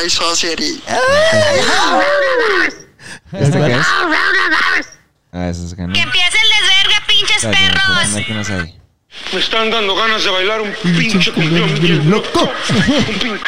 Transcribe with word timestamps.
High 0.00 0.08
Society. 0.08 0.80
¿Este 3.32 3.58
qué 3.58 3.72
es? 3.72 3.86
Ah, 5.32 5.48
eso 5.50 5.66
es 5.66 5.74
que 5.74 5.82
no. 5.82 5.92
¡Que 5.92 6.00
empiece 6.00 6.38
el 6.42 6.48
desvergue, 6.48 6.96
pinches 7.06 7.44
perros! 7.44 8.24
qué 8.26 8.32
más 8.32 8.48
hay. 8.50 8.78
Me 9.34 9.40
están 9.40 9.70
dando 9.70 9.94
ganas 9.96 10.24
de 10.24 10.30
bailar 10.30 10.62
un 10.62 10.72
pinche 10.82 11.30
cumbión 11.32 11.78
bien 11.80 12.08
loco. 12.10 12.50
Un 12.70 13.18
pin- 13.18 13.40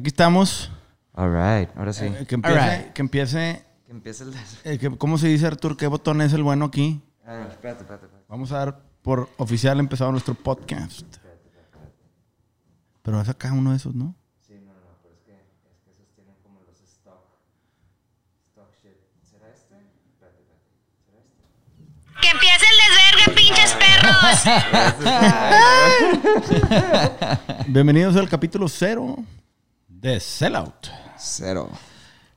Aquí 0.00 0.08
estamos. 0.08 0.70
All 1.12 1.28
right, 1.30 1.68
ahora 1.76 1.92
sí. 1.92 2.06
Eh, 2.06 2.24
que 2.26 2.34
empiece. 2.36 2.58
Alright. 2.58 2.92
Que 2.94 3.02
empiece 3.02 3.62
Que 3.84 3.92
empiece 3.92 4.24
el 4.24 4.32
des- 4.32 4.60
eh, 4.64 4.78
que- 4.78 4.96
¿Cómo 4.96 5.18
se 5.18 5.28
dice, 5.28 5.46
Artur? 5.46 5.76
¿Qué 5.76 5.86
botón 5.88 6.22
es 6.22 6.32
el 6.32 6.42
bueno 6.42 6.64
aquí? 6.64 7.02
Ah, 7.26 7.44
espérate, 7.50 7.82
espérate, 7.82 8.06
espérate. 8.06 8.24
Vamos 8.26 8.50
a 8.50 8.58
dar 8.60 8.82
por 9.02 9.28
oficial 9.36 9.78
empezado 9.78 10.10
nuestro 10.10 10.32
podcast. 10.32 11.02
Pero 13.02 13.20
es 13.20 13.28
acá 13.28 13.52
uno 13.52 13.72
de 13.72 13.76
esos, 13.76 13.94
¿no? 13.94 14.14
¡Que 22.22 22.28
empiece 22.28 22.66
el 22.70 22.76
desvergue, 22.80 23.34
pinches 23.34 23.72
perros! 23.74 24.44
Bienvenidos 27.68 28.16
al 28.16 28.28
capítulo 28.28 28.68
cero 28.68 29.16
de 30.00 30.18
Sellout. 30.18 30.88
Cero. 31.18 31.68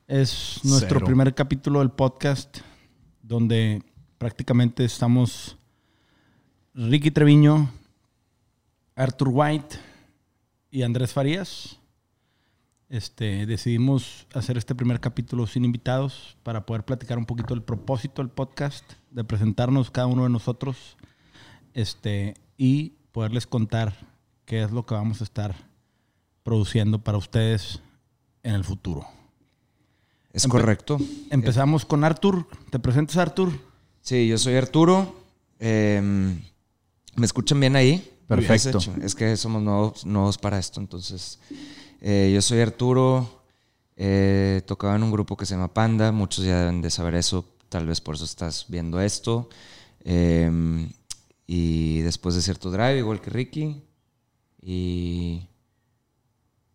Es 0.05 0.59
nuestro 0.63 0.99
Cero. 0.99 1.05
primer 1.05 1.33
capítulo 1.33 1.79
del 1.79 1.91
podcast 1.91 2.57
donde 3.21 3.81
prácticamente 4.17 4.83
estamos 4.83 5.55
Ricky 6.73 7.09
Treviño, 7.09 7.71
Arthur 8.95 9.29
White 9.31 9.77
y 10.71 10.81
Andrés 10.81 11.13
Farías. 11.13 11.79
Este, 12.89 13.45
decidimos 13.45 14.27
hacer 14.33 14.57
este 14.57 14.75
primer 14.75 14.99
capítulo 14.99 15.47
sin 15.47 15.63
invitados 15.63 16.35
para 16.43 16.65
poder 16.65 16.83
platicar 16.83 17.17
un 17.17 17.25
poquito 17.25 17.53
del 17.53 17.63
propósito 17.63 18.21
del 18.21 18.29
podcast, 18.29 18.83
de 19.09 19.23
presentarnos 19.23 19.89
cada 19.89 20.07
uno 20.07 20.23
de 20.23 20.29
nosotros 20.29 20.97
este, 21.73 22.33
y 22.57 22.89
poderles 23.13 23.47
contar 23.47 23.95
qué 24.45 24.63
es 24.63 24.71
lo 24.71 24.85
que 24.85 24.95
vamos 24.95 25.21
a 25.21 25.23
estar 25.23 25.72
produciendo 26.43 26.99
para 27.03 27.17
ustedes 27.17 27.81
en 28.43 28.53
el 28.55 28.63
futuro. 28.63 29.05
Es 30.31 30.45
Empe- 30.45 30.51
correcto. 30.51 30.97
Empezamos 31.29 31.85
con 31.85 32.03
Arthur. 32.03 32.47
¿Te 32.69 32.79
presentas, 32.79 33.17
Arthur? 33.17 33.51
Sí, 34.01 34.27
yo 34.27 34.37
soy 34.37 34.55
Arturo. 34.55 35.15
Eh, 35.59 36.01
¿Me 37.15 37.25
escuchan 37.25 37.59
bien 37.59 37.75
ahí? 37.75 38.09
Perfecto. 38.27 38.79
Es, 39.01 39.15
que 39.15 39.37
somos 39.37 39.61
nuevos, 39.61 40.05
nuevos 40.05 40.37
para 40.37 40.57
esto, 40.57 40.79
entonces. 40.81 41.39
eh, 42.01 42.31
yo 42.33 42.41
soy 42.41 42.59
Arturo. 42.61 43.43
eh, 43.95 44.61
tocaba 44.65 44.95
en 44.95 45.03
un 45.03 45.11
grupo 45.11 45.37
que 45.37 45.45
se 45.45 45.53
llama 45.53 45.73
Panda. 45.73 46.11
Muchos 46.11 46.43
ya 46.43 46.59
deben 46.61 46.81
de 46.81 46.89
saber 46.89 47.15
eso. 47.15 47.45
Tal 47.69 47.85
vez 47.85 48.01
por 48.01 48.15
eso 48.15 48.25
estás 48.25 48.65
viendo 48.67 48.99
esto. 48.99 49.49
Eh, 50.03 50.89
y 51.45 51.99
después 51.99 52.33
de 52.35 52.41
cierto 52.41 52.71
drive, 52.71 52.97
igual 52.97 53.21
que 53.21 53.29
Ricky. 53.29 53.83
Y, 54.61 55.47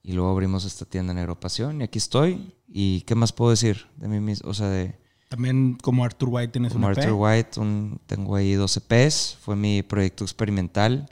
y 0.03 0.13
luego 0.13 0.31
abrimos 0.31 0.65
esta 0.65 0.85
tienda 0.85 1.13
Negro 1.15 1.39
Pasión. 1.39 1.81
Y 1.81 1.85
aquí 1.85 1.99
estoy. 1.99 2.55
¿Y 2.69 3.03
qué 3.03 3.15
más 3.15 3.33
puedo 3.33 3.51
decir 3.51 3.87
de 3.97 4.09
mí 4.09 4.21
mismo? 4.21 4.51
O 4.51 4.55
sea, 4.55 4.69
de, 4.69 4.95
También 5.29 5.77
como 5.83 6.05
Arthur 6.05 6.29
White 6.31 6.53
tienes 6.53 6.73
como 6.73 6.87
un 6.87 6.93
EP. 6.93 6.99
Arthur 6.99 7.15
White, 7.19 7.61
un- 7.61 8.01
tengo 8.07 8.35
ahí 8.37 8.53
12 8.55 8.81
Ps, 8.81 9.37
fue 9.41 9.57
mi 9.57 9.83
proyecto 9.83 10.25
experimental. 10.25 11.09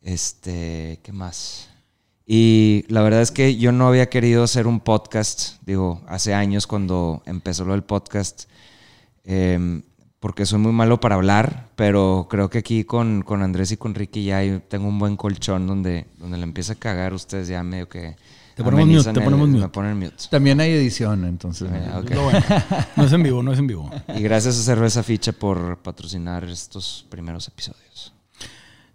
Este, 0.00 1.00
¿qué 1.02 1.12
más? 1.12 1.68
Y 2.26 2.84
la 2.88 3.02
verdad 3.02 3.20
es 3.22 3.30
que 3.30 3.56
yo 3.56 3.72
no 3.72 3.88
había 3.88 4.08
querido 4.08 4.42
hacer 4.44 4.66
un 4.66 4.80
podcast, 4.80 5.56
digo, 5.66 6.02
hace 6.06 6.34
años 6.34 6.66
cuando 6.66 7.22
empezó 7.26 7.64
lo 7.64 7.72
del 7.72 7.82
podcast, 7.84 8.44
em, 9.24 9.82
porque 10.22 10.46
soy 10.46 10.60
muy 10.60 10.70
malo 10.70 11.00
para 11.00 11.16
hablar, 11.16 11.70
pero 11.74 12.28
creo 12.30 12.48
que 12.48 12.58
aquí 12.58 12.84
con, 12.84 13.22
con 13.22 13.42
Andrés 13.42 13.72
y 13.72 13.76
con 13.76 13.92
Ricky 13.92 14.24
ya 14.26 14.40
tengo 14.68 14.86
un 14.86 15.00
buen 15.00 15.16
colchón 15.16 15.66
donde, 15.66 16.06
donde 16.16 16.38
le 16.38 16.44
empieza 16.44 16.74
a 16.74 16.76
cagar, 16.76 17.12
ustedes 17.12 17.48
ya 17.48 17.60
medio 17.64 17.88
que... 17.88 18.14
Te 18.54 18.62
ponemos 18.62 18.86
mute, 18.86 19.12
te 19.12 19.18
el- 19.18 19.24
ponemos 19.24 19.48
Me 19.48 19.68
ponen 19.68 19.98
mute. 19.98 20.24
También 20.30 20.60
hay 20.60 20.70
edición, 20.70 21.24
entonces. 21.24 21.68
Ah, 21.72 22.02
bueno. 22.04 22.38
No 22.96 23.04
es 23.04 23.12
en 23.12 23.22
vivo, 23.24 23.42
no 23.42 23.52
es 23.52 23.58
en 23.58 23.66
vivo. 23.66 23.90
Y 24.16 24.22
gracias 24.22 24.60
a 24.60 24.62
Cerveza 24.62 25.02
Ficha 25.02 25.32
por 25.32 25.78
patrocinar 25.78 26.44
estos 26.44 27.04
primeros 27.08 27.48
episodios. 27.48 28.14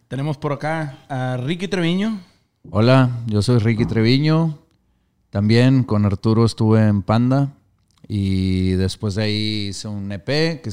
Tenemos 0.07 0.37
por 0.37 0.53
acá 0.53 0.99
a 1.09 1.35
Ricky 1.35 1.67
Treviño. 1.67 2.21
Hola, 2.69 3.09
yo 3.25 3.41
soy 3.41 3.59
Ricky 3.59 3.85
Treviño. 3.85 4.59
También 5.29 5.83
con 5.83 6.05
Arturo 6.05 6.45
estuve 6.45 6.87
en 6.87 7.01
Panda. 7.01 7.56
Y 8.07 8.71
después 8.71 9.15
de 9.15 9.23
ahí 9.23 9.67
hice 9.69 9.87
un 9.87 10.11
EP 10.11 10.61
que 10.61 10.71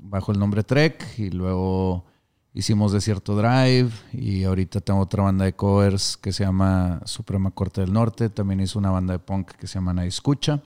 bajo 0.00 0.32
el 0.32 0.38
nombre 0.38 0.64
Trek. 0.64 1.04
Y 1.18 1.30
luego 1.30 2.04
hicimos 2.52 2.92
Desierto 2.92 3.36
Drive. 3.36 3.90
Y 4.12 4.44
ahorita 4.44 4.80
tengo 4.80 5.00
otra 5.00 5.22
banda 5.22 5.44
de 5.44 5.54
covers 5.54 6.16
que 6.16 6.32
se 6.32 6.44
llama 6.44 7.00
Suprema 7.04 7.50
Corte 7.52 7.80
del 7.80 7.92
Norte. 7.92 8.28
También 8.28 8.60
hice 8.60 8.78
una 8.78 8.90
banda 8.90 9.12
de 9.12 9.20
punk 9.20 9.52
que 9.52 9.66
se 9.66 9.74
llama 9.74 9.92
Nadie 9.92 10.08
Escucha. 10.08 10.62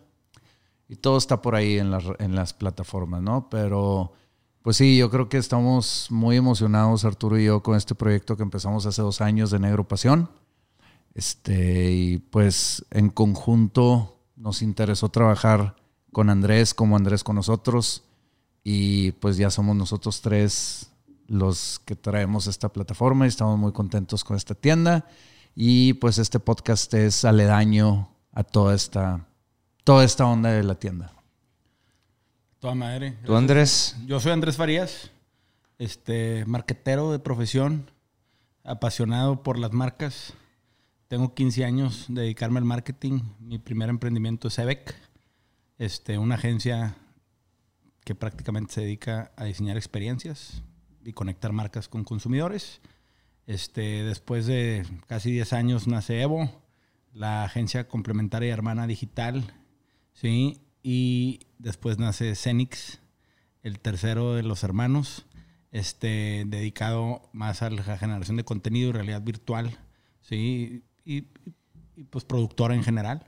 Y 0.89 0.97
todo 0.97 1.19
está 1.19 1.43
por 1.43 1.55
ahí 1.55 1.79
en 1.79 1.91
las, 1.91 2.05
en 2.19 2.35
las 2.35 2.55
plataformas, 2.55 3.21
¿no? 3.21 3.51
Pero, 3.51 4.15
pues 4.63 4.79
sí, 4.79 4.97
yo 4.97 5.11
creo 5.11 5.29
que 5.29 5.37
estamos 5.37 6.07
muy 6.09 6.37
emocionados, 6.37 7.05
Arturo 7.05 7.39
y 7.39 7.45
yo, 7.45 7.63
con 7.63 7.77
este 7.77 7.95
proyecto 7.95 8.39
que 8.39 8.43
empezamos 8.43 8.87
hace 8.87 9.03
dos 9.03 9.21
años 9.21 9.51
de 9.51 9.59
Negro 9.59 9.87
Pasión. 9.87 10.31
Este, 11.13 11.91
y 11.93 12.19
pues 12.19 12.87
en 12.91 13.11
conjunto 13.11 14.19
nos 14.37 14.63
interesó 14.63 15.11
trabajar 15.11 15.77
con 16.19 16.31
Andrés, 16.31 16.75
como 16.75 16.97
Andrés 16.97 17.23
con 17.23 17.37
nosotros. 17.37 18.03
Y 18.65 19.13
pues 19.13 19.37
ya 19.37 19.51
somos 19.51 19.77
nosotros 19.77 20.21
tres 20.21 20.91
los 21.29 21.81
que 21.85 21.95
traemos 21.95 22.49
esta 22.49 22.71
plataforma 22.71 23.25
y 23.25 23.29
estamos 23.29 23.57
muy 23.57 23.71
contentos 23.71 24.25
con 24.25 24.37
esta 24.37 24.57
tienda. 24.57 25.07
Y 25.55 25.93
pues 25.93 26.19
este 26.19 26.41
podcast 26.41 26.93
es 26.95 27.25
aledaño 27.25 28.09
a 28.33 28.43
toda 28.43 28.75
esta, 28.75 29.29
toda 29.85 30.03
esta 30.03 30.27
onda 30.27 30.51
de 30.51 30.65
la 30.65 30.75
tienda. 30.75 31.13
Toda 32.59 32.75
madre. 32.75 33.17
¿Tú, 33.25 33.37
Andrés? 33.37 33.95
Yo 34.05 34.19
soy 34.19 34.33
Andrés 34.33 34.57
Farías, 34.57 35.13
este, 35.79 36.45
marquetero 36.47 37.13
de 37.13 37.21
profesión, 37.21 37.93
apasionado 38.65 39.45
por 39.45 39.57
las 39.57 39.73
marcas. 39.73 40.33
Tengo 41.07 41.33
15 41.33 41.65
años 41.65 42.07
de 42.09 42.23
dedicarme 42.23 42.59
al 42.59 42.65
marketing. 42.65 43.21
Mi 43.39 43.61
primer 43.61 43.89
emprendimiento 43.89 44.49
es 44.49 44.59
EVEC, 44.59 44.97
este, 45.79 46.19
una 46.19 46.35
agencia 46.37 46.97
que 48.05 48.15
prácticamente 48.15 48.73
se 48.75 48.81
dedica 48.83 49.33
a 49.37 49.45
diseñar 49.45 49.77
experiencias 49.77 50.63
y 51.05 51.13
conectar 51.13 51.53
marcas 51.53 51.89
con 51.89 52.05
consumidores. 52.05 52.81
Este, 53.47 54.03
después 54.05 54.47
de 54.47 54.85
casi 55.07 55.31
10 55.33 55.53
años 55.53 55.87
nace 55.87 56.21
Evo, 56.21 56.51
la 57.13 57.45
agencia 57.45 57.89
complementaria 57.89 58.49
y 58.49 58.53
hermana 58.53 58.87
digital, 58.87 59.55
¿sí? 60.13 60.61
Y 60.83 61.41
después 61.59 61.99
nace 61.99 62.35
Cenix, 62.35 63.01
el 63.63 63.81
tercero 63.81 64.35
de 64.35 64.43
los 64.43 64.63
hermanos, 64.65 65.27
este, 65.73 66.45
dedicado 66.47 67.29
más 67.33 67.63
a 67.63 67.71
la 67.71 67.83
generación 67.99 68.37
de 68.37 68.45
contenido 68.45 68.91
y 68.91 68.93
realidad 68.93 69.23
virtual, 69.23 69.79
¿sí? 70.23 70.85
Y, 71.05 71.19
y- 71.19 71.27
y, 71.97 72.05
pues 72.05 72.25
productora 72.25 72.75
en 72.77 72.85
general. 72.85 73.28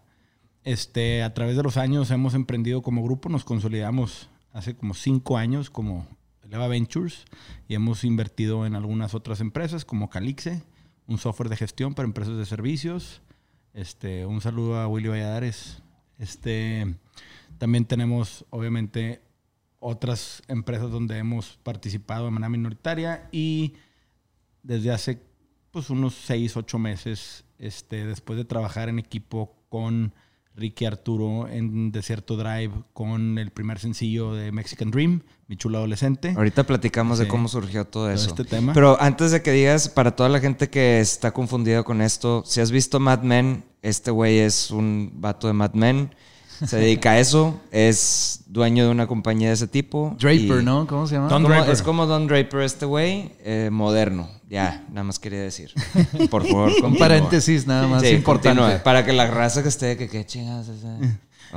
Este, 0.64 1.22
a 1.22 1.32
través 1.32 1.56
de 1.56 1.62
los 1.62 1.76
años 1.78 2.10
hemos 2.10 2.34
emprendido 2.34 2.82
como 2.82 3.02
grupo, 3.02 3.28
nos 3.28 3.44
consolidamos 3.44 4.28
hace 4.52 4.76
como 4.76 4.94
cinco 4.94 5.38
años 5.38 5.70
como 5.70 6.06
Eleva 6.42 6.68
Ventures 6.68 7.24
y 7.66 7.74
hemos 7.74 8.04
invertido 8.04 8.66
en 8.66 8.74
algunas 8.74 9.14
otras 9.14 9.40
empresas 9.40 9.84
como 9.86 10.10
Calixe, 10.10 10.62
un 11.06 11.16
software 11.18 11.48
de 11.48 11.56
gestión 11.56 11.94
para 11.94 12.06
empresas 12.06 12.36
de 12.36 12.44
servicios. 12.44 13.22
Este, 13.72 14.26
un 14.26 14.40
saludo 14.40 14.78
a 14.78 14.86
Willy 14.86 15.08
Valladares. 15.08 15.82
Este, 16.18 16.94
también 17.56 17.86
tenemos, 17.86 18.44
obviamente, 18.50 19.22
otras 19.78 20.42
empresas 20.46 20.90
donde 20.90 21.16
hemos 21.16 21.58
participado 21.62 22.26
de 22.26 22.32
manera 22.32 22.50
minoritaria 22.50 23.28
y 23.32 23.74
desde 24.62 24.90
hace 24.90 25.22
pues, 25.70 25.88
unos 25.88 26.14
6, 26.14 26.56
8 26.56 26.78
meses, 26.78 27.44
este, 27.58 28.04
después 28.04 28.36
de 28.36 28.44
trabajar 28.44 28.90
en 28.90 28.98
equipo 28.98 29.54
con 29.70 30.12
Ricky 30.56 30.84
Arturo 30.84 31.48
en 31.48 31.92
Desierto 31.92 32.36
Drive 32.36 32.72
con 32.92 33.38
el 33.38 33.50
primer 33.50 33.78
sencillo 33.78 34.34
de 34.34 34.52
Mexican 34.52 34.90
Dream, 34.90 35.22
Mi 35.48 35.56
Chula 35.56 35.78
Adolescente. 35.78 36.34
Ahorita 36.36 36.64
platicamos 36.64 37.18
de 37.18 37.28
cómo 37.28 37.48
surgió 37.48 37.84
todo 37.86 38.04
Todo 38.04 38.12
eso. 38.12 38.28
este 38.28 38.44
tema. 38.44 38.72
Pero 38.72 39.00
antes 39.00 39.30
de 39.30 39.42
que 39.42 39.52
digas, 39.52 39.88
para 39.88 40.14
toda 40.16 40.28
la 40.28 40.40
gente 40.40 40.68
que 40.68 41.00
está 41.00 41.32
confundida 41.32 41.82
con 41.82 42.02
esto, 42.02 42.42
si 42.44 42.60
has 42.60 42.70
visto 42.70 43.00
Mad 43.00 43.22
Men, 43.22 43.64
este 43.82 44.10
güey 44.10 44.38
es 44.38 44.70
un 44.70 45.12
vato 45.14 45.46
de 45.46 45.52
Mad 45.54 45.72
Men. 45.74 46.14
Se 46.66 46.76
dedica 46.76 47.12
a 47.12 47.18
eso. 47.18 47.58
Es 47.70 48.42
dueño 48.46 48.84
de 48.84 48.90
una 48.90 49.06
compañía 49.06 49.48
de 49.48 49.54
ese 49.54 49.66
tipo. 49.68 50.16
Draper, 50.18 50.60
y- 50.60 50.64
¿no? 50.64 50.86
¿Cómo 50.86 51.06
se 51.06 51.14
llama? 51.14 51.28
Don 51.28 51.42
Como- 51.42 51.54
Draper. 51.54 51.72
Es 51.72 51.82
como 51.82 52.06
Don 52.06 52.26
Draper 52.26 52.60
este 52.60 52.86
güey, 52.86 53.32
eh, 53.44 53.68
moderno. 53.72 54.28
Ya, 54.48 54.84
nada 54.88 55.04
más 55.04 55.18
quería 55.18 55.40
decir. 55.40 55.72
Por 56.30 56.44
favor, 56.46 56.72
Un 56.84 56.96
paréntesis 56.96 57.66
nada 57.66 57.86
más 57.86 58.02
Sí, 58.02 58.08
importante. 58.08 58.78
Para 58.84 59.04
que 59.04 59.12
la 59.12 59.26
raza 59.28 59.62
que 59.62 59.68
esté, 59.68 59.96
que 59.96 60.08
qué 60.08 60.24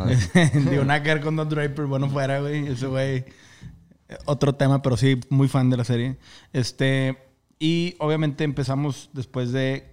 ver. 0.05 0.69
Digo, 0.69 0.83
nada 0.85 1.01
que 1.03 1.13
ver 1.13 1.21
con 1.21 1.35
Don 1.35 1.49
Draper, 1.49 1.85
bueno 1.85 2.09
fuera, 2.09 2.39
güey. 2.39 2.67
Ese 2.67 2.85
güey. 2.87 3.25
Otro 4.25 4.53
tema, 4.55 4.81
pero 4.81 4.95
sí, 4.97 5.19
muy 5.29 5.47
fan 5.47 5.69
de 5.69 5.77
la 5.77 5.83
serie. 5.83 6.17
Este. 6.51 7.17
Y 7.59 7.95
obviamente 7.99 8.43
empezamos 8.43 9.09
después 9.13 9.51
de 9.51 9.92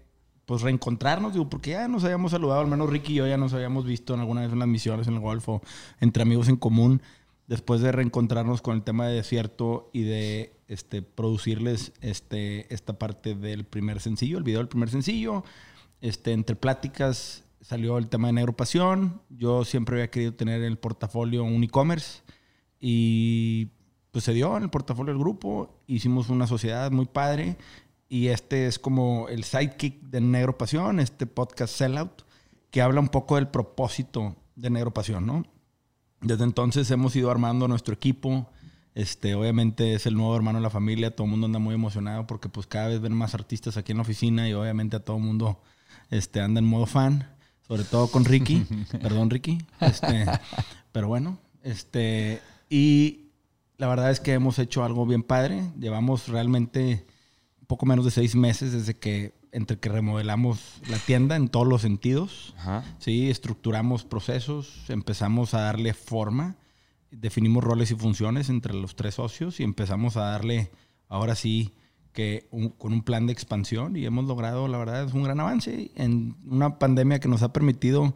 pues 0.50 0.62
reencontrarnos, 0.62 1.32
digo, 1.32 1.48
porque 1.48 1.70
ya 1.70 1.86
nos 1.86 2.02
habíamos 2.02 2.32
saludado, 2.32 2.62
al 2.62 2.66
menos 2.66 2.90
Ricky 2.90 3.12
y 3.12 3.16
yo 3.18 3.26
ya 3.28 3.36
nos 3.36 3.54
habíamos 3.54 3.84
visto 3.84 4.14
en 4.14 4.18
alguna 4.18 4.40
vez 4.40 4.52
en 4.52 4.58
las 4.58 4.66
misiones 4.66 5.06
en 5.06 5.14
el 5.14 5.20
Golfo, 5.20 5.62
entre 6.00 6.24
amigos 6.24 6.48
en 6.48 6.56
común, 6.56 7.02
después 7.46 7.80
de 7.82 7.92
reencontrarnos 7.92 8.60
con 8.60 8.74
el 8.74 8.82
tema 8.82 9.06
de 9.06 9.14
desierto 9.14 9.90
y 9.92 10.02
de 10.02 10.52
este, 10.66 11.02
producirles 11.02 11.92
este, 12.00 12.66
esta 12.74 12.98
parte 12.98 13.36
del 13.36 13.62
primer 13.62 14.00
sencillo, 14.00 14.38
el 14.38 14.42
video 14.42 14.58
del 14.58 14.66
primer 14.66 14.90
sencillo. 14.90 15.44
Este, 16.00 16.32
entre 16.32 16.56
pláticas 16.56 17.44
salió 17.60 17.96
el 17.96 18.08
tema 18.08 18.26
de 18.26 18.32
Negro 18.32 18.56
Pasión. 18.56 19.22
Yo 19.28 19.64
siempre 19.64 19.98
había 19.98 20.10
querido 20.10 20.34
tener 20.34 20.62
en 20.62 20.66
el 20.66 20.78
portafolio 20.78 21.44
un 21.44 21.62
e-commerce 21.62 22.22
y 22.80 23.68
pues 24.10 24.24
se 24.24 24.32
dio 24.32 24.56
en 24.56 24.64
el 24.64 24.70
portafolio 24.70 25.12
del 25.12 25.22
grupo. 25.22 25.78
Hicimos 25.86 26.28
una 26.28 26.48
sociedad 26.48 26.90
muy 26.90 27.06
padre 27.06 27.56
y 28.10 28.26
este 28.28 28.66
es 28.66 28.80
como 28.80 29.28
el 29.28 29.44
sidekick 29.44 30.02
de 30.02 30.20
Negro 30.20 30.58
Pasión, 30.58 30.98
este 30.98 31.26
podcast 31.26 31.72
Sellout, 31.72 32.22
que 32.72 32.82
habla 32.82 33.00
un 33.00 33.08
poco 33.08 33.36
del 33.36 33.46
propósito 33.46 34.34
de 34.56 34.68
Negro 34.68 34.92
Pasión, 34.92 35.24
¿no? 35.26 35.44
Desde 36.20 36.42
entonces 36.42 36.90
hemos 36.90 37.14
ido 37.14 37.30
armando 37.30 37.68
nuestro 37.68 37.94
equipo. 37.94 38.50
Este, 38.96 39.36
obviamente 39.36 39.94
es 39.94 40.06
el 40.06 40.16
nuevo 40.16 40.34
hermano 40.34 40.58
de 40.58 40.64
la 40.64 40.70
familia. 40.70 41.14
Todo 41.14 41.26
el 41.26 41.30
mundo 41.30 41.46
anda 41.46 41.60
muy 41.60 41.72
emocionado 41.72 42.26
porque 42.26 42.48
pues 42.48 42.66
cada 42.66 42.88
vez 42.88 43.00
ven 43.00 43.12
más 43.12 43.34
artistas 43.34 43.76
aquí 43.76 43.92
en 43.92 43.98
la 43.98 44.02
oficina 44.02 44.48
y 44.48 44.54
obviamente 44.54 44.96
a 44.96 45.04
todo 45.04 45.16
el 45.16 45.22
mundo 45.22 45.62
este, 46.10 46.40
anda 46.40 46.58
en 46.58 46.66
modo 46.66 46.86
fan. 46.86 47.28
Sobre 47.62 47.84
todo 47.84 48.08
con 48.08 48.24
Ricky. 48.24 48.66
Perdón, 49.00 49.30
Ricky. 49.30 49.58
Este, 49.80 50.26
pero 50.90 51.06
bueno, 51.06 51.38
este, 51.62 52.40
y 52.68 53.28
la 53.78 53.86
verdad 53.86 54.10
es 54.10 54.18
que 54.18 54.32
hemos 54.32 54.58
hecho 54.58 54.82
algo 54.82 55.06
bien 55.06 55.22
padre. 55.22 55.70
Llevamos 55.78 56.26
realmente 56.26 57.06
poco 57.70 57.86
menos 57.86 58.04
de 58.04 58.10
seis 58.10 58.34
meses 58.34 58.72
desde 58.72 58.98
que, 58.98 59.32
entre 59.52 59.78
que 59.78 59.88
remodelamos 59.88 60.80
la 60.88 60.98
tienda 60.98 61.36
en 61.36 61.48
todos 61.48 61.68
los 61.68 61.82
sentidos. 61.82 62.52
Ajá. 62.58 62.82
Sí, 62.98 63.30
estructuramos 63.30 64.02
procesos, 64.04 64.84
empezamos 64.88 65.54
a 65.54 65.60
darle 65.60 65.94
forma, 65.94 66.56
definimos 67.12 67.62
roles 67.62 67.90
y 67.92 67.94
funciones 67.94 68.48
entre 68.48 68.74
los 68.74 68.96
tres 68.96 69.14
socios 69.14 69.60
y 69.60 69.62
empezamos 69.62 70.16
a 70.16 70.22
darle, 70.22 70.70
ahora 71.08 71.36
sí, 71.36 71.72
que 72.12 72.48
un- 72.50 72.70
con 72.70 72.92
un 72.92 73.02
plan 73.02 73.26
de 73.28 73.32
expansión 73.32 73.96
y 73.96 74.04
hemos 74.04 74.24
logrado, 74.24 74.66
la 74.66 74.78
verdad, 74.78 75.04
es 75.04 75.12
un 75.14 75.22
gran 75.22 75.38
avance 75.38 75.92
en 75.94 76.34
una 76.44 76.78
pandemia 76.80 77.20
que 77.20 77.28
nos 77.28 77.42
ha 77.44 77.52
permitido 77.52 78.14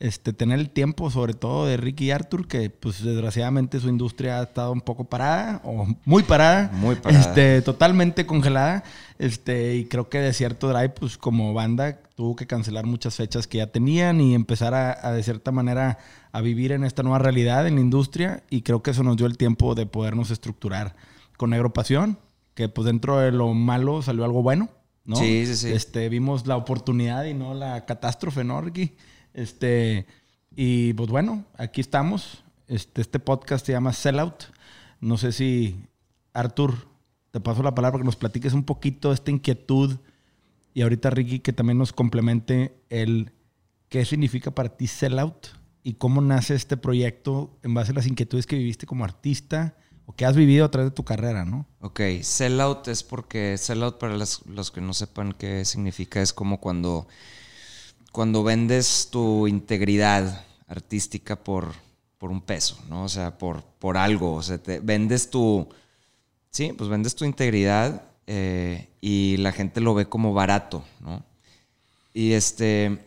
este, 0.00 0.32
tener 0.32 0.58
el 0.58 0.70
tiempo, 0.70 1.10
sobre 1.10 1.34
todo 1.34 1.66
de 1.66 1.76
Ricky 1.76 2.06
y 2.06 2.10
Arthur, 2.10 2.46
que 2.46 2.70
pues 2.70 3.02
desgraciadamente 3.02 3.80
su 3.80 3.88
industria 3.88 4.40
ha 4.40 4.42
estado 4.42 4.72
un 4.72 4.80
poco 4.80 5.04
parada 5.04 5.60
o 5.64 5.86
muy 6.04 6.22
parada. 6.22 6.70
Muy 6.72 6.96
parada. 6.96 7.20
Este, 7.20 7.62
totalmente 7.62 8.26
congelada. 8.26 8.84
Este, 9.18 9.76
y 9.76 9.86
creo 9.86 10.08
que 10.08 10.18
Desierto 10.18 10.68
Drive, 10.68 10.90
pues 10.90 11.16
como 11.16 11.54
banda, 11.54 12.00
tuvo 12.16 12.36
que 12.36 12.46
cancelar 12.46 12.86
muchas 12.86 13.14
fechas 13.14 13.46
que 13.46 13.58
ya 13.58 13.68
tenían 13.68 14.20
y 14.20 14.34
empezar 14.34 14.74
a, 14.74 14.98
a, 15.00 15.12
de 15.12 15.22
cierta 15.22 15.52
manera 15.52 15.98
a 16.32 16.40
vivir 16.40 16.72
en 16.72 16.84
esta 16.84 17.02
nueva 17.02 17.18
realidad 17.18 17.66
en 17.66 17.76
la 17.76 17.80
industria. 17.80 18.42
Y 18.50 18.62
creo 18.62 18.82
que 18.82 18.90
eso 18.90 19.02
nos 19.02 19.16
dio 19.16 19.26
el 19.26 19.38
tiempo 19.38 19.74
de 19.74 19.86
podernos 19.86 20.30
estructurar 20.30 20.96
con 21.36 21.50
Negro 21.50 21.72
Pasión, 21.72 22.18
que 22.54 22.68
pues 22.68 22.86
dentro 22.86 23.18
de 23.18 23.32
lo 23.32 23.54
malo 23.54 24.02
salió 24.02 24.24
algo 24.24 24.42
bueno, 24.42 24.68
¿no? 25.04 25.16
Sí, 25.16 25.46
sí, 25.46 25.56
sí. 25.56 25.72
Este, 25.72 26.08
vimos 26.08 26.46
la 26.46 26.56
oportunidad 26.56 27.24
y 27.24 27.34
no 27.34 27.54
la 27.54 27.84
catástrofe, 27.86 28.44
¿no, 28.44 28.60
Ricky? 28.60 28.96
Este, 29.34 30.06
y 30.56 30.92
pues 30.94 31.10
bueno, 31.10 31.44
aquí 31.58 31.80
estamos. 31.80 32.42
Este, 32.66 33.02
este 33.02 33.18
podcast 33.18 33.66
se 33.66 33.72
llama 33.72 33.92
Sellout. 33.92 34.44
No 35.00 35.18
sé 35.18 35.32
si, 35.32 35.84
Artur, 36.32 36.88
te 37.30 37.40
paso 37.40 37.62
la 37.62 37.74
palabra 37.74 37.92
para 37.92 38.02
que 38.02 38.06
nos 38.06 38.16
platiques 38.16 38.52
un 38.54 38.64
poquito 38.64 39.12
esta 39.12 39.30
inquietud. 39.30 39.96
Y 40.72 40.82
ahorita, 40.82 41.10
Ricky, 41.10 41.40
que 41.40 41.52
también 41.52 41.78
nos 41.78 41.92
complemente 41.92 42.74
el 42.88 43.32
qué 43.88 44.04
significa 44.04 44.50
para 44.52 44.70
ti 44.76 44.86
Sellout 44.86 45.48
y 45.82 45.94
cómo 45.94 46.20
nace 46.20 46.54
este 46.54 46.76
proyecto 46.76 47.58
en 47.62 47.74
base 47.74 47.92
a 47.92 47.94
las 47.94 48.06
inquietudes 48.06 48.46
que 48.46 48.56
viviste 48.56 48.86
como 48.86 49.04
artista 49.04 49.76
o 50.06 50.14
que 50.14 50.24
has 50.24 50.34
vivido 50.36 50.64
a 50.64 50.70
través 50.70 50.90
de 50.90 50.94
tu 50.94 51.04
carrera, 51.04 51.44
¿no? 51.44 51.66
Ok, 51.80 52.00
sellout 52.22 52.88
es 52.88 53.02
porque 53.02 53.56
sellout 53.56 53.98
para 53.98 54.16
las- 54.16 54.44
los 54.46 54.70
que 54.70 54.80
no 54.80 54.92
sepan 54.94 55.32
qué 55.32 55.64
significa 55.64 56.20
es 56.22 56.32
como 56.32 56.60
cuando, 56.60 57.06
cuando 58.14 58.44
vendes 58.44 59.08
tu 59.10 59.48
integridad 59.48 60.44
artística 60.68 61.34
por, 61.34 61.72
por 62.16 62.30
un 62.30 62.40
peso, 62.40 62.78
¿no? 62.88 63.02
O 63.02 63.08
sea, 63.08 63.36
por, 63.38 63.64
por 63.80 63.96
algo. 63.96 64.34
O 64.34 64.42
sea, 64.42 64.56
te 64.58 64.78
vendes 64.78 65.30
tu. 65.30 65.68
Sí, 66.50 66.72
pues 66.78 66.88
vendes 66.88 67.16
tu 67.16 67.24
integridad 67.24 68.02
eh, 68.28 68.88
y 69.00 69.36
la 69.38 69.50
gente 69.50 69.80
lo 69.80 69.94
ve 69.94 70.06
como 70.06 70.32
barato, 70.32 70.84
¿no? 71.00 71.24
Y 72.12 72.32
este. 72.34 73.00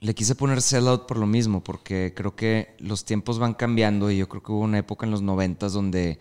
Le 0.00 0.14
quise 0.14 0.34
poner 0.34 0.60
sellout 0.60 1.06
por 1.06 1.16
lo 1.16 1.26
mismo, 1.26 1.64
porque 1.64 2.12
creo 2.14 2.36
que 2.36 2.74
los 2.80 3.06
tiempos 3.06 3.38
van 3.38 3.54
cambiando 3.54 4.10
y 4.10 4.18
yo 4.18 4.28
creo 4.28 4.42
que 4.42 4.52
hubo 4.52 4.60
una 4.60 4.78
época 4.78 5.06
en 5.06 5.12
los 5.12 5.22
noventas 5.22 5.72
donde 5.72 6.18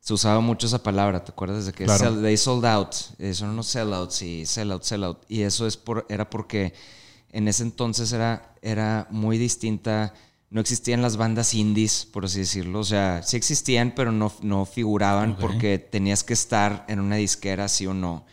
se 0.00 0.14
usaba 0.14 0.40
mucho 0.40 0.68
esa 0.68 0.82
palabra, 0.82 1.22
¿te 1.22 1.32
acuerdas 1.32 1.66
de 1.66 1.72
que 1.72 1.84
Claro. 1.84 1.98
sell- 2.14 2.22
they 2.22 2.36
sold 2.38 2.64
out? 2.64 2.94
Eh, 3.18 3.34
son 3.34 3.50
unos 3.50 3.66
sellouts 3.66 4.22
y 4.22 4.46
sellout, 4.46 4.84
sellout. 4.84 5.18
Y 5.28 5.42
eso 5.42 5.66
es 5.66 5.76
por, 5.76 6.06
era 6.08 6.30
porque 6.30 6.72
en 7.30 7.48
ese 7.48 7.62
entonces 7.62 8.12
era, 8.12 8.54
era 8.62 9.06
muy 9.10 9.38
distinta. 9.38 10.14
No 10.48 10.60
existían 10.60 11.02
las 11.02 11.16
bandas 11.16 11.54
indies, 11.54 12.06
por 12.10 12.24
así 12.24 12.38
decirlo. 12.40 12.80
O 12.80 12.84
sea, 12.84 13.22
sí 13.22 13.36
existían, 13.36 13.92
pero 13.96 14.12
no, 14.12 14.32
no 14.42 14.64
figuraban 14.64 15.32
Ok. 15.32 15.40
porque 15.40 15.78
tenías 15.78 16.22
que 16.24 16.34
estar 16.34 16.84
en 16.88 17.00
una 17.00 17.16
disquera, 17.16 17.68
sí 17.68 17.86
o 17.86 17.94
no. 17.94 18.24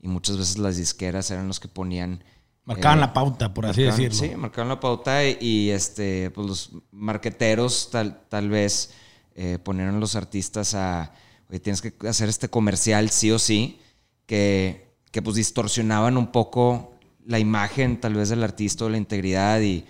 Y 0.00 0.08
muchas 0.08 0.36
veces 0.38 0.58
las 0.58 0.76
disqueras 0.76 1.30
eran 1.30 1.48
los 1.48 1.58
que 1.60 1.68
ponían 1.68 2.22
Marcaban 2.64 2.98
eh, 2.98 3.00
la 3.02 3.12
pauta, 3.12 3.54
por 3.54 3.66
así 3.66 3.82
marcaban- 3.82 3.96
decirlo. 4.10 4.28
Sí, 4.32 4.36
marcaban 4.36 4.68
la 4.68 4.80
pauta 4.80 5.24
y, 5.24 5.36
y, 5.40 5.70
este, 5.70 6.30
pues 6.32 6.46
los 6.46 6.70
marqueteros 6.90 7.90
tal, 7.92 8.22
tal 8.28 8.48
vez 8.48 8.90
eh, 9.34 9.58
ponieron 9.62 9.94
a 9.96 9.98
los 10.00 10.16
artistas 10.16 10.74
a, 10.74 11.12
oye, 11.48 11.60
tienes 11.60 11.80
que 11.80 11.94
hacer 12.08 12.28
este 12.28 12.48
comercial 12.48 13.10
sí 13.10 13.30
o 13.30 13.38
sí, 13.38 13.78
que, 14.26 14.88
que 15.12 15.22
pues 15.22 15.36
distorsionaban 15.36 16.16
un 16.16 16.32
poco 16.32 16.95
la 17.26 17.38
imagen 17.38 18.00
tal 18.00 18.14
vez 18.14 18.28
del 18.28 18.42
artista 18.42 18.84
o 18.84 18.88
la 18.88 18.96
integridad 18.96 19.60
y 19.60 19.84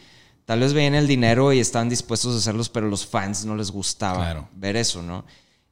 tal 0.45 0.61
vez 0.61 0.73
veían 0.73 0.95
el 0.95 1.07
dinero 1.07 1.52
y 1.52 1.61
estaban 1.61 1.88
dispuestos 1.88 2.35
a 2.35 2.38
hacerlos, 2.38 2.69
pero 2.69 2.88
los 2.88 3.07
fans 3.07 3.45
no 3.45 3.57
les 3.57 3.71
gustaba 3.71 4.19
Claro. 4.19 4.49
ver 4.55 4.76
eso, 4.76 5.02
¿no? 5.02 5.25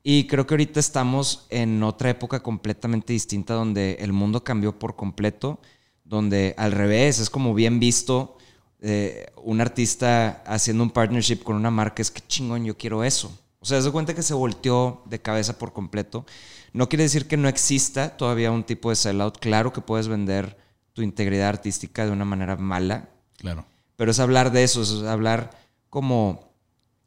Y 0.03 0.27
creo 0.27 0.47
que 0.47 0.55
ahorita 0.55 0.79
estamos 0.81 1.47
en 1.49 1.83
otra 1.83 2.11
época 2.11 2.41
completamente 2.43 3.13
distinta 3.15 3.55
donde 3.55 3.97
el 4.01 4.13
mundo 4.13 4.45
cambió 4.45 4.79
por 4.79 4.97
completo, 4.97 5.59
donde 6.05 6.55
al 6.59 6.73
revés 6.73 7.19
es 7.19 7.31
como 7.31 7.55
bien 7.55 7.81
visto 7.81 8.37
eh, 8.81 9.27
un 9.43 9.63
artista 9.63 10.43
haciendo 10.47 10.83
un 10.83 10.91
partnership 10.91 11.39
con 11.43 11.57
una 11.57 11.71
marca, 11.71 12.03
es 12.03 12.11
que 12.11 12.21
chingón, 12.27 12.67
yo 12.67 12.77
quiero 12.77 13.03
eso. 13.03 13.35
O 13.61 13.65
sea, 13.65 13.81
se 13.81 13.91
cuenta 13.91 14.15
que 14.15 14.23
se 14.23 14.35
volteó 14.35 15.03
de 15.07 15.23
cabeza 15.23 15.57
por 15.59 15.73
completo. 15.73 16.27
No 16.75 16.87
quiere 16.91 17.05
decir 17.05 17.27
que 17.27 17.39
no 17.39 17.49
exista 17.49 18.15
todavía 18.15 18.51
un 18.51 18.63
tipo 18.65 18.91
de 18.91 18.97
sellout. 18.97 19.39
Claro 19.39 19.73
que 19.73 19.81
puedes 19.81 20.07
vender 20.09 20.59
tu 20.95 21.03
integridad 21.03 21.49
artística 21.51 22.07
de 22.07 22.13
una 22.13 22.25
manera 22.25 22.57
mala, 22.57 23.09
Claro. 23.37 23.67
pero 23.97 24.11
es 24.11 24.19
hablar 24.21 24.51
de 24.53 24.65
eso, 24.65 24.81
es 24.83 24.93
hablar 25.07 25.51
como 25.91 26.49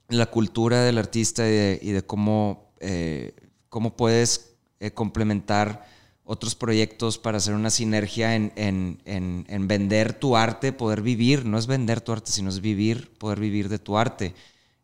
la 0.10 0.27
cultura 0.27 0.84
del 0.84 1.00
artista 1.00 1.48
y 1.48 1.51
de, 1.51 1.79
y 1.82 1.91
de 1.91 2.03
cómo, 2.03 2.72
eh, 2.79 3.34
cómo 3.70 3.96
puedes 3.96 4.51
eh, 4.79 4.91
complementar 4.91 5.86
otros 6.24 6.56
proyectos 6.56 7.17
para 7.17 7.38
hacer 7.38 7.53
una 7.56 7.70
sinergia 7.70 8.36
en, 8.36 8.51
en- 8.58 9.01
en- 9.06 9.46
en 9.50 9.67
vender 9.67 10.13
tu 10.13 10.36
arte, 10.38 10.74
poder 10.74 11.01
vivir, 11.01 11.46
no 11.46 11.58
es 11.58 11.65
vender 11.67 12.01
tu 12.01 12.12
arte, 12.12 12.32
sino 12.32 12.50
es 12.50 12.60
vivir, 12.62 13.10
poder 13.17 13.39
vivir 13.39 13.70
de 13.70 13.79
tu 13.79 13.98
arte. 13.98 14.34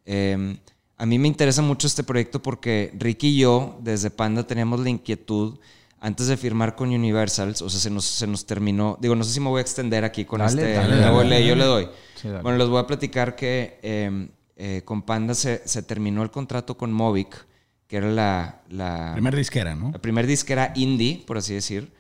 Eh, 0.06 0.58
a 0.98 1.06
mí 1.06 1.20
me 1.20 1.28
interesa 1.28 1.62
mucho 1.62 1.88
este 1.88 2.04
proyecto 2.04 2.42
porque 2.42 2.94
Ricky 2.98 3.28
y 3.30 3.38
yo, 3.40 3.78
desde 3.82 4.10
Panda, 4.10 4.48
teníamos 4.48 4.80
la 4.80 4.90
inquietud 4.90 5.60
antes 6.06 6.28
de 6.28 6.36
firmar 6.38 6.76
con 6.76 6.90
Universal, 6.90 7.52
o 7.62 7.70
sea, 7.70 7.80
se 7.80 7.90
nos, 7.90 8.04
se 8.06 8.28
nos 8.28 8.46
terminó. 8.46 8.98
Digo, 9.02 9.16
no 9.16 9.24
sé 9.24 9.32
si 9.34 9.40
me 9.40 9.48
voy 9.50 9.60
a 9.60 9.62
extender 9.62 10.04
aquí 10.04 10.26
con 10.26 10.40
Dale, 10.40 10.62
este. 10.62 10.74
dale, 10.74 10.96
le 10.98 11.10
voy- 11.10 11.24
dale, 11.24 11.40
le- 11.40 11.48
yo 11.48 11.50
dale. 11.56 11.62
le 11.62 11.66
doy. 11.68 11.88
Sí, 12.16 12.28
bueno, 12.42 12.58
les 12.58 12.68
voy 12.68 12.80
a 12.80 12.86
platicar 12.88 13.36
que 13.36 13.80
eh, 13.82 14.30
eh, 14.58 14.82
con 14.84 15.02
Panda 15.04 15.34
se, 15.34 15.62
se 15.66 15.82
terminó 15.82 16.22
el 16.22 16.30
contrato 16.30 16.76
con 16.78 16.92
Movic, 16.92 17.46
que 17.88 17.98
era 17.98 18.12
la, 18.12 18.62
la, 18.70 19.12
Primer 19.14 19.36
disquera, 19.36 19.76
¿no? 19.76 19.92
la 19.92 20.00
primer 20.00 20.28
disquera 20.28 20.74
indie, 20.76 21.24
por 21.26 21.38
así 21.38 21.54
decir. 21.54 21.92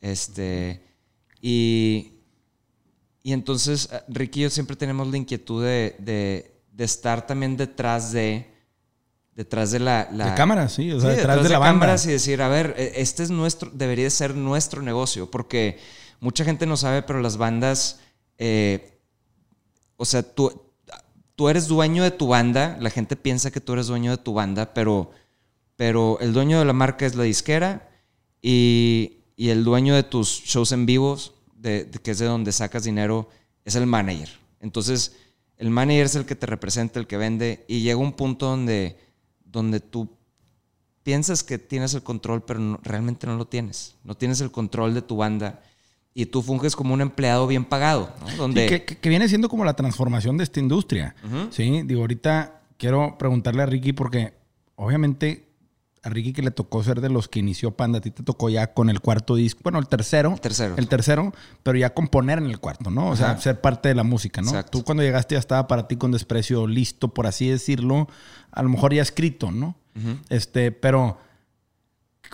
Este. 0.00 0.82
Y. 1.40 2.10
Y 3.22 3.32
entonces, 3.32 3.88
eh, 3.92 4.00
Ricky 4.08 4.40
y 4.40 4.42
yo 4.44 4.50
siempre 4.50 4.76
tenemos 4.76 5.08
la 5.08 5.16
inquietud 5.16 5.64
de, 5.64 5.96
de- 5.98 6.60
de 6.72 6.84
estar 6.84 7.26
también 7.26 7.56
detrás 7.56 8.12
de. 8.12 8.52
Detrás 9.34 9.70
de 9.72 9.80
la. 9.80 10.08
la- 10.12 10.30
De 10.30 10.34
cámaras, 10.36 10.72
sí, 10.74 10.90
o 10.92 11.00
sea, 11.00 11.10
Sí, 11.10 11.16
detrás 11.16 11.42
de 11.42 11.48
la 11.48 11.58
banda. 11.58 11.72
cámaras 11.80 12.06
y 12.06 12.10
decir, 12.12 12.40
a 12.40 12.48
ver, 12.48 12.74
eh, 12.78 12.92
este 12.96 13.22
es 13.24 13.30
nuestro, 13.30 13.70
debería 13.72 14.08
ser 14.10 14.34
nuestro 14.34 14.80
negocio, 14.82 15.30
porque 15.30 15.78
mucha 16.20 16.44
gente 16.44 16.66
no 16.66 16.76
sabe, 16.76 17.02
pero 17.02 17.20
las 17.20 17.36
bandas, 17.36 17.98
eh, 18.38 18.98
o 19.96 20.04
sea, 20.04 20.22
tú, 20.22 20.62
tú 21.34 21.48
eres 21.48 21.66
dueño 21.66 22.02
de 22.04 22.12
tu 22.12 22.28
banda, 22.28 22.76
la 22.80 22.90
gente 22.90 23.16
piensa 23.16 23.50
que 23.50 23.60
tú 23.60 23.72
eres 23.72 23.88
dueño 23.88 24.12
de 24.12 24.18
tu 24.18 24.34
banda, 24.34 24.72
pero, 24.72 25.10
pero 25.76 26.18
el 26.20 26.32
dueño 26.32 26.60
de 26.60 26.64
la 26.64 26.72
marca 26.72 27.04
es 27.04 27.16
la 27.16 27.24
disquera 27.24 27.88
y, 28.40 29.24
y 29.36 29.48
el 29.50 29.64
dueño 29.64 29.94
de 29.96 30.04
tus 30.04 30.28
shows 30.44 30.70
en 30.72 30.86
vivos, 30.86 31.34
de, 31.56 31.84
de 31.84 31.98
que 31.98 32.12
es 32.12 32.18
de 32.18 32.26
donde 32.26 32.52
sacas 32.52 32.84
dinero, 32.84 33.28
es 33.64 33.74
el 33.74 33.86
manager. 33.86 34.28
Entonces, 34.60 35.16
el 35.56 35.70
manager 35.70 36.06
es 36.06 36.14
el 36.14 36.24
que 36.26 36.36
te 36.36 36.46
representa, 36.46 37.00
el 37.00 37.06
que 37.06 37.16
vende, 37.16 37.64
y 37.68 37.80
llega 37.80 37.96
un 37.96 38.12
punto 38.12 38.46
donde, 38.46 38.98
donde 39.54 39.80
tú 39.80 40.10
piensas 41.02 41.42
que 41.42 41.58
tienes 41.58 41.94
el 41.94 42.02
control, 42.02 42.42
pero 42.44 42.60
no- 42.60 42.80
realmente 42.82 43.26
no 43.26 43.36
lo 43.36 43.46
tienes. 43.46 43.94
No 44.04 44.14
tienes 44.14 44.40
el 44.42 44.50
control 44.50 44.92
de 44.94 45.02
tu 45.02 45.16
banda 45.16 45.62
y 46.14 46.26
tú 46.26 46.42
funges 46.42 46.76
como 46.76 46.94
un 46.94 47.00
empleado 47.00 47.46
bien 47.46 47.64
pagado, 47.64 48.12
¿no? 48.20 48.36
Donde... 48.36 48.62
Sí, 48.64 48.68
que, 48.68 48.84
que- 48.84 48.98
que 48.98 49.08
viene 49.08 49.28
siendo 49.28 49.48
como 49.48 49.64
la 49.64 49.74
transformación 49.74 50.36
de 50.36 50.44
esta 50.44 50.60
industria. 50.60 51.14
Sí, 51.50 51.82
digo, 51.84 52.02
ahorita 52.02 52.62
quiero 52.76 53.16
preguntarle 53.18 53.62
a 53.62 53.66
Ricky 53.66 53.92
porque 53.92 54.34
obviamente 54.76 55.48
a 56.04 56.10
Ricky 56.10 56.32
que 56.34 56.42
le 56.42 56.50
tocó 56.50 56.84
ser 56.84 57.00
de 57.00 57.08
los 57.08 57.28
que 57.28 57.38
inició 57.40 57.70
Panda, 57.72 57.98
a 57.98 58.00
ti 58.02 58.10
te 58.10 58.22
tocó 58.22 58.50
ya 58.50 58.74
con 58.74 58.90
el 58.90 59.00
cuarto 59.00 59.34
disco, 59.36 59.60
bueno, 59.64 59.78
el 59.78 59.88
tercero. 59.88 60.32
El 60.34 60.40
tercero. 60.40 60.74
El 60.76 60.86
tercero, 60.86 61.32
pero 61.62 61.78
ya 61.78 61.94
componer 61.94 62.38
en 62.38 62.46
el 62.46 62.60
cuarto, 62.60 62.90
¿no? 62.90 63.08
O 63.08 63.16
sea, 63.16 63.30
Ajá. 63.32 63.40
ser 63.40 63.60
parte 63.60 63.88
de 63.88 63.94
la 63.94 64.04
música, 64.04 64.42
¿no? 64.42 64.48
Exacto. 64.50 64.78
Tú 64.78 64.84
cuando 64.84 65.02
llegaste 65.02 65.34
ya 65.34 65.38
estaba 65.38 65.66
para 65.66 65.88
ti 65.88 65.96
con 65.96 66.12
desprecio 66.12 66.66
listo, 66.66 67.08
por 67.08 67.26
así 67.26 67.48
decirlo, 67.48 68.06
a 68.52 68.62
lo 68.62 68.68
mejor 68.68 68.92
ya 68.94 69.00
escrito, 69.02 69.50
¿no? 69.50 69.76
Este, 70.28 70.72
pero 70.72 71.18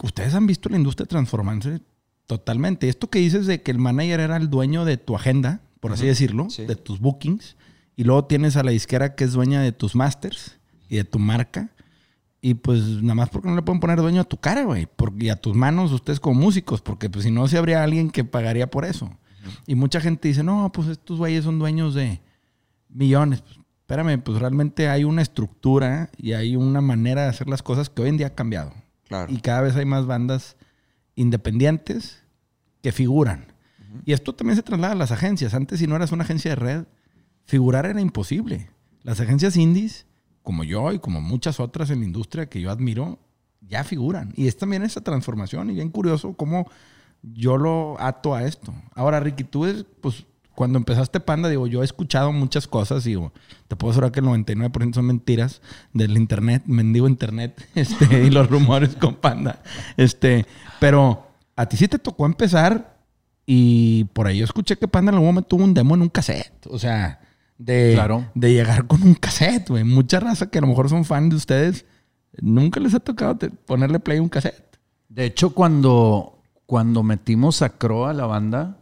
ustedes 0.02 0.34
han 0.34 0.46
visto 0.46 0.68
la 0.68 0.76
industria 0.76 1.06
transformarse 1.06 1.80
totalmente. 2.26 2.88
Esto 2.88 3.08
que 3.10 3.18
dices 3.18 3.46
de 3.46 3.62
que 3.62 3.70
el 3.70 3.78
manager 3.78 4.20
era 4.20 4.36
el 4.36 4.50
dueño 4.50 4.84
de 4.84 4.96
tu 4.96 5.14
agenda, 5.16 5.60
por 5.80 5.92
así 5.92 6.06
decirlo, 6.06 6.48
Sí. 6.50 6.64
de 6.66 6.76
tus 6.76 7.00
bookings, 7.00 7.56
y 7.96 8.04
luego 8.04 8.24
tienes 8.24 8.56
a 8.56 8.62
la 8.62 8.70
disquera 8.70 9.14
que 9.14 9.24
es 9.24 9.32
dueña 9.32 9.60
de 9.62 9.72
tus 9.72 9.94
masters 9.94 10.58
y 10.88 10.96
de 10.96 11.04
tu 11.04 11.18
marca. 11.18 11.70
Y 12.42 12.54
pues 12.54 12.82
nada 13.02 13.14
más 13.14 13.28
porque 13.28 13.48
no 13.48 13.54
le 13.56 13.62
pueden 13.62 13.80
poner 13.80 13.98
dueño 14.00 14.22
a 14.22 14.24
tu 14.24 14.38
cara, 14.38 14.64
güey. 14.64 14.86
Porque- 14.96 15.26
Y 15.26 15.28
a 15.28 15.36
tus 15.36 15.54
manos, 15.54 15.92
ustedes 15.92 16.20
como 16.20 16.40
músicos, 16.40 16.80
porque 16.80 17.10
pues 17.10 17.24
si 17.24 17.30
no, 17.30 17.46
sí 17.48 17.56
habría 17.56 17.82
alguien 17.84 18.10
que 18.10 18.24
pagaría 18.24 18.70
por 18.70 18.84
eso. 18.84 19.10
Y 19.66 19.74
mucha 19.74 20.00
gente 20.00 20.28
dice, 20.28 20.42
no, 20.42 20.70
pues 20.72 20.88
estos 20.88 21.18
güeyes 21.18 21.44
son 21.44 21.58
dueños 21.58 21.94
de 21.94 22.20
millones. 22.88 23.40
Pues, 23.42 23.58
espérame, 23.80 24.20
pues 24.22 24.38
realmente 24.38 24.88
hay 24.88 25.04
una 25.04 25.20
estructura 25.22 26.10
y 26.16 26.32
hay 26.32 26.56
una 26.56 26.80
manera 26.80 27.22
de 27.22 27.28
hacer 27.28 27.48
las 27.48 27.62
cosas 27.62 27.90
que 27.90 28.02
hoy 28.02 28.08
en 28.08 28.16
día 28.16 28.28
ha 28.28 28.34
cambiado. 28.34 28.72
Claro. 29.08 29.32
Y 29.32 29.40
cada 29.40 29.60
vez 29.62 29.76
hay 29.76 29.84
más 29.84 30.06
bandas 30.06 30.56
independientes 31.16 32.22
que 32.82 32.92
figuran. 32.92 33.46
Y 34.06 34.12
esto 34.12 34.34
también 34.34 34.56
se 34.56 34.62
traslada 34.62 34.92
a 34.92 34.96
las 34.96 35.10
agencias. 35.10 35.52
Antes, 35.52 35.80
si 35.80 35.86
no 35.86 35.96
eras 35.96 36.12
una 36.12 36.24
agencia 36.24 36.50
de 36.52 36.56
red, 36.56 36.84
figurar 37.44 37.86
era 37.86 38.00
imposible. 38.00 38.70
Las 39.02 39.20
agencias 39.20 39.56
indies, 39.56 40.06
como 40.42 40.64
yo 40.64 40.92
y 40.92 40.98
como 40.98 41.20
muchas 41.20 41.60
otras 41.60 41.90
en 41.90 42.00
la 42.00 42.06
industria 42.06 42.46
que 42.46 42.60
yo 42.60 42.70
admiro, 42.70 43.18
ya 43.60 43.84
figuran. 43.84 44.32
Y 44.36 44.48
es 44.48 44.56
también 44.56 44.82
esa 44.82 45.00
transformación. 45.00 45.70
Y 45.70 45.74
bien 45.74 45.90
curioso 45.90 46.34
cómo 46.34 46.66
yo 47.22 47.56
lo 47.56 48.00
ato 48.00 48.34
a 48.34 48.44
esto. 48.44 48.74
Ahora, 48.94 49.20
Ricky, 49.20 49.44
tú, 49.44 49.66
es, 49.66 49.84
pues, 50.00 50.26
cuando 50.54 50.78
empezaste 50.78 51.20
Panda, 51.20 51.48
digo, 51.48 51.66
yo 51.66 51.82
he 51.82 51.84
escuchado 51.84 52.32
muchas 52.32 52.66
cosas. 52.66 53.04
Digo, 53.04 53.32
te 53.68 53.76
puedo 53.76 53.92
asegurar 53.92 54.12
que 54.12 54.20
el 54.20 54.26
99% 54.26 54.94
son 54.94 55.06
mentiras 55.06 55.62
del 55.92 56.16
internet, 56.16 56.62
mendigo 56.66 57.08
internet, 57.08 57.66
este, 57.74 58.24
y 58.24 58.30
los 58.30 58.50
rumores 58.50 58.96
con 58.96 59.14
Panda. 59.14 59.62
Este, 59.96 60.46
pero 60.78 61.28
a 61.56 61.66
ti 61.66 61.76
sí 61.76 61.88
te 61.88 61.98
tocó 61.98 62.26
empezar 62.26 62.98
y 63.46 64.04
por 64.12 64.26
ahí 64.26 64.38
yo 64.38 64.44
escuché 64.44 64.76
que 64.76 64.88
Panda 64.88 65.10
en 65.10 65.14
algún 65.14 65.28
momento 65.28 65.48
tuvo 65.48 65.64
un 65.64 65.74
demo 65.74 65.94
en 65.94 66.02
un 66.02 66.08
cassette. 66.08 66.66
O 66.68 66.78
sea, 66.78 67.20
de, 67.60 67.92
Claro. 67.94 68.26
de 68.34 68.52
llegar 68.52 68.86
con 68.86 69.02
un 69.02 69.14
cassette, 69.14 69.68
güey. 69.68 69.84
Mucha 69.84 70.18
raza 70.18 70.50
que 70.50 70.58
a 70.58 70.60
lo 70.62 70.66
mejor 70.66 70.88
son 70.88 71.04
fan 71.04 71.28
de 71.28 71.36
ustedes, 71.36 71.84
nunca 72.40 72.80
les 72.80 72.94
ha 72.94 73.00
tocado 73.00 73.38
ponerle 73.66 74.00
play 74.00 74.18
a 74.18 74.22
un 74.22 74.28
cassette. 74.30 74.78
De 75.08 75.26
hecho, 75.26 75.50
cuando, 75.54 76.42
cuando 76.66 77.02
metimos 77.02 77.60
a 77.62 77.70
Crow 77.70 78.06
a 78.06 78.14
la 78.14 78.26
banda, 78.26 78.78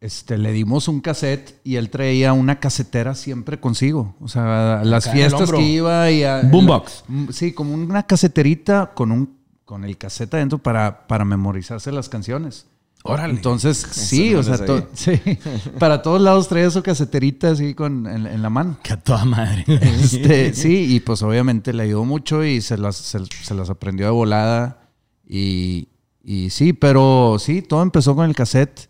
este, 0.00 0.36
le 0.36 0.52
dimos 0.52 0.88
un 0.88 1.00
cassette 1.00 1.60
y 1.62 1.76
él 1.76 1.88
traía 1.90 2.32
una 2.32 2.58
casetera 2.58 3.14
siempre 3.14 3.60
consigo. 3.60 4.16
O 4.20 4.28
sea, 4.28 4.80
a 4.80 4.84
las 4.84 5.06
Acá 5.06 5.14
fiestas 5.14 5.52
que 5.52 5.62
iba 5.62 6.10
y 6.10 6.24
a, 6.24 6.42
Boombox. 6.42 7.04
Mm, 7.08 7.28
Sí, 7.30 7.52
como 7.52 7.74
una 7.74 8.02
caseterita 8.02 8.92
con 8.94 9.12
un 9.12 9.36
con 9.64 9.84
el 9.84 9.98
cassette 9.98 10.34
adentro 10.34 10.58
para, 10.58 11.06
para 11.08 11.24
memorizarse 11.24 11.90
las 11.90 12.08
canciones. 12.08 12.66
Órale. 13.06 13.34
Entonces, 13.34 13.78
sí, 13.90 14.30
no 14.30 14.40
o 14.40 14.42
sea, 14.42 14.56
la 14.58 14.64
to- 14.66 14.88
sí, 14.94 15.12
para 15.78 16.02
todos 16.02 16.20
lados 16.20 16.48
traía 16.48 16.70
su 16.70 16.82
caseterita 16.82 17.50
así 17.50 17.74
con, 17.74 18.06
en, 18.06 18.26
en 18.26 18.42
la 18.42 18.50
mano. 18.50 18.76
Que 18.82 18.92
a 18.94 19.00
toda 19.00 19.24
madre. 19.24 19.64
Este, 19.68 20.54
sí, 20.54 20.94
y 20.94 21.00
pues 21.00 21.22
obviamente 21.22 21.72
le 21.72 21.82
ayudó 21.84 22.04
mucho 22.04 22.44
y 22.44 22.60
se 22.60 22.76
las, 22.78 22.96
se, 22.96 23.18
se 23.42 23.54
las 23.54 23.70
aprendió 23.70 24.06
de 24.06 24.12
volada. 24.12 24.80
Y, 25.28 25.88
y 26.22 26.50
sí, 26.50 26.72
pero 26.72 27.36
sí, 27.38 27.62
todo 27.62 27.82
empezó 27.82 28.14
con 28.14 28.28
el 28.28 28.34
cassette. 28.34 28.88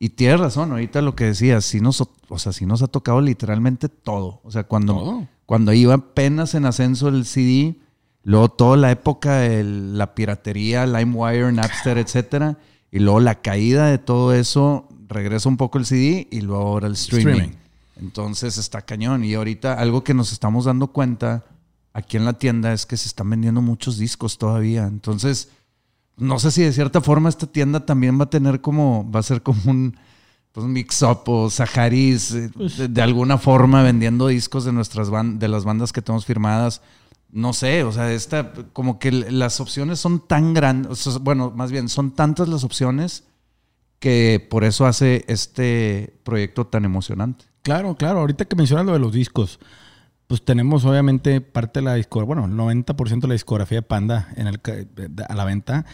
Y 0.00 0.10
tienes 0.10 0.38
razón, 0.38 0.70
ahorita 0.70 1.02
lo 1.02 1.16
que 1.16 1.24
decías, 1.24 1.64
sí 1.64 1.80
nos, 1.80 2.00
o 2.28 2.38
sea, 2.38 2.52
sí 2.52 2.66
nos 2.66 2.82
ha 2.82 2.86
tocado 2.86 3.20
literalmente 3.20 3.88
todo. 3.88 4.40
O 4.44 4.50
sea, 4.52 4.62
cuando, 4.64 4.92
Todo. 4.94 5.26
cuando 5.44 5.72
iba 5.72 5.94
apenas 5.94 6.54
en 6.54 6.66
ascenso 6.66 7.08
el 7.08 7.24
CD, 7.26 7.80
luego 8.22 8.48
toda 8.48 8.76
la 8.76 8.92
época 8.92 9.38
de 9.38 9.64
la 9.64 10.14
piratería, 10.14 10.86
LimeWire, 10.86 11.50
Napster, 11.50 11.98
etcétera, 11.98 12.58
y 12.90 12.98
luego 13.00 13.20
la 13.20 13.36
caída 13.36 13.86
de 13.86 13.98
todo 13.98 14.34
eso, 14.34 14.88
regresa 15.08 15.48
un 15.48 15.56
poco 15.56 15.78
el 15.78 15.86
CD 15.86 16.26
y 16.30 16.40
luego 16.40 16.62
ahora 16.62 16.86
el 16.86 16.94
streaming. 16.94 17.32
Streaming. 17.34 17.56
Entonces 18.00 18.58
está 18.58 18.82
cañón. 18.82 19.24
Y 19.24 19.34
ahorita 19.34 19.74
algo 19.74 20.04
que 20.04 20.14
nos 20.14 20.32
estamos 20.32 20.64
dando 20.66 20.88
cuenta 20.88 21.44
aquí 21.92 22.16
en 22.16 22.24
la 22.24 22.34
tienda 22.34 22.72
es 22.72 22.86
que 22.86 22.96
se 22.96 23.08
están 23.08 23.28
vendiendo 23.30 23.60
muchos 23.62 23.98
discos 23.98 24.38
todavía. 24.38 24.86
Entonces, 24.86 25.48
no 26.16 26.38
sé 26.38 26.50
si 26.50 26.62
de 26.62 26.72
cierta 26.72 27.00
forma 27.00 27.28
esta 27.28 27.46
tienda 27.46 27.84
también 27.86 28.18
va 28.18 28.24
a 28.24 28.30
tener 28.30 28.60
como, 28.60 29.10
va 29.10 29.20
a 29.20 29.24
ser 29.24 29.42
como 29.42 29.60
un 29.66 29.96
pues, 30.52 30.66
mix-up 30.66 31.22
o 31.26 31.50
Saharis, 31.50 32.32
eh, 32.32 32.50
de, 32.78 32.88
de 32.88 33.02
alguna 33.02 33.36
forma 33.38 33.82
vendiendo 33.82 34.28
discos 34.28 34.64
de 34.64 34.72
nuestras 34.72 35.10
ban- 35.10 35.38
de 35.38 35.48
las 35.48 35.64
bandas 35.64 35.92
que 35.92 36.02
tenemos 36.02 36.24
firmadas. 36.24 36.80
No 37.30 37.52
sé, 37.52 37.84
o 37.84 37.92
sea, 37.92 38.12
esta, 38.12 38.52
como 38.72 38.98
que 38.98 39.12
las 39.12 39.60
opciones 39.60 40.00
son 40.00 40.26
tan 40.26 40.54
grandes, 40.54 40.90
o 40.90 40.94
sea, 40.94 41.20
bueno, 41.20 41.52
más 41.54 41.70
bien, 41.70 41.88
son 41.88 42.12
tantas 42.12 42.48
las 42.48 42.64
opciones 42.64 43.24
que 43.98 44.46
por 44.48 44.64
eso 44.64 44.86
hace 44.86 45.24
este 45.28 46.18
proyecto 46.24 46.66
tan 46.66 46.84
emocionante. 46.84 47.46
Claro, 47.62 47.96
claro. 47.96 48.20
Ahorita 48.20 48.44
que 48.44 48.56
mencionas 48.56 48.86
lo 48.86 48.92
de 48.92 48.98
los 48.98 49.12
discos, 49.12 49.58
pues 50.26 50.44
tenemos 50.44 50.84
obviamente 50.84 51.40
parte 51.40 51.80
de 51.80 51.84
la 51.84 51.94
discografía, 51.94 52.34
bueno, 52.34 52.46
el 52.46 52.84
90% 52.84 53.20
de 53.20 53.28
la 53.28 53.34
discografía 53.34 53.78
de 53.78 53.82
Panda 53.82 54.28
en 54.36 54.46
el, 54.46 54.60
a 55.28 55.34
la 55.34 55.44
venta. 55.44 55.84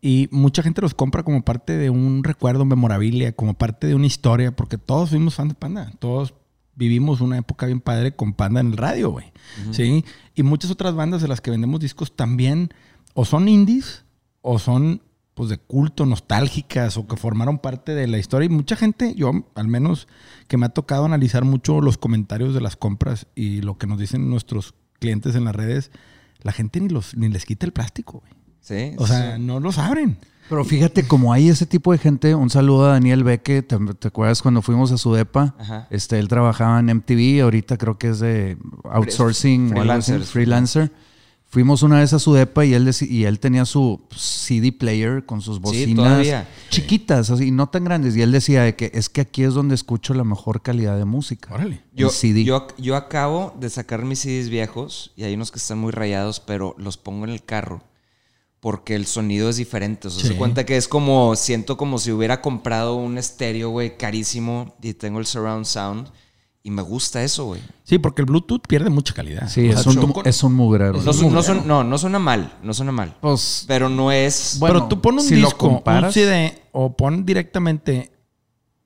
Y 0.00 0.28
mucha 0.32 0.62
gente 0.62 0.82
los 0.82 0.94
compra 0.94 1.22
como 1.22 1.44
parte 1.44 1.76
de 1.76 1.88
un 1.88 2.24
recuerdo, 2.24 2.64
memorabilia, 2.64 3.32
como 3.32 3.54
parte 3.54 3.86
de 3.86 3.94
una 3.94 4.06
historia, 4.06 4.54
porque 4.54 4.76
todos 4.76 5.10
fuimos 5.10 5.36
fan 5.36 5.48
de 5.48 5.54
Panda. 5.54 5.92
Todos 6.00 6.34
vivimos 6.74 7.20
una 7.20 7.38
época 7.38 7.66
bien 7.66 7.80
padre 7.80 8.16
con 8.16 8.32
Panda 8.32 8.60
en 8.60 8.68
el 8.68 8.76
radio, 8.76 9.10
güey. 9.10 9.32
¿Sí? 9.70 10.04
Y 10.34 10.42
muchas 10.42 10.70
otras 10.70 10.94
bandas 10.94 11.22
de 11.22 11.28
las 11.28 11.40
que 11.40 11.50
vendemos 11.50 11.80
discos 11.80 12.16
también 12.16 12.72
o 13.14 13.24
son 13.24 13.48
indies 13.48 14.04
o 14.40 14.58
son 14.58 15.02
pues 15.34 15.48
de 15.48 15.58
culto, 15.58 16.04
nostálgicas 16.04 16.96
o 16.96 17.06
que 17.06 17.16
formaron 17.16 17.58
parte 17.58 17.94
de 17.94 18.06
la 18.06 18.18
historia. 18.18 18.46
Y 18.46 18.50
mucha 18.50 18.76
gente, 18.76 19.14
yo 19.14 19.32
al 19.54 19.68
menos 19.68 20.08
que 20.46 20.56
me 20.56 20.66
ha 20.66 20.70
tocado 20.70 21.04
analizar 21.04 21.44
mucho 21.44 21.80
los 21.80 21.96
comentarios 21.96 22.54
de 22.54 22.60
las 22.60 22.76
compras 22.76 23.26
y 23.34 23.62
lo 23.62 23.78
que 23.78 23.86
nos 23.86 23.98
dicen 23.98 24.28
nuestros 24.28 24.74
clientes 24.98 25.34
en 25.34 25.44
las 25.44 25.56
redes, 25.56 25.90
la 26.42 26.52
gente 26.52 26.80
ni, 26.80 26.88
los, 26.88 27.16
ni 27.16 27.28
les 27.28 27.46
quita 27.46 27.66
el 27.66 27.72
plástico, 27.72 28.20
güey. 28.20 28.32
Sí, 28.60 28.94
O 28.98 29.06
sea, 29.06 29.36
sí. 29.36 29.42
no 29.42 29.58
los 29.58 29.78
abren. 29.78 30.18
Pero 30.48 30.64
fíjate, 30.64 31.06
como 31.06 31.32
hay 31.32 31.48
ese 31.48 31.66
tipo 31.66 31.92
de 31.92 31.98
gente, 31.98 32.34
un 32.34 32.50
saludo 32.50 32.86
a 32.86 32.92
Daniel 32.92 33.24
Beque, 33.24 33.62
¿te, 33.62 33.78
te 33.98 34.08
acuerdas 34.08 34.42
cuando 34.42 34.62
fuimos 34.62 34.92
a 34.92 34.98
su 34.98 35.12
depa? 35.14 35.54
Ajá. 35.58 35.86
Este, 35.90 36.18
él 36.18 36.28
trabajaba 36.28 36.80
en 36.80 36.86
MTV, 36.86 37.42
ahorita 37.42 37.78
creo 37.78 37.98
que 37.98 38.08
es 38.08 38.20
de 38.20 38.58
outsourcing, 38.84 39.68
o 39.68 39.76
Freelancers. 39.76 40.28
freelancer. 40.30 40.92
Fuimos 41.52 41.82
una 41.82 41.98
vez 41.98 42.14
a 42.14 42.18
su 42.18 42.32
depa 42.32 42.64
y 42.64 42.72
él, 42.72 42.90
y 43.02 43.24
él 43.24 43.38
tenía 43.38 43.66
su 43.66 44.00
CD 44.16 44.72
player 44.72 45.26
con 45.26 45.42
sus 45.42 45.60
bocinas 45.60 46.26
chiquitas, 46.70 47.28
así, 47.28 47.50
no 47.50 47.68
tan 47.68 47.84
grandes. 47.84 48.16
Y 48.16 48.22
él 48.22 48.32
decía 48.32 48.62
de 48.62 48.74
que 48.74 48.90
es 48.94 49.10
que 49.10 49.20
aquí 49.20 49.44
es 49.44 49.52
donde 49.52 49.74
escucho 49.74 50.14
la 50.14 50.24
mejor 50.24 50.62
calidad 50.62 50.96
de 50.96 51.04
música. 51.04 51.52
Órale. 51.52 51.82
Yo, 51.92 52.08
CD. 52.08 52.42
yo, 52.44 52.68
yo 52.78 52.96
acabo 52.96 53.54
de 53.60 53.68
sacar 53.68 54.02
mis 54.02 54.20
CDs 54.20 54.48
viejos 54.48 55.12
y 55.14 55.24
hay 55.24 55.34
unos 55.34 55.50
que 55.50 55.58
están 55.58 55.76
muy 55.76 55.92
rayados, 55.92 56.40
pero 56.40 56.74
los 56.78 56.96
pongo 56.96 57.24
en 57.24 57.30
el 57.32 57.44
carro 57.44 57.82
porque 58.62 58.94
el 58.94 59.06
sonido 59.06 59.48
es 59.48 59.56
diferente. 59.56 60.06
O 60.06 60.10
sea, 60.12 60.22
Sí. 60.22 60.28
se 60.28 60.36
cuenta 60.36 60.64
que 60.64 60.76
es 60.76 60.86
como, 60.86 61.34
siento 61.34 61.76
como 61.76 61.98
si 61.98 62.12
hubiera 62.12 62.40
comprado 62.40 62.94
un 62.94 63.18
estéreo, 63.18 63.70
güey, 63.70 63.96
carísimo 63.96 64.76
y 64.80 64.94
tengo 64.94 65.18
el 65.18 65.26
surround 65.26 65.64
sound 65.66 66.06
y 66.62 66.70
me 66.70 66.80
gusta 66.82 67.24
eso, 67.24 67.46
güey. 67.46 67.60
Sí, 67.82 67.98
porque 67.98 68.22
el 68.22 68.26
Bluetooth 68.26 68.62
pierde 68.68 68.88
mucha 68.88 69.14
calidad. 69.14 69.48
Sí, 69.48 69.68
O 69.68 69.72
sea, 69.72 69.80
es 69.80 69.86
un, 69.96 70.12
es 70.24 70.42
un 70.44 70.54
mugrero. 70.54 71.02
No, 71.02 71.12
su- 71.12 71.28
no, 71.28 71.42
son- 71.42 71.66
no, 71.66 71.82
no 71.82 71.98
suena 71.98 72.20
mal, 72.20 72.52
no 72.62 72.72
suena 72.72 72.92
mal. 72.92 73.16
Pues, 73.20 73.64
Pero 73.66 73.88
no 73.88 74.12
es... 74.12 74.58
Bueno, 74.60 74.74
Pero 74.76 74.86
tú 74.88 75.00
pon 75.00 75.14
un 75.16 75.22
si 75.22 75.34
lo 75.40 75.48
disco, 75.48 75.66
un 75.66 75.74
comparas- 75.80 76.14
CD 76.14 76.62
o 76.70 76.96
pon 76.96 77.26
directamente 77.26 78.12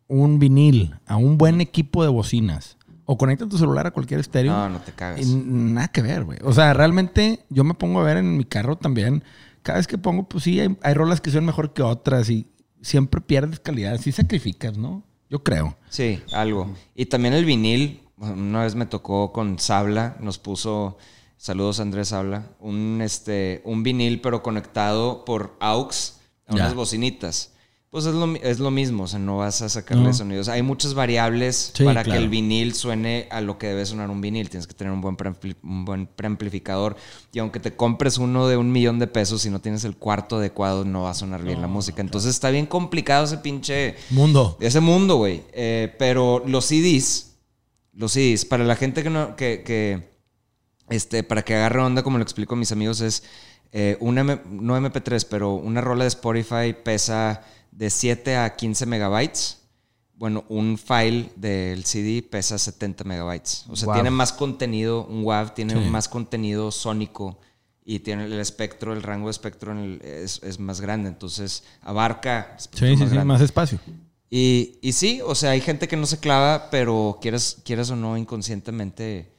un 0.08 0.38
vinil 0.38 0.94
a 1.06 1.16
un 1.18 1.36
buen 1.36 1.60
equipo 1.60 2.02
de 2.02 2.08
bocinas 2.08 2.78
o 3.04 3.18
conecta 3.18 3.46
tu 3.46 3.58
celular 3.58 3.86
a 3.86 3.90
cualquier 3.90 4.20
estéreo. 4.20 4.52
No, 4.52 4.68
no 4.70 4.78
te 4.80 4.92
cagas. 4.92 5.20
y 5.20 5.34
nada 5.34 5.88
que 5.88 6.00
ver, 6.00 6.24
güey. 6.24 6.38
O 6.44 6.52
sea, 6.54 6.72
realmente 6.72 7.44
yo 7.50 7.62
me 7.62 7.74
pongo 7.74 8.00
a 8.00 8.04
ver 8.04 8.16
en 8.16 8.38
mi 8.38 8.44
carro 8.44 8.76
también. 8.76 9.22
Cada 9.66 9.78
vez 9.78 9.88
que 9.88 9.98
pongo, 9.98 10.28
pues 10.28 10.44
sí, 10.44 10.60
hay, 10.60 10.76
hay 10.80 10.94
rolas 10.94 11.20
que 11.20 11.32
son 11.32 11.44
mejor 11.44 11.72
que 11.72 11.82
otras 11.82 12.30
y 12.30 12.46
siempre 12.80 13.20
pierdes 13.20 13.58
calidad. 13.58 14.00
Sí 14.00 14.12
sacrificas, 14.12 14.78
¿no? 14.78 15.02
Yo 15.28 15.42
creo. 15.42 15.76
Sí, 15.90 16.22
algo. 16.32 16.72
Y 16.94 17.06
también 17.06 17.34
el 17.34 17.44
vinil, 17.44 18.00
una 18.16 18.62
vez 18.62 18.76
me 18.76 18.86
tocó 18.86 19.32
con 19.32 19.58
Sabla, 19.58 20.18
nos 20.20 20.38
puso, 20.38 20.98
saludos 21.36 21.80
Andrés 21.80 22.08
Sabla, 22.10 22.46
un, 22.60 23.00
este, 23.02 23.60
un 23.64 23.82
vinil 23.82 24.20
pero 24.20 24.40
conectado 24.44 25.24
por 25.24 25.56
AUX 25.58 26.20
a 26.46 26.54
Ya. 26.54 26.62
unas 26.62 26.74
bocinitas. 26.74 27.52
Pues 27.96 28.04
es 28.04 28.14
lo, 28.14 28.34
es 28.36 28.58
lo 28.58 28.70
mismo, 28.70 29.04
o 29.04 29.06
sea, 29.06 29.18
no 29.18 29.38
vas 29.38 29.62
a 29.62 29.70
sacarle 29.70 30.04
No. 30.04 30.12
sonidos. 30.12 30.50
Hay 30.50 30.60
muchas 30.60 30.92
variables 30.92 31.72
Sí, 31.74 31.82
para 31.82 32.04
claro. 32.04 32.18
que 32.18 32.24
el 32.24 32.28
vinil 32.28 32.74
suene 32.74 33.26
a 33.30 33.40
lo 33.40 33.56
que 33.56 33.68
debe 33.68 33.86
sonar 33.86 34.10
un 34.10 34.20
vinil. 34.20 34.50
Tienes 34.50 34.66
que 34.66 34.74
tener 34.74 34.92
un 34.92 35.00
buen, 35.00 35.16
preampli- 35.16 35.56
un 35.62 35.86
buen 35.86 36.06
preamplificador. 36.06 36.94
Y 37.32 37.38
aunque 37.38 37.58
te 37.58 37.74
compres 37.74 38.18
uno 38.18 38.48
de 38.48 38.58
un 38.58 38.70
millón 38.70 38.98
de 38.98 39.06
pesos, 39.06 39.40
si 39.40 39.48
no 39.48 39.62
tienes 39.62 39.84
el 39.84 39.96
cuarto 39.96 40.36
adecuado, 40.36 40.84
no 40.84 41.04
va 41.04 41.10
a 41.12 41.14
sonar 41.14 41.42
bien 41.42 41.62
la 41.62 41.68
música. 41.68 42.02
Entonces 42.02 42.32
está 42.32 42.50
bien 42.50 42.66
complicado 42.66 43.24
ese 43.24 43.38
pinche 43.38 43.94
Mundo. 44.10 44.58
ese 44.60 44.80
mundo, 44.80 45.16
güey. 45.16 45.44
Eh, 45.54 45.94
pero 45.98 46.42
los 46.46 46.66
CDs, 46.66 47.38
los 47.94 48.12
CDs, 48.12 48.44
para 48.44 48.64
la 48.64 48.76
gente 48.76 49.02
que 49.04 49.08
no, 49.08 49.36
que, 49.36 49.62
que, 49.64 50.10
este, 50.90 51.22
para 51.22 51.40
que 51.46 51.54
agarre 51.54 51.80
onda, 51.80 52.02
como 52.02 52.18
lo 52.18 52.22
explico 52.24 52.56
a 52.56 52.58
mis 52.58 52.72
amigos, 52.72 53.00
es 53.00 53.22
eh, 53.72 53.96
una, 54.00 54.22
no 54.22 54.76
MP3, 54.78 55.26
pero 55.30 55.54
una 55.54 55.80
rola 55.80 56.04
de 56.04 56.08
Spotify 56.08 56.74
pesa 56.84 57.42
de 57.76 57.90
7 57.90 58.36
a 58.36 58.56
15 58.56 58.86
megabytes. 58.86 59.58
Bueno, 60.14 60.44
un 60.48 60.78
file 60.78 61.30
del 61.36 61.84
CD 61.84 62.22
pesa 62.22 62.58
70 62.58 63.04
megabytes. 63.04 63.64
O 63.68 63.76
sea, 63.76 63.86
Wow. 63.86 63.94
tiene 63.96 64.10
más 64.10 64.32
contenido, 64.32 65.04
un 65.06 65.24
WAV 65.24 65.52
tiene 65.54 65.74
Sí. 65.74 65.90
más 65.90 66.08
contenido 66.08 66.70
sónico 66.72 67.38
y 67.84 67.98
tiene 67.98 68.24
el 68.24 68.32
espectro, 68.40 68.94
el 68.94 69.02
rango 69.02 69.26
de 69.26 69.32
espectro 69.32 69.72
el- 69.72 70.00
es, 70.02 70.40
es 70.42 70.58
más 70.58 70.80
grande. 70.80 71.10
Entonces, 71.10 71.64
abarca. 71.82 72.56
Sí, 72.58 72.96
sí, 72.96 73.06
sí, 73.08 73.18
más 73.18 73.42
espacio. 73.42 73.78
Y, 74.30 74.78
y 74.80 74.92
sí, 74.92 75.20
o 75.24 75.34
sea, 75.34 75.50
hay 75.50 75.60
gente 75.60 75.86
que 75.86 75.96
no 75.98 76.06
se 76.06 76.18
clava, 76.18 76.70
pero 76.70 77.18
quieras, 77.20 77.58
quieras 77.64 77.90
o 77.90 77.96
no, 77.96 78.16
inconscientemente 78.16 79.32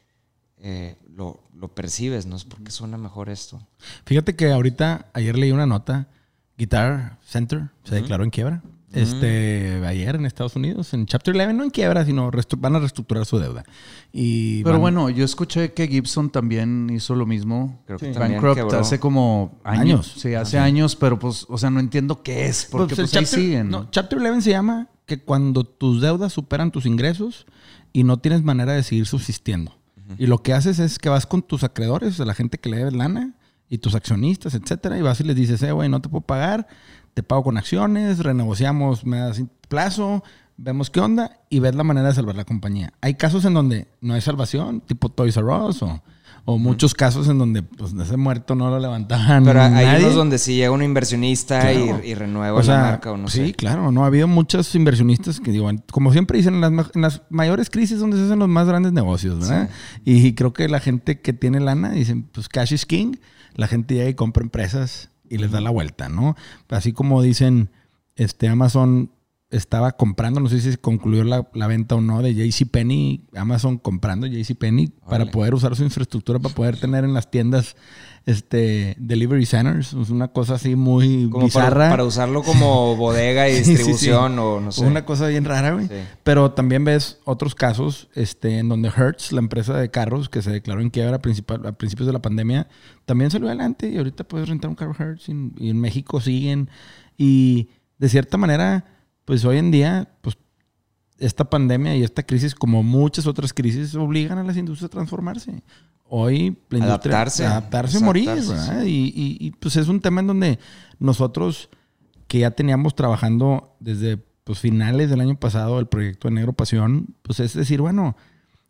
eh, 0.59 0.95
lo, 1.13 1.39
lo 1.53 1.67
percibes, 1.69 2.25
¿no? 2.25 2.35
Es 2.35 2.43
porque 2.43 2.71
suena 2.71 2.97
mejor 2.97 3.29
esto. 3.29 3.59
Fíjate 4.05 4.35
que 4.35 4.51
ahorita, 4.51 5.07
ayer 5.13 5.37
leí 5.37 5.51
una 5.51 5.65
nota, 5.67 6.07
Guitar 6.57 7.17
Center 7.25 7.69
se 7.83 7.95
declaró 7.95 8.23
en 8.23 8.29
quiebra. 8.29 8.63
Este, 8.93 9.81
ayer 9.85 10.15
en 10.15 10.25
Estados 10.25 10.55
Unidos, 10.55 10.93
en 10.93 11.05
Chapter 11.05 11.35
11, 11.35 11.53
no 11.53 11.63
en 11.65 11.69
quiebra, 11.69 12.03
sino 12.05 12.31
van 12.57 12.75
a 12.75 12.79
reestructurar 12.79 13.25
su 13.25 13.37
deuda. 13.37 13.63
Y 14.11 14.63
pero 14.63 14.73
van- 14.75 14.81
bueno, 14.81 15.09
yo 15.09 15.23
escuché 15.25 15.73
que 15.73 15.87
Gibson 15.87 16.29
también 16.31 16.89
hizo 16.91 17.13
lo 17.13 17.25
mismo. 17.25 17.83
Creo 17.85 17.99
que 17.99 18.07
también 18.11 18.41
Bankrupt 18.41 18.55
quebró. 18.69 18.79
hace 18.79 18.99
como 18.99 19.59
años. 19.63 19.81
Años. 19.83 20.13
Sí, 20.17 20.33
hace 20.33 20.57
años, 20.57 20.95
pero 20.95 21.19
pues, 21.19 21.45
o 21.49 21.57
sea, 21.57 21.69
no 21.69 21.79
entiendo 21.79 22.23
qué 22.23 22.47
es, 22.47 22.65
porque 22.71 22.95
Pues, 22.95 23.09
pues, 23.11 23.15
ahí 23.17 23.23
chapter, 23.25 23.39
siguen. 23.39 23.69
no, 23.69 23.89
chapter 23.91 24.17
11 24.19 24.41
se 24.41 24.49
llama 24.51 24.87
que 25.05 25.19
cuando 25.21 25.63
tus 25.63 26.01
deudas 26.01 26.33
superan 26.33 26.71
tus 26.71 26.85
ingresos 26.85 27.45
y 27.93 28.03
no 28.03 28.17
tienes 28.17 28.41
manera 28.43 28.73
de 28.73 28.83
seguir 28.83 29.05
subsistiendo. 29.05 29.77
Y 30.17 30.27
lo 30.27 30.41
que 30.41 30.53
haces 30.53 30.79
es 30.79 30.97
que 30.99 31.09
vas 31.09 31.25
con 31.25 31.41
tus 31.41 31.65
acreedores, 31.65 32.13
o 32.13 32.17
sea, 32.17 32.25
la 32.25 32.33
gente 32.33 32.57
que 32.57 32.69
le 32.69 32.77
debes 32.77 32.93
lana 32.93 33.33
y 33.69 33.77
tus 33.79 33.95
accionistas, 33.95 34.53
etcétera, 34.55 34.97
y 34.97 35.01
vas 35.01 35.19
y 35.19 35.23
les 35.23 35.35
dices, 35.35 35.61
eh, 35.63 35.71
güey, 35.71 35.89
no 35.89 36.01
te 36.01 36.09
puedo 36.09 36.21
pagar, 36.21 36.67
te 37.13 37.23
pago 37.23 37.43
con 37.43 37.57
acciones, 37.57 38.19
renegociamos, 38.19 39.05
me 39.05 39.17
das 39.19 39.41
plazo, 39.67 40.23
vemos 40.57 40.89
qué 40.89 40.99
onda 40.99 41.39
y 41.49 41.59
ves 41.59 41.75
la 41.75 41.83
manera 41.83 42.07
de 42.07 42.13
salvar 42.15 42.35
la 42.35 42.45
compañía. 42.45 42.93
Hay 43.01 43.15
casos 43.15 43.43
en 43.45 43.53
donde 43.53 43.87
no 44.01 44.13
hay 44.13 44.21
salvación, 44.21 44.81
tipo 44.81 45.09
Toys 45.09 45.35
R 45.37 45.45
Us 45.47 45.81
o, 45.83 46.01
o 46.45 46.57
muchos 46.57 46.93
casos 46.93 47.27
en 47.27 47.37
donde 47.37 47.61
pues 47.61 47.91
ese 47.93 48.15
muerto 48.15 48.55
no 48.55 48.69
lo 48.69 48.79
levantaban 48.79 49.43
Pero 49.43 49.61
hay 49.61 49.69
nadie. 49.85 49.99
unos 50.05 50.15
donde 50.15 50.37
sí 50.37 50.55
llega 50.55 50.71
un 50.71 50.81
inversionista 50.81 51.73
y- 51.73 51.83
Claro. 51.87 52.01
y, 52.05 52.13
renueva 52.15 52.57
O 52.57 52.63
sea, 52.63 52.75
la 52.77 52.81
marca 52.83 53.11
o 53.11 53.17
no 53.17 53.27
sí, 53.27 53.47
sé. 53.47 53.53
claro, 53.53 53.91
no 53.91 54.03
ha 54.03 54.07
habido 54.07 54.29
muchos 54.29 54.73
inversionistas 54.73 55.41
que 55.41 55.51
digo, 55.51 55.69
como 55.91 56.13
siempre 56.13 56.37
dicen, 56.37 56.55
en 56.55 56.61
las, 56.77 56.87
en 56.95 57.01
las 57.01 57.21
mayores 57.29 57.69
crisis 57.69 57.99
donde 57.99 58.15
se 58.17 58.23
hacen 58.23 58.39
los 58.39 58.47
más 58.47 58.65
grandes 58.65 58.93
negocios, 58.93 59.39
¿verdad? 59.39 59.69
Y 60.05 60.33
creo 60.35 60.53
que 60.53 60.69
la 60.69 60.79
gente 60.79 61.19
que 61.19 61.33
tiene 61.33 61.59
lana 61.59 61.91
dicen, 61.91 62.23
pues 62.31 62.47
cash 62.47 62.71
is 62.73 62.85
king, 62.85 63.15
la 63.57 63.67
gente 63.67 63.95
llega 63.95 64.09
y 64.09 64.13
compra 64.13 64.43
empresas 64.43 65.09
y 65.29 65.37
les 65.39 65.51
da 65.51 65.59
la 65.59 65.71
vuelta, 65.71 66.07
¿no? 66.07 66.35
Así 66.69 66.93
como 66.93 67.21
dicen, 67.21 67.69
este 68.15 68.47
Amazon 68.47 69.11
estaba 69.49 69.93
comprando, 69.93 70.39
no 70.39 70.49
sé 70.49 70.59
si 70.59 70.77
concluyó 70.77 71.23
la, 71.23 71.49
la 71.53 71.67
venta 71.67 71.95
o 71.95 72.01
no 72.01 72.21
de 72.21 72.33
JCPenney, 72.33 73.27
Amazon 73.35 73.77
comprando 73.77 74.27
JCPenney 74.27 74.93
para 75.09 75.25
poder 75.25 75.53
usar 75.53 75.75
su 75.75 75.83
infraestructura 75.83 76.39
para 76.39 76.53
poder 76.53 76.79
tener 76.79 77.03
en 77.03 77.13
las 77.13 77.31
tiendas 77.31 77.75
este 78.27 78.97
delivery 78.99 79.45
centers, 79.45 79.93
es 79.93 80.09
una 80.09 80.27
cosa 80.27 80.55
así 80.55 80.75
muy 80.75 81.29
Como 81.31 81.45
bizarra. 81.45 81.69
para, 81.75 81.89
para 81.91 82.03
usarlo 82.03 82.43
como 82.43 82.95
bodega 82.97 83.47
y 83.47 83.63
sí, 83.63 83.71
distribución 83.71 84.33
sí. 84.33 84.39
o 84.39 84.59
no 84.59 84.71
sé. 84.73 84.85
Una 84.85 85.05
cosa 85.05 85.27
bien 85.27 85.45
rara, 85.45 85.71
güey. 85.71 85.87
Sí. 85.87 85.93
Pero 86.23 86.51
también 86.51 86.83
ves 86.83 87.19
otros 87.23 87.55
casos 87.55 88.09
este, 88.15 88.59
en 88.59 88.67
donde 88.67 88.89
Hertz, 88.89 89.31
la 89.31 89.39
empresa 89.39 89.77
de 89.77 89.89
carros 89.89 90.27
que 90.27 90.41
se 90.41 90.51
declaró 90.51 90.81
en 90.81 90.89
quiebra 90.89 91.19
principal, 91.19 91.65
a 91.65 91.71
principios 91.71 92.05
de 92.05 92.13
la 92.13 92.21
pandemia, 92.21 92.67
también 93.05 93.31
salió 93.31 93.47
adelante 93.47 93.89
y 93.89 93.97
ahorita 93.97 94.25
puedes 94.25 94.49
rentar 94.49 94.69
un 94.69 94.75
carro 94.75 94.93
Hertz 94.99 95.29
y, 95.29 95.53
y 95.57 95.69
en 95.69 95.79
México 95.79 96.19
siguen. 96.19 96.69
Y 97.17 97.69
de 97.97 98.09
cierta 98.09 98.35
manera, 98.35 98.83
pues 99.23 99.45
hoy 99.45 99.57
en 99.57 99.71
día, 99.71 100.09
pues 100.19 100.37
esta 101.17 101.49
pandemia 101.49 101.95
y 101.95 102.03
esta 102.03 102.23
crisis, 102.23 102.53
como 102.55 102.83
muchas 102.83 103.25
otras 103.25 103.53
crisis, 103.53 103.95
obligan 103.95 104.37
a 104.37 104.43
las 104.43 104.57
industrias 104.57 104.89
a 104.89 104.91
transformarse. 104.91 105.63
Hoy 106.09 106.57
la. 106.69 106.85
Adaptarse. 106.85 107.45
Adaptarse, 107.45 107.99
morir, 107.99 108.29
Adaptarse, 108.29 108.53
¿verdad? 108.71 108.83
Y, 108.85 109.13
y- 109.15 109.37
y, 109.39 109.51
pues 109.51 109.75
es 109.75 109.87
un 109.87 109.99
tema 109.99 110.21
en 110.21 110.27
donde 110.27 110.59
nosotros 110.99 111.69
que 112.27 112.39
ya 112.39 112.51
teníamos 112.51 112.95
trabajando 112.95 113.75
desde 113.79 114.17
pues, 114.43 114.59
finales 114.59 115.09
del 115.09 115.21
año 115.21 115.39
pasado 115.39 115.79
el 115.79 115.87
proyecto 115.87 116.27
de 116.27 116.35
Negro 116.35 116.53
Pasión, 116.53 117.15
pues 117.21 117.39
es 117.39 117.53
decir, 117.53 117.81
bueno, 117.81 118.15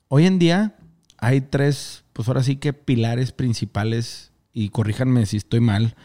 hoy 0.08 0.26
en 0.26 0.40
día 0.40 0.76
hay 1.18 1.42
tres, 1.42 2.04
pues 2.14 2.28
ahora 2.28 2.44
sí 2.44 2.58
que 2.58 2.74
pilares 2.74 3.32
principales, 3.32 4.32
y 4.54 4.70
corríjanme 4.70 5.26
si 5.26 5.38
estoy 5.38 5.60
mal, 5.60 5.96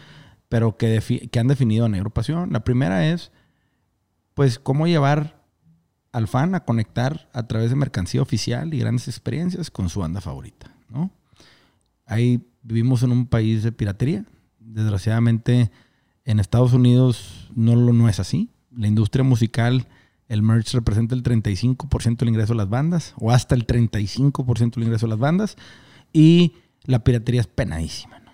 pero 0.49 0.77
que, 0.77 1.29
que 1.31 1.38
han 1.40 1.49
definido 1.49 1.87
a 1.87 1.88
Negro 1.88 2.11
Pasión. 2.11 2.53
La 2.53 2.64
primera 2.64 3.07
es, 3.09 3.33
pues, 4.35 4.59
cómo 4.59 4.87
llevar 4.87 5.42
al 6.12 6.29
fan 6.29 6.55
a 6.55 6.64
conectar 6.64 7.31
a 7.33 7.47
través 7.47 7.71
de 7.71 7.77
mercancía 7.77 8.21
oficial 8.21 8.75
y 8.75 8.79
grandes 8.79 9.09
experiencias 9.09 9.71
con 9.71 9.88
su 9.88 10.01
banda 10.01 10.21
favorita, 10.21 10.75
¿no? 10.90 11.11
Ahí 12.06 12.46
vivimos 12.62 13.02
en 13.02 13.12
un 13.12 13.26
país 13.26 13.62
de 13.62 13.72
piratería. 13.72 14.24
Desgraciadamente, 14.58 15.70
en 16.24 16.40
Estados 16.40 16.72
Unidos 16.72 17.50
no, 17.54 17.74
lo, 17.76 17.92
no 17.92 18.08
es 18.08 18.20
así. 18.20 18.50
La 18.70 18.86
industria 18.86 19.24
musical, 19.24 19.86
el 20.28 20.42
merch 20.42 20.72
representa 20.72 21.14
el 21.14 21.22
35% 21.22 22.16
del 22.18 22.28
ingreso 22.30 22.54
de 22.54 22.58
las 22.58 22.68
bandas, 22.68 23.14
o 23.18 23.30
hasta 23.30 23.54
el 23.54 23.66
35% 23.66 24.74
del 24.74 24.84
ingreso 24.84 25.06
de 25.06 25.10
las 25.10 25.18
bandas, 25.18 25.56
y 26.12 26.54
la 26.84 27.04
piratería 27.04 27.42
es 27.42 27.46
penadísima. 27.46 28.20
¿no? 28.20 28.32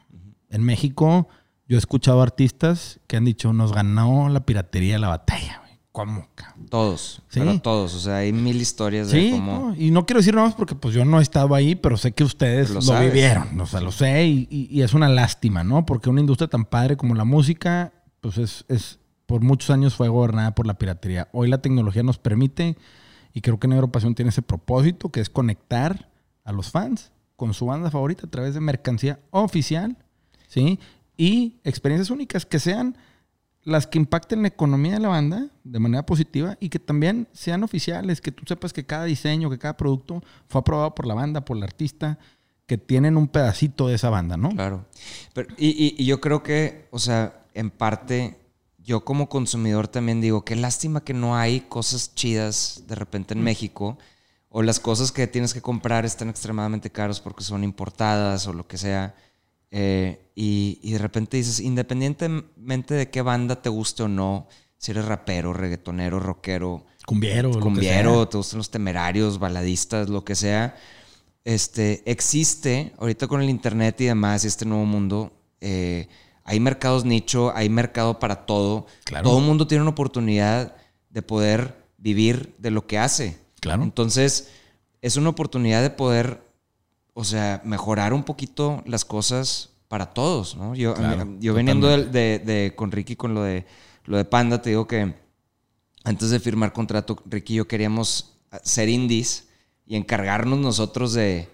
En 0.49 0.63
México, 0.63 1.29
yo 1.67 1.77
he 1.77 1.79
escuchado 1.79 2.23
artistas 2.23 3.01
que 3.07 3.17
han 3.17 3.25
dicho, 3.25 3.53
nos 3.53 3.73
ganó 3.73 4.29
la 4.29 4.47
piratería 4.47 4.99
la 4.99 5.09
batalla. 5.09 5.63
Güey". 6.07 6.07
¿Cómo? 6.11 6.27
Todos, 6.69 7.23
Sí. 7.29 7.41
pero 7.41 7.61
todos. 7.61 7.95
O 7.95 7.99
sea, 8.01 8.17
hay 8.19 8.33
mil 8.33 8.61
historias 8.61 9.11
de 9.11 9.31
cómo... 9.31 9.71
no, 9.71 9.75
y 9.77 9.91
no 9.91 10.07
quiero 10.07 10.21
decir 10.21 10.35
nada 10.35 10.47
más 10.49 10.55
porque 10.57 10.75
pues 10.75 10.95
yo 10.95 11.05
no 11.05 11.19
he 11.19 11.23
estado 11.23 11.55
ahí, 11.55 11.75
pero 11.75 11.97
sé 11.97 12.13
que 12.13 12.25
ustedes 12.25 12.71
Lo 12.71 13.01
vivieron, 13.01 13.61
o 13.61 13.67
sea, 13.67 13.81
lo 13.81 13.93
sé 13.93 14.27
y, 14.27 14.47
y- 14.51 14.69
y 14.71 14.83
es 14.83 14.95
una 14.95 15.09
lástima, 15.09 15.65
¿no? 15.65 15.85
Porque 15.87 16.11
una 16.11 16.21
industria 16.21 16.49
tan 16.49 16.65
padre 16.65 16.97
como 16.97 17.15
la 17.15 17.25
música, 17.25 17.93
pues 18.21 18.39
es, 18.39 18.65
es 18.69 18.99
por 19.27 19.43
muchos 19.43 19.71
años 19.71 19.95
fue 19.95 20.09
gobernada 20.09 20.55
por 20.55 20.67
la 20.67 20.79
piratería. 20.79 21.29
Hoy 21.33 21.49
la 21.49 21.59
tecnología 21.59 22.03
nos 22.03 22.19
permite 22.19 22.77
y 23.35 23.41
creo 23.43 23.59
que 23.61 23.69
Negro 23.69 23.93
Pasión 23.93 24.15
tiene 24.15 24.31
ese 24.31 24.43
propósito 24.43 25.11
que 25.11 25.21
es 25.21 25.29
conectar 25.31 26.09
a 26.45 26.53
los 26.53 26.71
fans 26.71 27.13
con 27.37 27.53
su 27.55 27.67
banda 27.67 27.91
favorita 27.91 28.27
a 28.27 28.31
través 28.31 28.55
de 28.55 28.61
mercancía 28.61 29.21
oficial 29.31 29.97
¿sí? 30.49 30.81
Y 31.17 31.57
experiencias 31.63 32.11
únicas 32.11 32.47
que 32.47 32.59
sean 32.59 32.97
las 33.69 33.87
que 33.87 33.99
impacten 33.99 34.43
la 34.43 34.49
economía 34.49 34.95
de 34.95 35.01
la 35.01 35.09
banda 35.09 35.47
de 35.65 35.79
manera 35.79 36.05
positiva 36.07 36.57
y 36.61 36.69
que 36.71 36.79
también 36.79 37.29
sean 37.33 37.63
oficiales, 37.63 38.21
que 38.21 38.33
tú 38.33 38.45
sepas 38.47 38.73
que 38.73 38.85
cada 38.87 39.05
diseño, 39.05 39.51
que 39.51 39.59
cada 39.59 39.77
producto 39.77 40.23
fue 40.49 40.61
aprobado 40.61 40.95
por 40.95 41.07
la 41.07 41.15
banda, 41.15 41.45
por 41.45 41.57
el 41.57 41.63
artista, 41.63 42.19
que 42.67 42.79
tienen 42.79 43.17
un 43.17 43.29
pedacito 43.29 43.89
de 43.89 43.95
esa 43.95 44.11
banda, 44.11 44.37
¿no? 44.37 44.51
Claro. 44.51 44.85
Pero, 45.35 45.49
y, 45.57 45.69
y- 45.69 45.95
y 46.03 46.05
yo 46.07 46.21
creo 46.21 46.43
que, 46.43 46.89
o 46.91 46.99
sea, 46.99 47.45
en 47.55 47.71
parte, 47.71 48.39
yo 48.79 49.05
como 49.05 49.29
consumidor 49.29 49.89
también 49.89 50.21
digo, 50.21 50.45
qué 50.45 50.57
lástima 50.57 51.03
que 51.05 51.15
no 51.15 51.37
hay 51.37 51.61
cosas 51.61 52.15
chidas 52.15 52.85
de 52.87 52.95
repente 52.95 53.35
en 53.35 53.43
México, 53.43 53.99
o 54.51 54.63
las 54.63 54.81
cosas 54.81 55.13
que 55.13 55.27
tienes 55.27 55.53
que 55.53 55.61
comprar 55.61 56.05
están 56.07 56.29
extremadamente 56.31 56.91
caros 56.91 57.21
porque 57.21 57.45
son 57.45 57.65
importadas 57.65 58.47
o 58.47 58.53
lo 58.55 58.67
que 58.67 58.79
sea. 58.79 59.15
Eh, 59.71 60.31
y, 60.35 60.79
y 60.83 60.93
de 60.93 60.99
repente 60.99 61.37
dices, 61.37 61.61
independientemente 61.61 62.95
de 62.95 63.11
qué 63.11 63.23
banda 63.23 63.61
te 63.61 63.69
guste 63.69 64.05
o 64.05 64.09
no, 64.09 64.49
si 64.77 64.93
eres 64.93 65.05
rapero, 65.05 65.53
reggaetonero, 65.53 66.21
rockero, 66.21 66.87
Cumbiero, 67.09 67.59
cumbiero, 67.59 68.29
te 68.29 68.37
gustan 68.37 68.59
los 68.59 68.71
temerarios, 68.71 69.39
baladistas, 69.39 70.11
lo 70.11 70.27
que 70.27 70.35
sea. 70.35 70.77
Este, 71.43 72.03
existe, 72.05 72.93
ahorita 72.99 73.27
con 73.29 73.41
el 73.41 73.49
internet 73.49 73.99
y 74.03 74.05
demás, 74.05 74.45
y 74.45 74.49
este 74.49 74.67
nuevo 74.67 74.85
mundo, 74.85 75.33
eh, 75.63 76.07
hay 76.45 76.61
mercados 76.61 77.07
nicho, 77.07 77.51
hay 77.57 77.71
mercado 77.71 78.19
para 78.19 78.45
todo. 78.45 78.85
Claro. 79.05 79.25
Todo 79.25 79.39
el 79.39 79.47
mundo 79.47 79.67
tiene 79.67 79.81
una 79.81 79.93
oportunidad 79.93 80.77
de 81.09 81.23
poder 81.23 81.83
vivir 81.97 82.55
de 82.59 82.71
lo 82.71 82.87
que 82.87 82.99
hace. 82.99 83.39
Claro. 83.61 83.85
Entonces, 83.85 84.51
es 85.01 85.17
una 85.17 85.31
oportunidad 85.31 85.81
de 85.81 85.89
poder, 85.89 86.43
o 87.19 87.25
sea, 87.25 87.61
mejorar 87.65 88.13
un 88.13 88.23
poquito 88.23 88.81
las 88.87 89.05
cosas 89.05 89.71
para 89.89 90.07
todos, 90.07 90.55
¿no? 90.57 90.77
Yo, 90.77 90.95
Claro, 90.95 91.27
mí- 91.27 91.39
yo 91.41 91.53
veniendo 91.53 91.89
de, 91.89 92.05
de- 92.05 92.39
de- 92.39 92.75
con 92.77 92.93
Ricky 92.93 93.17
con 93.17 93.35
lo 93.35 93.43
de, 93.43 93.67
lo 94.05 94.17
de 94.19 94.25
Panda, 94.25 94.63
te 94.63 94.71
digo 94.71 94.87
que 94.87 95.15
antes 96.05 96.31
de 96.31 96.39
firmar 96.39 96.73
contrato, 96.73 97.17
Ricky 97.27 97.55
y 97.55 97.57
yo 97.57 97.67
queríamos 97.67 98.35
ser 98.63 98.89
indies 98.89 99.49
y 99.85 99.97
encargarnos 99.97 100.61
nosotros 100.61 101.13
de, 101.13 101.49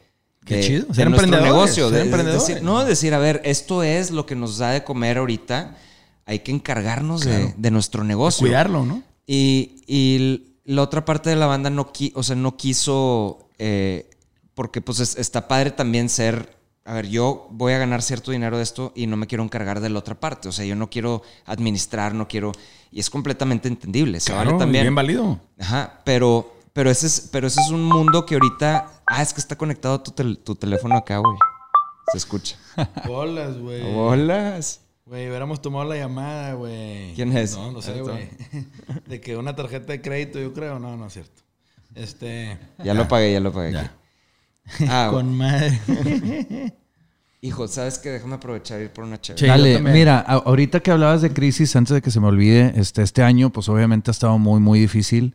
Qué 0.45 0.57
de- 0.57 0.63
chido, 0.63 0.93
ser 0.95 1.07
emprendedores, 1.07 1.51
negocio. 1.53 1.89
ser 1.89 2.03
emprendedores. 2.03 2.47
decir- 2.47 2.63
no 2.63 2.85
decir, 2.85 3.15
a 3.15 3.19
ver, 3.19 3.41
esto 3.45 3.83
es 3.83 4.11
lo 4.11 4.27
que 4.27 4.35
nos 4.37 4.59
da 4.59 4.71
de 4.73 4.85
comer 4.85 5.17
ahorita, 5.17 5.79
hay 6.27 6.41
que 6.41 6.53
encargarnos 6.53 7.23
Claro. 7.23 7.55
de, 7.57 7.71
nuestro 7.71 8.05
negocio. 8.05 8.47
Cuidarlo, 8.47 8.85
¿no? 8.85 9.03
Y, 9.27 9.83
y 9.87 10.59
la 10.67 10.83
otra 10.83 11.07
parte 11.07 11.31
de 11.31 11.37
la 11.37 11.47
banda 11.47 11.71
no, 11.71 11.91
qui- 11.91 12.13
o 12.15 12.23
sea, 12.23 12.37
no 12.37 12.57
quiso, 12.59 13.49
eh, 13.59 14.11
porque 14.55 14.81
pues 14.81 15.01
es- 15.01 15.17
está 15.17 15.49
padre 15.49 15.71
también 15.71 16.09
ser, 16.09 16.57
a 16.85 16.95
ver, 16.95 17.09
yo 17.09 17.49
voy 17.51 17.73
a 17.73 17.79
ganar 17.79 18.03
cierto 18.03 18.31
dinero 18.31 18.57
de 18.57 18.63
esto 18.63 18.93
y 18.95 19.07
no 19.07 19.17
me 19.17 19.27
quiero 19.27 19.43
encargar 19.45 19.81
de 19.81 19.91
la 19.91 19.99
otra 19.99 20.15
parte, 20.19 20.49
o 20.49 20.53
sea, 20.53 20.65
yo 20.65 20.77
no 20.77 20.91
quiero 20.91 21.23
administrar, 21.47 22.15
no 22.15 22.29
quiero, 22.29 22.53
y 22.91 23.01
es 23.01 23.11
completamente 23.11 23.69
entendible, 23.69 24.21
se 24.21 24.33
vale 24.33 24.53
también. 24.55 24.85
bien 24.85 24.95
válido. 24.95 25.41
Ajá, 25.59 26.01
pero, 26.05 26.55
pero, 26.73 26.91
ese 26.91 27.07
es, 27.07 27.29
pero 27.33 27.47
ese 27.47 27.61
es 27.61 27.71
un 27.71 27.85
mundo 27.85 28.27
que 28.27 28.35
ahorita, 28.35 28.91
ah, 29.07 29.23
es 29.23 29.33
que 29.33 29.41
está 29.41 29.57
conectado 29.57 30.01
tu, 30.01 30.11
tel- 30.13 30.39
tu 30.39 30.55
teléfono 30.55 30.97
acá, 30.97 31.19
güey. 31.19 31.37
Se 32.13 32.19
escucha. 32.19 32.57
Bolas, 33.07 33.59
güey. 33.59 33.83
Hola. 33.97 34.61
Güey, 35.07 35.29
hubiéramos 35.29 35.61
tomado 35.63 35.85
la 35.89 35.97
llamada, 35.97 36.53
güey. 36.55 37.13
¿Quién 37.15 37.37
es? 37.37 37.57
No, 37.57 37.73
no 37.73 37.81
sé, 37.83 38.01
güey. 38.01 38.29
De 39.07 39.21
que 39.21 39.37
una 39.37 39.55
tarjeta 39.57 39.93
de 39.93 40.01
crédito, 40.03 40.39
yo 40.39 40.53
creo. 40.53 40.79
No, 40.79 40.97
no 40.97 41.07
es 41.07 41.13
cierto. 41.15 41.43
Este. 41.95 42.59
Ya 42.83 42.95
lo 42.95 43.07
pagué, 43.09 43.33
ya 43.33 43.41
lo 43.41 43.53
pagué. 43.53 43.73
Ya. 43.73 43.81
aquí. 43.81 43.91
Ah, 44.89 45.09
Con 45.13 45.37
madre. 45.37 45.81
hijo, 47.41 47.69
¿sabes 47.69 47.99
qué? 47.99 48.11
Déjame 48.11 48.37
aprovechar 48.37 48.81
y 48.81 48.85
ir 48.85 48.91
por 48.91 49.05
una 49.05 49.21
chévere. 49.21 49.41
Sí, 49.41 49.47
Dale, 49.47 49.81
mira, 49.81 50.21
ahorita 50.21 50.81
que 50.81 50.91
hablabas 50.91 51.21
de 51.23 51.33
crisis, 51.33 51.77
antes 51.77 51.95
de 51.95 52.01
que 52.03 52.11
se 52.11 52.19
me 52.21 52.27
olvide, 52.29 52.73
este, 52.77 53.03
este 53.03 53.23
año, 53.23 53.51
pues 53.51 53.69
obviamente 53.69 54.11
ha 54.11 54.13
estado 54.13 54.39
muy, 54.39 54.61
muy 54.61 54.79
difícil. 54.81 55.35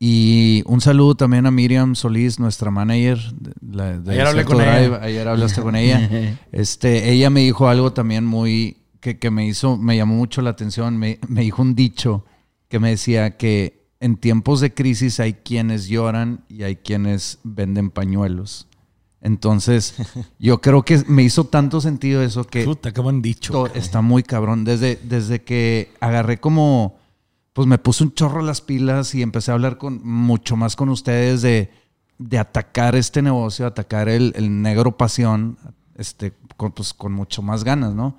Y 0.00 0.62
un 0.66 0.80
saludo 0.80 1.16
también 1.16 1.46
a 1.46 1.50
Miriam 1.50 1.96
Solís, 1.96 2.38
nuestra 2.38 2.70
manager. 2.70 3.18
de- 3.34 3.52
la- 3.76 3.98
de 3.98 4.12
Ayer 4.12 4.26
hablé 4.28 4.44
con 4.44 4.60
ella. 4.60 4.78
Drive. 4.80 4.98
Ayer 5.02 5.26
hablaste 5.28 5.60
con 5.60 5.74
ella. 5.74 6.38
Este, 6.52 7.10
ella 7.10 7.30
me 7.30 7.40
dijo 7.40 7.68
algo 7.68 7.92
también 7.92 8.24
muy 8.24 8.76
que, 9.00 9.18
que 9.18 9.30
me 9.32 9.44
hizo, 9.46 9.76
me 9.76 9.96
llamó 9.96 10.14
mucho 10.14 10.40
la 10.42 10.50
atención. 10.50 10.96
Me, 10.96 11.18
me 11.26 11.40
dijo 11.40 11.62
un 11.62 11.74
dicho 11.74 12.24
que 12.68 12.78
me 12.78 12.90
decía 12.90 13.36
que 13.36 13.77
en 14.00 14.16
tiempos 14.16 14.60
de 14.60 14.74
crisis 14.74 15.20
hay 15.20 15.34
quienes 15.34 15.88
lloran 15.88 16.44
y 16.48 16.62
hay 16.62 16.76
quienes 16.76 17.38
venden 17.42 17.90
pañuelos. 17.90 18.68
Entonces, 19.20 19.94
yo 20.38 20.60
creo 20.60 20.84
que 20.84 21.02
me 21.08 21.22
hizo 21.22 21.44
tanto 21.44 21.80
sentido 21.80 22.22
eso 22.22 22.44
que 22.44 22.64
Puta, 22.64 22.92
qué 22.92 23.00
buen 23.00 23.22
dicho. 23.22 23.66
está 23.74 24.00
muy 24.00 24.22
cabrón. 24.22 24.64
Desde, 24.64 24.96
desde 24.96 25.42
que 25.42 25.92
agarré 26.00 26.38
como, 26.38 26.98
pues 27.52 27.66
me 27.66 27.78
puse 27.78 28.04
un 28.04 28.14
chorro 28.14 28.42
las 28.42 28.60
pilas 28.60 29.14
y 29.14 29.22
empecé 29.22 29.50
a 29.50 29.54
hablar 29.54 29.78
con 29.78 30.00
mucho 30.06 30.56
más 30.56 30.76
con 30.76 30.88
ustedes 30.88 31.42
de, 31.42 31.70
de 32.18 32.38
atacar 32.38 32.94
este 32.94 33.22
negocio, 33.22 33.66
atacar 33.66 34.08
el, 34.08 34.32
el 34.36 34.62
negro 34.62 34.96
pasión, 34.96 35.58
este, 35.96 36.32
con, 36.56 36.70
pues, 36.70 36.94
con 36.94 37.12
mucho 37.12 37.42
más 37.42 37.64
ganas, 37.64 37.94
¿no? 37.94 38.16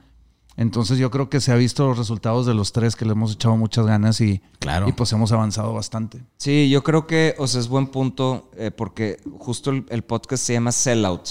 Entonces 0.62 0.98
yo 0.98 1.10
creo 1.10 1.30
que 1.30 1.40
se 1.40 1.54
ha 1.54 1.56
visto 1.56 1.88
los 1.88 1.98
resultados 1.98 2.46
de 2.46 2.54
los 2.54 2.74
tres 2.74 2.98
que 2.98 3.06
le 3.06 3.14
hemos 3.14 3.32
echado 3.34 3.56
muchas 3.56 3.86
ganas 3.86 4.20
y, 4.20 4.42
Claro. 4.60 4.90
y 4.90 4.92
pues 4.92 5.10
hemos 5.14 5.32
avanzado 5.32 5.74
bastante. 5.74 6.22
Sí, 6.38 6.70
yo 6.70 6.84
creo 6.84 7.08
que, 7.08 7.34
o 7.38 7.48
sea, 7.48 7.62
es 7.62 7.70
buen 7.70 7.88
punto 7.88 8.52
eh, 8.58 8.70
porque 8.70 9.22
justo 9.38 9.70
el, 9.70 9.86
el 9.90 10.04
podcast 10.04 10.44
se 10.44 10.52
llama 10.54 10.74
Sellout. 10.74 11.22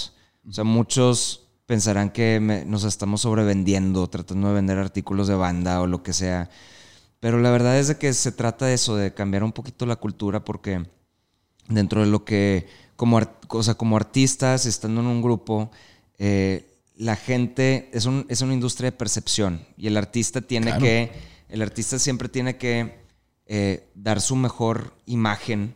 O 0.47 0.51
sea, 0.51 0.63
muchos 0.63 1.45
pensarán 1.67 2.09
que 2.09 2.39
me- 2.41 2.65
nos 2.65 2.83
estamos 2.85 3.21
sobrevendiendo, 3.21 4.07
tratando 4.09 4.47
de 4.47 4.55
vender 4.55 4.79
artículos 4.79 5.27
de 5.27 5.35
banda 5.35 5.79
o 5.81 5.85
lo 5.85 6.01
que 6.01 6.13
sea. 6.13 6.49
Pero 7.19 7.37
la 7.39 7.51
verdad 7.51 7.77
es 7.77 7.87
de 7.87 7.97
que 7.99 8.11
se 8.13 8.31
trata 8.31 8.65
de 8.65 8.73
eso, 8.73 8.95
de 8.95 9.13
cambiar 9.13 9.43
un 9.43 9.51
poquito 9.51 9.85
la 9.85 9.97
cultura 9.97 10.43
porque 10.43 10.87
dentro 11.67 12.01
de 12.01 12.07
lo 12.07 12.25
que, 12.25 12.67
como, 12.95 13.19
o 13.49 13.61
sea, 13.61 13.75
como 13.75 13.95
artistas, 13.95 14.65
estando 14.65 15.01
en 15.01 15.07
un 15.07 15.21
grupo, 15.21 15.69
eh, 16.17 16.68
la 16.99 17.15
gente 17.15 17.89
es, 17.93 18.05
un- 18.05 18.25
es 18.27 18.41
una 18.41 18.53
industria 18.53 18.91
de 18.91 18.97
percepción 18.97 19.65
y 19.77 19.87
el 19.87 19.95
artista 19.95 20.41
tiene 20.41 20.67
Claro. 20.67 20.81
que, 20.83 21.11
el 21.47 21.61
artista 21.61 21.97
siempre 21.97 22.27
tiene 22.29 22.57
que 22.57 22.99
eh, 23.47 23.87
dar 23.95 24.19
su 24.21 24.35
mejor 24.35 24.93
imagen, 25.05 25.73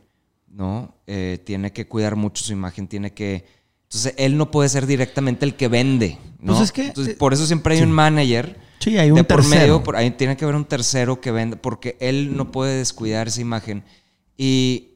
¿no? 0.47 0.93
Eh, 1.07 1.39
tiene 1.45 1.71
que 1.71 1.87
cuidar 1.87 2.15
mucho 2.17 2.43
su 2.43 2.51
imagen, 2.53 2.87
tiene 2.89 3.13
que... 3.13 3.45
Entonces, 3.85 4.13
él 4.17 4.35
no 4.37 4.51
puede 4.51 4.67
ser 4.69 4.85
directamente 4.85 5.45
el 5.45 5.55
que 5.55 5.67
vende, 5.69 6.17
¿no? 6.39 6.53
Pues 6.53 6.65
es 6.65 6.71
que, 6.73 6.87
Entonces, 6.87 7.13
eh, 7.13 7.17
por 7.17 7.33
eso 7.33 7.47
siempre 7.47 7.73
hay 7.75 7.79
sí. 7.79 7.85
un 7.85 7.91
manager 7.93 8.59
Sí, 8.79 8.97
hay 8.97 9.09
un 9.11 9.15
de 9.15 9.23
por 9.23 9.37
tercero. 9.41 9.61
medio, 9.61 9.83
por 9.83 9.95
ahí 9.95 10.11
tiene 10.11 10.35
que 10.35 10.43
haber 10.43 10.57
un 10.57 10.65
tercero 10.65 11.21
que 11.21 11.31
venda, 11.31 11.55
porque 11.55 11.95
él 12.01 12.35
no 12.35 12.51
puede 12.51 12.77
descuidar 12.79 13.29
esa 13.29 13.39
imagen. 13.39 13.83
Y, 14.37 14.89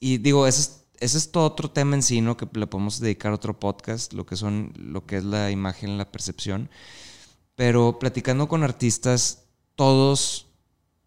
y 0.00 0.16
digo, 0.18 0.46
ese 0.46 0.60
es, 0.62 0.83
ese 1.00 1.18
es 1.18 1.30
todo 1.30 1.46
otro 1.46 1.70
tema 1.70 1.96
en 1.96 2.02
sí, 2.02 2.20
¿no? 2.20 2.36
Que 2.36 2.48
le 2.52 2.66
podemos 2.66 3.00
dedicar 3.00 3.32
otro 3.32 3.58
podcast, 3.58 4.12
lo 4.12 4.26
que 4.26 4.36
son, 4.36 4.72
lo 4.76 5.06
que 5.06 5.16
es 5.16 5.24
la 5.24 5.50
imagen, 5.50 5.98
la 5.98 6.10
percepción. 6.10 6.70
Pero 7.56 7.98
platicando 7.98 8.48
con 8.48 8.62
artistas, 8.62 9.44
todos, 9.76 10.46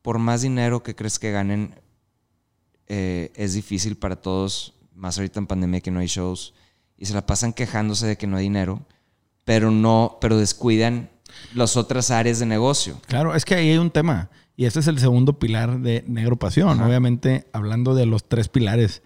por 0.01 0.19
más 0.19 0.41
dinero 0.41 0.83
que 0.83 0.95
crees 0.95 1.19
que 1.19 1.31
ganen, 1.31 1.75
eh, 2.87 3.31
es 3.35 3.53
difícil 3.53 3.97
para 3.97 4.15
todos, 4.15 4.73
más 4.95 5.17
ahorita 5.17 5.39
en 5.39 5.47
pandemia 5.47 5.81
que 5.81 5.91
no 5.91 5.99
hay 5.99 6.07
shows, 6.07 6.53
y 6.97 7.05
se 7.05 7.13
la 7.13 7.25
pasan 7.25 7.53
quejándose 7.53 8.07
de 8.07 8.17
que 8.17 8.27
no 8.27 8.37
hay 8.37 8.43
dinero, 8.43 8.85
pero 9.43 9.71
no, 9.71 10.17
pero 10.21 10.37
descuidan 10.37 11.09
las 11.53 11.77
otras 11.77 12.11
áreas 12.11 12.39
de 12.39 12.45
negocio. 12.45 12.99
Claro, 13.07 13.35
es 13.35 13.45
que 13.45 13.55
ahí 13.55 13.69
hay 13.69 13.77
un 13.77 13.91
tema. 13.91 14.29
Y 14.55 14.65
ese 14.65 14.79
es 14.79 14.87
el 14.87 14.97
segundo 14.97 15.37
pilar 15.37 15.79
de 15.79 16.03
Negro 16.07 16.37
Pasión. 16.37 16.79
Ajá. 16.79 16.87
Obviamente, 16.87 17.47
hablando 17.53 17.93
de 17.93 18.07
los 18.07 18.27
tres 18.27 18.49
pilares. 18.49 19.03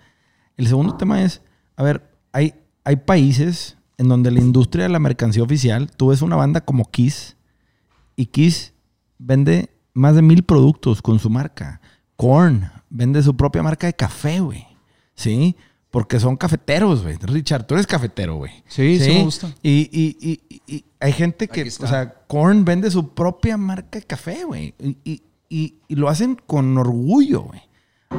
El 0.58 0.68
segundo 0.68 0.96
tema 0.96 1.24
es, 1.24 1.42
a 1.76 1.84
ver, 1.84 2.10
hay, 2.32 2.54
hay 2.84 2.96
países 2.98 3.78
en 3.98 4.08
donde 4.10 4.32
la 4.32 4.40
industria 4.40 4.84
de 4.84 4.90
la 4.90 5.00
mercancía 5.00 5.44
oficial, 5.44 5.92
tú 5.96 6.08
ves 6.08 6.22
una 6.22 6.36
banda 6.36 6.62
como 6.62 6.86
Kiss, 6.86 7.38
y 8.16 8.28
Kiss 8.28 8.74
vende 9.18 9.70
más 9.94 10.16
de 10.16 10.22
mil 10.22 10.44
productos 10.44 11.02
con 11.02 11.20
su 11.20 11.30
marca. 11.30 11.82
Korn 12.16 12.72
vende 12.90 13.22
su 13.24 13.36
propia 13.36 13.64
marca 13.64 13.88
de 13.88 13.94
café, 13.94 14.40
güey. 14.40 14.66
¿Sí? 15.16 15.56
Porque 15.90 16.20
son 16.20 16.38
cafeteros, 16.38 17.04
güey. 17.04 17.18
Richard, 17.22 17.66
tú 17.66 17.74
eres 17.76 17.86
cafetero, 17.88 18.36
güey. 18.36 18.52
Sí, 18.68 19.00
sí 19.00 19.10
me 19.10 19.24
gusta. 19.24 19.54
Y, 19.62 19.90
y- 19.92 20.18
y- 20.22 20.42
y- 20.50 20.62
y 20.76 20.86
hay 21.00 21.12
gente 21.14 21.48
que, 21.48 21.64
o 21.64 21.88
sea, 21.88 22.14
Korn 22.28 22.64
vende 22.64 22.90
su 22.92 23.10
propia 23.14 23.58
marca 23.58 24.00
de 24.00 24.06
café, 24.06 24.44
güey. 24.46 24.74
Y, 24.80 24.98
y- 25.04 25.24
y- 25.50 25.76
y 25.88 25.96
lo 25.96 26.08
hacen 26.10 26.38
con 26.48 26.78
orgullo, 26.78 27.42
güey. 27.42 27.62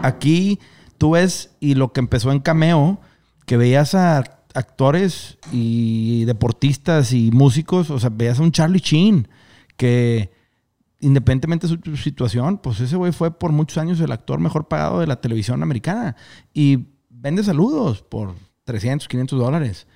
Aquí 0.03 0.59
tú 1.03 1.11
ves, 1.11 1.51
y 1.59 1.75
lo 1.75 1.93
que 1.93 1.99
empezó 1.99 2.31
en 2.31 2.39
Cameo, 2.39 3.01
que 3.45 3.57
veías 3.57 3.97
a 3.97 4.19
actores 4.55 5.37
y 5.51 6.25
deportistas 6.27 7.13
y 7.13 7.33
músicos, 7.33 7.91
o 7.91 7.99
sea, 7.99 8.09
veías 8.09 8.39
a 8.39 8.43
un 8.43 8.53
Charlie 8.53 8.79
Sheen, 8.79 9.27
que 9.77 10.31
independientemente 11.01 11.67
de 11.67 11.77
su 11.77 11.97
situación, 11.97 12.59
pues 12.59 12.79
ese 12.79 12.95
güey 12.95 13.11
fue 13.11 13.37
por 13.37 13.51
muchos 13.51 13.79
años 13.79 13.99
el 13.99 14.13
actor 14.13 14.39
mejor 14.39 14.69
pagado 14.69 15.01
de 15.01 15.09
la 15.09 15.21
televisión 15.21 15.65
americana. 15.65 16.15
Y 16.55 16.87
vende 17.11 17.43
saludos 17.43 18.03
por 18.03 18.37
300, 18.63 19.09
500 19.09 19.41
dólares. 19.41 19.89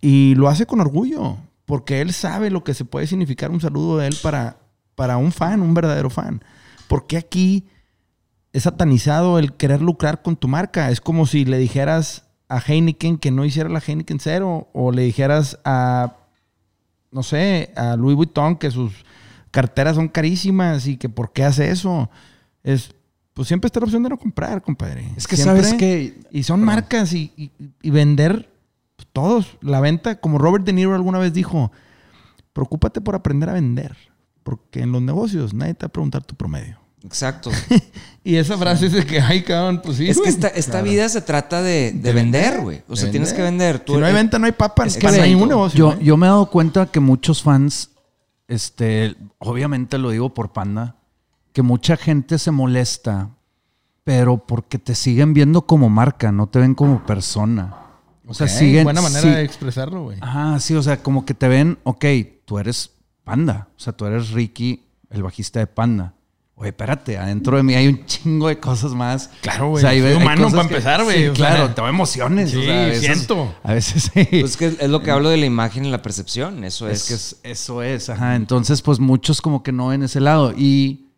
Y 0.00 0.34
lo 0.36 0.48
hace 0.48 0.64
con 0.64 0.80
orgullo, 0.80 1.36
porque 1.66 2.00
él 2.00 2.14
sabe 2.14 2.48
lo 2.48 2.64
que 2.64 2.72
se 2.72 2.86
puede 2.86 3.06
significar 3.06 3.50
un 3.50 3.60
saludo 3.60 3.98
de 3.98 4.06
él 4.06 4.16
para, 4.22 4.60
para 4.94 5.18
un 5.18 5.30
fan, 5.30 5.60
un 5.60 5.74
verdadero 5.74 6.08
fan. 6.08 6.42
Porque 6.88 7.18
aquí 7.18 7.66
es 8.56 8.62
satanizado 8.62 9.38
el 9.38 9.52
querer 9.52 9.82
lucrar 9.82 10.22
con 10.22 10.36
tu 10.36 10.48
marca. 10.48 10.90
Es 10.90 11.00
como 11.00 11.26
si 11.26 11.44
le 11.44 11.58
dijeras 11.58 12.24
a 12.48 12.58
Heineken 12.58 13.18
que 13.18 13.30
no 13.30 13.44
hiciera 13.44 13.68
la 13.68 13.80
Heineken 13.86 14.18
cero, 14.20 14.68
o 14.72 14.92
le 14.92 15.02
dijeras 15.02 15.58
a, 15.64 16.16
no 17.10 17.22
sé, 17.22 17.72
a 17.76 17.96
Louis 17.96 18.16
Vuitton 18.16 18.56
que 18.56 18.70
sus 18.70 18.92
carteras 19.50 19.96
son 19.96 20.08
carísimas 20.08 20.86
y 20.86 20.96
que 20.96 21.08
por 21.08 21.32
qué 21.32 21.44
hace 21.44 21.70
eso. 21.70 22.08
Es, 22.62 22.94
pues 23.34 23.48
siempre 23.48 23.66
está 23.66 23.80
la 23.80 23.84
opción 23.84 24.02
de 24.02 24.08
no 24.08 24.16
comprar, 24.18 24.62
compadre. 24.62 25.06
Es 25.16 25.26
que 25.26 25.36
Siempre- 25.36 25.62
sabes 25.62 25.74
que 25.78 26.18
y 26.30 26.42
son 26.44 26.62
marcas 26.62 27.12
y, 27.12 27.32
y- 27.36 27.50
y 27.82 27.90
vender 27.90 28.48
pues, 28.96 29.06
todos. 29.12 29.58
La 29.60 29.80
venta, 29.80 30.20
como 30.20 30.38
Robert 30.38 30.64
De 30.64 30.72
Niro 30.72 30.94
alguna 30.94 31.18
vez 31.18 31.32
dijo, 31.34 31.70
preocúpate 32.54 33.00
por 33.02 33.14
aprender 33.14 33.50
a 33.50 33.52
vender. 33.54 33.96
Porque 34.42 34.80
en 34.80 34.92
los 34.92 35.02
negocios 35.02 35.52
nadie 35.52 35.74
te 35.74 35.84
va 35.84 35.88
a 35.88 35.92
preguntar 35.92 36.22
tu 36.24 36.34
promedio. 36.36 36.78
Exacto. 37.06 37.50
Y 38.26 38.34
esa 38.34 38.58
frase 38.58 38.86
es 38.86 38.92
de 38.92 39.06
que, 39.06 39.20
ay, 39.20 39.44
cabrón, 39.44 39.80
pues 39.84 39.98
sí. 39.98 40.10
es 40.10 40.20
que 40.20 40.28
esta, 40.28 40.82
vida 40.82 41.08
se 41.08 41.20
trata 41.20 41.62
de, 41.62 41.92
de 41.92 42.12
vender, 42.12 42.60
güey. 42.60 42.82
O 42.88 42.96
sea, 42.96 43.08
tienes 43.08 43.32
que 43.32 43.40
vender. 43.40 43.78
Tú- 43.78 43.94
si 43.94 44.00
no 44.00 44.06
hay 44.06 44.12
venta, 44.12 44.36
no 44.40 44.46
hay 44.46 44.52
papa. 44.52 44.84
es 44.84 44.96
que 44.96 45.06
exacto. 45.06 45.24
ningún 45.24 45.48
negocio. 45.48 45.92
yo, 45.92 46.00
yo 46.00 46.16
me 46.16 46.26
he 46.26 46.30
dado 46.30 46.50
cuenta 46.50 46.86
que 46.86 46.98
muchos 46.98 47.44
fans, 47.44 47.90
este, 48.48 49.14
obviamente 49.38 49.96
lo 49.98 50.10
digo 50.10 50.34
por 50.34 50.52
Panda, 50.52 50.96
que 51.52 51.62
mucha 51.62 51.96
gente 51.96 52.40
se 52.40 52.50
molesta, 52.50 53.30
pero 54.02 54.38
porque 54.38 54.80
te 54.80 54.96
siguen 54.96 55.32
viendo 55.32 55.62
como 55.62 55.88
marca, 55.88 56.32
no 56.32 56.48
te 56.48 56.58
ven 56.58 56.74
como 56.74 57.06
persona. 57.06 57.76
O 58.26 58.34
sea, 58.34 58.48
Ok, 58.48 58.52
siguen. 58.52 58.82
Buena 58.82 59.02
manera 59.02 59.22
sí- 59.22 59.28
de 59.28 59.42
expresarlo, 59.44 60.02
güey. 60.02 60.18
Ajá, 60.20 60.58
sí, 60.58 60.74
o 60.74 60.82
sea, 60.82 61.00
como 61.00 61.24
que 61.24 61.34
te 61.34 61.46
ven, 61.46 61.78
ok, 61.84 62.04
tú 62.44 62.58
eres 62.58 62.90
Panda, 63.22 63.68
o 63.76 63.78
sea, 63.80 63.92
tú 63.92 64.04
eres 64.04 64.30
Ricky, 64.30 64.82
el 65.10 65.22
bajista 65.22 65.60
de 65.60 65.68
Panda. 65.68 66.14
Oye, 66.58 66.70
espérate, 66.70 67.18
adentro 67.18 67.58
de 67.58 67.62
mí 67.62 67.74
hay 67.74 67.86
un 67.86 68.06
chingo 68.06 68.48
de 68.48 68.58
cosas 68.58 68.92
más. 68.94 69.28
Claro, 69.42 69.68
güey. 69.68 69.78
O 69.78 69.80
sea, 69.82 69.90
hay- 69.90 70.00
Soy 70.00 70.08
hay 70.10 70.16
humano 70.16 70.44
cosas 70.44 70.56
para 70.56 70.68
empezar, 70.68 71.04
güey, 71.04 71.18
sí, 71.18 71.26
o 71.28 71.36
sea. 71.36 71.48
claro, 71.50 71.74
tengo 71.74 71.88
emociones. 71.88 72.50
Sí, 72.50 72.56
o 72.56 72.62
sea, 72.62 72.82
a 72.82 72.86
veces- 72.86 73.04
siento. 73.04 73.54
A 73.62 73.72
veces 73.74 74.10
sí. 74.14 74.24
Pues 74.30 74.44
es 74.52 74.56
que 74.56 74.66
es 74.80 74.88
lo 74.88 75.02
que 75.02 75.10
hablo 75.10 75.28
de 75.28 75.36
la 75.36 75.44
imagen 75.44 75.84
y 75.84 75.90
la 75.90 76.00
percepción. 76.00 76.64
Eso 76.64 76.88
es. 76.88 77.02
Es 77.02 77.08
que 77.08 77.14
es- 77.14 77.36
eso 77.58 77.82
es, 77.82 78.08
ajá. 78.08 78.36
Entonces, 78.36 78.80
pues 78.80 78.98
muchos 79.00 79.42
como 79.42 79.62
que 79.62 79.70
no 79.72 79.88
ven 79.88 80.02
ese 80.02 80.18
lado. 80.20 80.54
Y 80.56 81.08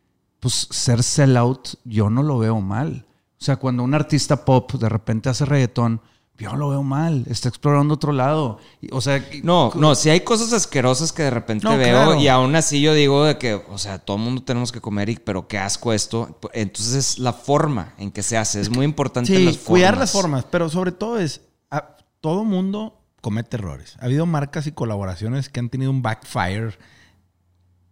pues 0.41 0.67
ser 0.71 1.05
sellout, 1.05 1.69
yo 1.85 2.11
no 2.11 2.25
lo 2.25 2.39
veo 2.39 2.61
mal. 2.61 3.07
O 3.41 3.45
sea, 3.45 3.57
cuando 3.57 3.85
un 3.85 3.95
artista 3.95 4.45
pop 4.45 4.73
de 4.73 4.89
repente 4.89 5.29
hace 5.29 5.45
reggaetón, 5.45 6.01
yo 6.39 6.55
lo 6.57 6.71
veo 6.71 6.83
mal. 6.83 7.25
Está 7.29 7.49
explorando 7.49 7.95
otro 7.95 8.13
lado. 8.13 8.59
O 8.93 9.01
sea, 9.01 9.23
No, 9.43 9.73
no, 9.75 9.95
si 9.95 10.09
hay 10.11 10.21
cosas 10.21 10.53
asquerosas 10.53 11.13
que 11.13 11.25
de 11.25 11.31
repente 11.31 11.65
No, 11.65 11.77
veo 11.77 12.05
claro. 12.05 12.15
y 12.21 12.29
aún 12.29 12.55
así 12.57 12.81
yo 12.81 12.95
digo 12.95 13.25
de 13.25 13.39
que, 13.39 13.55
o 13.55 13.77
sea, 13.79 13.99
todo 13.99 14.17
el 14.17 14.23
mundo 14.23 14.43
tenemos 14.43 14.71
que 14.73 14.81
comer, 14.81 15.09
y, 15.09 15.17
pero 15.17 15.49
qué 15.49 15.59
asco 15.59 15.93
esto. 15.93 16.39
Entonces 16.53 16.95
es 16.95 17.19
la 17.19 17.33
forma 17.33 17.95
en 17.99 18.11
que 18.13 18.23
se 18.23 18.37
hace. 18.39 18.61
Es 18.61 18.71
muy 18.71 18.85
importante 18.85 19.35
Sí, 19.37 19.45
las 19.45 19.57
formas. 19.57 19.67
cuidar 19.69 19.97
las 19.99 20.13
formas, 20.13 20.45
pero 20.51 20.69
sobre 20.71 20.93
todo 20.93 21.19
es, 21.19 21.41
a- 21.71 21.97
todo 22.21 22.45
mundo 22.45 22.95
comete 23.21 23.57
errores. 23.57 23.97
Ha 24.01 24.05
habido 24.05 24.25
marcas 24.27 24.67
y 24.69 24.73
colaboraciones 24.73 25.49
que 25.49 25.59
han 25.61 25.69
tenido 25.71 25.91
un 25.91 26.03
backfire. 26.03 26.79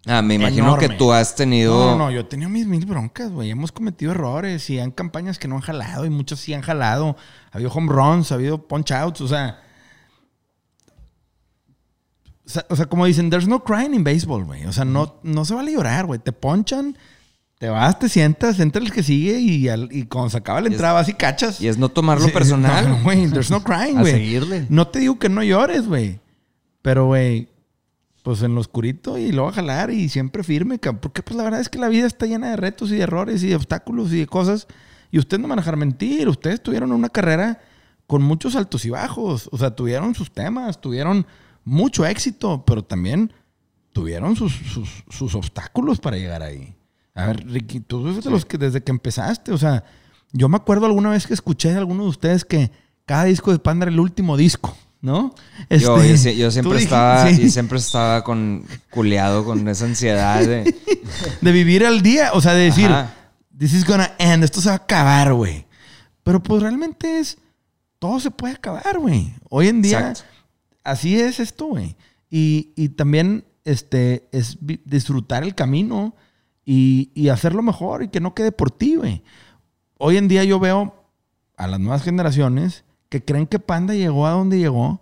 Ah, 0.06 0.22
me 0.22 0.34
imagino 0.34 0.64
Enorme. 0.68 0.88
que 0.88 0.94
tú 0.94 1.12
has 1.12 1.34
tenido... 1.34 1.74
No, 1.76 1.90
no, 1.92 2.04
no, 2.04 2.10
yo 2.12 2.20
he 2.20 2.24
tenido 2.24 2.48
mis 2.48 2.66
mil 2.66 2.86
broncas, 2.86 3.30
güey. 3.32 3.50
Hemos 3.50 3.72
cometido 3.72 4.12
errores 4.12 4.70
y 4.70 4.78
han 4.78 4.92
campañas 4.92 5.38
que 5.38 5.48
no 5.48 5.56
han 5.56 5.62
jalado 5.62 6.06
y 6.06 6.10
muchas 6.10 6.38
sí 6.38 6.54
han 6.54 6.62
jalado. 6.62 7.16
Ha 7.50 7.56
habido 7.56 7.72
home 7.72 7.92
runs, 7.92 8.30
ha 8.30 8.36
habido 8.36 8.66
punch 8.68 8.92
outs, 8.92 9.20
o 9.20 9.28
sea... 9.28 9.60
O 12.44 12.48
sea, 12.48 12.64
o 12.70 12.76
sea, 12.76 12.86
como 12.86 13.06
dicen, 13.06 13.28
there's 13.28 13.48
no 13.48 13.64
crying 13.64 13.92
in 13.94 14.04
baseball, 14.04 14.44
güey. 14.44 14.64
O 14.66 14.72
sea, 14.72 14.84
no, 14.84 15.18
no 15.24 15.44
se 15.44 15.54
vale 15.54 15.72
llorar, 15.72 16.06
güey. 16.06 16.20
Te 16.20 16.30
ponchan, 16.30 16.96
te 17.58 17.68
vas, 17.68 17.98
te 17.98 18.08
sientas, 18.08 18.60
entra 18.60 18.80
el 18.80 18.92
que 18.92 19.02
sigue 19.02 19.40
y, 19.40 19.68
al- 19.68 19.88
y 19.90 20.04
cuando 20.04 20.30
se 20.30 20.36
acaba 20.38 20.60
la 20.60 20.68
entrada 20.68 20.92
vas 20.94 21.08
y 21.08 21.14
cachas. 21.14 21.60
Y 21.60 21.66
es 21.66 21.76
no 21.78 21.88
tomarlo 21.88 22.26
Sí, 22.26 22.30
personal. 22.32 22.88
no, 22.88 23.02
güey, 23.02 23.28
there's 23.30 23.50
no 23.50 23.64
crying, 23.64 23.98
güey. 23.98 24.12
seguirle. 24.12 24.66
No 24.68 24.86
te 24.86 25.00
digo 25.00 25.18
que 25.18 25.28
no 25.28 25.42
llores, 25.42 25.88
güey. 25.88 26.20
Pero, 26.82 27.06
güey, 27.06 27.48
pues 28.26 28.42
en 28.42 28.56
lo 28.56 28.60
oscurito 28.60 29.18
y 29.18 29.30
lo 29.30 29.44
va 29.44 29.50
a 29.50 29.52
jalar 29.52 29.92
y 29.92 30.08
siempre 30.08 30.42
firme, 30.42 30.80
cabrón. 30.80 31.00
Porque 31.00 31.22
pues 31.22 31.36
la 31.36 31.44
verdad 31.44 31.60
es 31.60 31.68
que 31.68 31.78
la 31.78 31.88
vida 31.88 32.08
está 32.08 32.26
llena 32.26 32.50
de 32.50 32.56
retos 32.56 32.90
y 32.90 32.96
de 32.96 33.02
errores 33.02 33.40
y 33.44 33.50
de 33.50 33.54
obstáculos 33.54 34.12
y 34.12 34.18
de 34.18 34.26
cosas. 34.26 34.66
Y 35.12 35.20
ustedes 35.20 35.40
no 35.40 35.46
van 35.46 35.60
a 35.60 35.62
dejar 35.62 35.76
mentir. 35.76 36.28
Ustedes 36.28 36.60
tuvieron 36.60 36.90
una 36.90 37.08
carrera 37.08 37.60
con 38.08 38.22
muchos 38.22 38.56
altos 38.56 38.84
y 38.84 38.90
bajos. 38.90 39.48
O 39.52 39.58
sea, 39.58 39.76
tuvieron 39.76 40.16
sus 40.16 40.32
temas, 40.32 40.80
tuvieron 40.80 41.24
mucho 41.62 42.04
éxito, 42.04 42.64
pero 42.66 42.82
también 42.82 43.32
tuvieron 43.92 44.34
sus, 44.34 44.54
sus, 44.54 45.04
sus 45.08 45.36
obstáculos 45.36 46.00
para 46.00 46.16
llegar 46.16 46.42
ahí. 46.42 46.74
A 47.14 47.26
ver, 47.26 47.46
Ricky, 47.46 47.78
tú 47.78 48.02
fuiste 48.02 48.28
los 48.28 48.44
que 48.44 48.58
desde 48.58 48.82
que 48.82 48.90
empezaste, 48.90 49.52
o 49.52 49.58
sea, 49.58 49.84
yo 50.32 50.48
me 50.48 50.56
acuerdo 50.56 50.86
alguna 50.86 51.10
vez 51.10 51.28
que 51.28 51.34
escuché 51.34 51.70
de 51.70 51.78
alguno 51.78 52.02
de 52.02 52.08
ustedes 52.08 52.44
que 52.44 52.72
cada 53.04 53.22
disco 53.22 53.52
de 53.52 53.60
Panda 53.60 53.84
era 53.84 53.92
el 53.92 54.00
último 54.00 54.36
disco, 54.36 54.76
¿no? 55.00 55.34
Yo, 55.70 55.98
Este, 56.02 56.36
yo 56.36 56.48
tú 56.48 56.52
siempre 56.52 56.78
estaba 56.78 57.28
sí, 57.30 57.50
siempre 57.50 57.78
estaba 57.78 58.24
con 58.24 58.64
culeado 58.90 59.44
con 59.44 59.66
esa 59.68 59.84
ansiedad 59.84 60.40
de 60.40 60.74
de 61.40 61.52
vivir 61.52 61.84
al 61.84 62.02
día, 62.02 62.30
o 62.32 62.40
sea, 62.40 62.54
de 62.54 62.64
decir, 62.64 62.86
Ajá. 62.86 63.14
this 63.56 63.72
is 63.72 63.84
gonna 63.84 64.12
end, 64.18 64.44
esto 64.44 64.60
se 64.60 64.68
va 64.68 64.74
a 64.74 64.78
acabar, 64.78 65.32
güey. 65.32 65.66
Pero 66.22 66.42
pues 66.42 66.62
realmente 66.62 67.18
es, 67.20 67.38
todo 67.98 68.18
se 68.20 68.30
puede 68.30 68.54
acabar, 68.54 68.98
güey. 68.98 69.32
Hoy 69.48 69.68
en 69.68 69.80
día, 69.82 70.10
Exacto. 70.10 70.24
así 70.82 71.20
es 71.20 71.38
esto, 71.38 71.66
güey. 71.66 71.96
Y, 72.28 72.72
y 72.74 72.88
también 72.88 73.44
este, 73.64 74.28
es 74.32 74.58
disfrutar 74.60 75.44
el 75.44 75.54
camino 75.54 76.16
y, 76.64 77.10
y 77.14 77.28
hacerlo 77.28 77.62
mejor 77.62 78.02
y 78.02 78.08
que 78.08 78.20
no 78.20 78.34
quede 78.34 78.50
por 78.50 78.72
ti, 78.72 78.96
güey. 78.96 79.22
Hoy 79.98 80.16
en 80.16 80.26
día 80.26 80.42
yo 80.42 80.58
veo 80.58 81.08
a 81.56 81.66
las 81.68 81.78
nuevas 81.78 82.02
generaciones 82.02 82.84
que 83.08 83.24
creen 83.24 83.46
que 83.46 83.58
Panda 83.58 83.94
llegó 83.94 84.26
a 84.26 84.30
donde 84.30 84.58
llegó 84.58 85.00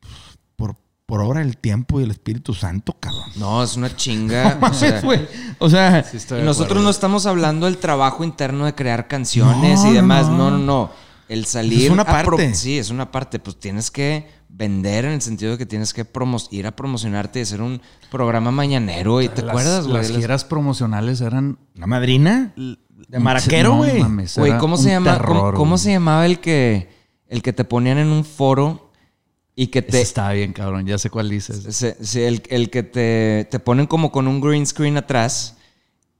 pues, 0.00 0.12
por, 0.56 0.76
por 1.06 1.20
obra 1.20 1.40
del 1.40 1.56
tiempo 1.56 2.00
y 2.00 2.04
el 2.04 2.10
Espíritu 2.10 2.54
Santo, 2.54 2.94
cabrón. 2.98 3.30
no, 3.36 3.62
es 3.62 3.76
una 3.76 3.94
chinga. 3.94 4.54
No 4.60 4.68
o 4.68 4.72
sea, 4.72 5.00
mames. 5.02 5.28
O 5.58 5.70
sea, 5.70 6.02
Sí 6.04 6.18
y 6.38 6.42
nosotros 6.42 6.82
no 6.82 6.90
estamos 6.90 7.26
hablando 7.26 7.66
del 7.66 7.78
trabajo 7.78 8.24
interno 8.24 8.64
de 8.66 8.74
crear 8.74 9.08
canciones 9.08 9.80
No, 9.80 9.86
y 9.86 9.88
no, 9.90 9.94
demás. 9.94 10.28
no. 10.28 10.36
No, 10.36 10.50
no, 10.52 10.58
no. 10.58 10.90
El 11.28 11.44
salir. 11.46 11.86
Es 11.86 11.90
una 11.90 12.04
parte. 12.04 12.54
sí, 12.54 12.78
es 12.78 12.90
una 12.90 13.10
parte. 13.10 13.40
Pues 13.40 13.58
tienes 13.58 13.90
que 13.90 14.28
vender 14.48 15.04
en 15.06 15.12
el 15.12 15.20
sentido 15.22 15.52
de 15.52 15.58
que 15.58 15.66
tienes 15.66 15.92
que 15.92 16.06
ir 16.52 16.66
a 16.68 16.76
promocionarte 16.76 17.40
y 17.40 17.42
hacer 17.42 17.60
un 17.60 17.82
programa 18.12 18.52
mañanero. 18.52 19.20
¿Y 19.20 19.28
te 19.28 19.42
Las- 19.42 19.50
acuerdas, 19.50 19.86
güey? 19.88 19.96
Las 19.98 20.10
giras 20.12 20.44
promocionales 20.44 21.20
eran... 21.20 21.58
¿una 21.76 21.86
madrina? 21.88 22.54
De 23.08 23.18
maraquero, 23.18 23.70
No 23.70 23.76
güey. 23.78 24.00
era 24.00 24.58
¿cómo 24.58 24.76
un 24.76 24.82
se 24.82 24.90
llama? 24.90 25.12
terror, 25.14 25.54
¿Cómo, 25.54 25.78
se 25.78 25.90
llamaba 25.90 26.24
el 26.26 26.38
que 26.40 26.88
el 27.28 27.42
que 27.42 27.52
te 27.52 27.64
ponían 27.64 27.98
en 27.98 28.08
un 28.08 28.24
foro 28.24 28.90
y 29.54 29.68
que 29.68 29.78
Ese 29.80 29.88
te 29.90 30.00
estaba 30.02 30.32
bien, 30.32 30.52
cabrón. 30.52 30.86
Ya 30.86 30.98
sé 30.98 31.10
cuál 31.10 31.30
dices. 31.30 31.62
se- 31.74 31.96
se- 32.04 32.28
el, 32.28 32.42
el 32.50 32.70
que 32.70 32.82
te, 32.82 33.46
te 33.50 33.58
ponen 33.58 33.86
como 33.86 34.12
con 34.12 34.28
un 34.28 34.40
green 34.40 34.66
screen 34.66 34.96
atrás 34.96 35.56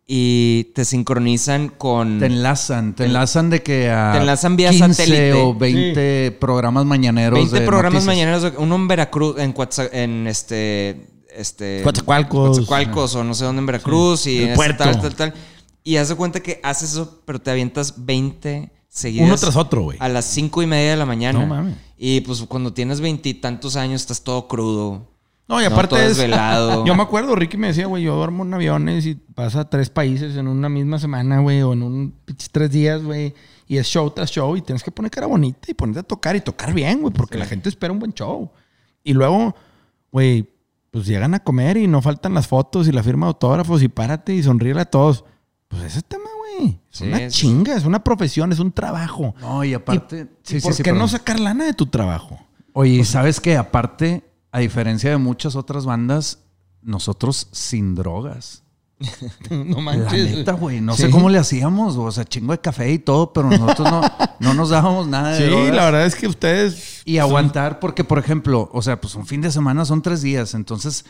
y 0.09 0.65
te 0.75 0.85
sincronizan 0.85 1.69
con 1.69 2.21
Te 2.21 2.27
enlazan, 2.27 2.95
te 2.95 3.05
enlazan 3.07 3.51
de 3.51 3.63
que 3.63 3.91
a 3.91 4.13
Te 4.13 4.19
enlazan 4.19 4.57
vía 4.57 4.71
15 4.71 4.95
satélite. 4.95 5.33
o 5.33 5.53
20 5.55 6.37
programas 6.41 6.85
mañaneros 6.85 7.39
20 7.41 7.61
de 7.61 7.67
programas 7.67 8.05
noticias. 8.05 8.17
mañaneros, 8.41 8.53
uno 8.59 8.77
en 8.77 8.89
Veracruz, 8.89 9.39
en, 9.39 9.53
Coatza- 9.53 9.91
en 9.93 10.27
este 10.29 11.09
este 11.37 11.81
Coatzacoalcos. 11.83 12.57
Coatzacoalcos 12.57 13.15
o 13.17 13.25
no 13.25 13.35
sé 13.35 13.45
dónde 13.45 13.61
en 13.61 13.67
Veracruz 13.67 14.27
y 14.29 14.39
El 14.39 14.43
este, 14.45 14.55
puerto. 14.57 14.85
tal 14.85 15.01
tal 15.01 15.15
tal 15.17 15.35
y 15.85 15.97
haz 15.97 16.09
de 16.09 16.15
cuenta 16.15 16.41
que 16.41 16.61
haces 16.63 16.93
eso, 16.93 17.21
pero 17.27 17.41
te 17.41 17.51
avientas 17.51 17.95
20 18.07 18.71
seguidas 18.97 19.29
Uno 19.29 19.37
tras 19.37 19.57
otro, 19.57 19.83
güey. 19.83 19.99
a 20.01 20.09
las 20.09 20.25
cinco 20.25 20.63
y 20.63 20.67
media 20.67 20.93
de 20.93 20.97
la 20.97 21.07
mañana. 21.07 21.39
No 21.41 21.47
mames. 21.47 21.75
Y 21.99 22.21
pues 22.23 22.43
cuando 22.43 22.73
tienes 22.73 23.01
veintitantos 23.01 23.77
años 23.77 24.01
estás 24.03 24.23
todo 24.23 24.49
crudo. 24.49 25.07
No, 25.49 25.61
y 25.61 25.65
No, 25.65 25.71
aparte 25.71 25.91
todo 25.95 26.01
es... 26.01 26.17
desvelado. 26.17 26.85
Yo 26.87 26.95
me 26.95 27.03
acuerdo, 27.03 27.37
Ricky 27.37 27.57
me 27.57 27.69
decía, 27.69 27.87
güey, 27.87 28.03
yo 28.03 28.17
duermo 28.17 28.45
en 28.45 28.53
aviones 28.53 29.07
y 29.07 29.15
pasa 29.15 29.61
a 29.61 29.71
tres 29.71 29.91
países 29.91 30.37
en 30.37 30.49
una 30.49 30.69
misma 30.69 30.99
semana, 30.99 31.39
güey, 31.41 31.63
o 31.63 31.73
en 31.73 31.83
un 31.85 32.15
tres 32.51 32.71
días, 32.71 33.03
güey. 33.03 33.33
Y 33.69 33.77
es 33.77 33.87
show 33.87 34.11
tras 34.11 34.31
show 34.31 34.57
y 34.57 34.63
tienes 34.63 34.83
que 34.83 34.91
poner 34.91 35.11
cara 35.11 35.27
bonita 35.29 35.71
y 35.71 35.75
ponerte 35.75 36.01
a 36.01 36.03
tocar 36.03 36.35
y 36.35 36.41
tocar 36.41 36.73
bien, 36.75 37.01
güey, 37.01 37.13
porque 37.15 37.39
la 37.39 37.47
gente 37.47 37.69
espera 37.69 37.93
un 37.93 37.99
buen 38.01 38.13
show. 38.13 38.51
Y 39.05 39.13
luego, 39.13 39.55
güey, 40.11 40.49
pues 40.91 41.07
llegan 41.07 41.35
a 41.35 41.41
comer 41.41 41.77
y 41.77 41.87
no 41.87 42.03
faltan 42.03 42.35
las 42.35 42.49
fotos 42.49 42.89
y 42.89 42.93
la 42.93 43.03
firma 43.05 43.27
de 43.27 43.29
autógrafos 43.29 43.83
y 43.83 43.89
párate 43.89 44.35
y 44.35 44.43
sonríe 44.43 44.79
a 44.81 44.85
todos. 44.85 45.25
Pues 45.69 45.83
ese 45.85 46.03
tema, 46.03 46.25
güey. 46.39 46.79
Es 46.91 46.99
Sí, 46.99 47.05
una 47.05 47.23
es- 47.23 47.33
chinga, 47.35 47.75
es 47.77 47.85
una 47.85 48.03
profesión, 48.05 48.53
es 48.53 48.59
un 48.59 48.73
trabajo. 48.73 49.35
No, 49.41 49.65
y 49.65 49.75
aparte... 49.75 50.29
¿Y 50.49 50.61
por 50.61 50.77
qué 50.83 50.93
no 50.93 51.09
sacar 51.09 51.41
lana 51.41 51.65
de 51.65 51.75
tu 51.75 51.87
trabajo? 51.87 52.39
Oye, 52.73 53.05
¿sabes 53.05 53.41
qué? 53.41 53.57
Aparte, 53.57 54.23
a 54.53 54.61
diferencia 54.61 55.11
de 55.11 55.17
muchas 55.17 55.57
otras 55.57 55.85
bandas, 55.87 56.41
nosotros 56.83 57.49
sin 57.53 57.95
drogas. 57.95 58.63
no 59.51 59.77
La 59.77 59.81
manches. 59.83 60.37
neta, 60.37 60.53
güey. 60.53 60.81
No 60.81 60.95
Sí. 60.95 61.03
sé 61.03 61.11
cómo 61.11 61.29
le 61.29 61.39
hacíamos. 61.39 61.97
O 61.97 62.11
sea, 62.13 62.25
chingo 62.25 62.53
de 62.53 62.61
café 62.61 62.91
y 62.93 62.99
todo, 62.99 63.33
pero 63.33 63.51
nosotros 63.51 63.91
no, 63.91 64.01
no 64.41 64.55
nos 64.55 64.71
dábamos 64.71 65.07
nada 65.09 65.31
de 65.33 65.39
Sí, 65.39 65.45
drogas. 65.51 65.75
la 65.75 65.85
verdad 65.87 66.07
es 66.07 66.15
que 66.15 66.27
ustedes 66.29 67.03
Y 67.05 67.19
aguantar, 67.19 67.79
porque, 67.81 68.05
por 68.05 68.19
ejemplo, 68.19 68.71
o 68.73 68.81
sea, 68.83 69.01
pues 69.01 69.15
un 69.15 69.27
fin 69.27 69.41
de 69.43 69.51
semana 69.51 69.85
son 69.85 70.01
tres 70.01 70.23
días. 70.23 70.55
Entonces, 70.55 71.05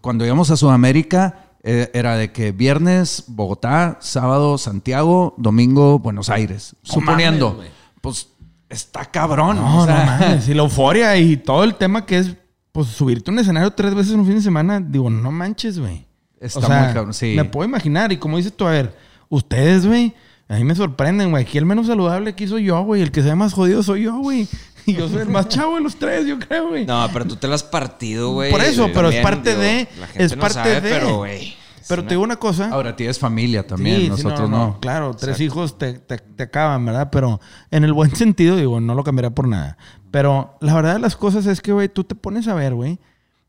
cuando 0.00 0.24
íbamos 0.24 0.50
a 0.52 0.56
Sudamérica, 0.56 1.49
eh, 1.62 1.90
era 1.92 2.16
de 2.16 2.32
que 2.32 2.52
viernes, 2.52 3.24
Bogotá, 3.26 3.98
sábado, 4.00 4.56
Santiago, 4.58 5.34
domingo, 5.36 5.98
Buenos 5.98 6.30
Aires. 6.30 6.74
Suponiendo. 6.82 7.54
mames, 7.54 7.70
pues 8.00 8.28
está 8.68 9.04
cabrón. 9.04 9.56
No, 9.56 9.82
o 9.82 9.86
sea, 9.86 9.98
no 9.98 10.06
mames. 10.06 10.48
Y 10.48 10.54
la 10.54 10.62
euforia 10.62 11.16
y 11.16 11.36
todo 11.36 11.64
el 11.64 11.74
tema 11.74 12.06
que 12.06 12.18
es, 12.18 12.36
pues, 12.72 12.88
subirte 12.88 13.30
a 13.30 13.32
un 13.32 13.40
escenario 13.40 13.70
tres 13.72 13.94
veces 13.94 14.14
en 14.14 14.20
un 14.20 14.26
fin 14.26 14.36
de 14.36 14.42
semana, 14.42 14.80
digo, 14.80 15.10
no 15.10 15.30
manches, 15.30 15.78
güey. 15.78 16.06
Está 16.40 16.60
muy 16.60 16.94
cabrón, 16.94 17.12
sí. 17.12 17.34
Me 17.36 17.44
puedo 17.44 17.68
imaginar. 17.68 18.10
Y 18.12 18.16
como 18.16 18.38
dices 18.38 18.56
tú, 18.56 18.66
a 18.66 18.70
ver, 18.70 18.96
ustedes, 19.28 19.86
güey, 19.86 20.14
a 20.48 20.56
mí 20.56 20.64
me 20.64 20.74
sorprenden, 20.74 21.30
güey. 21.30 21.44
Aquí 21.44 21.58
el 21.58 21.66
menos 21.66 21.86
saludable 21.86 22.30
aquí 22.30 22.48
soy 22.48 22.64
yo, 22.64 22.82
güey. 22.82 23.02
El 23.02 23.12
que 23.12 23.22
se 23.22 23.28
ve 23.28 23.34
más 23.34 23.52
jodido 23.52 23.82
soy 23.82 24.04
yo, 24.04 24.18
güey. 24.18 24.48
Y 24.90 24.94
yo 24.94 25.08
soy 25.08 25.22
el 25.22 25.28
más 25.28 25.48
chavo 25.48 25.76
de 25.76 25.82
los 25.82 25.96
tres, 25.96 26.26
yo 26.26 26.38
creo, 26.38 26.68
güey. 26.68 26.86
No, 26.86 27.08
pero 27.12 27.24
tú 27.26 27.36
te 27.36 27.46
lo 27.48 27.54
has 27.54 27.62
partido, 27.62 28.32
güey. 28.32 28.50
Por 28.50 28.60
eso, 28.60 28.88
pero 28.94 29.08
es 29.10 29.22
parte 29.22 29.50
digo, 29.50 29.62
de- 29.62 29.88
La 29.98 30.06
gente 30.06 30.24
es 30.24 30.36
no 30.36 30.40
parte 30.40 30.54
sabe, 30.54 30.80
de- 30.80 30.90
Pero, 30.90 31.16
güey. 31.18 31.54
Pero 31.88 32.04
te 32.04 32.10
digo 32.10 32.22
una 32.22 32.36
cosa. 32.36 32.68
Ahora 32.70 32.94
tienes 32.94 33.18
familia 33.18 33.66
también, 33.66 33.96
Sí, 33.96 34.02
sí, 34.04 34.08
nosotros 34.10 34.48
no. 34.48 34.78
Claro, 34.80 35.12
tres 35.14 35.40
hijos 35.40 35.76
te, 35.76 35.94
te- 35.94 36.18
te 36.18 36.42
acaban, 36.44 36.84
¿verdad? 36.84 37.08
Pero 37.10 37.40
en 37.72 37.82
el 37.82 37.92
buen 37.92 38.14
sentido, 38.14 38.56
digo, 38.56 38.80
no 38.80 38.94
lo 38.94 39.02
cambiaría 39.02 39.34
por 39.34 39.48
nada. 39.48 39.76
Pero 40.12 40.56
la 40.60 40.74
verdad 40.74 40.94
de 40.94 41.00
las 41.00 41.16
cosas 41.16 41.46
es 41.46 41.60
que, 41.60 41.72
güey, 41.72 41.88
tú 41.88 42.04
te 42.04 42.14
pones 42.14 42.46
a 42.46 42.54
ver, 42.54 42.74
güey, 42.74 43.00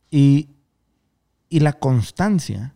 y, 0.10 0.50
y 1.50 1.60
la 1.60 1.74
constancia 1.74 2.74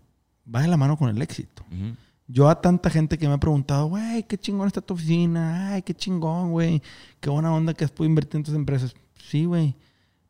va 0.54 0.62
de 0.62 0.68
la 0.68 0.78
mano 0.78 0.98
con 0.98 1.10
el 1.10 1.20
éxito. 1.22 1.64
Ujú. 1.72 1.96
Yo 2.28 2.50
a 2.50 2.60
tanta 2.60 2.90
gente 2.90 3.18
que 3.18 3.28
me 3.28 3.36
ha 3.36 3.38
preguntado, 3.38 3.88
güey, 3.88 4.24
qué 4.24 4.38
chingón 4.38 4.68
está 4.68 4.82
tu 4.82 4.96
oficina, 4.96 5.74
ay, 5.74 5.82
qué 5.84 5.94
chingón, 5.94 6.52
güey, 6.52 6.82
qué 7.20 7.30
buena 7.30 7.54
onda 7.54 7.74
que 7.74 7.86
has 7.86 7.92
podido 7.92 8.10
invertir 8.10 8.38
en 8.38 8.44
tus 8.44 8.56
empresas. 8.56 8.96
Sí, 9.30 9.46
güey. 9.46 9.76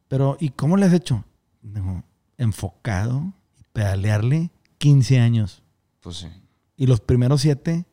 Pero, 0.08 0.38
¿y 0.40 0.50
cómo 0.50 0.78
le 0.78 0.86
has 0.86 0.94
hecho? 0.94 1.24
Digo, 1.62 2.04
enfocado 2.38 3.34
pedalearle 3.76 4.52
15 4.78 5.20
años. 5.20 5.62
Pues 6.02 6.18
sí. 6.18 6.28
Y 6.78 6.88
los 6.88 7.02
primeros 7.02 7.42
siete 7.42 7.86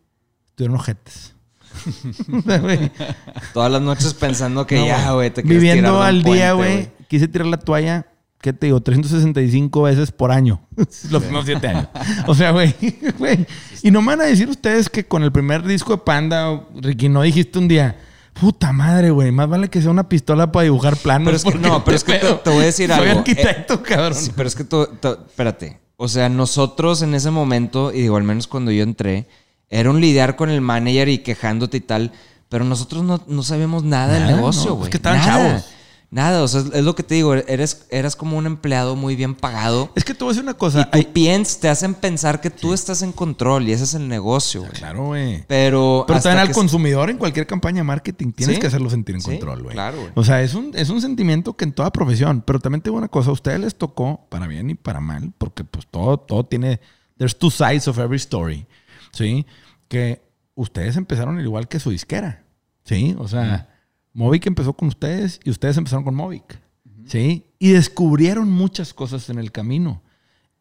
estuvieron 0.46 0.76
ojetes. 0.76 1.34
Todas 3.54 3.72
las 3.72 3.82
noches 3.82 4.14
pensando 4.14 4.66
que 4.66 4.76
no, 4.76 4.86
ya, 4.86 5.12
güey. 5.12 5.32
te 5.32 5.42
Viviendo 5.42 6.02
al 6.02 6.22
día, 6.22 6.52
güey. 6.52 6.90
Quise 7.08 7.28
tirar 7.28 7.46
la 7.46 7.56
toalla, 7.56 8.06
¿qué 8.42 8.52
te 8.52 8.66
digo? 8.66 8.82
365 8.82 9.82
veces 9.82 10.12
por 10.12 10.30
año. 10.32 10.60
los 10.76 11.22
primeros 11.22 11.46
siete 11.46 11.68
años. 11.68 11.88
O 12.26 12.34
sea, 12.34 12.50
güey, 12.50 12.74
güey. 13.18 13.46
Y 13.82 13.90
no 13.90 14.02
me 14.02 14.08
van 14.08 14.20
a 14.20 14.24
decir 14.24 14.50
ustedes 14.50 14.90
que 14.90 15.06
con 15.06 15.22
el 15.22 15.32
primer 15.32 15.62
disco 15.66 15.92
de 15.92 15.98
Panda, 15.98 16.62
Ricky, 16.74 17.08
no 17.08 17.22
dijiste 17.22 17.58
un 17.58 17.68
día... 17.68 17.96
Puta 18.38 18.72
madre, 18.72 19.10
güey. 19.10 19.30
Más 19.30 19.46
vale 19.46 19.68
que 19.68 19.82
sea 19.82 19.90
una 19.90 20.08
pistola 20.08 20.50
para 20.52 20.64
dibujar 20.64 20.96
planos. 20.96 21.26
Pero 21.26 21.36
es 21.36 21.44
que- 21.44 21.58
no, 21.68 21.84
pero 21.84 21.96
es 21.98 22.02
que 22.04 22.14
te- 22.14 22.50
voy 22.50 22.62
a 22.62 22.66
decir 22.66 22.90
Soy 22.90 23.06
algo. 23.08 23.18
arquitecto, 23.20 23.82
cabrón. 23.82 24.14
Sí, 24.14 24.30
pero 24.34 24.48
es 24.48 24.54
que 24.54 24.64
tú, 24.64 24.88
tú- 25.00 25.18
espérate. 25.26 25.80
O 25.98 26.08
sea, 26.08 26.30
nosotros 26.30 27.02
en 27.02 27.14
ese 27.14 27.30
momento, 27.30 27.92
y 27.92 28.00
digo, 28.00 28.16
al 28.16 28.22
menos 28.22 28.46
cuando 28.46 28.70
yo 28.70 28.82
entré, 28.84 29.28
era 29.68 29.90
un 29.90 30.00
lidiar 30.00 30.36
con 30.36 30.48
el 30.48 30.62
manager 30.62 31.10
y 31.10 31.18
quejándote 31.18 31.76
y 31.76 31.80
tal, 31.82 32.12
pero 32.48 32.64
nosotros 32.64 33.04
no, 33.04 33.22
no 33.26 33.42
sabíamos 33.42 33.84
nada, 33.84 34.06
Nada, 34.14 34.26
del 34.26 34.34
negocio, 34.36 34.70
no, 34.70 34.76
güey. 34.76 34.84
es 34.84 34.90
que 34.90 34.96
estaban 34.96 35.18
Nada. 35.18 35.48
chavos. 35.48 35.64
Nada, 36.14 36.42
o 36.42 36.48
sea, 36.48 36.60
es 36.74 36.84
lo 36.84 36.94
que 36.94 37.02
te 37.02 37.14
digo, 37.14 37.32
eres, 37.32 37.86
eras 37.88 38.16
como 38.16 38.36
un 38.36 38.44
empleado 38.44 38.96
muy 38.96 39.16
bien 39.16 39.34
pagado. 39.34 39.90
Es 39.94 40.04
que 40.04 40.12
te 40.12 40.22
voy 40.22 40.28
a 40.28 40.32
decir 40.34 40.42
una 40.42 40.52
Y 40.52 40.56
cosa. 40.56 40.84
tú 40.90 40.98
Hay- 40.98 41.06
piensas, 41.06 41.58
te 41.58 41.70
hacen 41.70 41.94
pensar 41.94 42.42
que 42.42 42.50
tú 42.50 42.74
estás 42.74 43.00
en 43.00 43.12
control 43.12 43.66
y 43.66 43.72
ese 43.72 43.84
es 43.84 43.94
el 43.94 44.08
negocio, 44.08 44.60
güey. 44.60 44.72
Claro, 44.72 45.06
güey. 45.06 45.42
Pero, 45.48 46.04
Pero 46.06 46.20
también 46.20 46.42
al 46.42 46.48
que- 46.48 46.52
consumidor 46.54 47.08
en 47.08 47.16
cualquier 47.16 47.46
campaña 47.46 47.78
de 47.78 47.84
marketing 47.84 48.32
tienes 48.32 48.56
Sí. 48.56 48.60
que 48.60 48.66
hacerlo 48.66 48.90
sentir 48.90 49.14
en 49.14 49.22
Sí, 49.22 49.30
control, 49.30 49.62
güey. 49.62 49.72
claro, 49.74 49.96
güey. 50.00 50.12
O 50.14 50.22
sea, 50.22 50.42
es 50.42 50.52
un, 50.52 50.72
es 50.74 50.90
un 50.90 51.00
sentimiento 51.00 51.56
que 51.56 51.64
en 51.64 51.72
toda 51.72 51.90
profesión. 51.90 52.42
Pero 52.46 52.60
también 52.60 52.82
te 52.82 52.90
digo 52.90 52.98
una 52.98 53.08
cosa, 53.08 53.30
a 53.30 53.32
ustedes 53.32 53.60
les 53.60 53.74
tocó, 53.74 54.26
para 54.28 54.46
bien 54.46 54.68
y 54.68 54.74
para 54.74 55.00
mal, 55.00 55.32
porque 55.38 55.64
pues 55.64 55.86
todo, 55.90 56.18
todo 56.18 56.44
tiene. 56.44 56.78
There's 57.16 57.38
two 57.38 57.50
sides 57.50 57.88
of 57.88 57.98
every 57.98 58.16
story. 58.18 58.66
¿Sí? 59.12 59.46
Que 59.88 60.20
ustedes 60.56 60.96
empezaron 60.98 61.38
al 61.38 61.44
igual 61.44 61.68
que 61.68 61.80
su 61.80 61.88
disquera. 61.88 62.44
¿Sí? 62.84 63.16
O 63.18 63.28
sea, 63.28 63.70
Movic 64.14 64.46
empezó 64.46 64.74
con 64.74 64.88
ustedes 64.88 65.40
y 65.44 65.50
ustedes 65.50 65.76
empezaron 65.76 66.04
con 66.04 66.14
Movic. 66.14 66.60
¿Sí? 67.06 67.46
Y 67.58 67.70
descubrieron 67.72 68.50
muchas 68.50 68.94
cosas 68.94 69.28
en 69.30 69.38
el 69.38 69.50
camino. 69.52 70.02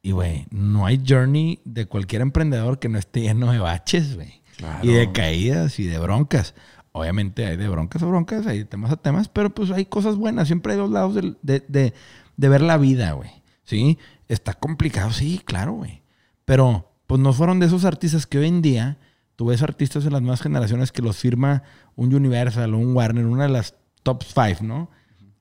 Y, 0.01 0.11
güey, 0.11 0.47
no 0.49 0.85
hay 0.87 1.01
journey 1.07 1.59
de 1.65 1.85
cualquier 1.85 2.21
emprendedor 2.23 2.79
que 2.79 2.89
no 2.89 2.97
esté 2.97 3.21
lleno 3.21 3.51
de 3.51 3.59
baches, 3.59 4.15
güey. 4.15 4.41
Y 4.83 4.87
de 4.93 5.11
caídas 5.11 5.79
y 5.79 5.85
de 5.85 5.99
broncas. 5.99 6.55
Obviamente 6.91 7.45
hay 7.45 7.57
de 7.57 7.69
broncas 7.69 8.01
a 8.03 8.05
broncas, 8.07 8.47
hay 8.47 8.59
de 8.59 8.65
temas 8.65 8.91
a 8.91 8.97
temas, 8.97 9.27
pero 9.29 9.53
pues 9.53 9.71
hay 9.71 9.85
cosas 9.85 10.15
buenas. 10.15 10.47
Siempre 10.47 10.73
hay 10.73 10.79
dos 10.79 10.89
lados 10.91 11.15
del- 11.15 11.37
de, 11.41 11.63
de- 11.67 11.93
de 12.37 12.49
ver 12.49 12.61
la 12.61 12.77
vida, 12.77 13.11
güey. 13.13 13.29
¿Sí? 13.63 13.97
Está 14.27 14.53
complicado, 14.53 15.11
sí, 15.11 15.39
claro, 15.45 15.73
güey. 15.73 16.01
Pero 16.45 16.91
pues 17.07 17.21
no 17.21 17.31
fueron 17.33 17.59
de 17.59 17.67
esos 17.67 17.85
artistas 17.85 18.25
que 18.25 18.39
hoy 18.39 18.47
en 18.47 18.61
día, 18.61 18.97
tú 19.41 19.47
ves 19.47 19.63
artistas 19.63 20.05
en 20.05 20.13
las 20.13 20.21
nuevas 20.21 20.39
generaciones 20.39 20.91
que 20.91 21.01
los 21.01 21.17
firma 21.17 21.63
un 21.95 22.13
Universal 22.13 22.75
o 22.75 22.77
un 22.77 22.95
Warner, 22.95 23.25
una 23.25 23.45
de 23.45 23.49
las 23.49 23.73
top 24.03 24.23
five, 24.23 24.57
¿no? 24.61 24.91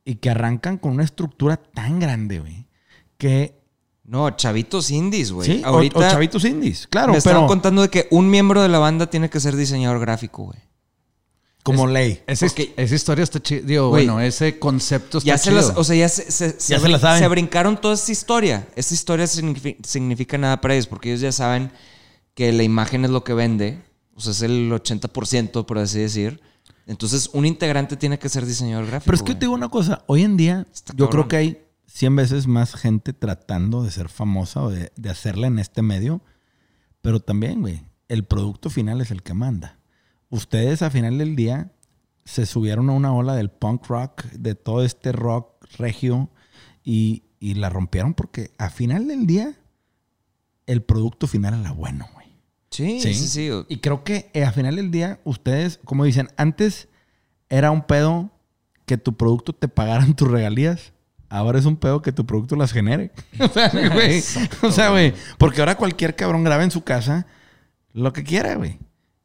Y 0.06 0.14
que 0.14 0.30
arrancan 0.30 0.78
con 0.78 0.92
una 0.92 1.04
estructura 1.04 1.58
tan 1.58 2.00
grande, 2.00 2.38
güey, 2.38 2.66
que 3.18 3.60
No, 4.04 4.30
chavitos 4.30 4.90
indies, 4.90 5.32
güey. 5.32 5.46
Sí, 5.46 5.62
o- 5.62 5.66
Ahorita 5.68 5.98
o, 5.98 6.00
chavitos 6.00 6.46
indies, 6.46 6.86
claro, 6.86 7.12
me 7.12 7.18
estaban 7.18 7.40
pero 7.42 7.46
contando 7.48 7.82
de 7.82 7.90
que 7.90 8.08
un 8.10 8.30
miembro 8.30 8.62
de 8.62 8.68
la 8.70 8.78
banda 8.78 9.10
tiene 9.10 9.28
que 9.28 9.38
ser 9.38 9.54
diseñador 9.54 10.00
gráfico, 10.00 10.44
güey. 10.44 10.58
como 11.62 11.86
ley. 11.86 12.22
Esa, 12.26 12.46
his- 12.46 12.52
Porque- 12.54 12.72
esa 12.78 12.94
historia 12.94 13.22
está 13.22 13.38
chida. 13.38 13.60
Digo, 13.60 13.90
bueno, 13.90 14.18
ese 14.18 14.58
concepto 14.58 15.18
está 15.18 15.28
Ya 15.28 15.36
se 15.36 15.50
chido. 15.50 15.56
las, 15.56 15.76
o 15.76 15.84
sea, 15.84 15.94
ya 15.94 16.08
se, 16.08 16.30
se, 16.30 16.56
Ya 16.72 16.80
se 16.80 16.88
la 16.88 16.98
saben. 16.98 17.18
se 17.20 17.28
brincaron 17.28 17.78
toda 17.78 17.92
esta 17.92 18.10
historia. 18.10 18.66
Esta 18.76 18.94
historia 18.94 19.26
signifi- 19.26 19.76
significa 19.84 20.38
nada 20.38 20.58
para 20.62 20.72
ellos 20.72 20.86
porque 20.86 21.10
ellos 21.10 21.20
ya 21.20 21.32
saben 21.32 21.70
que 22.34 22.50
la 22.52 22.62
imagen 22.62 23.04
es 23.04 23.10
lo 23.10 23.24
que 23.24 23.34
vende. 23.34 23.78
Sea, 24.20 24.32
es 24.32 24.42
el 24.42 24.70
80%, 24.70 25.64
por 25.66 25.78
así 25.78 25.98
decir. 26.00 26.40
Entonces, 26.86 27.30
un 27.32 27.46
integrante 27.46 27.96
tiene 27.96 28.18
que 28.18 28.28
ser 28.28 28.46
diseñador 28.46 28.86
gráfico. 28.86 29.06
Pero 29.06 29.14
es 29.16 29.22
que 29.22 29.32
güey. 29.32 29.38
te 29.38 29.44
digo 29.46 29.54
una 29.54 29.68
cosa, 29.68 30.02
hoy 30.06 30.22
en 30.22 30.36
día 30.36 30.66
Está 30.72 30.92
yo 30.96 31.08
cabrón. 31.08 31.10
creo 31.10 31.28
que 31.28 31.36
hay 31.36 31.62
100 31.86 32.16
veces 32.16 32.46
más 32.46 32.74
gente 32.74 33.12
tratando 33.12 33.82
de 33.82 33.90
ser 33.90 34.08
famosa 34.08 34.62
o 34.62 34.70
de, 34.70 34.92
de 34.96 35.10
hacerla 35.10 35.46
en 35.46 35.58
este 35.58 35.82
medio, 35.82 36.22
pero 37.00 37.20
también, 37.20 37.60
güey, 37.60 37.84
el 38.08 38.24
producto 38.24 38.70
final 38.70 39.00
es 39.00 39.10
el 39.10 39.22
que 39.22 39.34
manda. 39.34 39.78
Ustedes 40.30 40.82
a 40.82 40.90
final 40.90 41.18
del 41.18 41.36
día 41.36 41.72
se 42.24 42.46
subieron 42.46 42.90
a 42.90 42.92
una 42.92 43.12
ola 43.12 43.34
del 43.34 43.50
punk 43.50 43.86
rock, 43.86 44.24
de 44.32 44.54
todo 44.54 44.84
este 44.84 45.12
rock 45.12 45.64
regio 45.78 46.30
y, 46.84 47.24
y 47.40 47.54
la 47.54 47.70
rompieron 47.70 48.14
porque 48.14 48.52
a 48.58 48.70
final 48.70 49.08
del 49.08 49.26
día 49.26 49.54
el 50.66 50.82
producto 50.82 51.26
final 51.26 51.60
era 51.60 51.72
bueno, 51.72 52.06
güey. 52.14 52.19
Sí, 52.70 53.00
sí, 53.00 53.14
sí. 53.14 53.50
Y 53.68 53.78
creo 53.78 54.04
que 54.04 54.30
eh, 54.32 54.44
a 54.44 54.52
final 54.52 54.76
del 54.76 54.90
día, 54.90 55.20
ustedes, 55.24 55.80
como 55.84 56.04
dicen, 56.04 56.28
antes 56.36 56.88
era 57.48 57.70
un 57.70 57.82
pedo 57.82 58.30
que 58.86 58.96
tu 58.96 59.16
producto 59.16 59.52
te 59.52 59.68
pagaran 59.68 60.14
tus 60.14 60.30
regalías. 60.30 60.92
Ahora 61.28 61.58
es 61.58 61.64
un 61.64 61.76
pedo 61.76 62.02
que 62.02 62.12
tu 62.12 62.26
producto 62.26 62.56
las 62.56 62.72
genere. 62.72 63.12
o 63.40 63.48
sea, 63.48 63.70
güey. 63.92 64.22
O 64.62 64.70
sea, 64.72 64.90
güey. 64.90 65.14
Porque 65.38 65.60
ahora 65.60 65.76
cualquier 65.76 66.16
cabrón 66.16 66.44
graba 66.44 66.64
en 66.64 66.70
su 66.70 66.82
casa 66.82 67.26
lo 67.92 68.12
que 68.12 68.24
quiera, 68.24 68.54
güey. 68.54 68.78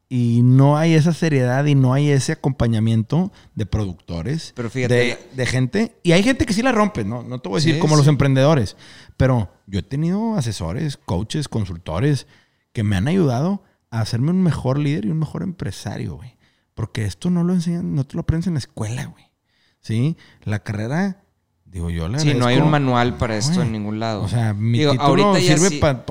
Y 0.08 0.40
no 0.42 0.76
hay 0.78 0.94
esa 0.94 1.12
seriedad 1.12 1.64
y 1.66 1.74
no 1.74 1.92
hay 1.92 2.10
ese 2.10 2.30
acompañamiento 2.32 3.32
de 3.56 3.66
productores. 3.66 4.52
Pero 4.54 4.70
fíjate, 4.70 4.94
De, 4.94 5.18
de 5.34 5.46
gente. 5.46 5.96
Y 6.04 6.12
hay 6.12 6.22
gente 6.22 6.46
que 6.46 6.52
sí 6.52 6.62
la 6.62 6.70
rompe, 6.70 7.04
¿no? 7.04 7.24
No 7.24 7.40
te 7.40 7.48
voy 7.48 7.56
a 7.56 7.58
decir 7.58 7.74
Sí, 7.74 7.80
como 7.80 7.94
sí. 7.96 8.00
los 8.02 8.08
emprendedores. 8.08 8.76
Pero 9.16 9.50
yo 9.66 9.80
he 9.80 9.82
tenido 9.82 10.36
asesores, 10.36 10.96
coaches, 10.96 11.48
consultores 11.48 12.28
que 12.76 12.82
me 12.82 12.94
han 12.96 13.08
ayudado 13.08 13.62
a 13.90 14.02
hacerme 14.02 14.32
un 14.32 14.42
mejor 14.42 14.76
líder 14.78 15.06
y 15.06 15.10
un 15.10 15.18
mejor 15.18 15.42
empresario, 15.42 16.16
güey. 16.16 16.36
Porque 16.74 17.06
esto 17.06 17.30
no 17.30 17.42
lo 17.42 17.54
enseñan, 17.54 17.94
no 17.94 18.04
te 18.04 18.16
lo 18.16 18.20
aprendes 18.20 18.48
en 18.48 18.52
la 18.52 18.58
escuela, 18.58 19.06
güey. 19.06 19.24
¿Sí? 19.80 20.18
La 20.42 20.58
carrera, 20.58 21.22
digo 21.64 21.88
yo, 21.88 22.06
la 22.06 22.18
Sí, 22.18 22.34
no 22.34 22.44
hay 22.44 22.58
un 22.58 22.70
manual 22.70 23.16
para 23.16 23.34
esto 23.38 23.54
Güey. 23.54 23.66
en 23.68 23.72
ningún 23.72 23.98
lado. 23.98 24.22
O 24.24 24.28
sea, 24.28 24.52
mi 24.52 24.80
Digo, 24.80 24.92
título 24.92 25.36
sirve 25.36 25.70
sí- 25.70 25.78
para 25.80 26.04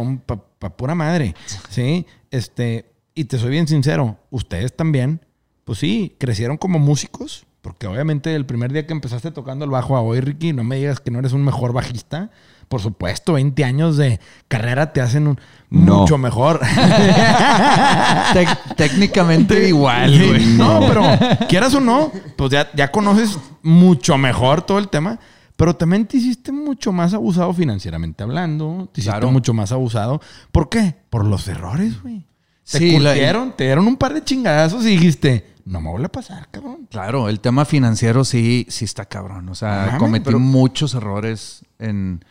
pura 0.75 0.95
madre. 0.95 1.35
Sí, 1.69 2.07
este, 2.31 2.91
y 3.13 3.25
te 3.25 3.37
soy 3.37 3.51
bien 3.51 3.67
sincero, 3.67 4.17
ustedes 4.31 4.75
también, 4.75 5.23
pues 5.65 5.77
sí, 5.77 6.15
crecieron 6.19 6.57
como 6.57 6.79
músicos, 6.79 7.45
porque 7.61 7.85
obviamente 7.85 8.33
el 8.33 8.47
primer 8.47 8.73
día 8.73 8.87
que 8.87 8.93
empezaste 8.93 9.29
tocando 9.29 9.65
el 9.65 9.69
bajo 9.71 9.95
a 9.97 10.01
hoy, 10.01 10.19
Ricky, 10.19 10.51
no 10.51 10.63
me 10.63 10.77
digas 10.77 10.99
que 10.99 11.11
no 11.11 11.19
eres 11.19 11.33
un 11.33 11.43
mejor 11.45 11.73
bajista. 11.73 12.31
Por 12.67 12.81
supuesto, 12.81 13.33
20 13.33 13.63
años 13.63 13.97
de 13.97 14.19
carrera 14.47 14.91
te 14.93 15.01
hacen 15.01 15.27
un 15.27 15.39
No. 15.69 15.99
mucho 16.01 16.17
mejor. 16.17 16.61
Técnicamente 18.75 19.67
igual, 19.67 20.27
güey. 20.27 20.45
No, 20.57 20.81
pero 20.87 21.03
quieras 21.47 21.73
o 21.75 21.79
no, 21.79 22.11
pues 22.35 22.51
ya, 22.51 22.69
ya 22.75 22.91
conoces 22.91 23.37
mucho 23.61 24.17
mejor 24.17 24.61
todo 24.61 24.79
el 24.79 24.89
tema. 24.89 25.19
Pero 25.55 25.73
también 25.73 26.05
te 26.05 26.17
hiciste 26.17 26.51
mucho 26.51 26.91
más 26.91 27.13
abusado 27.13 27.53
financieramente 27.53 28.23
hablando. 28.23 28.89
Te 28.91 28.99
hiciste 28.99 29.11
Claro. 29.17 29.31
mucho 29.31 29.53
más 29.53 29.71
abusado. 29.71 30.19
¿Por 30.51 30.67
qué? 30.67 30.95
Por 31.09 31.23
los 31.23 31.47
errores, 31.47 32.01
güey. 32.01 32.25
Te 32.69 32.79
Sí, 32.79 32.99
la- 32.99 33.13
te 33.55 33.63
dieron 33.63 33.87
un 33.87 33.95
par 33.95 34.13
de 34.13 34.21
chingadazos 34.23 34.83
y 34.85 34.89
dijiste, 34.89 35.53
no 35.63 35.79
me 35.79 35.89
vuelve 35.91 36.07
a 36.07 36.11
pasar, 36.11 36.49
cabrón. 36.51 36.87
Claro, 36.91 37.29
el 37.29 37.39
tema 37.39 37.63
financiero 37.63 38.25
sí, 38.25 38.65
sí 38.69 38.83
está 38.83 39.05
cabrón. 39.05 39.47
O 39.47 39.55
sea, 39.55 39.83
Mames, 39.85 39.99
cometí 39.99 40.25
pero- 40.25 40.39
muchos 40.39 40.93
errores 40.93 41.61
en. 41.79 42.25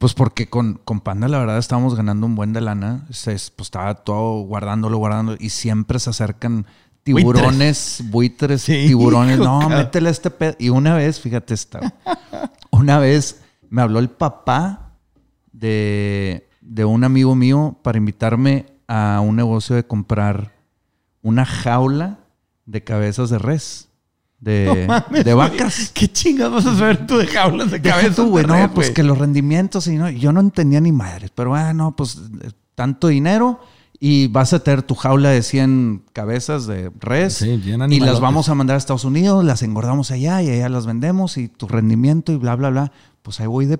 Pues 0.00 0.14
porque 0.14 0.48
con, 0.48 0.80
con 0.82 1.00
Panda, 1.00 1.28
la 1.28 1.38
verdad, 1.38 1.58
estábamos 1.58 1.94
ganando 1.94 2.24
un 2.24 2.34
buen 2.34 2.54
de 2.54 2.62
lana. 2.62 3.06
Se, 3.10 3.32
pues 3.32 3.66
estaba 3.66 3.94
todo 3.96 4.40
guardándolo, 4.44 4.96
guardándolo. 4.96 5.36
Y 5.38 5.50
siempre 5.50 5.98
se 5.98 6.08
acercan 6.08 6.64
tiburones, 7.02 8.02
buitres, 8.06 8.62
Sí, 8.62 8.86
tiburones. 8.86 9.38
No, 9.38 9.60
cabrón. 9.60 9.76
métele 9.76 10.08
este 10.08 10.30
pedo. 10.30 10.56
Y 10.58 10.70
una 10.70 10.94
vez, 10.94 11.20
fíjate 11.20 11.52
esta. 11.52 11.92
una 12.70 12.98
vez 12.98 13.42
me 13.68 13.82
habló 13.82 13.98
el 13.98 14.08
papá 14.08 14.94
de, 15.52 16.48
de 16.62 16.86
un 16.86 17.04
amigo 17.04 17.34
mío 17.34 17.76
para 17.82 17.98
invitarme 17.98 18.64
a 18.88 19.20
un 19.20 19.36
negocio 19.36 19.76
de 19.76 19.86
comprar 19.86 20.54
una 21.20 21.44
jaula 21.44 22.20
de 22.64 22.82
cabezas 22.82 23.28
de 23.28 23.38
res. 23.38 23.89
De, 24.40 25.34
vacas. 25.36 25.90
¿Qué 25.92 26.08
chingados 26.08 26.64
vas 26.64 26.74
a 26.74 26.78
saber 26.78 27.06
tú 27.06 27.18
de 27.18 27.26
jaulas 27.26 27.70
de 27.70 27.80
cabeza? 27.80 28.22
tú, 28.22 28.30
güey. 28.30 28.46
No, 28.46 28.72
pues 28.74 28.90
que 28.90 29.02
los 29.02 29.18
rendimientos 29.18 29.86
y 29.86 29.96
no. 29.96 30.08
Yo 30.08 30.32
no 30.32 30.40
entendía 30.40 30.80
ni 30.80 30.92
madres, 30.92 31.30
pero 31.34 31.54
ah, 31.54 31.72
no, 31.74 31.94
pues 31.94 32.18
tanto 32.74 33.08
dinero 33.08 33.60
y 34.02 34.28
vas 34.28 34.54
a 34.54 34.64
tener 34.64 34.82
tu 34.82 34.94
jaula 34.94 35.28
de 35.28 35.42
100 35.42 36.04
cabezas 36.14 36.66
de 36.66 36.90
res 36.98 37.34
Sí, 37.34 37.58
bien 37.58 37.92
y 37.92 38.00
las 38.00 38.18
vamos 38.18 38.48
a 38.48 38.54
mandar 38.54 38.76
a 38.76 38.78
Estados 38.78 39.04
Unidos, 39.04 39.44
las 39.44 39.62
engordamos 39.62 40.10
allá 40.10 40.40
y 40.40 40.48
allá 40.48 40.70
las 40.70 40.86
vendemos 40.86 41.36
y 41.36 41.48
tu 41.48 41.68
rendimiento 41.68 42.32
y 42.32 42.36
bla, 42.36 42.56
bla, 42.56 42.70
bla. 42.70 42.92
Pues 43.20 43.40
ahí 43.40 43.46
voy 43.46 43.66
de 43.66 43.78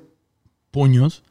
Puños. 0.71 1.25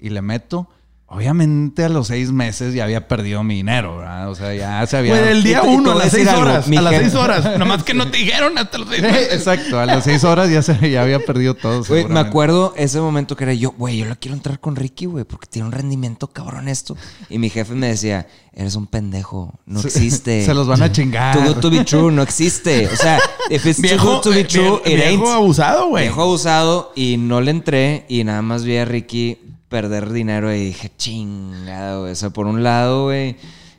y 0.00 0.08
le 0.08 0.22
meto. 0.22 0.68
Obviamente 1.14 1.84
a 1.84 1.88
los 1.88 2.08
seis 2.08 2.32
meses 2.32 2.74
ya 2.74 2.82
había 2.84 3.06
perdido 3.06 3.44
mi 3.44 3.54
dinero, 3.54 3.98
¿verdad? 3.98 4.28
O 4.30 4.34
sea, 4.34 4.52
ya 4.52 4.84
se 4.86 4.96
había... 4.96 5.12
Güey, 5.16 5.24
del 5.28 5.42
día 5.44 5.62
uno 5.62 5.92
a 5.92 5.94
las 5.94 6.10
seis 6.10 6.26
horas. 6.26 6.66
A 6.66 6.80
las 6.82 6.96
seis 6.98 7.14
horas. 7.14 7.56
Nomás 7.56 7.84
que 7.84 7.94
no 7.94 8.10
te 8.10 8.18
dijeron 8.18 8.58
hasta 8.58 8.78
los 8.78 8.88
seis 8.88 9.02
meses. 9.02 9.32
Exacto, 9.32 9.78
a 9.78 9.86
las 9.86 10.02
seis 10.02 10.24
horas 10.24 10.50
ya, 10.50 10.60
se, 10.62 10.90
ya 10.90 11.02
había 11.02 11.20
perdido 11.20 11.54
todo. 11.54 11.84
Güey, 11.84 12.06
me 12.06 12.18
acuerdo 12.18 12.74
ese 12.76 13.00
momento 13.00 13.36
que 13.36 13.44
era 13.44 13.54
yo, 13.54 13.70
güey, 13.78 13.98
yo 13.98 14.06
lo 14.06 14.16
quiero 14.18 14.36
entrar 14.36 14.58
con 14.58 14.74
Ricky, 14.74 15.06
güey, 15.06 15.24
porque 15.24 15.46
tiene 15.46 15.66
un 15.66 15.72
rendimiento 15.72 16.26
cabrón 16.26 16.66
esto. 16.66 16.96
Y 17.30 17.38
mi 17.38 17.48
jefe 17.48 17.74
me 17.74 17.86
decía, 17.86 18.26
eres 18.52 18.74
un 18.74 18.88
pendejo, 18.88 19.54
no 19.66 19.80
existe. 19.80 20.44
Se 20.46 20.52
los 20.52 20.66
van 20.66 20.82
a 20.82 20.90
chingar. 20.90 21.36
Too 21.38 21.44
good 21.44 21.60
to 21.60 21.70
be 21.70 21.84
true, 21.84 22.10
no 22.10 22.22
existe. 22.22 22.88
O 22.88 22.96
sea, 22.96 23.20
if 23.50 23.64
it's 23.66 23.80
too 23.80 23.96
good 24.04 24.20
to 24.22 24.30
be 24.30 24.40
eh, 24.40 24.44
true, 24.44 24.80
vie- 24.84 24.94
it 24.94 25.00
ain't. 25.00 25.20
viejo 25.20 25.30
abusado, 25.32 25.88
güey. 25.90 26.04
Viejo 26.04 26.22
abusado 26.22 26.92
y 26.96 27.18
no 27.18 27.40
le 27.40 27.52
entré 27.52 28.04
y 28.08 28.24
nada 28.24 28.42
más 28.42 28.64
vi 28.64 28.78
a 28.78 28.84
Ricky 28.84 29.38
perder 29.74 30.12
dinero 30.12 30.54
y 30.54 30.66
dije, 30.66 30.92
chingada, 30.96 31.98
güey. 31.98 32.12
O 32.12 32.14
sea, 32.14 32.30
por 32.30 32.46
un 32.46 32.62
lado, 32.62 33.06
güey, 33.06 33.36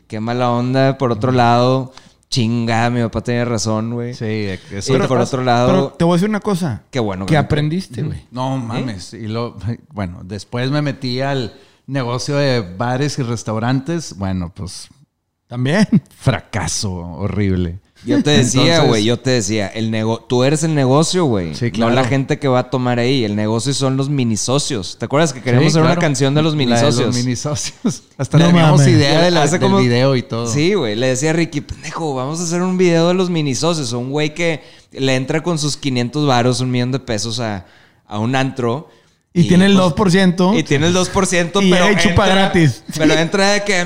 qué 0.09 0.19
mala 0.19 0.51
onda. 0.51 0.97
Por 0.97 1.13
otro 1.13 1.31
lado, 1.31 1.93
chingada, 2.29 2.89
mi 2.89 3.01
papá 3.01 3.21
tenía 3.21 3.45
razón, 3.45 3.93
güey. 3.93 4.13
Sí, 4.13 4.49
eso 4.71 4.97
Y 4.97 4.99
por 5.07 5.19
otro 5.19 5.41
lado, 5.41 5.67
Pero 5.69 5.87
te 5.97 6.03
voy 6.03 6.11
a 6.11 6.15
decir 6.17 6.27
una 6.27 6.41
cosa. 6.41 6.83
qué 6.91 6.99
bueno 6.99 7.25
Que 7.25 7.37
aprendiste, 7.37 8.03
güey. 8.03 8.25
No 8.29 8.57
mames. 8.57 9.13
Y 9.13 9.27
lo, 9.27 9.55
bueno, 9.93 10.19
después 10.25 10.69
me 10.69 10.81
metí 10.81 11.21
al 11.21 11.53
negocio 11.87 12.35
de 12.35 12.59
bares 12.59 13.17
y 13.17 13.23
restaurantes. 13.23 14.17
Bueno, 14.17 14.51
pues 14.53 14.89
También. 15.47 15.87
fracaso 16.17 16.91
horrible. 16.93 17.79
Yo 18.05 18.21
te 18.21 18.29
decía, 18.31 18.81
güey, 18.81 19.03
yo 19.03 19.17
te 19.19 19.31
decía, 19.31 19.67
el 19.67 19.89
nego 19.91 20.19
tú 20.19 20.43
eres 20.43 20.63
el 20.63 20.75
negocio, 20.75 21.25
güey. 21.25 21.55
Sí, 21.55 21.71
claro. 21.71 21.89
No 21.89 21.95
la 22.01 22.07
gente 22.07 22.37
que 22.39 22.47
va 22.47 22.59
a 22.59 22.69
tomar 22.69 22.99
ahí. 22.99 23.23
El 23.23 23.35
negocio 23.35 23.73
son 23.73 23.97
los 23.97 24.09
mini 24.09 24.37
socios. 24.37 24.97
¿Te 24.99 25.05
acuerdas 25.05 25.33
que 25.33 25.41
queríamos 25.41 25.73
Sí, 25.73 25.79
hacer 25.79 25.81
una 25.91 25.97
canción 25.99 26.33
de 26.35 26.41
los 26.43 26.55
mini 26.55 26.71
de 26.73 26.77
socios? 26.79 27.07
Los 27.07 27.15
mini 27.15 27.35
socios. 27.35 28.03
Hasta 28.17 28.37
No 28.37 28.45
teníamos 28.47 28.85
idea 28.87 29.21
de 29.21 29.31
la, 29.31 29.43
Hace 29.43 29.53
del 29.57 29.61
como- 29.61 29.77
video 29.79 30.15
y 30.15 30.21
todo. 30.21 30.47
Sí, 30.47 30.73
güey. 30.75 30.95
Le 30.95 31.07
decía 31.07 31.31
a 31.31 31.33
Ricky, 31.33 31.61
pendejo, 31.61 32.13
vamos 32.13 32.39
a 32.39 32.43
hacer 32.43 32.61
un 32.61 32.77
video 32.77 33.07
de 33.07 33.13
los 33.15 33.29
mini 33.29 33.55
socios. 33.55 33.91
Un 33.93 34.11
güey 34.11 34.33
que 34.33 34.61
le 34.91 35.15
entra 35.15 35.41
con 35.41 35.57
sus 35.57 35.75
500 35.75 36.27
varos, 36.27 36.59
un 36.61 36.69
millón 36.71 36.91
de 36.91 36.99
pesos 36.99 37.39
a, 37.39 37.65
a 38.07 38.19
un 38.19 38.35
antro. 38.35 38.89
Y, 39.33 39.49
tiene 39.49 39.65
el 39.65 39.73
pues, 39.73 40.13
2%. 40.15 40.57
Y 40.57 40.63
tiene 40.63 40.87
el 40.87 40.95
2%, 40.95 41.61
Y 41.61 41.69
pero 41.71 41.91
y 41.91 41.95
chupa 41.97 42.25
entra- 42.27 42.35
gratis. 42.35 42.83
Pero 42.97 43.13
entra 43.15 43.51
de 43.51 43.63
que, 43.65 43.85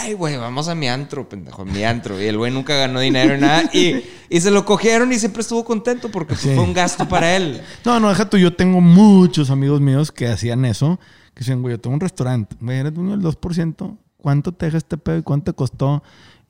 ay, 0.00 0.14
güey, 0.14 0.36
vamos 0.36 0.68
a 0.68 0.74
mi 0.74 0.88
antro, 0.88 1.28
pendejo, 1.28 1.64
mi 1.64 1.84
antro. 1.84 2.20
Y 2.20 2.26
el 2.26 2.36
güey 2.38 2.52
nunca 2.52 2.74
ganó 2.76 3.00
dinero 3.00 3.34
ni 3.34 3.40
nada. 3.40 3.70
Y, 3.72 4.02
y 4.28 4.40
se 4.40 4.50
lo 4.50 4.64
cogieron 4.64 5.12
y 5.12 5.18
siempre 5.18 5.42
estuvo 5.42 5.64
contento 5.64 6.10
porque 6.10 6.34
pues, 6.34 6.40
Sí. 6.40 6.54
fue 6.54 6.64
un 6.64 6.72
gasto 6.72 7.08
para 7.08 7.36
él. 7.36 7.60
No, 7.84 8.00
no, 8.00 8.08
deja 8.08 8.28
tú. 8.28 8.36
Yo 8.38 8.54
tengo 8.54 8.80
muchos 8.80 9.50
amigos 9.50 9.80
míos 9.80 10.10
que 10.12 10.26
hacían 10.28 10.64
eso. 10.64 10.98
Que 11.34 11.40
decían, 11.40 11.62
güey, 11.62 11.74
yo 11.74 11.80
tengo 11.80 11.94
un 11.94 12.00
restaurante. 12.00 12.56
Güey, 12.60 12.78
eres 12.78 12.94
dueño 12.94 13.10
del 13.10 13.22
2%. 13.22 13.96
¿Cuánto 14.16 14.52
te 14.52 14.66
deja 14.66 14.78
este 14.78 14.96
pedo 14.98 15.18
y 15.18 15.22
cuánto 15.22 15.52
te 15.52 15.56
costó? 15.56 16.02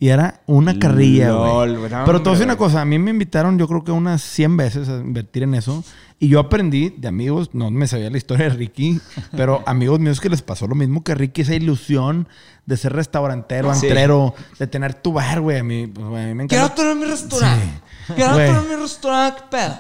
Y 0.03 0.09
era 0.09 0.41
una 0.47 0.79
carrilla, 0.79 1.31
güey. 1.33 1.77
Pero 1.77 1.91
te 1.91 1.91
voy 1.95 2.09
a 2.09 2.15
decir 2.15 2.29
hombre, 2.31 2.45
una 2.45 2.57
cosa. 2.57 2.81
A 2.81 2.85
mí 2.87 2.99
me 2.99 3.11
invitaron, 3.11 3.59
yo 3.59 3.69
creo 3.69 3.85
que 3.85 3.93
unas 3.93 4.23
100 4.23 4.57
veces 4.57 4.89
a 4.89 4.97
invertir 4.97 5.43
en 5.43 5.55
eso. 5.55 5.85
Y 6.19 6.29
yo 6.29 6.41
aprendí 6.41 6.89
de 6.89 7.07
amigos, 7.09 7.51
no 7.53 7.71
me 7.71 7.87
sabía 7.87 8.09
la 8.09 8.17
historia 8.17 8.49
de 8.49 8.57
Ricky, 8.57 8.99
pero 9.37 9.63
amigos 9.67 10.01
míos 10.01 10.19
que 10.19 10.31
les 10.31 10.41
pasó 10.41 10.67
lo 10.67 10.75
mismo 10.75 11.05
que 11.05 11.15
Ricky, 11.15 11.43
esa 11.43 11.55
ilusión 11.55 12.29
de 12.65 12.79
ser 12.79 12.95
restaurantero, 12.95 13.75
Sí. 13.75 13.87
antrero, 13.89 14.35
de 14.59 14.67
tener 14.67 14.95
tu 14.95 15.13
bar, 15.13 15.43
güey. 15.43 15.59
A 15.59 15.65
mí, 15.65 15.87
pues, 15.87 16.07
a 16.07 16.11
mí 16.29 16.35
me 16.35 16.47
Quiero 16.47 16.65
encanta. 16.65 16.75
tener 16.83 16.97
mi 16.97 17.05
restaurante. 17.05 17.67
Sí. 18.07 18.13
Quiero 18.15 18.37
tener 18.37 18.63
mi 18.71 18.75
restaurante, 18.77 19.43
¿qué 19.43 19.57
pedo? 19.57 19.79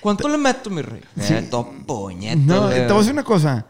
¿Cuánto 0.00 0.28
le 0.28 0.38
meto, 0.38 0.70
mi 0.70 0.82
rey? 0.82 1.00
Eh, 1.20 1.46
todo 1.48 1.70
puñetas, 1.86 2.38
No, 2.44 2.68
te 2.68 2.82
voy 2.82 2.90
a 2.94 2.98
decir 2.98 3.12
una 3.12 3.22
cosa. 3.24 3.66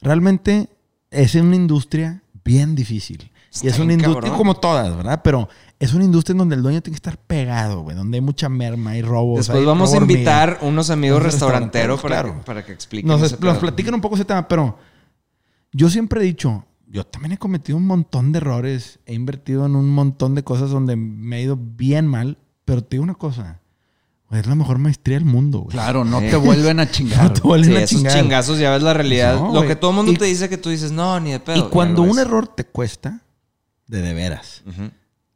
Realmente 0.00 0.68
es 1.10 1.34
una 1.34 1.56
industria 1.56 2.22
bien 2.42 2.74
difícil. 2.74 3.29
Está 3.52 3.66
y 3.66 3.68
es 3.70 3.78
una 3.80 3.92
industria 3.94 4.20
cabrón. 4.30 4.38
como 4.38 4.54
todas, 4.54 4.96
¿verdad? 4.96 5.20
Pero 5.24 5.48
es 5.80 5.92
una 5.92 6.04
industria 6.04 6.32
en 6.34 6.38
donde 6.38 6.54
el 6.56 6.62
dueño 6.62 6.80
tiene 6.82 6.94
que 6.94 6.98
estar 6.98 7.18
pegado, 7.18 7.80
güey. 7.82 7.96
Donde 7.96 8.18
hay 8.18 8.22
mucha 8.22 8.48
merma, 8.48 8.90
hay 8.90 9.02
robos. 9.02 9.38
Después 9.38 9.58
hay 9.58 9.64
vamos 9.64 9.90
a 9.90 9.94
robo 9.94 10.02
hormiga. 10.04 10.18
invitar 10.20 10.58
unos 10.62 10.90
amigos 10.90 11.20
Unos 11.20 11.32
restauranteros 11.32 12.00
para, 12.00 12.20
claro. 12.22 12.36
que, 12.38 12.44
para 12.44 12.64
que 12.64 12.72
expliquen. 12.72 13.08
Nos, 13.08 13.22
ese 13.22 13.36
nos 13.40 13.58
platican 13.58 13.94
un 13.94 14.00
poco 14.00 14.14
ese 14.14 14.24
tema, 14.24 14.46
pero 14.46 14.78
yo 15.72 15.90
siempre 15.90 16.20
he 16.20 16.24
dicho, 16.24 16.64
yo 16.86 17.04
también 17.04 17.32
he 17.32 17.38
cometido 17.38 17.76
un 17.76 17.86
montón 17.86 18.30
de 18.32 18.38
errores, 18.38 19.00
he 19.06 19.14
invertido 19.14 19.66
en 19.66 19.74
un 19.74 19.88
montón 19.90 20.34
de 20.36 20.44
cosas 20.44 20.70
donde 20.70 20.94
me 20.96 21.36
ha 21.36 21.40
ido 21.40 21.56
bien 21.60 22.06
mal, 22.06 22.38
pero 22.64 22.82
te 22.82 22.90
digo 22.96 23.04
una 23.04 23.14
cosa, 23.14 23.60
es 24.30 24.46
la 24.46 24.54
mejor 24.54 24.78
maestría 24.78 25.16
del 25.16 25.24
mundo, 25.24 25.58
güey. 25.60 25.72
Claro, 25.72 26.04
no 26.04 26.20
Sí. 26.20 26.28
te 26.30 26.36
vuelven 26.36 26.78
a 26.78 26.88
chingar. 26.90 27.24
No 27.24 27.32
te 27.32 27.40
vuelven 27.40 27.70
Sí, 27.70 27.76
a 27.76 27.80
esos 27.80 27.98
chingar. 27.98 28.12
chingazos 28.20 28.58
ya 28.60 28.70
ves 28.70 28.82
la 28.84 28.94
realidad. 28.94 29.34
No, 29.40 29.46
Lo 29.46 29.52
güey. 29.54 29.66
que 29.68 29.74
todo 29.76 29.90
el 29.90 29.96
mundo 29.96 30.12
Y- 30.12 30.16
te 30.16 30.24
dice 30.26 30.48
que 30.48 30.56
tú 30.56 30.70
dices, 30.70 30.92
no, 30.92 31.18
ni 31.18 31.32
de 31.32 31.40
pedo. 31.40 31.56
Y 31.56 31.62
cuando 31.68 32.02
un 32.02 32.16
error 32.18 32.46
te 32.46 32.64
cuesta, 32.64 33.22
de 33.90 34.02
de 34.02 34.14
veras, 34.14 34.62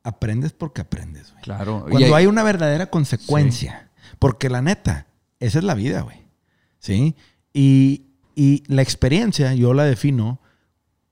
aprendes 0.03 0.53
porque 0.53 0.83
aprendes, 0.83 1.33
güey. 1.33 1.43
Claro. 1.43 1.87
Cuando 1.91 2.15
hay 2.15 2.27
una 2.27 2.43
verdadera 2.43 2.87
consecuencia. 2.87 3.91
Porque 4.19 4.49
la 4.49 4.63
neta, 4.63 5.07
esa 5.41 5.59
es 5.59 5.65
la 5.65 5.75
vida, 5.75 6.03
güey. 6.03 6.23
¿Sí? 6.79 7.17
Y, 7.53 8.07
y 8.35 8.63
la 8.67 8.83
experiencia, 8.83 9.55
yo 9.55 9.75
la 9.75 9.85
defino 9.85 10.41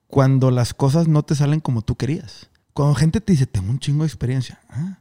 cuando 0.07 0.51
las 0.51 0.73
cosas 0.75 1.09
no 1.09 1.23
te 1.25 1.35
salen 1.35 1.61
como 1.61 1.83
tú 1.83 1.97
querías. 1.97 2.51
Cuando 2.75 2.95
gente 2.95 3.21
te 3.21 3.33
dice, 3.33 3.47
tengo 3.47 3.71
un 3.71 3.79
chingo 3.79 4.05
de 4.05 4.09
experiencia. 4.09 4.61
Ah, 4.69 4.99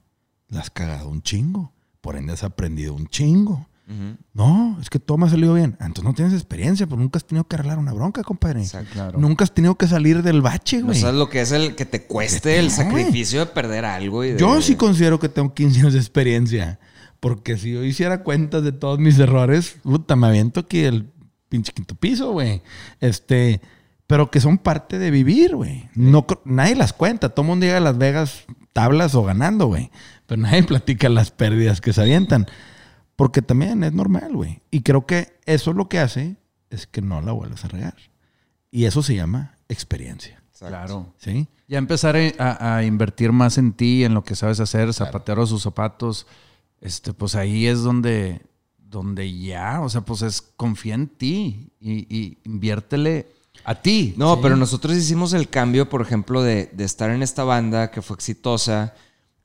la 0.48 0.62
has 0.62 0.70
cagado 0.70 1.10
un 1.10 1.22
chingo. 1.22 1.74
Por 2.02 2.16
ende 2.16 2.34
has 2.34 2.44
aprendido 2.44 2.94
un 2.94 3.08
chingo. 3.08 3.68
No, 4.34 4.78
es 4.82 4.90
que 4.90 5.00
todo 5.00 5.18
me 5.18 5.26
ha 5.26 5.30
salido 5.30 5.54
bien. 5.54 5.76
Ah, 5.80 5.86
Entonces 5.86 6.04
no 6.06 6.14
tienes 6.14 6.34
experiencia, 6.34 6.88
porque 6.88 7.02
nunca 7.04 7.18
has 7.18 7.26
tenido 7.26 7.46
que 7.48 7.56
arreglar 7.56 7.78
una 7.80 7.94
bronca, 7.94 8.24
compadre. 8.24 8.62
Exacto. 8.62 8.90
Claro. 8.94 9.20
Nunca 9.20 9.44
has 9.44 9.54
tenido 9.54 9.76
que 9.76 9.88
salir 9.88 10.24
del 10.24 10.42
bache, 10.42 10.80
No 10.80 10.88
güey. 10.88 11.00
sabes 11.00 11.16
lo 11.16 11.30
que 11.30 11.42
es 11.42 11.52
el 11.52 11.76
que 11.76 11.86
te 11.86 12.04
cueste 12.04 12.60
el 12.60 12.72
sacrificio 12.72 13.42
de 13.42 13.46
perder 13.48 13.86
algo. 13.86 14.24
Y 14.24 14.32
de- 14.34 14.40
Yo 14.40 14.62
sí 14.62 14.76
considero 14.76 15.20
que 15.20 15.30
tengo 15.30 15.54
15 15.54 15.80
años 15.82 15.94
de 15.94 16.00
experiencia. 16.00 16.80
Porque 17.20 17.58
si 17.58 17.72
yo 17.74 17.84
hiciera 17.84 18.24
cuentas 18.24 18.64
de 18.64 18.72
todos 18.72 18.98
mis 18.98 19.20
errores, 19.20 19.76
puta, 19.84 20.16
me 20.16 20.28
aviento 20.28 20.62
aquí 20.62 20.80
el 20.80 21.08
pinche 21.50 21.72
quinto 21.72 21.94
piso, 21.94 22.32
güey. 22.32 22.62
Este, 23.00 23.62
pero 24.08 24.32
que 24.32 24.40
son 24.42 24.58
parte 24.58 24.98
de 24.98 25.12
vivir, 25.12 25.56
güey. 25.56 25.88
No, 25.94 26.26
nadie 26.46 26.76
las 26.76 26.94
cuenta. 26.94 27.30
Todo 27.30 27.44
el 27.44 27.50
mundo 27.50 27.66
llega 27.66 27.78
a 27.78 27.82
Las 27.82 27.98
Vegas 27.98 28.44
tablas 28.74 29.14
o 29.16 29.24
ganando, 29.24 29.68
güey. 29.68 29.92
Pero 30.26 30.42
nadie 30.42 30.64
platica 30.64 31.10
las 31.10 31.30
pérdidas 31.32 31.80
que 31.82 31.94
se 31.94 32.02
avientan. 32.02 32.48
Porque 33.22 33.44
también 33.44 33.84
es 33.84 33.94
normal, 33.94 34.36
güey. 34.36 34.64
Y 34.72 34.82
creo 34.82 35.06
que 35.06 35.38
eso 35.46 35.74
lo 35.74 35.88
que 35.88 36.00
hace 36.00 36.38
es 36.72 36.88
que 36.88 37.04
no 37.04 37.22
la 37.22 37.34
vuelvas 37.34 37.64
a 37.64 37.68
regar. 37.68 37.96
Y 38.72 38.86
eso 38.86 39.04
se 39.04 39.14
llama 39.14 39.60
experiencia. 39.70 40.42
Exacto. 40.48 40.76
Claro. 40.76 41.14
¿Sí? 41.20 41.48
Ya 41.68 41.78
empezar 41.78 42.18
a, 42.40 42.78
a 42.78 42.84
invertir 42.84 43.32
más 43.32 43.60
en 43.60 43.74
ti, 43.74 44.04
en 44.04 44.16
lo 44.16 44.24
que 44.24 44.36
sabes 44.36 44.60
hacer, 44.60 44.92
zapatero 44.92 45.44
a 45.44 45.46
sus 45.46 45.62
zapatos, 45.62 46.26
este, 46.80 47.14
pues 47.14 47.36
ahí 47.36 47.68
es 47.68 47.84
donde, 47.84 48.42
donde 48.80 49.32
ya, 49.32 49.82
o 49.82 49.90
sea, 49.90 50.02
pues 50.02 50.24
es 50.24 50.42
confía 50.42 50.96
en 50.96 51.08
ti 51.08 51.70
y, 51.80 51.92
y 52.10 52.40
inviértele 52.44 53.28
a 53.66 53.76
ti. 53.76 54.16
No, 54.18 54.34
¿sí? 54.34 54.40
pero 54.42 54.56
nosotros 54.56 54.98
hicimos 54.98 55.34
el 55.34 55.48
cambio, 55.48 55.90
por 55.90 56.02
ejemplo, 56.02 56.42
de, 56.42 56.72
de 56.74 56.86
estar 56.86 57.12
en 57.12 57.22
esta 57.22 57.44
banda 57.44 57.92
que 57.92 58.02
fue 58.02 58.16
exitosa, 58.16 58.96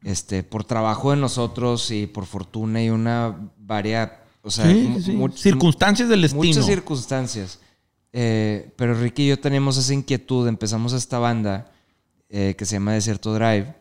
este, 0.02 0.42
por 0.42 0.64
trabajo 0.64 1.10
de 1.10 1.16
nosotros 1.16 1.90
y 1.90 2.06
por 2.06 2.26
fortuna 2.26 2.82
y 2.82 2.90
una 2.90 3.50
varia, 3.58 4.20
o 4.42 4.50
sea, 4.50 4.66
Sí, 4.66 5.16
Circunstancias 5.34 6.08
del 6.08 6.22
destino. 6.22 6.44
Muchas 6.44 6.66
circunstancias. 6.66 7.58
Eh, 8.12 8.72
pero 8.76 8.94
Ricky 8.94 9.24
y 9.24 9.28
yo 9.28 9.38
teníamos 9.40 9.76
esa 9.76 9.92
inquietud, 9.92 10.46
empezamos 10.48 10.92
esta 10.92 11.18
banda 11.18 11.70
eh, 12.28 12.54
que 12.56 12.64
se 12.64 12.76
llama 12.76 12.92
Desierto 12.94 13.34
Drive. 13.34 13.74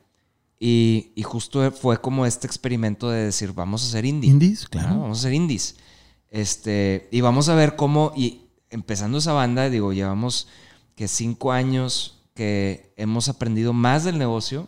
Y, 0.60 1.12
y 1.16 1.24
justo 1.24 1.70
fue 1.72 2.00
como 2.02 2.26
este 2.26 2.48
experimento 2.48 3.10
de 3.10 3.26
decir, 3.26 3.52
vamos 3.54 3.84
a 3.84 3.88
hacer 3.88 4.06
indie. 4.06 4.30
Indies, 4.30 4.64
Ah, 4.66 4.70
claro. 4.72 5.00
vamos 5.02 5.18
a 5.18 5.22
hacer 5.22 5.34
indies. 5.34 5.76
Este, 6.32 7.08
y 7.12 7.22
vamos 7.22 7.50
a 7.50 7.56
ver 7.56 7.76
cómo, 7.76 8.12
y 8.16 8.42
empezando 8.70 9.18
esa 9.20 9.34
banda, 9.34 9.70
digo, 9.70 9.94
llevamos 9.94 10.48
que 10.96 11.08
cinco 11.08 11.52
años 11.52 12.24
que 12.34 12.94
hemos 12.98 13.30
aprendido 13.30 13.74
más 13.74 14.04
del 14.06 14.18
negocio. 14.18 14.68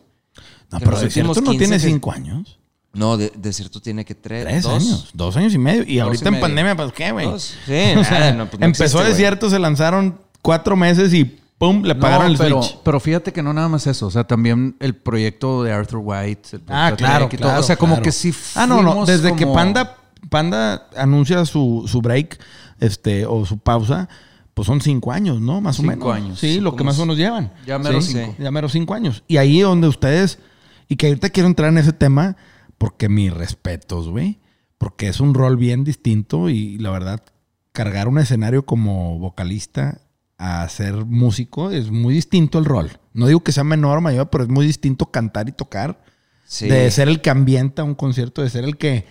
No, 0.71 0.79
pero 0.79 0.99
Desierto 0.99 1.41
no 1.41 1.51
15 1.51 1.57
tiene 1.57 1.75
que- 1.77 1.87
cinco 1.87 2.11
años. 2.11 2.59
No, 2.93 3.15
de, 3.15 3.31
Desierto 3.35 3.79
tiene 3.79 4.03
que 4.05 4.15
tres, 4.15 4.45
Tres 4.45 4.63
dos. 4.63 4.73
años. 4.73 5.09
Dos 5.13 5.37
años 5.37 5.53
y 5.53 5.57
medio. 5.59 5.83
Y 5.85 5.99
ahorita 5.99 6.25
y 6.25 6.27
en 6.27 6.31
medio. 6.33 6.41
pandemia, 6.41 6.75
pues 6.75 6.91
qué, 6.93 7.11
güey. 7.11 7.27
Sí, 7.39 7.95
O 7.97 8.03
sea, 8.03 8.19
nada, 8.19 8.31
no, 8.33 8.49
pues 8.49 8.59
no 8.59 8.65
empezó 8.65 8.83
existe. 8.99 9.09
Desierto, 9.09 9.49
se 9.49 9.59
lanzaron 9.59 10.19
cuatro 10.41 10.75
meses 10.75 11.13
y 11.13 11.23
¡pum! 11.59 11.83
Le 11.83 11.93
pagaron 11.95 12.27
No, 12.27 12.31
el 12.31 12.37
pero, 12.37 12.63
switch. 12.63 12.79
pero 12.83 12.99
fíjate 12.99 13.31
que 13.33 13.43
no 13.43 13.53
nada 13.53 13.69
más 13.69 13.85
eso. 13.85 14.07
O 14.07 14.11
sea, 14.11 14.23
también 14.25 14.75
el 14.79 14.95
proyecto 14.95 15.63
de 15.63 15.71
Arthur 15.73 16.01
White. 16.03 16.49
el 16.53 16.61
Ah, 16.69 16.91
claro, 16.97 17.27
todo. 17.27 17.37
claro, 17.39 17.59
O 17.59 17.63
sea, 17.63 17.75
como 17.77 17.93
claro. 17.95 18.03
que 18.03 18.11
sí 18.11 18.33
Ah, 18.55 18.65
no, 18.65 18.81
no. 18.81 19.05
Desde 19.05 19.35
que 19.35 19.45
Panda, 19.45 19.97
Panda 20.29 20.87
anuncia 20.97 21.45
su, 21.45 21.85
su 21.87 22.01
break, 22.01 22.39
este, 22.79 23.25
o 23.27 23.45
su 23.45 23.59
pausa, 23.59 24.09
pues 24.55 24.65
son 24.65 24.81
cinco 24.81 25.11
años, 25.11 25.39
¿no? 25.39 25.61
Más 25.61 25.77
o 25.77 25.83
Cinco 25.83 25.91
menos. 25.95 26.15
años. 26.15 26.39
Sí, 26.39 26.59
lo 26.59 26.75
que 26.75 26.83
más 26.83 26.97
o 26.97 27.01
menos 27.01 27.17
llevan. 27.17 27.53
Ya 27.67 27.77
mero 27.77 28.01
Sí, 28.01 28.13
cinco. 28.13 28.35
Ya 28.39 28.49
mero 28.49 28.69
cinco 28.69 28.95
años. 28.95 29.23
Y 29.27 29.37
ahí 29.37 29.59
donde 29.61 29.87
ustedes, 29.87 30.39
y 30.87 30.95
que 30.95 31.07
ahorita 31.07 31.29
quiero 31.29 31.47
entrar 31.47 31.69
en 31.69 31.77
ese 31.77 31.93
tema, 31.93 32.37
porque 32.77 33.09
mis 33.09 33.33
respetos, 33.33 34.09
güey. 34.09 34.39
Porque 34.77 35.07
es 35.07 35.19
un 35.19 35.33
rol 35.33 35.57
bien 35.57 35.83
distinto 35.83 36.49
y 36.49 36.77
la 36.77 36.91
verdad, 36.91 37.23
cargar 37.71 38.07
un 38.07 38.19
escenario 38.19 38.65
como 38.65 39.17
vocalista 39.17 40.01
a 40.37 40.67
ser 40.69 40.93
músico 41.05 41.71
es 41.71 41.89
muy 41.89 42.13
distinto 42.13 42.59
el 42.59 42.65
rol. 42.65 42.91
No 43.13 43.25
digo 43.25 43.39
que 43.43 43.51
sea 43.51 43.63
menor 43.63 43.97
o 43.97 44.01
mayor, 44.01 44.29
pero 44.29 44.43
es 44.43 44.49
muy 44.51 44.67
distinto 44.67 45.07
cantar 45.07 45.49
y 45.49 45.51
tocar. 45.51 46.03
Sí. 46.45 46.67
De 46.67 46.89
ser 46.91 47.07
el 47.07 47.21
que 47.21 47.31
ambienta 47.31 47.83
un 47.83 47.95
concierto, 47.95 48.43
de 48.43 48.49
ser 48.51 48.63
el 48.65 48.77
que 48.77 49.05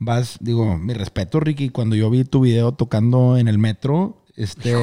vas, 0.00 0.38
digo, 0.40 0.76
mi 0.76 0.92
respeto, 0.92 1.38
Ricky, 1.38 1.68
cuando 1.68 1.94
yo 1.94 2.10
vi 2.10 2.24
tu 2.24 2.40
video 2.40 2.72
tocando 2.72 3.38
en 3.38 3.46
el 3.46 3.58
metro, 3.58 4.24
este, 4.34 4.74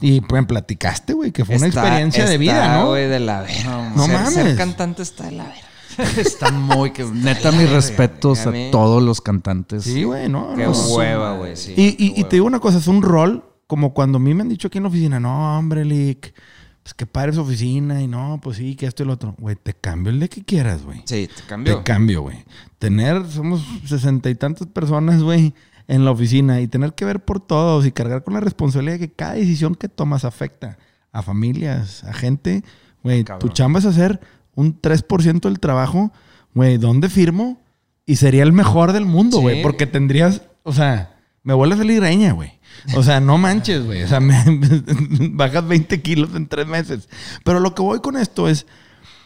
y 0.00 0.20
pues 0.22 0.46
platicaste, 0.46 1.12
güey, 1.12 1.30
que 1.30 1.44
fue 1.44 1.56
una 1.56 1.66
Está- 1.68 1.82
experiencia 1.82 2.26
de 2.26 2.38
vida, 2.38 2.78
¿no? 2.80 2.88
güey, 2.88 3.08
de 3.08 3.20
la 3.20 3.42
verga. 3.42 3.92
No 3.94 4.06
ser, 4.06 4.14
mames. 4.14 4.34
Ser 4.34 4.56
cantante 4.56 5.02
está 5.02 5.26
de 5.26 5.32
la 5.32 5.44
verga. 5.44 5.68
Está 6.16 6.50
muy... 6.50 6.92
Que, 6.92 7.04
neta, 7.04 7.52
mis 7.52 7.70
respetos 7.70 8.46
a 8.46 8.52
todos 8.70 9.02
los 9.02 9.20
cantantes. 9.20 9.84
Sí, 9.84 10.04
güey, 10.04 10.28
no. 10.28 10.54
Qué 10.54 10.64
no. 10.64 10.72
hueva, 10.72 11.36
güey. 11.36 11.56
sí, 11.56 11.74
y, 11.76 12.24
te 12.24 12.36
digo 12.36 12.46
una 12.46 12.60
cosa, 12.60 12.78
es 12.78 12.86
un 12.86 13.02
rol 13.02 13.44
como 13.66 13.94
cuando 13.94 14.18
a 14.18 14.20
mí 14.20 14.34
me 14.34 14.42
han 14.42 14.48
dicho 14.48 14.68
aquí 14.68 14.78
en 14.78 14.84
la 14.84 14.88
oficina, 14.88 15.20
no, 15.20 15.56
hombre, 15.56 15.84
Lick, 15.84 16.34
pues 16.82 16.92
que 16.94 17.06
padre 17.06 17.32
su 17.32 17.42
oficina 17.42 18.02
y 18.02 18.08
no, 18.08 18.40
pues 18.42 18.56
sí, 18.56 18.74
que 18.74 18.86
esto 18.86 19.02
y 19.02 19.06
lo 19.06 19.12
otro. 19.12 19.34
Güey, 19.38 19.54
te 19.54 19.74
cambio 19.74 20.12
el 20.12 20.18
de 20.18 20.28
que 20.28 20.42
quieras, 20.42 20.82
güey. 20.82 21.02
Sí, 21.04 21.28
te 21.34 21.42
cambió. 21.44 21.78
Te 21.78 21.82
cambio, 21.84 22.22
güey. 22.22 22.44
Tener, 22.78 23.24
somos 23.30 23.64
sesenta 23.86 24.28
y 24.28 24.34
tantas 24.34 24.66
personas, 24.66 25.22
güey, 25.22 25.54
en 25.86 26.04
la 26.04 26.10
oficina 26.10 26.60
y 26.60 26.68
tener 26.68 26.94
que 26.94 27.04
ver 27.04 27.24
por 27.24 27.40
todos 27.40 27.86
y 27.86 27.92
cargar 27.92 28.24
con 28.24 28.34
la 28.34 28.40
responsabilidad 28.40 28.94
de 28.94 29.06
que 29.06 29.12
cada 29.12 29.34
decisión 29.34 29.74
que 29.74 29.88
tomas 29.88 30.24
afecta 30.24 30.78
a 31.12 31.22
familias, 31.22 32.04
a 32.04 32.12
gente. 32.12 32.64
Güey, 33.02 33.24
tu 33.38 33.48
chamba 33.48 33.78
es 33.78 33.86
hacer 33.86 34.20
un 34.60 34.80
3% 34.80 35.40
del 35.48 35.60
trabajo, 35.60 36.12
güey, 36.54 36.76
¿dónde 36.78 37.08
firmo? 37.08 37.60
Y 38.06 38.16
sería 38.16 38.42
el 38.42 38.52
mejor 38.52 38.92
del 38.92 39.06
mundo, 39.06 39.38
Sí. 39.38 39.42
güey, 39.42 39.62
porque 39.62 39.86
tendrías, 39.86 40.42
o 40.62 40.72
sea, 40.72 41.16
me 41.42 41.54
vuelve 41.54 41.74
a 41.74 41.78
salir 41.78 42.04
güey. 42.32 42.52
O 42.96 43.02
sea, 43.02 43.20
no 43.20 43.38
manches, 43.38 43.84
güey. 43.84 44.02
O 44.02 44.08
sea, 44.08 44.20
me- 44.20 44.44
bajas 45.32 45.66
20 45.66 46.00
kilos 46.02 46.34
en 46.34 46.46
tres 46.48 46.66
meses. 46.66 47.08
Pero 47.44 47.60
lo 47.60 47.74
que 47.74 47.82
voy 47.82 48.00
con 48.00 48.16
esto 48.16 48.48
es, 48.48 48.66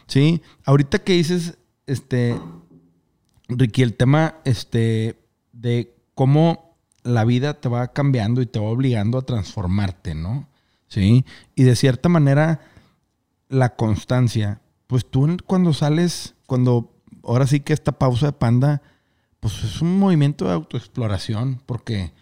Sí, 0.07 0.43
ahorita 0.65 0.99
que 0.99 1.13
dices, 1.13 1.57
este, 1.87 2.39
Ricky, 3.47 3.81
el 3.81 3.95
tema, 3.95 4.35
este, 4.45 5.19
de 5.51 5.95
cómo 6.13 6.77
la 7.01 7.25
vida 7.25 7.55
te 7.59 7.69
va 7.69 7.91
cambiando 7.91 8.41
y 8.43 8.45
te 8.45 8.59
va 8.59 8.67
obligando 8.67 9.17
a 9.17 9.23
transformarte, 9.25 10.13
¿no? 10.13 10.47
Sí, 10.87 11.25
y 11.55 11.63
de 11.63 11.75
cierta 11.75 12.07
manera, 12.07 12.61
la 13.49 13.75
constancia, 13.75 14.61
pues 14.95 15.05
tú 15.05 15.27
cuando 15.45 15.73
sales, 15.73 16.35
cuando, 16.45 16.93
ahora 17.21 17.47
sí 17.47 17.59
que 17.59 17.73
esta 17.73 17.99
pausa 17.99 18.27
de 18.27 18.31
panda, 18.31 18.81
pues 19.41 19.61
es 19.61 19.81
un 19.81 19.99
movimiento 19.99 20.45
de 20.45 20.53
autoexploración, 20.53 21.61
porque, 21.65 22.13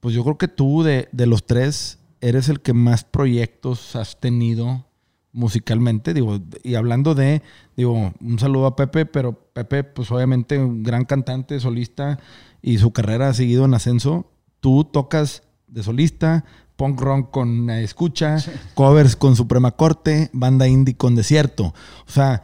pues 0.00 0.14
yo 0.14 0.22
creo 0.22 0.36
que 0.36 0.46
tú 0.46 0.82
de, 0.82 1.08
de 1.12 1.24
los 1.24 1.46
tres 1.46 1.98
eres 2.20 2.50
el 2.50 2.60
que 2.60 2.74
más 2.74 3.04
proyectos 3.04 3.96
has 3.96 4.20
tenido 4.20 4.84
musicalmente, 5.32 6.12
digo, 6.12 6.40
y 6.62 6.74
hablando 6.74 7.14
de, 7.14 7.40
digo, 7.74 8.12
un 8.20 8.38
saludo 8.38 8.66
a 8.66 8.76
Pepe, 8.76 9.06
pero 9.06 9.32
Pepe, 9.54 9.82
pues 9.82 10.10
obviamente 10.10 10.58
un 10.58 10.82
gran 10.82 11.06
cantante, 11.06 11.58
solista, 11.58 12.18
y 12.60 12.76
su 12.76 12.92
carrera 12.92 13.30
ha 13.30 13.32
seguido 13.32 13.64
en 13.64 13.72
ascenso. 13.72 14.30
Tú 14.60 14.84
tocas 14.84 15.44
de 15.68 15.82
solista, 15.82 16.44
punk 16.80 16.98
rock 16.98 17.30
con 17.30 17.68
eh, 17.68 17.84
escucha, 17.84 18.38
covers 18.72 19.14
con 19.14 19.36
Suprema 19.36 19.72
Corte, 19.72 20.30
banda 20.32 20.66
indie 20.66 20.96
con 20.96 21.14
Desierto. 21.14 21.74
O 22.06 22.10
sea, 22.10 22.42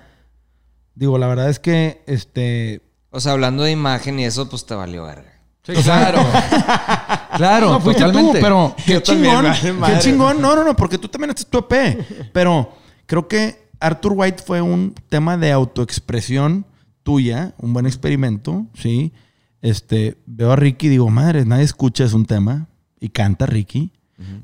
digo, 0.95 1.16
la 1.16 1.26
verdad 1.26 1.49
es 1.49 1.59
que, 1.59 2.05
este, 2.07 2.82
O 3.09 3.18
sea, 3.18 3.32
hablando 3.32 3.62
de 3.62 3.70
imagen 3.70 4.20
y 4.20 4.26
eso, 4.26 4.47
pues 4.47 4.66
te 4.66 4.74
valió 4.74 5.05
verga. 5.05 5.41
Sí, 5.62 5.72
claro. 5.82 6.18
claro, 7.39 7.70
no, 7.70 7.80
fuiste 7.80 8.03
totalmente. 8.03 8.39
tú, 8.39 8.45
pero 8.45 8.74
qué 8.84 8.93
Yo 8.93 9.03
también, 9.03 9.53
chingón. 9.55 9.91
Qué 9.91 9.99
chingón. 10.01 10.43
No, 10.43 10.55
no, 10.55 10.64
no, 10.64 10.76
porque 10.76 10.99
tú 10.99 11.09
también 11.09 11.30
haces 11.30 11.47
tu 11.47 11.57
EP. 11.57 12.30
Pero 12.34 12.74
creo 13.07 13.26
que 13.28 13.70
Arthur 13.80 14.12
White 14.16 14.43
fue 14.45 14.61
un 14.61 14.95
tema 15.09 15.39
de 15.39 15.51
autoexpresión 15.51 16.66
tuya, 17.03 17.55
un 17.57 17.72
buen 17.72 17.87
experimento, 17.87 18.66
¿sí? 18.74 19.14
Este, 19.62 20.18
veo 20.26 20.53
a 20.53 20.57
Ricky 20.57 20.89
y 20.89 20.91
digo, 20.91 21.09
madre, 21.09 21.47
nadie 21.47 21.64
escucha, 21.64 22.05
es 22.05 22.12
un 22.12 22.26
tema. 22.26 22.68
Y 23.01 23.09
canta 23.09 23.47
Ricky. 23.47 23.95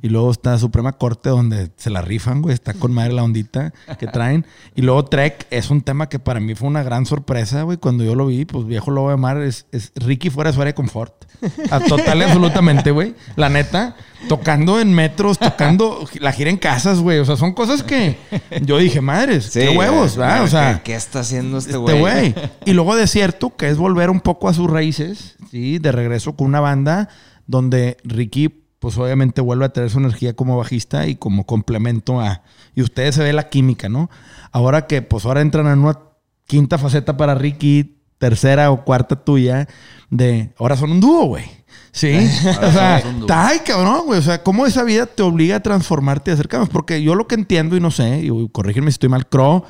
Y 0.03 0.11
luego 0.11 0.31
está 0.31 0.59
Suprema 0.59 0.93
Corte, 0.93 1.31
donde 1.31 1.71
se 1.77 1.89
la 1.89 2.03
rifan, 2.03 2.43
güey. 2.43 2.53
Está 2.53 2.75
con 2.75 2.93
madre 2.93 3.15
la 3.15 3.23
ondita 3.23 3.73
que 3.99 4.07
traen. 4.07 4.45
Y 4.75 4.83
luego 4.83 5.07
Trek 5.07 5.47
es 5.51 5.71
un 5.71 5.81
tema 5.81 6.11
que 6.11 6.19
para 6.19 6.41
mí 6.41 6.55
fue 6.55 6.69
una 6.69 6.83
gran 6.83 7.07
sorpresa, 7.07 7.63
güey. 7.63 7.79
Cuando 7.79 8.05
yo 8.05 8.15
lo 8.15 8.27
vi, 8.27 8.45
pues 8.45 8.67
viejo 8.67 8.91
lobo 8.91 9.11
de 9.11 9.17
mar 9.17 9.39
es, 9.39 9.67
es 9.73 9.93
Ricky 9.97 10.29
fuera 10.29 10.51
de 10.51 10.55
su 10.55 10.61
área 10.61 10.73
de 10.73 10.75
confort. 10.75 11.25
A 11.71 11.81
total 11.81 12.19
y 12.19 12.23
absolutamente, 12.23 12.91
güey. 12.91 13.15
La 13.37 13.49
neta, 13.49 13.97
tocando 14.29 14.79
en 14.79 14.93
metros, 14.93 15.39
tocando 15.39 16.07
la 16.21 16.33
gira 16.33 16.51
en 16.51 16.59
casas, 16.59 17.01
güey. 17.01 17.19
O 17.19 17.25
sea, 17.25 17.37
son 17.37 17.55
cosas 17.55 17.83
que 17.83 18.19
yo 18.63 18.77
dije, 18.77 19.01
madres, 19.01 19.51
qué 19.51 19.71
huevos, 19.71 20.17
¿verdad? 20.17 20.45
O 20.45 20.49
sea, 20.49 20.83
¿qué, 20.83 20.93
qué 20.93 20.95
está 20.97 21.21
haciendo 21.21 21.59
este 21.59 21.71
este 21.71 21.81
güey? 21.81 22.33
güey. 22.33 22.35
Y 22.67 22.75
luego 22.75 22.95
Desierto, 22.95 23.57
que 23.57 23.69
es 23.69 23.79
volver 23.79 24.11
un 24.11 24.21
poco 24.21 24.49
a 24.49 24.55
sus 24.55 24.71
raíces, 24.71 25.37
¿sí? 25.51 25.79
De 25.79 25.93
regreso 25.93 26.37
con 26.37 26.47
una 26.47 26.61
banda 26.61 27.09
donde 27.47 27.97
Ricky, 28.05 28.62
pues 28.83 28.99
obviamente 28.99 29.41
vuelve 29.41 29.65
a 29.65 29.69
tener 29.69 29.91
su 29.91 30.01
energía 30.01 30.35
como 30.35 30.57
bajista 30.57 31.07
y 31.07 31.15
como 31.15 31.47
complemento 31.47 32.21
a... 32.21 32.43
Y 32.75 32.83
ustedes 32.83 33.15
se 33.15 33.23
ve 33.23 33.33
la 33.33 33.49
química, 33.49 33.89
¿no? 33.89 34.11
Ahora 34.51 34.89
que, 34.89 35.03
pues 35.03 35.25
ahora 35.25 35.41
entran 35.41 35.69
en 35.69 35.79
una 35.79 36.01
quinta 36.49 36.79
faceta 36.79 37.17
para 37.17 37.37
Ricky, 37.37 38.01
tercera 38.19 38.73
o 38.73 38.85
cuarta 38.85 39.15
tuya, 39.15 39.69
de... 40.11 40.53
Ahora 40.59 40.77
son 40.77 40.91
un 40.91 41.01
dúo, 41.01 41.27
güey. 41.27 41.45
Sí, 41.93 42.13
o 42.61 42.73
sea, 42.73 43.01
ay, 43.29 43.61
cabrón, 43.61 44.07
güey. 44.07 44.19
O 44.19 44.23
sea, 44.23 44.43
cómo 44.43 44.67
esa 44.67 44.83
vida 44.83 45.07
te 45.07 45.23
obliga 45.23 45.55
a 45.55 45.63
transformarte 45.63 46.33
y 46.33 46.35
acercarnos. 46.35 46.69
Porque 46.69 47.05
yo 47.05 47.15
lo 47.15 47.29
que 47.29 47.37
entiendo 47.37 47.77
y 47.77 47.81
no 47.81 47.93
sé, 47.93 48.19
y 48.25 48.49
corrígeme 48.49 48.91
si 48.91 48.95
estoy 48.97 49.11
mal, 49.11 49.29
Crow 49.29 49.63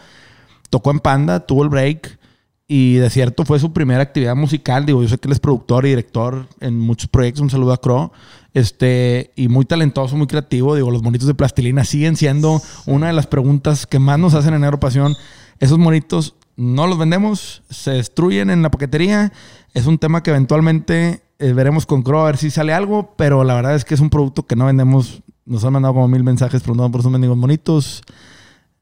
tocó 0.71 0.91
en 0.91 1.01
Panda, 1.01 1.41
tuvo 1.41 1.65
el 1.65 1.69
break 1.69 2.19
y 2.67 2.95
de 2.95 3.11
cierto 3.11 3.45
fue 3.45 3.61
su 3.61 3.75
primera 3.75 4.03
actividad 4.03 4.35
musical. 4.35 4.87
Digo, 4.87 5.03
yo 5.03 5.09
sé 5.11 5.19
que 5.19 5.29
él 5.29 5.33
es 5.33 5.41
productor 5.41 5.85
y 5.85 5.91
director 5.91 6.47
en 6.61 6.79
muchos 6.79 7.09
proyectos. 7.09 7.43
Un 7.43 7.51
saludo 7.51 7.75
a 7.75 7.77
Crow. 7.77 8.13
Este, 8.55 9.31
y 9.35 9.49
muy 9.49 9.65
talentoso, 9.65 10.17
muy 10.17 10.27
creativo. 10.27 10.75
Digo, 10.75 10.91
los 10.91 11.03
monitos 11.03 11.27
de 11.27 11.35
plastilina 11.35 11.85
siguen 11.85 12.17
siendo 12.17 12.61
una 12.87 13.07
de 13.07 13.13
las 13.15 13.27
preguntas 13.27 13.87
que 13.87 13.99
más 13.99 14.19
nos 14.19 14.35
hacen 14.35 14.55
en 14.55 14.65
Aeropasión. 14.65 15.17
Esos 15.59 15.79
monitos 15.79 16.35
no 16.57 16.87
los 16.87 16.99
vendemos, 16.99 17.63
se 17.71 17.93
destruyen 17.93 18.51
en 18.51 18.63
la 18.63 18.71
paquetería. 18.71 19.33
Es 19.73 19.87
un 19.87 19.97
tema 19.99 20.23
que 20.23 20.31
eventualmente 20.31 21.23
eh, 21.39 21.53
veremos 21.55 21.87
con 21.87 22.03
Crow 22.03 22.21
a 22.21 22.27
ver 22.27 22.37
si 22.37 22.51
sale 22.51 22.75
algo, 22.75 23.15
pero 23.17 23.43
la 23.43 23.55
verdad 23.55 23.75
es 23.75 23.85
que 23.87 23.95
es 23.95 24.01
un 24.01 24.11
producto 24.11 24.47
que 24.47 24.55
no 24.57 24.67
vendemos. 24.67 25.23
Nos 25.47 25.65
han 25.65 25.73
mandado 25.73 25.95
como 25.95 26.09
mil 26.09 26.23
mensajes 26.23 26.61
preguntando 26.63 26.93
por 26.93 27.01
esos 27.01 27.11
mendigos 27.11 27.37
monitos. 27.39 28.03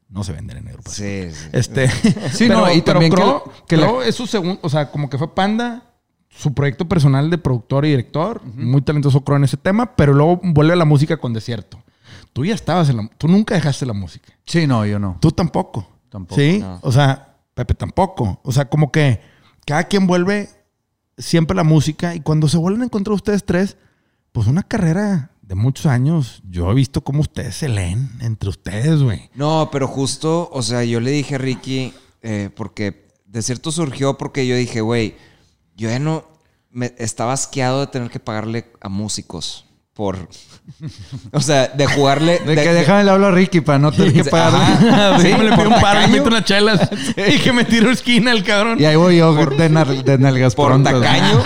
No 0.09 0.25
se 0.25 0.33
venden 0.33 0.57
en 0.57 0.67
Aeropasión. 0.67 1.07
Sí, 1.07 1.29
sí. 1.31 1.49
Este, 1.53 1.89
Sí, 2.33 2.49
no, 2.49 2.71
y 2.73 2.81
también 2.81 3.11
que- 3.13 3.21
Crow- 3.21 3.43
que 3.67 3.77
la- 3.77 3.87
Crow 3.87 4.01
es 4.01 4.13
su 4.15 4.27
segundo, 4.27 4.59
o 4.61 4.69
sea, 4.69 4.91
como 4.91 5.09
que 5.09 5.17
fue 5.17 5.33
Panda, 5.33 5.90
su 6.33 6.53
proyecto 6.53 6.87
personal 6.87 7.29
de 7.29 7.37
productor 7.37 7.85
y 7.85 7.89
director, 7.89 8.41
muy 8.55 8.81
talentoso 8.81 9.21
Crow 9.21 9.37
en 9.37 9.43
ese 9.43 9.57
tema, 9.57 9.95
pero 9.95 10.13
luego 10.13 10.39
vuelve 10.43 10.73
a 10.73 10.77
la 10.77 10.85
música 10.85 11.17
con 11.17 11.33
Desierto. 11.33 11.83
Tú 12.33 12.45
ya 12.45 12.55
estabas 12.55 12.89
en 12.89 12.97
la, 12.97 13.09
tú 13.17 13.27
nunca 13.27 13.55
dejaste 13.55 13.85
la 13.85 13.93
música. 13.93 14.33
Sí, 14.45 14.65
no, 14.65 14.85
yo 14.85 14.97
no. 14.99 15.17
Tú 15.19 15.31
tampoco. 15.31 15.87
Tampoco, 16.09 16.39
Sí, 16.39 16.59
no. 16.59 16.79
o 16.81 16.91
sea, 16.91 17.35
Pepe 17.53 17.73
tampoco. 17.73 18.39
O 18.43 18.51
sea, 18.51 18.65
como 18.65 18.91
que 18.91 19.19
cada 19.65 19.83
quien 19.85 20.07
vuelve 20.07 20.49
siempre 21.17 21.55
la 21.55 21.63
música 21.63 22.15
y 22.15 22.21
cuando 22.21 22.47
se 22.47 22.57
vuelven 22.57 22.81
a 22.81 22.85
encontrar 22.85 23.13
ustedes 23.13 23.45
tres, 23.45 23.77
pues 24.31 24.47
una 24.47 24.63
carrera 24.63 25.31
de 25.41 25.55
muchos 25.55 25.85
años, 25.85 26.41
yo 26.49 26.71
he 26.71 26.73
visto 26.73 27.01
cómo 27.01 27.19
ustedes 27.19 27.55
se 27.55 27.67
leen 27.67 28.09
entre 28.21 28.49
ustedes, 28.49 29.01
güey. 29.03 29.29
No, 29.35 29.69
pero 29.71 29.87
justo, 29.87 30.49
o 30.53 30.61
sea, 30.61 30.83
yo 30.85 31.01
le 31.01 31.11
dije 31.11 31.35
a 31.35 31.37
Ricky, 31.39 31.93
eh, 32.21 32.49
porque 32.55 33.11
de 33.25 33.41
cierto 33.41 33.71
surgió 33.71 34.17
porque 34.17 34.47
yo 34.47 34.55
dije, 34.55 34.79
güey, 34.79 35.15
yo 35.75 35.89
ya 35.89 35.99
no, 35.99 36.25
me 36.69 36.93
estaba 36.97 37.33
asqueado 37.33 37.81
de 37.81 37.87
tener 37.87 38.09
que 38.09 38.19
pagarle 38.19 38.65
a 38.79 38.89
músicos 38.89 39.65
por, 39.93 40.29
o 41.33 41.41
sea, 41.41 41.67
de 41.67 41.85
jugarle. 41.85 42.39
De, 42.39 42.55
que 42.55 42.73
déjame 42.73 43.03
le 43.03 43.11
hablo 43.11 43.27
a 43.27 43.31
Ricky 43.31 43.59
para 43.59 43.77
no 43.77 43.91
tener 43.91 44.13
que 44.13 44.23
pagar. 44.29 45.19
Sí, 45.21 45.27
le 45.33 45.35
pido 45.37 45.55
por 45.55 45.67
un 45.67 45.81
paro, 45.81 45.99
me 46.01 46.07
meto 46.07 46.27
unas 46.29 46.45
chelas 46.45 46.89
y 47.17 47.37
que 47.39 47.51
me 47.51 47.65
tiro 47.65 47.91
esquina 47.91 48.31
el 48.31 48.43
cabrón. 48.43 48.79
Y 48.79 48.85
ahí 48.85 48.95
voy 48.95 49.17
yo 49.17 49.33
de, 49.35 49.69
nalgas 49.69 50.55
Por 50.55 50.67
prontas. 50.69 50.93
tacaño, 50.93 51.43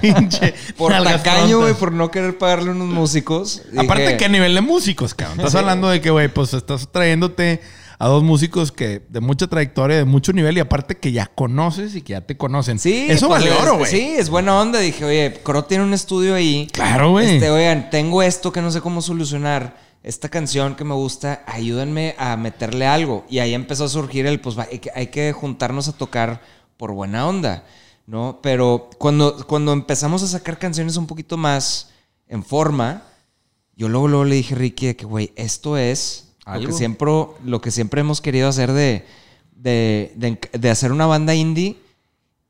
Pinche. 0.00 0.54
por 0.76 0.92
nalgas 0.92 1.22
tacaño, 1.22 1.58
güey, 1.60 1.74
por 1.74 1.92
no 1.92 2.10
querer 2.10 2.38
pagarle 2.38 2.70
a 2.70 2.72
unos 2.72 2.88
músicos. 2.88 3.62
Aparte 3.76 4.02
dije, 4.04 4.16
que 4.16 4.24
a 4.24 4.28
nivel 4.28 4.54
de 4.54 4.60
músicos, 4.62 5.14
cabrón. 5.14 5.38
Estás 5.40 5.52
Sí. 5.52 5.58
hablando 5.58 5.88
de 5.88 6.00
que, 6.00 6.10
güey, 6.10 6.28
pues 6.28 6.54
estás 6.54 6.88
trayéndote 6.90 7.60
a 8.00 8.08
dos 8.08 8.22
músicos 8.22 8.72
que 8.72 9.02
de 9.10 9.20
mucha 9.20 9.46
trayectoria, 9.46 9.98
de 9.98 10.06
mucho 10.06 10.32
nivel 10.32 10.56
y 10.56 10.60
aparte 10.60 10.96
que 10.96 11.12
ya 11.12 11.26
conoces 11.26 11.94
y 11.94 12.00
que 12.00 12.14
ya 12.14 12.22
te 12.22 12.34
conocen. 12.34 12.78
Sí, 12.78 13.06
Eso 13.10 13.28
pues, 13.28 13.44
vale 13.44 13.54
oro, 13.54 13.76
güey. 13.76 13.90
Sí, 13.90 14.14
es 14.16 14.30
buena 14.30 14.58
onda. 14.58 14.78
Dije, 14.78 15.04
oye, 15.04 15.40
Cro 15.42 15.64
tiene 15.64 15.84
un 15.84 15.92
estudio 15.92 16.34
ahí. 16.34 16.66
Claro, 16.72 17.10
güey. 17.10 17.34
Este, 17.34 17.50
oigan, 17.50 17.90
tengo 17.90 18.22
esto 18.22 18.52
que 18.52 18.62
no 18.62 18.70
sé 18.70 18.80
cómo 18.80 19.02
solucionar. 19.02 19.76
Esta 20.02 20.30
canción 20.30 20.76
que 20.76 20.84
me 20.84 20.94
gusta, 20.94 21.44
ayúdenme 21.46 22.14
a 22.16 22.38
meterle 22.38 22.86
algo. 22.86 23.26
Y 23.28 23.40
ahí 23.40 23.52
empezó 23.52 23.84
a 23.84 23.88
surgir 23.88 24.24
el, 24.24 24.40
pues 24.40 24.56
hay 24.56 24.78
que, 24.78 24.90
hay 24.94 25.08
que 25.08 25.34
juntarnos 25.34 25.86
a 25.88 25.92
tocar 25.92 26.40
por 26.78 26.92
buena 26.92 27.28
onda, 27.28 27.64
¿no? 28.06 28.38
Pero 28.42 28.88
cuando, 28.96 29.46
cuando 29.46 29.74
empezamos 29.74 30.22
a 30.22 30.26
sacar 30.26 30.58
canciones 30.58 30.96
un 30.96 31.06
poquito 31.06 31.36
más 31.36 31.90
en 32.28 32.42
forma, 32.44 33.02
yo 33.76 33.90
luego, 33.90 34.08
luego 34.08 34.24
le 34.24 34.36
dije 34.36 34.54
a 34.54 34.58
Ricky 34.58 34.86
de 34.86 34.96
que, 34.96 35.04
güey, 35.04 35.34
esto 35.36 35.76
es 35.76 36.29
lo 36.54 36.60
que, 36.60 36.66
Algo. 36.66 36.78
siempre, 36.78 37.08
lo 37.44 37.60
que 37.60 37.70
siempre 37.70 38.00
hemos 38.00 38.20
querido 38.20 38.48
hacer 38.48 38.72
de, 38.72 39.04
de, 39.54 40.12
de- 40.16 40.38
de 40.58 40.70
hacer 40.70 40.92
una 40.92 41.06
banda 41.06 41.34
indie 41.34 41.76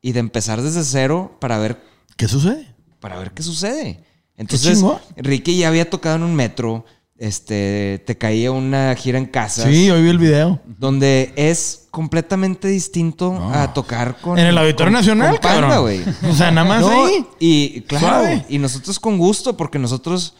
y 0.01 0.11
de 0.13 0.19
empezar 0.19 0.61
desde 0.61 0.83
cero 0.83 1.35
para 1.39 1.57
ver 1.57 1.81
¿Qué 2.17 2.27
sucede? 2.27 2.67
para 2.99 3.17
ver 3.17 3.31
qué 3.31 3.43
sucede. 3.43 4.03
Entonces. 4.37 4.83
Ricky 5.17 5.57
ya 5.57 5.67
había 5.67 5.89
tocado 5.89 6.15
en 6.15 6.23
un 6.23 6.33
metro, 6.35 6.85
este, 7.17 8.01
te 8.07 8.17
caía 8.17 8.51
una 8.51 8.95
gira 8.95 9.17
en 9.19 9.25
casa, 9.27 9.63
Sí, 9.69 9.89
hoy 9.91 10.01
vi 10.03 10.09
el 10.09 10.17
video. 10.17 10.59
donde 10.65 11.31
es 11.35 11.87
completamente 11.91 12.67
distinto 12.67 13.31
No. 13.33 13.53
a 13.53 13.73
tocar 13.73 14.17
con 14.21 14.39
En 14.39 14.47
el 14.47 14.57
Auditorio 14.57 14.87
con- 14.87 14.93
Nacional, 14.93 15.31
con 15.33 15.41
Panda, 15.41 15.61
cabrón. 15.69 15.81
güey. 15.81 16.03
O 16.31 16.33
sea, 16.35 16.49
nada 16.51 16.67
más 16.67 16.81
No, 16.81 17.05
ahí. 17.05 17.25
Y 17.39 17.81
claro, 17.81 18.07
Suave. 18.07 18.45
y 18.49 18.57
nosotros 18.57 18.99
con 18.99 19.17
gusto, 19.19 19.55
porque 19.55 19.77
nosotros, 19.77 20.33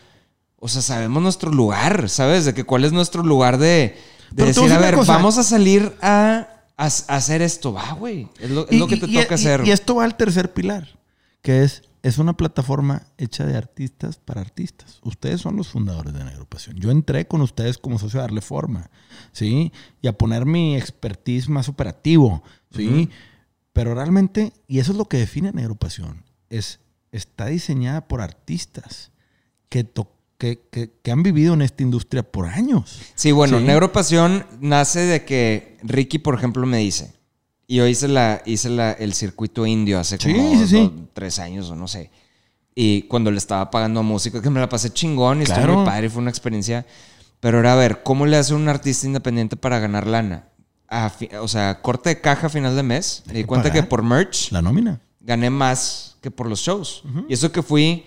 o 0.61 0.67
sea, 0.69 0.81
sabemos 0.81 1.21
nuestro 1.21 1.51
lugar, 1.51 2.07
¿sabes? 2.07 2.45
De 2.45 2.53
que 2.53 2.63
cuál 2.63 2.85
es 2.85 2.93
nuestro 2.93 3.23
lugar 3.23 3.57
de, 3.57 3.97
decir, 4.31 4.71
a 4.71 4.77
ver, 4.79 4.95
cosa. 4.95 5.13
vamos 5.13 5.37
a 5.37 5.43
salir 5.43 5.93
a, 6.01 6.47
a- 6.77 6.85
a 6.85 6.87
hacer 7.15 7.41
esto, 7.41 7.73
va, 7.73 7.91
güey. 7.93 8.29
Es 8.39 8.49
lo, 8.51 8.67
es 8.69 8.79
lo 8.79 8.87
que 8.87 8.95
te 8.97 9.07
Y- 9.07 9.15
toca 9.15 9.33
y- 9.33 9.35
hacer. 9.35 9.61
Y 9.67 9.71
esto 9.71 9.95
va 9.95 10.05
al 10.05 10.15
tercer 10.15 10.53
pilar, 10.53 10.87
que 11.41 11.63
es, 11.63 11.81
es 12.03 12.17
una 12.19 12.33
plataforma 12.37 13.03
hecha 13.17 13.45
de 13.45 13.57
artistas 13.57 14.17
para 14.17 14.41
artistas. 14.41 14.99
Ustedes 15.03 15.41
son 15.41 15.55
los 15.57 15.67
fundadores 15.67 16.13
de 16.13 16.23
la 16.23 16.29
agrupación. 16.31 16.77
Yo 16.77 16.89
entré 16.91 17.27
con 17.27 17.41
ustedes 17.41 17.77
como 17.77 17.99
socio 17.99 18.19
a 18.19 18.23
darle 18.23 18.41
forma, 18.41 18.89
¿sí? 19.31 19.71
Y 20.01 20.07
a 20.07 20.13
poner 20.17 20.45
mi 20.45 20.75
expertise 20.77 21.49
más 21.49 21.69
operativo, 21.69 22.43
¿sí? 22.73 23.09
Pero 23.73 23.95
realmente, 23.95 24.53
y 24.67 24.79
eso 24.79 24.91
es 24.91 24.97
lo 24.97 25.05
que 25.05 25.17
define 25.17 25.51
la 25.53 25.61
agrupación, 25.61 26.23
es, 26.49 26.79
está 27.11 27.45
diseñada 27.47 28.07
por 28.07 28.21
artistas 28.21 29.11
que, 29.69 29.83
to- 29.83 30.11
que, 30.41 30.59
que- 30.71 30.89
que 31.03 31.11
han 31.11 31.21
vivido 31.21 31.53
en 31.53 31.61
esta 31.61 31.83
industria 31.83 32.23
por 32.23 32.47
años. 32.47 32.99
Sí, 33.13 33.31
bueno, 33.31 33.59
Sí. 33.59 33.63
Negro 33.63 33.91
Pasión 33.91 34.43
nace 34.59 35.01
de 35.01 35.23
que 35.23 35.77
Ricky, 35.83 36.17
por 36.17 36.33
ejemplo, 36.33 36.65
me 36.65 36.79
dice. 36.79 37.13
Y 37.67 37.75
yo 37.75 37.85
hice, 37.87 38.07
la, 38.07 38.41
hice 38.47 38.69
la, 38.71 38.91
el 38.93 39.13
circuito 39.13 39.67
indio 39.67 39.99
hace 39.99 40.17
Sí, 40.17 40.33
como 40.33 40.57
sí, 40.57 40.67
sí. 40.67 40.77
dos- 40.79 40.91
tres 41.13 41.37
años 41.37 41.69
o 41.69 41.75
no 41.75 41.87
sé. 41.87 42.09
Y 42.73 43.03
cuando 43.03 43.29
le 43.29 43.37
estaba 43.37 43.69
pagando 43.69 43.99
a 43.99 44.03
música, 44.03 44.41
que 44.41 44.49
me 44.49 44.59
la 44.59 44.67
pasé 44.67 44.89
chingón 44.89 45.41
y 45.41 45.43
estuvo 45.43 45.57
Claro. 45.59 45.75
muy 45.77 45.85
padre, 45.85 46.09
fue 46.09 46.21
una 46.23 46.31
experiencia. 46.31 46.85
Pero 47.39 47.59
era 47.59 47.73
a 47.73 47.75
ver, 47.75 48.01
¿cómo 48.01 48.25
le 48.25 48.37
hace 48.37 48.55
un 48.55 48.67
artista 48.67 49.05
independiente 49.05 49.55
para 49.57 49.77
ganar 49.79 50.07
lana? 50.07 50.47
A 50.87 51.09
fi- 51.11 51.29
o 51.39 51.47
sea, 51.47 51.81
corte 51.81 52.09
de 52.09 52.19
caja 52.19 52.47
a 52.47 52.49
final 52.49 52.75
de 52.75 52.83
mes. 52.83 53.23
Me 53.27 53.33
di 53.33 53.43
cuenta 53.43 53.69
pagar. 53.69 53.83
que 53.83 53.89
por 53.89 54.01
merch 54.03 54.51
La 54.51 54.61
nómina. 54.63 54.99
gané 55.19 55.49
más 55.51 56.17
que 56.21 56.31
por 56.31 56.47
los 56.47 56.59
shows. 56.61 57.03
Y 57.29 57.33
eso 57.35 57.51
que 57.51 57.61
fui, 57.61 58.05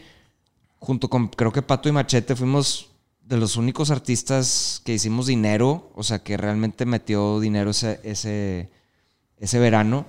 junto 0.85 1.09
con 1.09 1.29
creo 1.29 1.51
que 1.51 1.63
Pato 1.63 1.89
y 1.89 1.93
Machete, 1.93 2.37
fuimos 2.37 2.91
de 3.23 3.39
los 3.39 3.57
únicos 3.57 3.91
artistas 3.91 4.83
que 4.85 4.93
hicimos 4.95 5.27
dinero, 5.27 5.91
o 5.95 6.03
sea, 6.03 6.23
que 6.23 6.37
realmente 6.37 6.85
metió 6.85 7.41
dinero 7.41 7.71
ese, 7.71 8.01
ese, 8.05 8.71
ese 9.39 9.59
verano. 9.59 10.07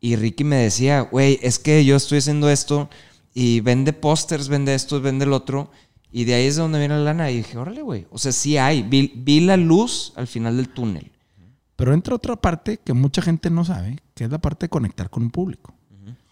Y 0.00 0.16
Ricky 0.16 0.44
me 0.44 0.56
decía, 0.56 1.02
güey, 1.02 1.38
es 1.42 1.58
que 1.58 1.84
yo 1.84 1.96
estoy 1.96 2.18
haciendo 2.18 2.48
esto 2.48 2.88
y 3.34 3.60
vende 3.60 3.92
pósters, 3.92 4.48
vende 4.48 4.74
esto, 4.74 5.00
vende 5.00 5.26
el 5.26 5.32
otro. 5.34 5.70
Y 6.10 6.24
de 6.24 6.34
ahí 6.34 6.46
es 6.46 6.56
de 6.56 6.62
donde 6.62 6.78
viene 6.78 6.94
la 6.94 7.04
lana. 7.04 7.30
Y 7.30 7.38
dije, 7.38 7.58
órale, 7.58 7.82
güey. 7.82 8.06
O 8.10 8.18
sea, 8.18 8.32
sí 8.32 8.56
hay. 8.56 8.82
Vi, 8.82 9.12
vi 9.14 9.40
la 9.40 9.56
luz 9.56 10.12
al 10.16 10.26
final 10.26 10.56
del 10.56 10.68
túnel. 10.68 11.12
Pero 11.76 11.92
entra 11.92 12.14
otra 12.14 12.36
parte 12.36 12.78
que 12.78 12.92
mucha 12.92 13.20
gente 13.20 13.50
no 13.50 13.64
sabe, 13.64 13.98
que 14.14 14.24
es 14.24 14.30
la 14.30 14.38
parte 14.38 14.66
de 14.66 14.70
conectar 14.70 15.10
con 15.10 15.24
un 15.24 15.30
público. 15.30 15.74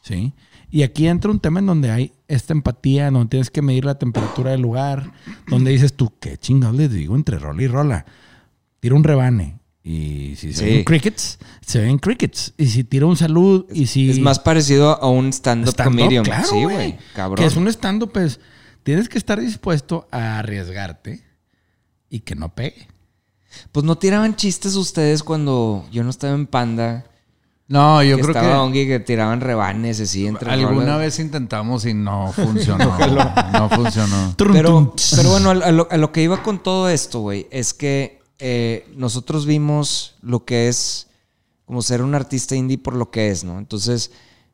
¿Sí? 0.02 0.34
Y 0.70 0.82
aquí 0.82 1.06
entra 1.06 1.30
un 1.30 1.40
tema 1.40 1.60
en 1.60 1.66
donde 1.66 1.90
hay 1.90 2.12
esta 2.28 2.52
empatía, 2.52 3.10
donde 3.10 3.28
tienes 3.30 3.50
que 3.50 3.62
medir 3.62 3.84
la 3.84 3.98
temperatura 3.98 4.50
del 4.52 4.60
lugar, 4.62 5.12
donde 5.46 5.70
dices 5.70 5.94
tú, 5.94 6.12
qué 6.20 6.36
chingados 6.38 6.76
les 6.76 6.90
digo 6.90 7.14
entre 7.14 7.38
rola 7.38 7.62
y 7.62 7.66
rola. 7.68 8.06
Tira 8.80 8.94
un 8.94 9.04
rebane. 9.04 9.58
Y 9.84 10.34
si 10.36 10.52
se 10.52 10.64
Sí. 10.64 10.70
ven 10.76 10.84
crickets, 10.84 11.38
se 11.60 11.80
ven 11.80 11.98
crickets. 11.98 12.54
Y 12.56 12.66
si 12.66 12.84
tira 12.84 13.06
un 13.06 13.16
salud, 13.16 13.66
y 13.72 13.86
si. 13.86 14.10
Es 14.10 14.18
más 14.20 14.38
parecido 14.38 15.02
a 15.02 15.08
un 15.10 15.28
stand-up 15.32 15.70
stand-up, 15.72 15.96
comedian. 15.96 16.24
claro, 16.24 16.46
sí, 16.48 16.62
güey. 16.62 16.74
güey. 16.74 16.98
Cabrón. 17.14 17.36
Que 17.36 17.46
es 17.46 17.56
un 17.56 17.66
stand-up, 17.68 18.12
pues 18.12 18.38
tienes 18.84 19.08
que 19.08 19.18
estar 19.18 19.40
dispuesto 19.40 20.06
a 20.12 20.38
arriesgarte 20.38 21.22
y 22.08 22.20
que 22.20 22.34
no 22.36 22.54
pegue. 22.54 22.88
Pues 23.72 23.84
no 23.84 23.98
tiraban 23.98 24.36
chistes 24.36 24.76
ustedes 24.76 25.22
cuando 25.22 25.86
yo 25.92 26.02
no 26.04 26.10
estaba 26.10 26.34
en 26.34 26.46
Panda. 26.46 27.04
No, 27.72 28.02
yo 28.02 28.16
que 28.16 28.22
creo 28.22 28.34
estaba 28.36 28.52
que 28.54 28.58
Ongi, 28.60 28.86
que 28.86 29.00
tiraban 29.00 29.40
rebanes 29.40 29.98
así 30.00 30.26
entre 30.26 30.50
alguna 30.50 30.80
rolas. 30.84 30.98
vez 30.98 31.18
intentamos 31.18 31.84
y 31.86 31.94
no 31.94 32.30
funcionó. 32.36 32.96
no 33.52 33.68
funcionó. 33.70 34.34
Pero, 34.52 34.94
pero 35.16 35.30
bueno, 35.30 35.50
a, 35.50 35.52
a 35.52 35.72
lo, 35.72 35.88
a 35.90 35.96
lo 35.96 36.12
que 36.12 36.22
iba 36.22 36.42
con 36.42 36.62
todo 36.62 36.88
esto, 36.88 37.20
güey, 37.20 37.46
es 37.50 37.72
que 37.72 38.20
eh, 38.38 38.86
nosotros 38.96 39.46
vimos 39.46 40.16
lo 40.20 40.44
que 40.44 40.68
es 40.68 41.06
como 41.64 41.80
ser 41.80 42.02
un 42.02 42.14
artista 42.14 42.54
indie 42.54 42.76
por 42.76 42.94
lo 42.94 43.10
que 43.10 43.30
es, 43.30 43.44
¿no? 43.44 43.58
Entonces, 43.58 44.10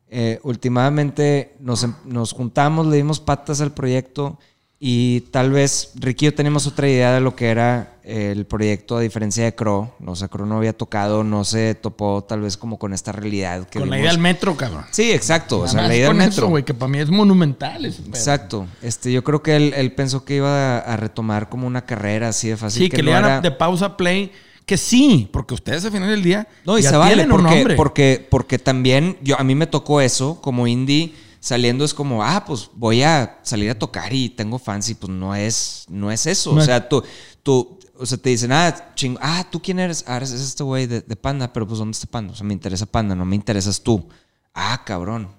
eh, 0.07 0.39
últimamente 0.43 1.55
nos, 1.59 1.83
em- 1.83 1.95
nos 2.05 2.31
juntamos, 2.33 2.87
le 2.87 2.95
dimos 2.97 3.19
patas 3.19 3.59
al 3.61 3.73
proyecto 3.73 4.39
y 4.81 5.21
tal 5.31 5.51
vez 5.51 5.91
Ricky 5.95 6.25
y 6.25 6.29
yo 6.29 6.35
teníamos 6.35 6.65
otra 6.65 6.87
idea 6.87 7.13
de 7.13 7.19
lo 7.19 7.35
que 7.35 7.49
era 7.49 7.97
eh, 8.01 8.31
el 8.31 8.45
proyecto 8.45 8.95
a 8.95 9.01
diferencia 9.01 9.43
de 9.43 9.53
Crow. 9.53 9.91
O 10.05 10.15
sea, 10.15 10.29
Crow 10.29 10.47
no 10.47 10.55
había 10.55 10.71
tocado, 10.71 11.25
no 11.25 11.43
se 11.43 11.75
topó 11.75 12.23
tal 12.23 12.41
vez 12.41 12.55
como 12.55 12.79
con 12.79 12.93
esta 12.93 13.11
realidad 13.11 13.67
que 13.67 13.79
Con 13.79 13.89
la 13.89 13.99
idea 13.99 14.11
del 14.11 14.21
metro, 14.21 14.55
cabrón. 14.55 14.85
Sí, 14.91 15.11
exacto. 15.11 15.59
O 15.59 15.67
sea, 15.67 15.85
la 15.85 15.93
idea 15.93 16.07
del 16.07 16.17
metro. 16.17 16.47
güey, 16.47 16.63
que 16.63 16.73
para 16.73 16.89
mí 16.89 16.99
es 16.99 17.09
monumental. 17.09 17.83
ese. 17.83 18.03
Exacto. 18.03 18.67
Este, 18.81 19.11
yo 19.11 19.21
creo 19.21 19.43
que 19.43 19.57
él, 19.57 19.73
él 19.75 19.91
pensó 19.91 20.23
que 20.23 20.37
iba 20.37 20.77
a, 20.77 20.95
retomar 20.95 21.49
como 21.49 21.67
una 21.67 21.85
carrera 21.85 22.29
así 22.29 22.47
de 22.47 22.55
fácil. 22.55 22.83
Sí, 22.83 22.89
que, 22.89 23.03
le 23.03 23.11
no 23.11 23.11
dan 23.11 23.25
era- 23.25 23.41
de 23.41 23.51
pausa 23.51 23.97
play. 23.97 24.31
Que 24.65 24.77
sí, 24.77 25.27
porque 25.33 25.55
ustedes 25.55 25.83
al 25.83 25.91
final 25.91 26.09
del 26.09 26.21
día 26.21 26.47
No, 26.63 26.77
y 26.77 26.83
ya 26.83 26.91
se 26.91 26.95
vale 26.95 27.25
porque, 27.25 27.43
nombre. 27.43 27.75
porque, 27.75 28.27
porque 28.29 28.59
también 28.59 29.17
yo, 29.23 29.37
a 29.39 29.43
mí 29.43 29.55
me 29.55 29.65
tocó 29.65 29.99
eso 29.99 30.39
como 30.41 30.67
indie. 30.67 31.11
Saliendo 31.39 31.85
es 31.85 31.93
como, 31.93 32.23
ah, 32.23 32.43
pues 32.45 32.69
voy 32.75 33.01
a 33.03 33.39
salir 33.43 33.69
a 33.71 33.79
tocar 33.79 34.13
y 34.13 34.29
tengo 34.29 34.59
fans 34.59 34.89
y 34.89 34.95
pues 34.95 35.09
no 35.11 35.33
es, 35.35 35.85
no 35.87 36.11
es 36.11 36.25
eso. 36.27 36.51
No 36.51 36.57
o 36.57 36.59
es- 36.59 36.65
sea, 36.65 36.89
tú, 36.89 37.01
tú, 37.43 37.79
o 37.97 38.05
sea, 38.05 38.17
te 38.17 38.29
dicen, 38.29 38.51
ah, 38.51 38.91
chingo, 38.95 39.19
ah, 39.21 39.45
¿tú 39.49 39.61
quién 39.61 39.79
eres? 39.79 40.03
Ah, 40.07 40.17
eres 40.17 40.31
este 40.31 40.63
güey 40.63 40.85
de, 40.85 41.01
de 41.01 41.15
Panda, 41.15 41.51
pero 41.53 41.65
pues 41.67 41.79
¿dónde 41.79 41.93
está 41.93 42.07
Panda? 42.07 42.33
O 42.33 42.35
sea, 42.35 42.45
me 42.45 42.53
interesa 42.53 42.85
Panda, 42.85 43.15
no 43.15 43.23
me 43.25 43.35
interesas 43.35 43.81
tú. 43.81 44.05
Ah, 44.53 44.81
cabrón. 44.85 45.29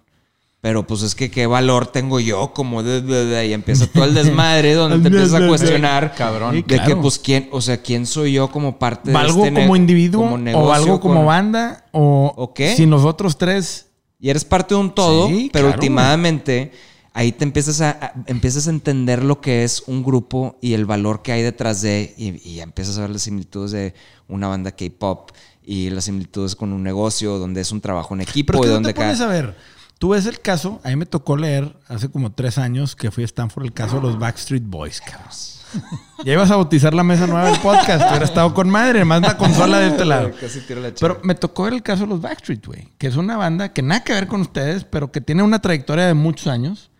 Pero 0.62 0.86
pues 0.86 1.00
es 1.02 1.14
que 1.14 1.30
qué 1.30 1.46
valor 1.46 1.86
tengo 1.86 2.20
yo 2.20 2.52
como 2.52 2.82
de, 2.82 3.00
de- 3.00 3.24
de- 3.24 3.46
y 3.48 3.52
empieza 3.54 3.86
todo 3.86 4.04
el 4.04 4.12
desmadre 4.14 4.74
donde 4.74 4.98
te 5.02 5.08
empiezas 5.08 5.40
a 5.42 5.46
cuestionar 5.48 6.14
Cabrón. 6.14 6.54
de 6.56 6.62
claro. 6.64 6.84
que 6.86 6.96
pues 6.96 7.18
quién, 7.18 7.48
o 7.50 7.62
sea, 7.62 7.80
quién 7.80 8.04
soy 8.06 8.32
yo 8.32 8.48
como 8.50 8.78
parte 8.78 9.10
¿Valgo 9.10 9.42
de 9.42 9.48
este 9.48 9.60
como 9.62 9.74
individuo 9.76 10.28
como 10.30 10.58
o 10.58 10.66
valgo 10.66 11.00
como 11.00 11.14
con- 11.16 11.26
banda? 11.26 11.86
O, 11.92 12.32
¿O 12.36 12.52
qué? 12.54 12.74
si 12.76 12.84
nosotros 12.86 13.38
tres... 13.38 13.86
y 14.20 14.30
eres 14.30 14.44
parte 14.44 14.74
de 14.74 14.80
un 14.80 14.94
todo, 14.94 15.28
Sí, 15.28 15.50
pero 15.52 15.66
claro, 15.66 15.80
últimamente 15.80 16.72
ahí 17.12 17.32
te 17.32 17.44
empiezas 17.44 17.80
a, 17.80 17.90
a- 17.90 18.12
empiezas 18.26 18.66
a 18.66 18.70
entender 18.70 19.24
lo 19.24 19.40
que 19.40 19.64
es 19.64 19.82
un 19.86 20.02
grupo 20.04 20.58
y 20.60 20.74
el 20.74 20.86
valor 20.86 21.22
que 21.22 21.32
hay 21.32 21.42
detrás 21.42 21.80
de 21.82 22.14
y, 22.16 22.46
y 22.48 22.60
empiezas 22.60 22.98
a 22.98 23.02
ver 23.02 23.10
las 23.10 23.22
similitudes 23.22 23.70
de 23.72 23.94
una 24.28 24.46
banda 24.48 24.72
K-pop 24.72 25.30
y 25.64 25.90
las 25.90 26.04
similitudes 26.04 26.54
con 26.56 26.72
un 26.72 26.82
negocio 26.82 27.38
donde 27.38 27.60
es 27.60 27.72
un 27.72 27.80
trabajo 27.80 28.14
en 28.14 28.20
equipo 28.22 28.52
Pero 28.52 28.58
y 28.58 28.62
que 28.62 28.68
no 28.68 28.74
donde 28.74 28.92
te 28.94 29.00
a 29.22 29.26
ver. 29.26 29.56
Tú 29.98 30.10
ves 30.10 30.24
el 30.26 30.40
caso, 30.40 30.80
a 30.82 30.88
mí 30.88 30.96
me 30.96 31.04
tocó 31.04 31.36
leer 31.36 31.76
hace 31.86 32.08
como 32.10 32.32
tres 32.32 32.56
años 32.56 32.96
que 32.96 33.10
fui 33.10 33.22
a 33.22 33.26
Stanford 33.26 33.64
el 33.66 33.72
caso 33.74 33.96
de 33.96 34.02
los 34.02 34.18
Backstreet 34.18 34.62
Boys, 34.64 35.00
cabrón. 35.00 35.28
Ya 36.24 36.34
ibas 36.34 36.50
a 36.50 36.56
bautizar 36.56 36.92
la 36.92 37.02
mesa 37.02 37.26
nueva 37.26 37.46
del 37.50 37.58
podcast, 37.60 38.08
hubiera 38.08 38.24
estado 38.24 38.52
con 38.52 38.68
madre, 38.68 39.04
más 39.06 39.22
la 39.22 39.38
consola 39.38 39.78
de 39.78 39.88
este 39.88 40.04
lado. 40.04 40.30
Casi 40.40 40.60
tiro 40.60 40.80
la 40.80 40.92
chava. 40.92 41.14
Pero 41.14 41.26
me 41.26 41.34
tocó 41.34 41.64
ver 41.64 41.72
el 41.72 41.82
caso 41.82 42.02
de 42.02 42.08
los 42.08 42.20
Backstreet, 42.20 42.66
güey, 42.66 42.88
que 42.98 43.06
es 43.06 43.16
una 43.16 43.36
banda 43.36 43.72
que 43.72 43.80
nada 43.80 44.04
que 44.04 44.12
ver 44.12 44.26
con 44.26 44.42
ustedes, 44.42 44.84
pero 44.84 45.10
que 45.12 45.20
tiene 45.20 45.42
una 45.42 45.60
trayectoria 45.60 46.06
de 46.06 46.14
muchos 46.14 46.48
años, 46.48 46.90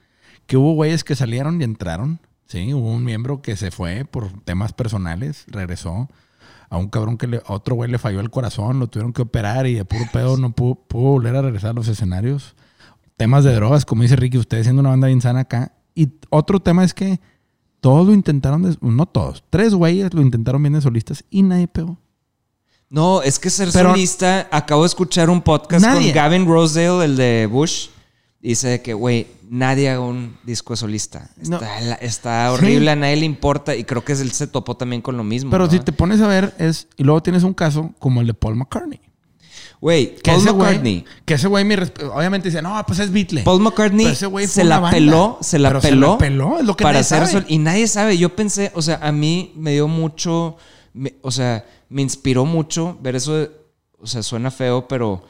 que 0.47 0.57
hubo 0.57 0.73
güeyes 0.73 1.05
que 1.05 1.15
salieron 1.17 1.61
y 1.61 1.65
entraron, 1.65 2.19
sí, 2.47 2.73
hubo 2.73 2.91
un 2.91 3.05
miembro 3.05 3.43
que 3.43 3.57
se 3.57 3.71
fue 3.71 4.05
por 4.05 4.33
temas 4.45 4.73
personales, 4.73 5.45
regresó, 5.49 6.09
a 6.71 6.79
un 6.79 6.89
cabrón 6.89 7.19
que 7.19 7.27
le, 7.27 7.43
a 7.45 7.53
otro 7.53 7.75
güey 7.75 7.91
le 7.91 7.99
falló 7.99 8.21
el 8.21 8.31
corazón, 8.31 8.79
lo 8.79 8.87
tuvieron 8.87 9.13
que 9.13 9.23
operar 9.23 9.67
y 9.67 9.75
de 9.75 9.85
puro 9.85 10.05
pedo 10.13 10.37
no 10.39 10.53
pudo, 10.53 10.77
pudo 10.77 11.11
volver 11.11 11.37
a 11.37 11.43
regresar 11.43 11.71
a 11.71 11.75
los 11.75 11.89
escenarios. 11.89 12.55
Temas 13.17 13.45
de 13.45 13.55
drogas, 13.55 13.85
como 13.85 14.03
dice 14.03 14.17
Ricky, 14.17 14.39
ustedes 14.39 14.65
siendo 14.65 14.81
una 14.81 14.91
banda 14.91 15.09
bien 15.09 15.21
sana 15.21 15.41
acá. 15.41 15.73
Y 15.95 16.15
otro 16.31 16.61
tema 16.61 16.85
es 16.85 16.95
que 16.95 17.21
todos 17.81 18.07
lo 18.07 18.13
intentaron, 18.13 18.63
de- 18.63 18.77
no 18.81 19.07
todos, 19.07 19.43
tres 19.51 19.75
güeyes 19.75 20.13
lo 20.15 20.23
intentaron 20.23 20.63
bien 20.63 20.75
de 20.75 20.81
solistas 20.81 21.25
y 21.31 21.43
nadie 21.43 21.69
pegó. 21.69 21.99
No, 22.89 23.23
es 23.23 23.39
que 23.39 23.51
ser 23.51 23.69
Pero- 23.73 23.91
solista, 23.91 24.49
acabo 24.51 24.83
de 24.83 24.89
escuchar 24.89 25.31
un 25.31 25.43
podcast 25.43 25.85
Nadie. 25.85 26.09
con 26.09 26.15
Gavin 26.17 26.47
Rosedale, 26.47 27.05
el 27.05 27.17
de 27.17 27.49
Bush. 27.51 27.89
Dice 28.41 28.81
que, 28.83 28.95
güey, 28.95 29.27
nadie 29.51 29.91
haga 29.91 30.01
un 30.01 30.37
disco 30.45 30.73
de 30.73 30.79
solista. 30.79 31.31
Está, 32.01 32.51
horrible, 32.53 32.91
a 32.91 32.97
nadie 32.97 33.17
le 33.17 33.27
importa. 33.27 33.77
Y 33.77 33.85
creo 33.85 34.03
que 34.03 34.13
él 34.15 34.33
se 34.33 34.47
topó 34.47 34.77
también 34.77 35.03
con 35.03 35.17
lo 35.17 35.23
mismo. 35.23 35.51
Pero 35.51 35.67
¿no? 35.67 35.71
si 35.71 35.79
te 35.79 35.93
pones 35.93 36.21
a 36.21 36.27
ver, 36.27 36.55
es. 36.59 36.89
Y 36.97 37.05
luego 37.05 37.23
tienes 37.23 37.43
un 37.43 37.53
caso 37.55 37.93
como 37.99 38.23
el 38.23 38.27
de 38.29 38.35
Paul 38.35 38.57
McCartney. 38.57 39.01
Güey, 39.81 40.17
Que 40.17 40.31
Paul 40.31 40.43
ese 40.43 40.53
McCartney. 40.53 41.05
que 41.25 41.35
ese 41.35 41.49
güey, 41.49 41.65
obviamente 42.15 42.49
dice, 42.51 42.61
no, 42.61 42.83
pues 42.87 42.99
es 42.99 43.11
Beatle. 43.11 43.43
Paul 43.45 43.61
McCartney 43.63 44.07
ese 44.07 44.29
fue 44.29 44.47
se 44.47 44.63
la 44.65 44.79
banda. 44.79 44.95
peló, 44.99 45.39
se 45.41 45.59
la 45.59 45.71
Pero 45.71 45.81
peló. 45.81 46.07
Se 46.07 46.13
la 46.13 46.19
peló, 46.19 46.59
es 46.59 46.65
lo 46.67 46.77
que 46.77 46.83
para 46.85 46.99
hacer 46.99 47.27
sol- 47.27 47.47
Y 47.49 47.57
nadie 47.59 47.87
sabe. 47.89 48.19
Yo 48.19 48.37
pensé, 48.37 48.73
o 48.75 48.83
sea, 48.83 48.99
a 49.03 49.11
mí 49.11 49.53
me 49.57 49.73
dio 49.73 49.89
mucho. 49.89 50.57
me- 50.93 51.15
o 51.23 51.31
sea, 51.31 51.65
me 51.89 52.03
inspiró 52.03 52.45
mucho 52.45 52.99
ver 53.01 53.17
eso. 53.17 53.35
de- 53.37 53.51
o 53.99 54.07
sea, 54.07 54.23
suena 54.23 54.51
feo, 54.51 54.87
pero. 54.87 55.25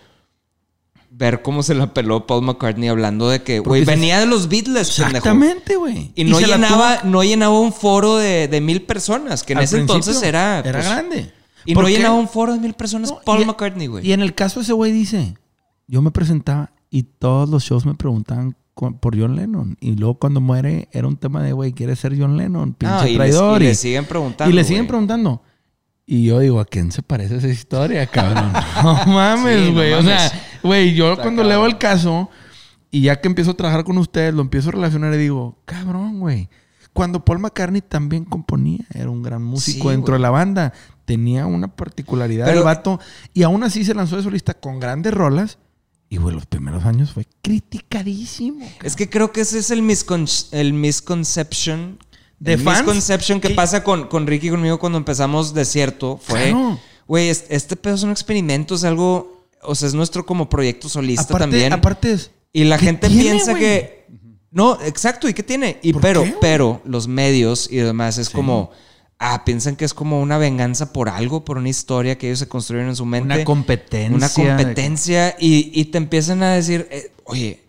Ver 1.13 1.43
cómo 1.43 1.63
se 1.65 1.75
la 1.75 1.93
peló 1.93 2.25
Paul 2.27 2.43
McCartney 2.45 2.89
hablando 2.89 3.29
de 3.29 3.43
que, 3.43 3.59
güey, 3.59 3.85
venía 3.85 4.21
de 4.21 4.27
los 4.27 4.49
Beatles. 4.49 4.89
Exactamente, 4.99 5.75
güey. 5.77 6.13
Y 6.15 6.23
no 6.25 6.39
llenaba, 6.41 7.01
tuvo- 7.01 7.11
no 7.11 7.25
llenaba 7.25 7.59
un 7.59 7.73
foro 7.73 8.17
de, 8.17 8.47
de 8.47 8.61
mil 8.61 8.83
personas, 8.83 9.43
que 9.43 9.53
en 9.55 9.59
al 9.59 9.65
ese 9.65 9.79
entonces 9.79 10.23
era. 10.23 10.61
Era 10.61 10.73
pues, 10.81 10.85
grande. 10.87 11.33
Y 11.65 11.75
¿Por 11.75 11.85
no 11.85 11.91
llenaba 11.91 12.15
un 12.15 12.29
foro 12.29 12.53
de 12.53 12.59
mil 12.61 12.75
personas 12.75 13.11
No, 13.11 13.21
Paul 13.25 13.43
y- 13.43 13.45
McCartney, 13.45 13.87
güey. 13.87 14.07
Y 14.07 14.13
en 14.13 14.23
el 14.23 14.35
caso 14.35 14.61
ese 14.61 14.73
güey 14.73 14.93
dice, 14.93 15.35
yo 15.87 16.03
me 16.03 16.11
presentaba 16.11 16.73
y 16.91 17.03
todos 17.05 17.49
los 17.49 17.63
shows 17.65 17.85
me 17.87 17.95
preguntaban 17.95 18.57
con- 18.75 18.95
por 18.99 19.19
John 19.19 19.37
Lennon. 19.37 19.77
Y 19.81 19.97
luego 19.97 20.15
cuando 20.19 20.41
muere 20.41 20.89
era 20.93 21.07
un 21.07 21.17
tema 21.17 21.43
de, 21.43 21.53
güey, 21.53 21.73
¿quieres 21.73 21.99
ser 21.99 22.19
John 22.19 22.37
Lennon? 22.37 22.73
Pinche 22.75 22.95
No, 22.95 23.03
y, 23.07 23.09
les- 23.11 23.17
traidor. 23.17 23.61
y 23.63 23.65
y- 23.65 23.69
le 23.69 23.75
siguen 23.75 24.05
preguntando. 24.07 24.51
Y 24.51 24.55
le 24.57 24.65
siguen 24.65 24.83
güey. 24.83 24.89
preguntando. 24.89 25.43
Y 26.07 26.25
yo 26.25 26.41
digo, 26.41 26.59
¿a 26.59 26.65
quién 26.65 26.91
se 26.91 27.03
parece 27.03 27.37
esa 27.37 27.49
historia, 27.49 28.07
cabrón? 28.07 28.53
no 28.83 29.07
mames, 29.07 29.67
Sí, 29.67 29.73
güey. 29.73 29.93
o 29.93 30.03
sea, 30.03 30.33
güey, 30.63 30.95
yo 30.95 31.11
Está 31.13 31.23
cuando 31.23 31.43
cabrón. 31.43 31.59
leo 31.61 31.67
el 31.67 31.79
caso 31.79 32.31
y 32.91 33.03
ya 33.03 33.21
que 33.21 33.29
empiezo 33.29 33.53
a 33.53 33.55
trabajar 33.55 33.85
con 33.85 33.97
ustedes, 33.99 34.35
lo 34.35 34.41
empiezo 34.43 34.71
a 34.71 34.73
relacionar 34.73 35.15
y 35.15 35.19
digo, 35.19 35.59
cabrón, 35.67 36.19
güey. 36.19 36.49
Cuando 36.93 37.25
Paul 37.25 37.39
McCartney 37.39 37.83
también 37.83 38.25
componía, 38.25 38.85
era 38.93 39.09
un 39.11 39.23
gran 39.23 39.43
músico 39.45 39.85
Sí, 39.85 39.91
dentro 39.95 40.15
de 40.15 40.21
la 40.21 40.31
banda. 40.31 40.73
Tenía 41.15 41.47
una 41.47 41.69
particularidad 41.75 42.47
Pero- 42.47 42.59
el 42.61 42.65
vato. 42.65 43.01
Y 43.35 43.43
aún 43.43 43.63
así 43.65 43.85
se 43.85 43.95
lanzó 43.95 44.17
de 44.17 44.23
solista 44.23 44.55
con 44.55 44.79
grandes 44.81 45.13
rolas. 45.13 45.59
Y, 46.09 46.17
güey, 46.17 46.35
los 46.35 46.47
primeros 46.47 46.85
años 46.85 47.13
fue 47.13 47.25
criticadísimo. 47.43 48.67
Es 48.83 48.97
que 48.97 49.09
creo 49.09 49.33
que 49.33 49.43
ese 49.43 49.59
es 49.59 49.71
el, 49.71 49.83
miscon 49.83 50.27
el 50.53 50.73
misconception. 50.73 51.99
¿De 52.39 52.55
el 52.55 52.61
fans? 52.61 52.79
misconception 52.79 53.41
que 53.41 53.49
¿Qué? 53.49 53.55
pasa 53.55 53.85
con, 53.85 54.09
con 54.09 54.27
Ricky 54.27 54.49
y 54.49 54.51
conmigo 54.51 54.79
cuando 54.79 54.99
empezamos 54.99 55.53
Desierto. 55.55 56.19
Fue, 56.23 56.51
Claro. 56.51 56.79
güey, 57.07 57.29
es- 57.29 57.45
este 57.51 57.77
pedo 57.77 57.95
es 57.95 58.03
un 58.03 58.11
experimento, 58.11 58.75
es 58.75 58.85
algo, 58.85 59.47
o 59.63 59.75
sea, 59.75 59.89
es 59.89 59.95
nuestro 59.95 60.25
como 60.25 60.49
proyecto 60.49 60.89
solista 60.89 61.23
Aparte, 61.25 61.43
también. 61.45 61.73
aparte 61.73 62.13
es... 62.13 62.31
y 62.53 62.65
la 62.65 62.79
¿qué 62.79 62.87
gente 62.87 63.09
tiene, 63.09 63.23
piensa 63.25 63.51
güey? 63.53 63.63
que... 63.63 64.07
No, 64.53 64.81
exacto, 64.83 65.29
¿y 65.29 65.35
qué 65.35 65.43
tiene? 65.45 65.79
Y 65.83 65.93
¿Por 65.93 66.03
pero, 66.03 66.25
qué, 66.25 66.35
pero 66.41 66.81
los 66.85 67.07
medios 67.07 67.69
y 67.71 67.77
demás 67.77 68.19
es 68.19 68.31
como... 68.31 68.71
Ah, 69.23 69.45
piensan 69.45 69.77
que 69.77 69.85
es 69.85 69.93
como 69.93 70.21
una 70.23 70.39
venganza 70.39 70.95
por 70.95 71.11
algo, 71.11 71.45
por 71.45 71.59
una 71.59 71.69
historia 71.69 72.17
que 72.17 72.29
ellos 72.29 72.39
se 72.39 72.49
construyeron 72.49 72.89
en 72.89 72.97
su 72.97 73.05
mente. 73.05 73.35
Una 73.35 73.45
competencia. 73.45 74.17
Una 74.17 74.29
competencia 74.31 75.37
y, 75.39 75.71
y 75.79 75.85
te 75.87 75.99
empiezan 75.99 76.43
a 76.43 76.53
decir, 76.55 76.89
eh, 76.91 77.13
oye, 77.25 77.63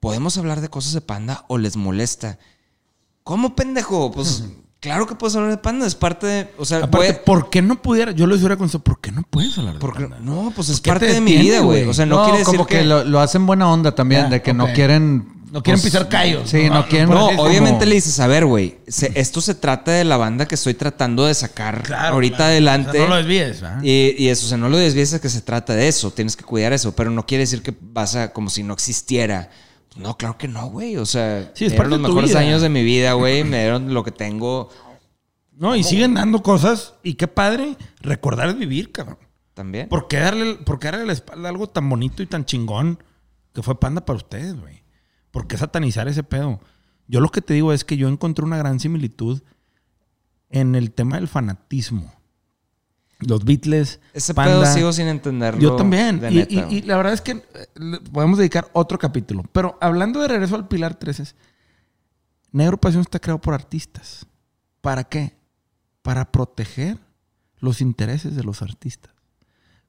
¿podemos 0.00 0.36
hablar 0.36 0.60
de 0.60 0.68
cosas 0.68 0.92
de 0.92 1.00
panda 1.00 1.46
o 1.48 1.56
les 1.56 1.76
molesta? 1.76 2.38
¿Cómo, 3.24 3.56
pendejo? 3.56 4.12
Pues 4.12 4.44
claro 4.80 5.06
que 5.06 5.14
puedes 5.14 5.34
hablar 5.34 5.50
de 5.52 5.56
panda, 5.56 5.86
es 5.86 5.94
parte 5.94 6.26
de... 6.26 6.50
O 6.58 6.66
sea, 6.66 6.78
Aparte, 6.78 6.96
puede- 6.98 7.14
¿por 7.14 7.48
qué 7.48 7.62
no 7.62 7.80
pudiera? 7.80 8.12
Yo 8.12 8.26
les 8.26 8.40
hubiera 8.40 8.56
contestado, 8.58 8.84
¿por 8.84 9.00
qué 9.00 9.10
no 9.10 9.22
puedes 9.22 9.56
hablar 9.56 9.74
de 9.74 9.80
porque- 9.80 10.02
Panda? 10.02 10.18
no, 10.20 10.52
pues 10.54 10.68
es 10.68 10.76
¿Por 10.80 10.82
qué 10.84 10.90
parte 10.90 11.06
te 11.06 11.12
de 11.14 11.20
mi 11.22 11.38
vida, 11.38 11.60
güey. 11.60 11.84
O 11.84 11.94
sea, 11.94 12.04
no, 12.04 12.16
No, 12.18 12.24
quiere 12.24 12.38
decir 12.40 12.52
como 12.54 12.66
que, 12.66 12.80
que... 12.80 12.84
lo, 12.84 13.04
lo 13.04 13.20
hacen 13.20 13.46
buena 13.46 13.70
onda 13.72 13.94
también, 13.94 14.26
Ah, 14.26 14.28
de 14.28 14.42
que 14.42 14.52
no 14.52 14.66
quieren... 14.74 15.37
No 15.50 15.62
quieren 15.62 15.80
pues, 15.80 15.92
pisar 15.92 16.08
callos. 16.08 16.50
Sí, 16.50 16.68
no, 16.68 16.86
quieren... 16.88 17.08
No, 17.08 17.30
es 17.30 17.36
como- 17.36 17.48
obviamente 17.48 17.86
le 17.86 17.94
dices, 17.94 18.20
a 18.20 18.26
ver, 18.26 18.44
güey, 18.44 18.78
esto 18.86 19.40
se 19.40 19.54
trata 19.54 19.92
de 19.92 20.04
la 20.04 20.16
banda 20.18 20.46
que 20.46 20.56
estoy 20.56 20.74
tratando 20.74 21.24
de 21.24 21.32
sacar 21.34 21.90
ahorita 21.90 22.36
claro. 22.36 22.50
adelante. 22.50 22.90
O 22.90 22.92
sea, 22.92 23.02
no 23.04 23.08
lo 23.08 23.16
desvíes, 23.16 23.60
¿verdad? 23.62 23.82
Y, 23.82 24.14
y 24.18 24.28
eso, 24.28 24.44
o 24.46 24.48
sea, 24.50 24.58
no 24.58 24.68
lo 24.68 24.76
desvíes 24.76 25.14
a 25.14 25.20
que 25.20 25.28
se 25.30 25.40
trata 25.40 25.74
de 25.74 25.88
eso, 25.88 26.10
tienes 26.10 26.36
que 26.36 26.44
cuidar 26.44 26.72
eso, 26.74 26.94
pero 26.94 27.10
no 27.10 27.24
quiere 27.24 27.44
decir 27.44 27.62
que 27.62 27.74
vas 27.80 28.14
a 28.14 28.32
como 28.32 28.50
si 28.50 28.62
no 28.62 28.74
existiera. 28.74 29.50
No, 29.96 30.16
claro 30.18 30.36
que 30.36 30.48
no, 30.48 30.68
güey. 30.68 30.96
O 30.98 31.06
sea, 31.06 31.50
Sí, 31.54 31.64
es 31.64 31.72
me 31.72 31.76
parte 31.78 31.88
dieron 31.88 32.02
los 32.02 32.10
mejores 32.10 32.30
vida. 32.30 32.40
años 32.40 32.62
de 32.62 32.68
mi 32.68 32.84
vida, 32.84 33.14
güey. 33.14 33.42
Me 33.42 33.60
dieron 33.62 33.94
lo 33.94 34.04
que 34.04 34.12
tengo 34.12 34.68
No, 35.56 35.74
y 35.74 35.82
siguen 35.82 36.14
dando 36.14 36.42
cosas. 36.42 36.94
Y 37.02 37.14
qué 37.14 37.26
padre 37.26 37.76
recordar 38.00 38.48
es 38.50 38.58
vivir, 38.58 38.92
cabrón. 38.92 39.18
también. 39.54 39.88
¿Por 39.88 40.06
qué 40.08 40.18
darle, 40.18 40.54
por 40.56 40.78
qué 40.78 40.88
darle 40.90 41.06
la 41.06 41.14
espalda 41.14 41.48
a 41.48 41.50
algo 41.50 41.68
tan 41.68 41.88
bonito 41.88 42.22
y 42.22 42.26
tan 42.26 42.44
chingón 42.44 43.02
que 43.52 43.62
fue 43.62 43.80
Panda 43.80 44.04
para 44.04 44.18
ustedes, 44.18 44.54
güey? 44.60 44.82
¿Por 45.38 45.46
qué 45.46 45.56
satanizar 45.56 46.08
ese 46.08 46.24
pedo? 46.24 46.58
Yo 47.06 47.20
lo 47.20 47.28
que 47.30 47.40
te 47.40 47.54
digo 47.54 47.72
es 47.72 47.84
que 47.84 47.96
yo 47.96 48.08
encontré 48.08 48.44
una 48.44 48.56
gran 48.58 48.80
similitud 48.80 49.40
en 50.50 50.74
el 50.74 50.90
tema 50.90 51.14
del 51.16 51.28
fanatismo. 51.28 52.12
Los 53.20 53.44
Beatles, 53.44 54.00
Ese 54.14 54.34
Panda, 54.34 54.62
pedo 54.62 54.74
sigo 54.74 54.92
sin 54.92 55.06
entenderlo. 55.06 55.60
Yo 55.60 55.76
también. 55.76 56.18
de 56.18 56.30
Y, 56.32 56.34
neta, 56.34 56.52
y- 56.54 56.60
güey. 56.62 56.74
y 56.74 56.82
la 56.82 56.96
verdad 56.96 57.12
es 57.12 57.20
que 57.20 57.30
eh, 57.32 57.42
podemos 58.12 58.36
dedicar 58.38 58.68
otro 58.72 58.98
capítulo. 58.98 59.44
Pero 59.52 59.78
hablando 59.80 60.20
de 60.20 60.26
regreso 60.26 60.56
al 60.56 60.66
Pilar 60.66 60.96
13, 60.96 61.34
Negro 62.50 62.76
Pasión 62.80 63.02
está 63.02 63.20
creado 63.20 63.40
por 63.40 63.54
artistas. 63.54 64.26
¿Para 64.80 65.04
qué? 65.04 65.36
Para 66.02 66.32
proteger 66.32 66.98
los 67.60 67.80
intereses 67.80 68.34
de 68.34 68.42
los 68.42 68.60
artistas. 68.60 69.12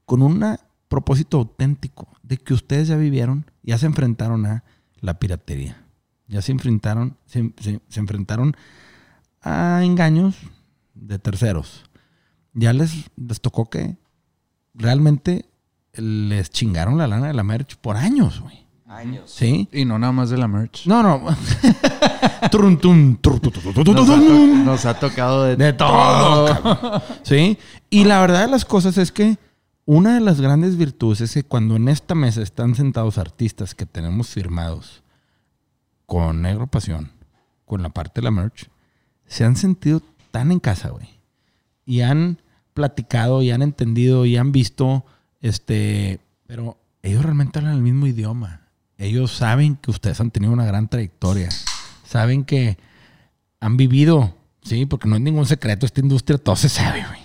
Con 0.05 0.21
un 0.21 0.57
propósito 0.87 1.37
auténtico 1.37 2.07
de 2.21 2.37
que 2.37 2.53
ustedes 2.53 2.87
ya 2.87 2.97
vivieron, 2.97 3.49
ya 3.63 3.79
se 3.79 3.87
enfrentaron 3.87 4.45
a 4.45 4.63
la 5.01 5.19
piratería. 5.19 5.81
Ya 6.27 6.41
se 6.41 6.51
enfrentaron, 6.51 7.17
se, 7.25 7.53
se- 7.59 7.81
se 7.87 7.99
enfrentaron 7.99 8.55
a 9.41 9.81
engaños 9.83 10.35
de 10.93 11.17
terceros. 11.19 11.85
Ya 12.53 12.73
les, 12.73 13.09
les 13.15 13.41
tocó 13.41 13.69
que 13.69 13.97
realmente 14.73 15.45
les 15.93 16.49
chingaron 16.51 16.97
la 16.97 17.07
lana 17.07 17.27
de 17.27 17.33
la 17.33 17.43
merch 17.43 17.75
por 17.77 17.97
años, 17.97 18.41
güey. 18.41 18.65
Años. 18.87 19.29
¿Sí? 19.31 19.69
Y 19.71 19.85
no 19.85 19.99
nada 19.99 20.11
más 20.11 20.29
de 20.31 20.37
la 20.37 20.47
merch. 20.47 20.87
No, 20.87 21.03
no. 21.03 21.21
Nos 23.93 24.09
ha, 24.09 24.17
nos 24.63 24.85
ha 24.85 24.99
tocado 24.99 25.43
de, 25.43 25.55
De 25.55 25.73
todo. 25.73 27.01
¿Sí? 27.23 27.57
Y 27.89 28.05
la 28.05 28.19
verdad 28.21 28.45
de 28.45 28.51
las 28.51 28.65
cosas 28.65 28.97
es 28.97 29.11
que 29.11 29.37
una 29.91 30.13
de 30.13 30.19
las 30.19 30.39
grandes 30.39 30.77
virtudes 30.77 31.19
es 31.19 31.33
que 31.33 31.41
cuando 31.41 31.75
en 31.75 31.89
esta 31.89 32.13
mesa 32.13 32.43
están 32.43 32.75
sentados 32.75 33.17
artistas 33.17 33.73
que 33.73 33.87
tenemos 33.87 34.27
firmados 34.27 35.01
con 36.05 36.43
Negro 36.43 36.67
Pasión, 36.67 37.11
con 37.65 37.81
la 37.81 37.89
parte 37.89 38.21
de 38.21 38.25
la 38.25 38.29
merch, 38.29 38.69
se 39.25 39.45
han 39.45 39.55
sentido 39.55 40.03
tan 40.29 40.51
en 40.51 40.59
casa, 40.59 40.89
güey. 40.89 41.09
Y 41.87 42.01
han 42.01 42.39
platicado 42.75 43.41
y 43.41 43.49
han 43.49 43.63
entendido 43.63 44.27
y 44.27 44.37
han 44.37 44.51
visto, 44.51 45.07
este, 45.41 46.19
pero 46.45 46.77
ellos 47.01 47.23
realmente 47.23 47.57
hablan 47.57 47.73
el 47.73 47.81
mismo 47.81 48.05
idioma. 48.05 48.67
Ellos 48.99 49.31
saben 49.31 49.75
que 49.75 49.89
ustedes 49.89 50.21
han 50.21 50.29
tenido 50.29 50.53
una 50.53 50.65
gran 50.65 50.87
trayectoria. 50.87 51.49
Saben 52.05 52.43
que 52.43 52.77
han 53.59 53.75
vivido, 53.75 54.37
sí, 54.61 54.85
porque 54.85 55.09
no 55.09 55.15
es 55.15 55.21
ningún 55.23 55.47
secreto, 55.47 55.87
esta 55.87 55.99
industria 56.01 56.37
todo 56.37 56.55
se 56.57 56.69
sabe, 56.69 57.03
güey. 57.07 57.18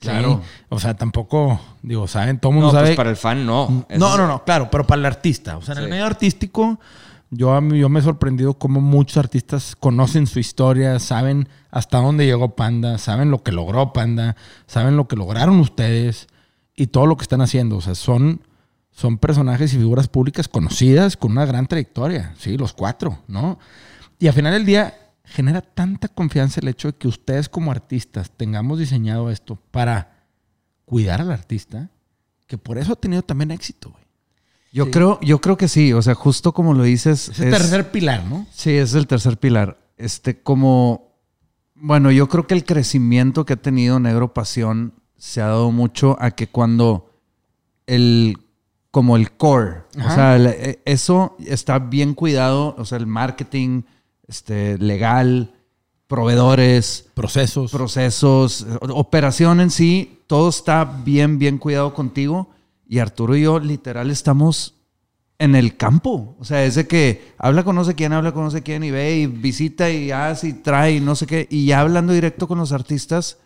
Claro. 0.00 0.40
Sí. 0.42 0.64
O 0.70 0.80
sea, 0.80 0.96
tampoco, 0.96 1.60
digo, 1.82 2.08
saben, 2.08 2.38
todo 2.40 2.50
el 2.52 2.54
mundo 2.56 2.68
No, 2.68 2.72
sabe. 2.72 2.88
pues 2.88 2.96
para 2.96 3.10
el 3.10 3.16
fan 3.16 3.44
no. 3.46 3.84
No, 3.90 4.16
no, 4.16 4.26
no, 4.26 4.44
claro, 4.44 4.68
pero 4.70 4.86
para 4.86 4.98
el 5.00 5.06
artista. 5.06 5.56
O 5.58 5.62
sea, 5.62 5.74
en 5.74 5.82
el 5.84 5.90
medio 5.90 6.06
artístico, 6.06 6.80
yo, 7.30 7.60
yo 7.68 7.88
me 7.90 8.00
he 8.00 8.02
sorprendido 8.02 8.54
cómo 8.54 8.80
muchos 8.80 9.18
artistas 9.18 9.76
conocen 9.78 10.26
su 10.26 10.38
historia, 10.40 10.98
saben 10.98 11.48
hasta 11.70 11.98
dónde 11.98 12.24
llegó 12.26 12.56
Panda, 12.56 12.96
saben 12.98 13.30
lo 13.30 13.42
que 13.42 13.52
logró 13.52 13.92
Panda, 13.92 14.36
saben 14.66 14.96
lo 14.96 15.06
que 15.06 15.16
lograron 15.16 15.60
ustedes 15.60 16.28
y 16.74 16.86
todo 16.88 17.04
lo 17.06 17.16
que 17.18 17.22
están 17.22 17.42
haciendo. 17.42 17.76
O 17.76 17.80
sea, 17.82 17.94
son, 17.94 18.40
son 18.90 19.18
personajes 19.18 19.74
y 19.74 19.76
figuras 19.76 20.08
públicas 20.08 20.48
conocidas 20.48 21.16
con 21.18 21.32
una 21.32 21.44
gran 21.44 21.66
trayectoria, 21.66 22.34
sí, 22.38 22.56
los 22.56 22.72
cuatro, 22.72 23.18
¿no? 23.28 23.58
Y 24.18 24.28
al 24.28 24.32
final 24.34 24.52
del 24.54 24.64
día 24.64 24.94
genera 25.30 25.60
tanta 25.62 26.08
confianza 26.08 26.60
el 26.60 26.68
hecho 26.68 26.88
de 26.88 26.98
que 26.98 27.08
ustedes 27.08 27.48
como 27.48 27.70
artistas 27.70 28.30
tengamos 28.36 28.78
diseñado 28.78 29.30
esto 29.30 29.56
para 29.70 30.26
cuidar 30.84 31.20
al 31.20 31.30
artista, 31.30 31.88
que 32.46 32.58
por 32.58 32.78
eso 32.78 32.92
ha 32.92 32.96
tenido 32.96 33.22
también 33.22 33.50
éxito, 33.50 33.90
güey. 33.90 34.04
Yo, 34.72 34.90
creo, 34.90 35.18
yo 35.20 35.40
creo 35.40 35.56
que 35.56 35.66
sí, 35.68 35.92
o 35.92 36.00
sea, 36.02 36.14
justo 36.14 36.52
como 36.52 36.74
lo 36.74 36.84
dices. 36.84 37.28
Es 37.30 37.40
el 37.40 37.48
es- 37.52 37.58
tercer 37.58 37.90
pilar, 37.90 38.24
¿no? 38.26 38.46
Sí, 38.52 38.70
es 38.70 38.94
el 38.94 39.06
tercer 39.08 39.36
pilar. 39.38 39.78
Este, 39.96 40.40
como, 40.42 41.16
bueno, 41.74 42.10
yo 42.12 42.28
creo 42.28 42.46
que 42.46 42.54
el 42.54 42.64
crecimiento 42.64 43.44
que 43.44 43.54
ha 43.54 43.56
tenido 43.56 43.98
Negro 43.98 44.32
Pasión 44.32 44.94
se 45.16 45.40
ha 45.40 45.46
dado 45.46 45.70
mucho 45.72 46.16
a 46.20 46.30
que 46.32 46.46
cuando 46.48 47.12
el, 47.86 48.36
como 48.92 49.16
el 49.16 49.32
core, 49.32 49.82
o 49.98 50.10
sea, 50.10 50.36
el- 50.36 50.46
eh, 50.46 50.82
eso 50.84 51.36
está 51.46 51.78
bien 51.80 52.14
cuidado, 52.14 52.74
o 52.78 52.84
sea, 52.84 52.98
el 52.98 53.06
marketing, 53.06 53.82
este, 54.30 54.78
legal, 54.78 55.52
proveedores, 56.06 57.10
Procesos. 57.14 57.70
procesos, 57.70 58.62
eh, 58.62 58.78
operación 58.90 59.60
en 59.60 59.70
sí, 59.70 60.20
todo 60.26 60.48
está 60.48 60.84
bien, 60.84 61.38
bien 61.38 61.58
cuidado 61.58 61.92
contigo. 61.92 62.48
Y 62.88 62.98
Arturo 62.98 63.36
y 63.36 63.42
yo 63.42 63.58
literal 63.60 64.10
estamos 64.10 64.74
en 65.38 65.54
el 65.54 65.76
campo. 65.76 66.36
O 66.40 66.44
sea, 66.44 66.64
es 66.64 66.74
de 66.76 66.86
que 66.86 67.32
habla 67.38 67.62
con 67.64 67.76
no 67.76 67.84
sé 67.84 67.94
quién, 67.94 68.12
habla 68.12 68.32
con 68.32 68.44
no 68.44 68.50
sé 68.50 68.62
quién 68.62 68.82
y 68.84 68.90
ve 68.90 69.16
y 69.18 69.26
visita 69.26 69.90
y 69.90 70.10
hace 70.10 70.48
y 70.48 70.52
trae 70.54 70.94
y 70.96 71.00
no 71.00 71.14
sé 71.14 71.26
qué. 71.26 71.46
Y 71.50 71.66
ya 71.66 71.80
hablando 71.80 72.12
directo 72.12 72.48
con 72.48 72.58
los 72.58 72.72
artistas, 72.72 73.38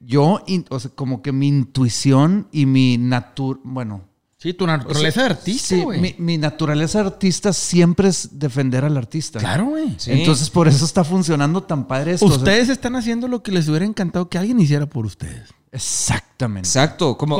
yo, 0.00 0.42
in- 0.46 0.66
o 0.70 0.78
sea, 0.80 0.90
como 0.94 1.22
que 1.22 1.32
mi 1.32 1.48
intuición 1.48 2.48
y 2.52 2.66
mi 2.66 2.98
natur... 2.98 3.60
Bueno, 3.64 4.02
sí, 4.42 4.52
tu 4.54 4.66
naturaleza 4.66 5.20
de 5.20 5.26
artista, 5.26 5.76
sí, 5.76 5.82
güey. 5.82 6.00
mi, 6.00 6.14
mi 6.18 6.36
naturaleza 6.36 7.00
de 7.00 7.06
artista 7.06 7.52
siempre 7.52 8.08
es 8.08 8.38
defender 8.38 8.84
al 8.84 8.96
artista. 8.96 9.38
Claro, 9.38 9.66
güey. 9.66 9.94
Sí. 9.98 10.10
Entonces 10.10 10.50
por 10.50 10.66
eso 10.66 10.84
está 10.84 11.04
funcionando 11.04 11.62
tan 11.62 11.86
padre 11.86 12.14
esto. 12.14 12.26
o 12.26 12.28
sea, 12.28 12.38
Ustedes 12.38 12.68
están 12.68 12.96
haciendo 12.96 13.28
lo 13.28 13.42
que 13.42 13.52
les 13.52 13.68
hubiera 13.68 13.84
encantado 13.84 14.28
que 14.28 14.38
alguien 14.38 14.58
hiciera 14.58 14.86
por 14.86 15.06
ustedes. 15.06 15.50
exactamente. 15.70 16.68
Exacto, 16.68 17.16
como, 17.16 17.38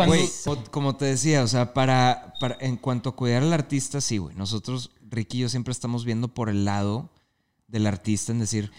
como 0.71 0.95
te 0.97 1.07
decía, 1.07 1.43
o 1.43 1.49
sea, 1.49 1.75
para, 1.75 2.35
para 2.39 2.57
en 2.61 2.77
cuanto 2.77 3.11
a 3.11 3.17
cuidar 3.17 3.43
al 3.43 3.53
artista, 3.53 4.01
sí, 4.01 4.19
güey. 4.19 4.37
Nosotros, 4.37 4.93
Ricky 5.11 5.39
y 5.39 5.41
yo, 5.41 5.49
siempre 5.49 5.73
estamos 5.73 6.05
viendo 6.05 6.29
por 6.29 6.49
el 6.49 6.65
lado 6.65 7.11
del 7.67 7.87
artista 7.87 8.31
en 8.31 8.39
decir, 8.39 8.71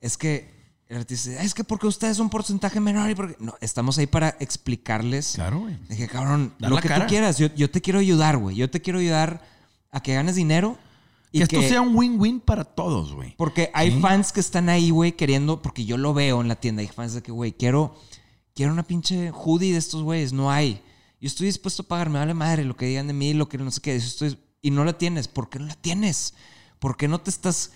es 0.00 0.16
que 0.16 0.57
el 0.88 0.96
artista 0.98 1.30
dice, 1.30 1.44
es 1.44 1.54
que 1.54 1.64
porque 1.64 1.86
ustedes 1.86 2.12
es 2.12 2.18
un 2.18 2.30
porcentaje 2.30 2.80
menor 2.80 3.10
y 3.10 3.14
porque. 3.14 3.36
No, 3.40 3.54
estamos 3.60 3.98
ahí 3.98 4.06
para 4.06 4.36
explicarles. 4.40 5.32
Claro, 5.34 5.60
güey. 5.60 5.76
Dije, 5.88 6.08
cabrón, 6.08 6.54
Dar 6.58 6.70
lo 6.70 6.78
que 6.80 6.88
cara. 6.88 7.04
tú 7.04 7.10
quieras, 7.10 7.38
yo, 7.38 7.48
yo 7.54 7.70
te 7.70 7.80
quiero 7.80 7.98
ayudar, 7.98 8.36
güey. 8.38 8.56
Yo 8.56 8.70
te 8.70 8.80
quiero 8.80 8.98
ayudar 8.98 9.42
a 9.90 10.00
que 10.02 10.14
ganes 10.14 10.34
dinero. 10.36 10.78
Y 11.30 11.38
Que 11.38 11.44
esto 11.44 11.60
que- 11.60 11.68
sea 11.68 11.82
un 11.82 11.94
win-win 11.94 12.40
para 12.40 12.64
todos, 12.64 13.12
güey. 13.12 13.34
porque 13.36 13.70
hay 13.74 14.00
fans 14.00 14.32
que 14.32 14.40
están 14.40 14.70
ahí, 14.70 14.88
güey, 14.88 15.12
queriendo, 15.12 15.60
porque 15.60 15.84
yo 15.84 15.98
lo 15.98 16.14
veo 16.14 16.40
en 16.40 16.48
la 16.48 16.56
tienda, 16.56 16.80
hay 16.80 16.88
fans 16.88 17.12
de 17.12 17.22
que, 17.22 17.30
güey, 17.32 17.52
quiero, 17.52 17.94
quiero 18.54 18.72
una 18.72 18.82
pinche 18.82 19.30
hoodie 19.30 19.72
de 19.72 19.78
estos 19.78 20.02
güeyes, 20.02 20.32
no 20.32 20.50
hay. 20.50 20.80
Yo 21.20 21.26
estoy 21.26 21.48
dispuesto 21.48 21.82
a 21.82 21.86
pagar, 21.86 22.08
me 22.08 22.18
vale 22.18 22.32
madre 22.32 22.64
lo 22.64 22.74
que 22.76 22.86
digan 22.86 23.08
de 23.08 23.12
mí, 23.12 23.34
lo 23.34 23.46
que 23.46 23.58
no 23.58 23.70
sé 23.70 23.82
qué, 23.82 23.94
estoy, 23.94 24.38
y 24.62 24.70
no 24.70 24.86
la 24.86 24.96
tienes, 24.96 25.28
¿por 25.28 25.50
qué 25.50 25.58
no 25.58 25.66
la 25.66 25.74
tienes? 25.74 26.32
¿Por 26.78 26.96
qué 26.96 27.08
no 27.08 27.20
te 27.20 27.28
estás, 27.28 27.72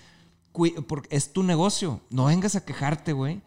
porque 0.53 1.15
es 1.15 1.33
tu 1.33 1.43
negocio, 1.43 2.01
no 2.11 2.27
vengas 2.27 2.57
a 2.57 2.65
quejarte, 2.65 3.13
güey, 3.13 3.43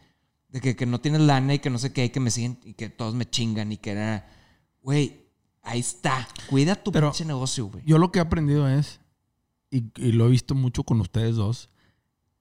de 0.49 0.61
que, 0.61 0.75
que 0.75 0.85
no 0.85 0.99
tienes 0.99 1.21
lana 1.21 1.53
y 1.53 1.59
que 1.59 1.69
no 1.69 1.77
sé 1.77 1.93
qué, 1.93 2.05
y 2.05 2.09
que 2.09 2.19
me 2.19 2.31
siguen, 2.31 2.59
y 2.63 2.73
que 2.73 2.89
todos 2.89 3.13
me 3.13 3.29
chingan 3.29 3.71
y 3.71 3.77
que 3.77 3.91
era, 3.91 4.27
güey, 4.81 5.27
ahí 5.61 5.79
está, 5.79 6.27
cuida 6.49 6.75
tu 6.75 6.91
Pero 6.91 7.11
pinche 7.11 7.25
negocio, 7.25 7.67
güey. 7.67 7.83
Yo 7.85 7.97
lo 7.97 8.11
que 8.11 8.19
he 8.19 8.21
aprendido 8.21 8.67
es, 8.67 8.99
y, 9.69 9.91
y 9.97 10.11
lo 10.11 10.27
he 10.27 10.29
visto 10.29 10.55
mucho 10.55 10.83
con 10.83 11.01
ustedes 11.01 11.35
dos, 11.35 11.69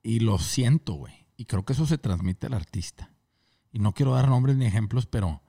y 0.03 0.21
lo 0.21 0.39
siento, 0.39 0.95
güey. 0.95 1.27
Y 1.37 1.47
creo 1.47 1.65
que 1.65 1.73
eso 1.73 1.87
se 1.87 1.99
transmite 1.99 2.47
al 2.47 2.55
artista. 2.55 3.11
Y 3.73 3.81
no 3.81 3.93
quiero 3.93 4.15
dar 4.15 4.29
nombres 4.29 4.57
ni 4.57 4.67
ejemplos, 4.67 5.07
pero 5.07 5.43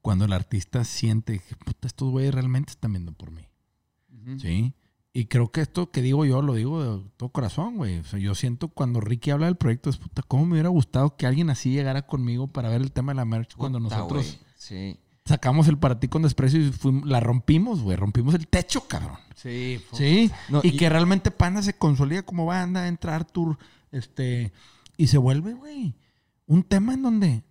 cuando 0.00 0.24
el 0.24 0.32
artista 0.32 0.82
siente 0.84 1.38
que 1.38 1.54
puta, 1.54 1.86
estos 1.86 2.10
güeyes 2.10 2.34
realmente 2.34 2.72
están 2.72 2.92
viendo 2.92 3.12
por 3.12 3.30
mí. 3.30 3.48
¿Sí? 4.38 4.74
Y 5.14 5.26
creo 5.26 5.50
que 5.52 5.60
esto 5.60 5.90
que 5.90 6.00
digo 6.00 6.24
yo 6.24 6.40
lo 6.40 6.54
digo 6.54 6.82
de 6.98 7.04
todo 7.18 7.28
corazón, 7.28 7.76
güey. 7.76 7.98
O 7.98 8.04
sea, 8.04 8.18
yo 8.18 8.34
siento 8.34 8.68
cuando 8.68 9.00
Ricky 9.00 9.30
habla 9.30 9.46
del 9.46 9.56
proyecto, 9.56 9.90
es 9.90 9.98
puta, 9.98 10.22
¿cómo 10.22 10.46
me 10.46 10.52
hubiera 10.52 10.70
gustado 10.70 11.16
que 11.16 11.26
alguien 11.26 11.50
así 11.50 11.70
llegara 11.70 12.02
conmigo 12.06 12.46
para 12.46 12.70
ver 12.70 12.80
el 12.80 12.92
tema 12.92 13.12
de 13.12 13.16
la 13.16 13.24
merch 13.26 13.54
cuando 13.56 13.78
Puta, 13.78 13.96
nosotros 13.96 14.38
Sí. 14.56 14.96
sacamos 15.26 15.68
el 15.68 15.76
para 15.76 16.00
ti 16.00 16.08
con 16.08 16.22
desprecio 16.22 16.60
y 16.60 16.72
fuimos- 16.72 17.06
la 17.06 17.20
rompimos, 17.20 17.82
güey. 17.82 17.96
Rompimos 17.96 18.34
el 18.34 18.48
techo, 18.48 18.88
cabrón. 18.88 19.18
Sí, 19.34 19.80
Sí, 19.92 20.30
No, 20.48 20.60
y, 20.62 20.68
y- 20.68 20.76
que 20.78 20.88
realmente 20.88 21.30
Panda 21.30 21.62
se 21.62 21.74
consolida 21.76 22.22
como 22.22 22.46
banda, 22.46 22.88
entra 22.88 23.14
Arthur, 23.16 23.58
este, 23.90 24.52
y 24.96 25.08
se 25.08 25.18
vuelve, 25.18 25.52
güey, 25.52 25.94
un 26.46 26.62
tema 26.62 26.94
en 26.94 27.02
donde, 27.02 27.42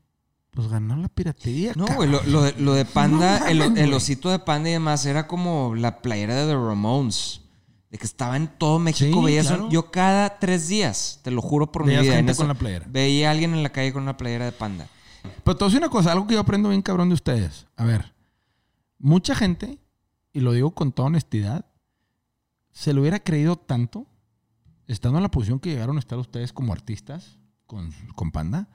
pues 0.49 0.67
ganó 0.67 0.95
la 0.95 1.09
piratería. 1.09 1.73
No, 1.75 1.85
güey, 1.95 2.09
lo, 2.09 2.23
lo 2.23 2.41
de, 2.41 2.53
lo 2.59 2.73
de 2.73 2.85
Panda, 2.85 3.41
No 3.41 3.45
el, 3.47 3.77
el 3.77 3.93
osito 3.93 4.31
de 4.31 4.39
Panda 4.39 4.69
y 4.69 4.73
demás 4.73 5.05
era 5.05 5.27
como 5.27 5.75
la 5.75 6.01
playera 6.01 6.33
de 6.35 6.47
The 6.47 6.53
Ramones. 6.55 7.41
De 7.91 7.97
que 7.97 8.05
estaba 8.05 8.37
en 8.37 8.47
todo 8.47 8.79
México. 8.79 9.19
Sí, 9.19 9.25
veía 9.25 9.41
eso. 9.41 9.69
Yo 9.69 9.91
cada 9.91 10.39
tres 10.39 10.67
días, 10.67 11.19
te 11.23 11.29
lo 11.29 11.41
juro 11.41 11.71
por 11.71 11.85
mi 11.85 11.91
vida. 11.91 12.01
en 12.01 12.25
gente 12.25 12.35
con 12.35 12.47
la 12.47 12.53
playera. 12.53 12.85
Veía 12.89 13.27
a 13.27 13.31
alguien 13.31 13.53
en 13.53 13.63
la 13.63 13.69
calle 13.69 13.91
con 13.91 14.03
una 14.03 14.17
playera 14.17 14.45
de 14.45 14.53
Panda. 14.53 14.87
Pero 15.43 15.57
te 15.57 15.63
voy 15.63 15.65
a 15.65 15.69
decir 15.69 15.77
una 15.79 15.89
cosa, 15.89 16.13
algo 16.13 16.25
que 16.25 16.35
yo 16.35 16.39
aprendo 16.39 16.69
bien 16.69 16.81
cabrón 16.81 17.09
de 17.09 17.15
ustedes. 17.15 17.67
A 17.75 17.83
ver, 17.83 18.13
mucha 18.97 19.35
gente, 19.35 19.77
y 20.31 20.39
lo 20.39 20.53
digo 20.53 20.71
con 20.71 20.93
toda 20.93 21.07
honestidad, 21.07 21.65
se 22.71 22.93
lo 22.93 23.01
hubiera 23.01 23.19
creído 23.19 23.57
tanto, 23.57 24.07
estando 24.87 25.19
en 25.19 25.23
la 25.23 25.31
posición 25.31 25.59
que 25.59 25.69
llegaron 25.69 25.97
a 25.97 25.99
estar 25.99 26.17
ustedes 26.17 26.53
como 26.53 26.73
artistas 26.73 27.39
con, 27.67 27.91
con 28.15 28.31
Panda, 28.31 28.69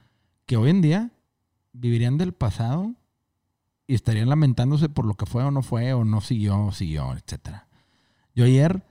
que 0.45 0.57
hoy 0.57 0.71
en 0.71 0.83
día 0.83 1.11
vivirían 1.73 2.19
del 2.19 2.33
pasado 2.33 2.95
y 3.87 3.95
estarían 3.95 4.29
lamentándose 4.29 4.89
por 4.89 5.07
lo 5.07 5.15
que 5.15 5.27
fue 5.27 5.45
o 5.45 5.51
no 5.51 5.63
fue, 5.63 5.93
o 5.93 6.05
no 6.05 6.21
siguió, 6.21 6.73
siguió, 6.73 7.15
etcétera. 7.15 7.69
Yo 8.35 8.45
ayer, 8.45 8.85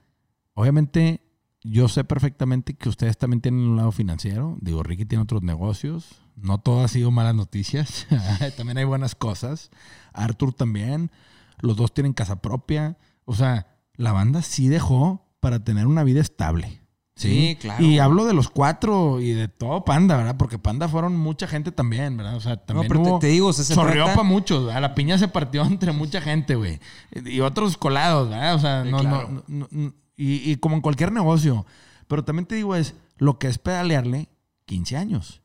obviamente, 0.55 1.21
yo 1.63 1.87
sé 1.87 2.03
perfectamente 2.03 2.73
que 2.73 2.89
ustedes 2.89 3.17
también 3.17 3.41
tienen 3.41 3.61
un 3.61 3.75
lado 3.77 3.91
financiero. 3.91 4.57
Digo, 4.61 4.83
Ricky 4.83 5.05
tiene 5.05 5.23
otros 5.23 5.43
negocios. 5.43 6.07
No 6.35 6.57
todo 6.57 6.83
ha 6.83 6.87
sido 6.87 7.11
malas 7.11 7.35
noticias. 7.35 8.07
también 8.57 8.77
hay 8.77 8.83
buenas 8.85 9.15
cosas. 9.15 9.69
Arthur 10.13 10.53
también. 10.53 11.11
Los 11.59 11.77
dos 11.77 11.93
tienen 11.93 12.13
casa 12.13 12.41
propia. 12.41 12.97
O 13.25 13.33
sea, 13.35 13.67
la 13.95 14.11
banda 14.11 14.41
sí 14.41 14.67
dejó 14.67 15.25
para 15.39 15.63
tener 15.63 15.87
una 15.87 16.03
vida 16.03 16.19
estable. 16.21 16.81
Sí, 17.17 17.29
Sí, 17.29 17.57
claro. 17.61 17.81
Y 17.81 17.99
hablo 17.99 18.25
de 18.25 18.33
los 18.33 18.49
cuatro 18.49 19.21
y 19.21 19.31
de 19.31 19.47
todo 19.47 19.85
Panda, 19.85 20.17
¿verdad? 20.17 20.35
Porque 20.35 20.59
Panda 20.59 20.89
fueron 20.89 21.15
mucha 21.15 21.47
gente 21.47 21.71
también, 21.71 22.17
¿verdad? 22.17 22.35
O 22.35 22.41
sea, 22.41 22.57
también 22.57 22.89
pero 22.89 23.01
te- 23.03 23.09
hubo- 23.09 23.19
te 23.19 23.27
digo, 23.27 23.53
se 23.53 23.63
sorrió 23.63 24.03
para 24.07 24.23
muchos, 24.23 24.65
¿verdad? 24.65 24.81
La 24.81 24.95
piña 24.95 25.17
se 25.17 25.29
partió 25.29 25.63
entre 25.65 25.93
mucha 25.93 26.19
gente, 26.19 26.55
güey. 26.55 26.81
Y 27.25 27.39
otros 27.39 27.77
colados, 27.77 28.29
¿verdad? 28.29 28.55
O 28.55 28.59
sea, 28.59 28.83
Sí, 28.83 28.91
no, 28.91 28.97
claro. 28.99 29.29
no, 29.29 29.43
no- 29.47 29.67
no- 29.71 29.93
y, 30.15 30.51
y 30.51 30.57
como 30.57 30.75
en 30.75 30.81
cualquier 30.81 31.11
negocio. 31.11 31.65
Pero 32.07 32.23
también 32.23 32.45
te 32.45 32.55
digo, 32.55 32.75
es 32.75 32.95
lo 33.17 33.39
que 33.39 33.47
es 33.47 33.57
pedalearle 33.57 34.29
15 34.65 34.97
años. 34.97 35.41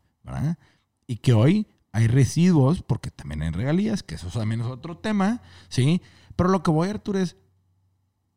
Y 1.07 1.17
que 1.17 1.33
hoy 1.33 1.67
hay 1.93 2.07
residuos, 2.07 2.83
porque 2.83 3.11
también 3.11 3.43
hay 3.43 3.51
regalías, 3.51 4.03
que 4.03 4.15
eso 4.15 4.29
también 4.29 4.61
es 4.61 4.67
otro 4.67 4.97
tema, 4.99 5.43
¿sí? 5.69 6.03
Pero 6.37 6.51
lo 6.51 6.63
que 6.63 6.71
voy, 6.71 6.89
Arturo, 6.89 7.19
es, 7.19 7.37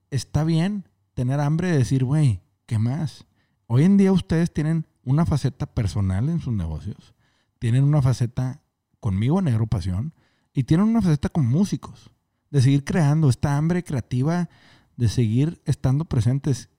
está 0.10 0.44
bien 0.44 0.88
tener 1.14 1.40
hambre 1.40 1.70
de 1.70 1.78
decir, 1.78 2.04
güey, 2.04 2.42
¿qué 2.66 2.80
más? 2.80 3.26
Hoy 3.68 3.84
en 3.84 3.98
día 3.98 4.12
ustedes 4.12 4.52
tienen 4.52 4.88
una 5.04 5.26
faceta 5.26 5.68
personal 5.68 6.30
en 6.30 6.40
sus 6.40 6.54
negocios, 6.54 7.14
tienen 7.60 7.84
una 7.84 8.02
faceta 8.02 8.62
conmigo 9.00 9.40
en 9.40 9.46
Negro 9.46 9.68
Pasión 9.68 10.14
y 10.54 10.64
tienen 10.64 10.88
una 10.88 11.02
faceta 11.02 11.30
como 11.30 11.50
músicos, 11.50 12.10
de 12.50 12.62
seguir 12.62 12.84
creando 12.84 13.30
esta 13.30 13.58
hambre 13.58 13.84
creativa, 13.84 14.50
de 14.98 15.10
seguir 15.10 15.62
estando 15.66 16.06
presentes, 16.06 16.70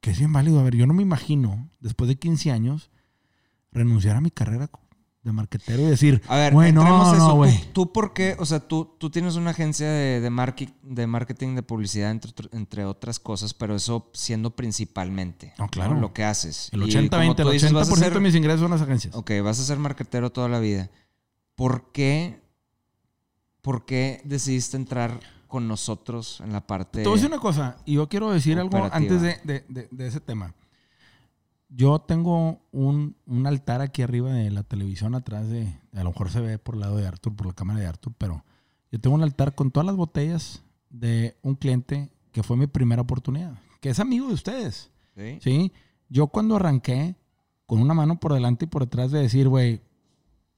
que 0.00 0.10
es 0.10 0.18
bien 0.18 0.32
válido. 0.32 0.60
A 0.60 0.62
ver, 0.62 0.76
yo 0.76 0.86
no 0.86 0.94
me 0.94 1.02
imagino, 1.02 1.68
después 1.80 2.08
de 2.08 2.16
15 2.16 2.50
años, 2.52 2.90
renunciar 3.72 4.16
a 4.16 4.20
mi 4.20 4.30
carrera 4.30 4.70
de 5.22 5.32
marquetero 5.32 5.82
y 5.82 5.86
decir, 5.86 6.22
A 6.28 6.36
ver, 6.36 6.52
güey, 6.52 6.72
no, 6.72 6.82
a 6.82 6.88
no, 7.16 7.44
eso. 7.44 7.64
¿Tú-. 7.66 7.72
¿Tú, 7.86 7.92
por 7.92 8.12
qué? 8.12 8.36
O 8.38 8.46
sea, 8.46 8.60
tú, 8.60 8.94
tú 8.98 9.10
tienes 9.10 9.34
una 9.34 9.50
agencia 9.50 9.88
de, 9.90 10.20
de, 10.20 10.30
marque- 10.30 10.72
de 10.82 11.06
marketing, 11.08 11.56
de 11.56 11.64
publicidad, 11.64 12.12
entre, 12.12 12.32
entre 12.52 12.84
otras 12.84 13.18
cosas, 13.18 13.52
pero 13.52 13.74
eso 13.74 14.08
siendo 14.14 14.54
principalmente 14.54 15.52
No, 15.58 15.66
claro. 15.68 15.98
lo 15.98 16.12
que 16.14 16.22
haces. 16.22 16.68
El 16.72 16.82
Y 16.84 16.92
80-20, 16.92 17.10
como 17.10 17.34
tú 17.36 17.42
el 17.42 17.48
80% 17.48 17.52
dices, 17.52 17.72
vas 17.72 17.90
a 17.90 17.96
ser- 17.96 18.14
de 18.14 18.20
mis 18.20 18.34
ingresos 18.36 18.60
son 18.60 18.70
las 18.70 18.82
agencias. 18.82 19.16
Ok, 19.16 19.32
vas 19.42 19.58
a 19.58 19.64
ser 19.64 19.78
marketero 19.80 20.30
toda 20.30 20.48
la 20.48 20.60
vida. 20.60 20.90
¿Por 21.56 21.90
qué, 21.90 22.40
por 23.62 23.84
qué 23.84 24.20
decidiste 24.24 24.76
entrar 24.76 25.18
con 25.56 25.68
nosotros 25.68 26.42
en 26.42 26.52
la 26.52 26.66
parte... 26.66 26.98
Te 27.02 27.08
voy 27.08 27.12
a 27.14 27.16
decir 27.16 27.30
una 27.32 27.40
cosa, 27.40 27.78
y 27.86 27.94
yo 27.94 28.10
quiero 28.10 28.30
decir 28.30 28.58
algo 28.58 28.76
antes 28.92 29.22
de, 29.22 29.40
de- 29.44 29.64
de- 29.70 29.88
de 29.90 30.06
ese 30.06 30.20
tema. 30.20 30.52
Yo 31.70 31.98
tengo 31.98 32.60
un, 32.72 33.16
un 33.24 33.46
altar 33.46 33.80
aquí 33.80 34.02
arriba 34.02 34.30
de 34.34 34.50
la 34.50 34.64
televisión 34.64 35.14
atrás 35.14 35.48
de, 35.48 35.66
a 35.94 36.02
lo 36.04 36.10
mejor 36.10 36.30
se 36.30 36.40
ve 36.42 36.58
por 36.58 36.74
el 36.74 36.82
lado 36.82 36.98
de 36.98 37.06
Arthur, 37.06 37.34
por 37.34 37.46
la 37.46 37.54
cámara 37.54 37.80
de 37.80 37.86
Arthur, 37.86 38.12
pero 38.18 38.44
yo 38.92 39.00
tengo 39.00 39.16
un 39.16 39.22
altar 39.22 39.54
con 39.54 39.70
todas 39.70 39.86
las 39.86 39.96
botellas 39.96 40.62
de 40.90 41.38
un 41.42 41.54
cliente 41.54 42.10
que 42.32 42.42
fue 42.42 42.58
mi 42.58 42.66
primera 42.66 43.00
oportunidad, 43.00 43.54
que 43.80 43.88
es 43.88 43.98
amigo 43.98 44.28
de 44.28 44.34
ustedes. 44.34 44.90
Sí. 45.16 45.38
¿sí? 45.40 45.72
Yo 46.10 46.26
cuando 46.26 46.56
arranqué 46.56 47.16
con 47.64 47.80
una 47.80 47.94
mano 47.94 48.20
por 48.20 48.34
delante 48.34 48.66
y 48.66 48.68
por 48.68 48.82
detrás 48.82 49.10
de 49.10 49.22
decir, 49.22 49.48
güey, 49.48 49.80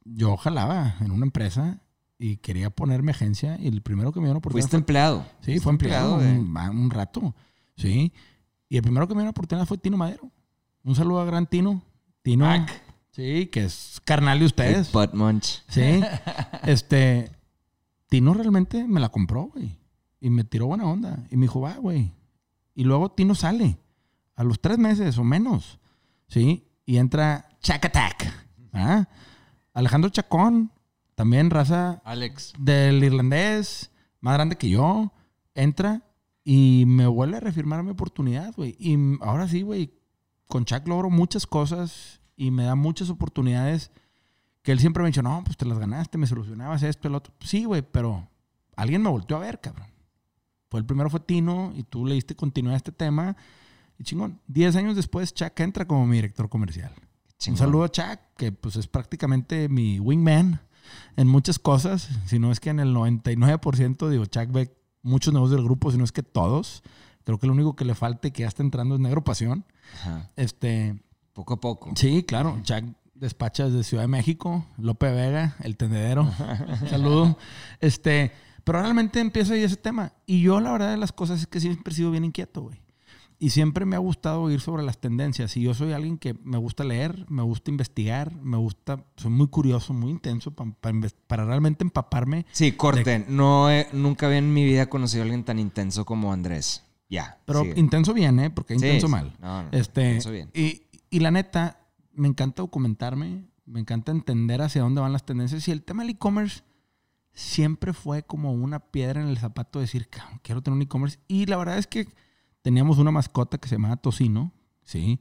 yo 0.05 0.37
jalaba 0.37 0.97
en 1.01 1.13
una 1.13 1.25
empresa 1.25 1.81
y 2.19 2.39
quería 2.39 2.71
ponerme 2.71 3.13
agencia 3.13 3.57
y 3.61 3.69
el 3.69 3.81
primero 3.81 4.13
que 4.13 4.19
me 4.19 4.27
dio 4.27 4.33
una 4.33 4.39
oportunidad 4.39 4.65
Fuiste 4.65 4.77
empleado. 4.77 5.25
Sí, 5.41 5.61
fue 5.61 5.73
empleado 5.73 6.17
un, 6.17 6.91
rato. 6.91 7.35
Sí. 7.77 8.13
Y 8.69 8.77
el 8.77 8.83
primero 8.83 9.07
que 9.07 9.15
me 9.15 9.21
dio 9.21 9.25
una 9.25 9.31
oportunidad 9.31 9.67
fue 9.67 9.79
Tino 9.79 9.97
Madero. 9.97 10.31
Un 10.83 10.97
saludo 10.97 11.21
a 11.21 11.25
gran 11.25 11.47
Tino. 11.47 11.83
Tino. 12.23 12.45
Mac. 12.45 12.83
Sí, 13.13 13.47
que 13.47 13.65
es 13.65 14.01
carnal 14.05 14.41
de 14.41 14.47
ustedes. 14.47 14.93
Butt 14.93 15.15
Munch. 15.15 15.63
Sí. 15.69 16.01
este. 16.65 17.31
Tino 18.09 18.35
realmente 18.35 18.87
me 18.89 19.01
la 19.01 19.11
compró, 19.11 19.45
güey. 19.55 19.79
Y 20.21 20.31
me 20.31 20.43
tiró 20.43 20.67
buena 20.67 20.87
onda. 20.87 21.25
Y 21.31 21.37
me 21.37 21.43
dijo, 21.43 21.61
va, 21.61 21.75
güey. 21.75 22.13
Y 22.75 22.85
luego 22.85 23.11
Tino 23.11 23.35
sale. 23.35 23.79
A 24.35 24.45
los 24.45 24.61
tres 24.61 24.79
meses 24.79 25.19
o 25.19 25.25
menos. 25.25 25.79
Sí. 26.27 26.67
Y 26.85 26.97
entra 26.97 27.49
Chac 27.61 27.85
Attack. 27.85 28.33
¿ah? 28.73 29.09
Alejandro 29.73 30.11
Chacón. 30.11 30.73
También 31.19 31.51
raza 31.51 32.01
Alex. 32.05 32.53
del 32.61 33.03
irlandés, 33.03 33.91
más 34.21 34.35
grande 34.35 34.55
que 34.55 34.69
yo, 34.69 35.13
entra 35.53 36.05
y 36.45 36.85
me 36.87 37.09
vuelve 37.09 37.39
a 37.39 37.41
reafirmar 37.41 37.83
mi 37.83 37.91
oportunidad, 37.91 38.55
güey. 38.55 38.77
Y 38.79 38.97
ahora 39.21 39.49
sí, 39.49 39.63
güey, 39.63 39.99
con 40.47 40.65
Chuck 40.65 40.87
logro 40.87 41.11
muchas 41.11 41.45
cosas 41.45 42.21
y 42.37 42.53
me 42.53 42.63
da 42.63 42.77
muchas 42.77 43.11
oportunidades 43.11 43.91
que 44.63 44.71
él 44.71 44.79
siempre 44.79 45.03
me 45.03 45.09
dicho, 45.09 45.21
no, 45.21 45.43
pues 45.45 45.57
te 45.57 45.67
las 45.67 45.81
ganaste, 45.81 46.19
me 46.19 46.29
solucionabas 46.29 46.85
esto, 46.85 47.09
el 47.09 47.17
otro. 47.17 47.35
Sí, 47.41 47.65
güey, 47.65 47.83
pero 47.83 48.29
alguien 48.77 49.03
me 49.03 49.11
volteó 49.11 49.39
a 49.39 49.41
ver, 49.41 49.61
cabrón. 49.61 49.89
Fue 50.71 50.79
el 50.79 50.87
primero 50.87 51.11
fue 51.11 51.19
Tino 51.19 51.73
y 51.75 51.83
tú 51.83 52.07
le 52.07 52.15
diste 52.15 52.37
continuidad 52.37 52.75
a 52.75 52.77
este 52.77 52.93
tema. 52.93 53.37
Y 53.99 54.05
chingón, 54.05 54.41
diez 54.47 54.77
años 54.77 54.95
después 54.95 55.35
Chuck 55.35 55.59
entra 55.59 55.85
como 55.85 56.07
mi 56.07 56.19
director 56.19 56.49
comercial. 56.49 56.95
Chingón. 57.39 57.55
Un 57.55 57.59
saludo 57.59 57.83
a 57.83 57.91
Chuck, 57.91 58.21
que 58.37 58.53
pues 58.53 58.77
es 58.77 58.87
prácticamente 58.87 59.69
mi 59.69 59.99
wingman 59.99 60.61
en 61.17 61.29
muchas 61.29 61.59
cosas. 61.59 62.09
Si 62.27 62.39
no 62.39 62.53
es 62.53 62.61
que 62.61 62.71
en 62.71 62.81
el 62.81 62.95
99%, 62.95 64.09
digo, 64.09 64.27
Chuck 64.27 64.51
ve 64.51 64.77
muchos 65.03 65.33
negocios 65.35 65.57
del 65.59 65.65
grupo, 65.65 65.91
si 65.91 65.99
no 65.99 66.05
es 66.05 66.13
que 66.13 66.23
todos. 66.23 66.83
Creo 67.25 67.39
que 67.39 67.47
lo 67.47 67.53
único 67.53 67.77
que 67.77 67.85
le 67.85 67.95
falta 67.95 68.29
y 68.29 68.31
que 68.31 68.43
ya 68.43 68.49
está 68.49 68.63
entrando 68.63 68.95
es 68.95 69.01
Negro 69.01 69.23
Pasión. 69.23 69.65
Ajá. 70.01 70.31
Este, 70.37 71.03
Poco 71.35 71.55
a 71.55 71.61
poco. 71.61 71.93
sí, 71.95 72.23
claro, 72.25 72.59
Chuck 72.63 72.85
despacha 73.15 73.67
desde 73.67 73.85
Ciudad 73.85 74.05
de 74.05 74.09
México, 74.09 74.65
Lope 74.79 75.11
Vega, 75.11 75.57
el 75.61 75.77
tendedero. 75.77 76.31
Saludo. 76.91 77.37
Este, 77.81 78.33
pero 78.65 78.81
realmente 78.81 79.21
empieza 79.21 79.55
ahí 79.55 79.63
ese 79.63 79.77
tema. 79.77 80.13
Y 80.27 80.43
yo, 80.43 80.61
la 80.61 80.73
verdad 80.73 80.91
de 80.91 80.97
las 80.97 81.13
cosas 81.13 81.41
es 81.41 81.47
que 81.47 81.61
siempre 81.61 81.93
he 81.93 81.97
sido 81.97 82.11
bien 82.11 82.25
inquieto, 82.25 82.63
güey. 82.63 82.81
Y 83.41 83.51
siempre 83.51 83.85
me 83.87 83.95
ha 83.95 84.01
gustado 84.01 84.43
oír 84.43 84.61
sobre 84.61 84.83
las 84.83 84.99
tendencias. 84.99 85.57
Y 85.57 85.63
yo 85.63 85.73
soy 85.73 85.93
alguien 85.93 86.19
que 86.19 86.35
me 86.43 86.59
gusta 86.59 86.83
leer, 86.83 87.25
me 87.29 87.43
gusta 87.43 87.71
investigar, 87.71 88.35
me 88.35 88.57
gusta, 88.57 89.05
soy 89.17 89.31
muy 89.31 89.47
curioso, 89.47 89.93
muy 89.95 90.11
intenso 90.11 90.51
para 90.53 91.45
realmente 91.45 91.85
empaparme. 91.85 92.47
Sí, 92.51 92.73
corten. 92.73 93.27
No 93.29 93.71
he- 93.71 93.87
nunca 93.93 94.27
había 94.27 94.39
en 94.39 94.53
mi 94.53 94.65
vida 94.65 94.89
conocido 94.91 95.23
a 95.23 95.25
alguien 95.25 95.45
tan 95.45 95.61
intenso 95.61 96.05
como 96.05 96.33
Andrés. 96.33 96.85
Ya. 97.09 97.39
Pero 97.45 97.63
sigue. 97.63 97.79
intenso 97.79 98.13
bien, 98.13 98.41
¿eh? 98.41 98.51
Porque 98.51 98.75
intenso 98.75 99.07
sí. 99.07 99.11
mal. 99.13 99.33
No, 99.41 99.63
no, 99.63 99.69
este, 99.71 100.03
intenso 100.03 100.33
bien. 100.33 100.51
Y, 100.53 100.83
y 101.09 101.21
la 101.21 101.31
neta, 101.31 101.79
me 102.13 102.27
encanta 102.27 102.63
documentarme, 102.63 103.45
me 103.67 103.79
encanta 103.79 104.11
entender 104.11 104.63
hacia 104.63 104.83
dónde 104.83 105.01
van 105.01 105.13
las 105.13 105.25
tendencias. 105.25 105.69
Y 105.69 105.71
el 105.71 105.85
tema 105.85 106.03
del 106.03 106.11
e-commerce 106.11 106.63
siempre 107.33 107.93
fue 107.93 108.25
como 108.25 108.53
una 108.53 108.81
piedra 108.81 109.23
en 109.23 109.29
el 109.29 109.39
zapato 109.39 109.79
de 109.79 109.85
decir, 109.85 110.09
"Cabrón, 110.09 110.41
quiero 110.43 110.61
tener 110.61 110.75
un 110.77 110.83
e-commerce. 110.83 111.19
Y 111.29 111.47
la 111.47 111.57
verdad 111.57 111.79
es 111.79 111.87
que 111.87 112.09
teníamos 112.69 112.99
una 112.99 113.11
mascota 113.11 113.57
que 113.57 113.67
se 113.67 113.77
llamaba 113.77 113.97
Tocino, 113.97 114.53
¿sí? 114.83 115.19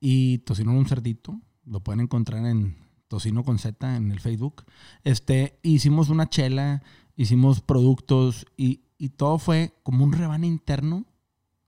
Y 0.00 0.38
Tocino 0.38 0.72
era 0.72 0.80
un 0.80 0.86
cerdito. 0.86 1.40
Lo 1.64 1.78
pueden 1.84 2.00
encontrar 2.00 2.44
en 2.46 2.76
Tocino 3.06 3.44
con 3.44 3.60
Z 3.60 3.94
en 3.96 4.10
el 4.10 4.18
Facebook. 4.18 4.64
Este, 5.04 5.60
hicimos 5.62 6.08
una 6.08 6.28
chela, 6.28 6.82
hicimos 7.14 7.60
productos 7.60 8.44
y, 8.56 8.80
y 8.98 9.10
todo 9.10 9.38
fue 9.38 9.72
como 9.84 10.02
un 10.02 10.12
rebane 10.12 10.48
interno 10.48 11.04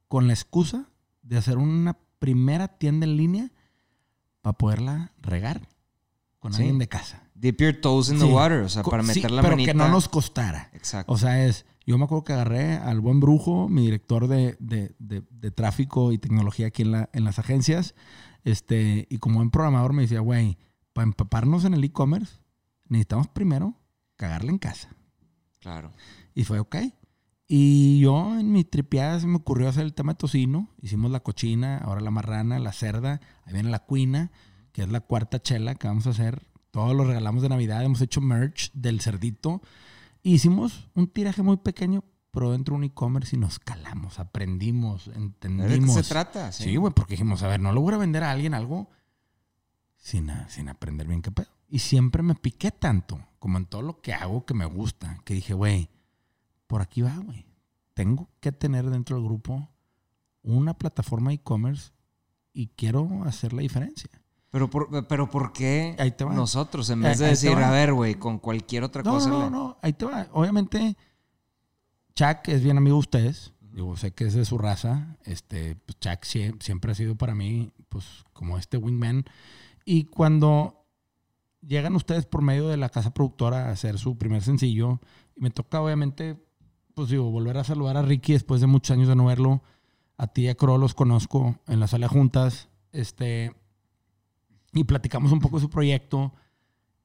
con 0.08 0.26
la 0.26 0.32
excusa 0.32 0.88
de 1.22 1.36
hacer 1.38 1.56
una 1.56 1.96
primera 2.18 2.66
tienda 2.66 3.06
en 3.06 3.16
línea 3.16 3.52
para 4.40 4.58
poderla 4.58 5.12
regar 5.20 5.68
con 6.40 6.52
Sí. 6.52 6.62
alguien 6.62 6.80
de 6.80 6.88
casa. 6.88 7.30
Dip 7.36 7.60
your 7.60 7.76
toes 7.80 8.08
in 8.08 8.18
the 8.18 8.26
Sí. 8.26 8.32
water. 8.32 8.62
O 8.64 8.68
sea, 8.68 8.82
para 8.82 9.04
sí, 9.04 9.08
meter 9.20 9.30
la 9.30 9.42
pero 9.42 9.52
manita. 9.54 9.70
que 9.70 9.78
no 9.78 9.88
nos 9.88 10.08
costara. 10.08 10.68
Exacto. 10.72 11.12
O 11.12 11.16
sea, 11.16 11.46
es. 11.46 11.64
Yo 11.86 11.98
me 11.98 12.04
acuerdo 12.04 12.24
que 12.24 12.32
agarré 12.32 12.74
al 12.76 13.00
buen 13.00 13.20
brujo, 13.20 13.68
mi 13.68 13.82
director 13.82 14.28
de, 14.28 14.56
de- 14.60 14.94
de- 14.98 15.22
de 15.30 15.50
tráfico 15.50 16.12
y 16.12 16.18
tecnología 16.18 16.68
aquí 16.68 16.82
en, 16.82 16.92
la- 16.92 17.10
en 17.12 17.24
las 17.24 17.38
agencias. 17.38 17.94
Este, 18.44 19.06
y 19.10 19.18
como 19.18 19.36
buen 19.36 19.50
programador 19.50 19.92
me 19.92 20.02
decía, 20.02 20.20
güey, 20.20 20.58
para 20.92 21.06
empaparnos 21.06 21.64
en 21.64 21.74
el 21.74 21.84
e-commerce, 21.84 22.38
necesitamos 22.88 23.28
primero 23.28 23.74
cagarle 24.16 24.50
en 24.50 24.58
casa. 24.58 24.88
claro. 25.60 25.90
Y 26.34 26.44
fue 26.44 26.58
ok. 26.60 26.76
Y 27.46 28.00
yo 28.00 28.38
en 28.38 28.52
mi 28.52 28.64
tripeada 28.64 29.20
se 29.20 29.26
me 29.26 29.36
ocurrió 29.36 29.68
hacer 29.68 29.84
el 29.84 29.92
tema 29.92 30.12
de 30.12 30.18
tocino. 30.18 30.68
Hicimos 30.80 31.10
la 31.10 31.20
cochina, 31.20 31.78
ahora 31.78 32.00
la 32.00 32.10
marrana, 32.10 32.58
la 32.58 32.72
cerda. 32.72 33.20
Ahí 33.44 33.52
viene 33.52 33.68
la 33.70 33.80
cuina, 33.80 34.30
que 34.72 34.82
es 34.82 34.88
la 34.88 35.00
cuarta 35.00 35.40
chela 35.42 35.74
que 35.74 35.88
vamos 35.88 36.06
a 36.06 36.10
hacer. 36.10 36.46
Todos 36.70 36.96
los 36.96 37.06
regalamos 37.06 37.42
de 37.42 37.50
Navidad. 37.50 37.84
Hemos 37.84 38.00
hecho 38.00 38.20
merch 38.22 38.72
del 38.72 39.00
cerdito. 39.02 39.60
Y 40.22 40.34
hicimos 40.34 40.88
un 40.94 41.08
tiraje 41.08 41.42
muy 41.42 41.56
pequeño, 41.56 42.04
pero 42.30 42.52
dentro 42.52 42.72
de 42.74 42.78
un 42.78 42.84
e-commerce 42.84 43.36
y 43.36 43.38
nos 43.38 43.58
calamos, 43.58 44.18
aprendimos, 44.18 45.06
¿De 45.06 45.12
qué 45.12 45.18
entendimos. 45.18 45.94
se 45.94 46.02
trata? 46.04 46.52
Sí, 46.52 46.76
güey, 46.76 46.92
porque 46.94 47.14
dijimos, 47.14 47.42
a 47.42 47.48
ver, 47.48 47.60
no 47.60 47.72
le 47.72 47.80
voy 47.80 47.92
a 47.94 47.98
vender 47.98 48.22
a 48.24 48.30
alguien 48.30 48.54
algo 48.54 48.88
sin, 49.96 50.30
a- 50.30 50.48
sin 50.48 50.68
aprender 50.68 51.06
bien 51.06 51.22
qué 51.22 51.30
pedo. 51.30 51.48
Y 51.68 51.80
siempre 51.80 52.22
me 52.22 52.34
piqué 52.34 52.70
tanto, 52.70 53.20
como 53.38 53.58
en 53.58 53.66
todo 53.66 53.82
lo 53.82 54.00
que 54.00 54.12
hago 54.14 54.44
que 54.46 54.54
me 54.54 54.64
gusta, 54.66 55.18
que 55.24 55.34
dije, 55.34 55.54
güey, 55.54 55.90
por 56.66 56.82
aquí 56.82 57.02
va, 57.02 57.16
güey. 57.16 57.46
Tengo 57.94 58.28
que 58.40 58.52
tener 58.52 58.88
dentro 58.90 59.16
del 59.16 59.24
grupo 59.24 59.68
una 60.42 60.74
plataforma 60.74 61.32
e-commerce 61.32 61.92
y 62.52 62.68
quiero 62.68 63.24
hacer 63.24 63.52
la 63.52 63.62
diferencia. 63.62 64.10
Pero 64.52 64.70
por, 64.70 65.06
pero 65.08 65.28
¿por 65.28 65.52
qué 65.52 65.96
Ahí 65.98 66.12
te 66.12 66.22
va. 66.24 66.32
nosotros? 66.34 66.88
En 66.90 67.00
Ahí- 67.04 67.10
vez 67.10 67.18
de 67.18 67.24
ahí 67.24 67.30
decir, 67.32 67.52
a 67.56 67.70
ver, 67.70 67.92
güey, 67.94 68.14
con 68.14 68.38
cualquier 68.38 68.84
otra 68.84 69.02
No, 69.02 69.12
cosa. 69.12 69.28
no, 69.30 69.44
le- 69.44 69.50
no, 69.50 69.78
ahí 69.82 69.92
te 69.94 70.04
va. 70.04 70.28
Obviamente, 70.32 70.96
Chuck 72.14 72.48
es 72.48 72.62
bien 72.62 72.76
amigo 72.76 72.96
de 72.96 73.00
ustedes. 73.00 73.52
Digo, 73.72 73.96
sé 73.96 74.12
que 74.12 74.24
es 74.26 74.34
de 74.34 74.44
su 74.44 74.58
raza. 74.58 75.16
Este, 75.24 75.76
pues, 75.76 75.98
Chuck 75.98 76.22
sie- 76.24 76.54
siempre 76.62 76.92
ha 76.92 76.94
sido 76.94 77.16
para 77.16 77.34
mí, 77.34 77.72
pues, 77.88 78.04
como 78.32 78.58
este 78.58 78.76
wingman. 78.76 79.24
Y 79.84 80.04
cuando 80.04 80.84
llegan 81.66 81.96
ustedes 81.96 82.26
por 82.26 82.42
medio 82.42 82.68
de 82.68 82.76
la 82.76 82.90
casa 82.90 83.14
productora 83.14 83.68
a 83.68 83.70
hacer 83.72 83.98
su 83.98 84.18
primer 84.18 84.42
sencillo, 84.42 85.00
y 85.34 85.40
me 85.40 85.50
toca, 85.50 85.80
obviamente, 85.80 86.36
pues 86.94 87.08
digo, 87.08 87.30
volver 87.30 87.56
a 87.56 87.64
saludar 87.64 87.96
a 87.96 88.02
Ricky 88.02 88.34
después 88.34 88.60
de 88.60 88.66
muchos 88.66 88.90
años 88.90 89.08
de 89.08 89.16
no 89.16 89.24
verlo. 89.24 89.62
A 90.18 90.26
ti 90.26 90.42
y 90.42 90.48
a 90.48 90.54
Crow 90.54 90.76
los 90.76 90.92
conozco 90.94 91.56
en 91.66 91.80
la 91.80 91.86
sala 91.86 92.06
juntas. 92.08 92.68
Este, 92.92 93.56
y 94.72 94.84
platicamos 94.84 95.32
un 95.32 95.40
poco 95.40 95.56
de 95.56 95.62
su 95.62 95.70
proyecto. 95.70 96.32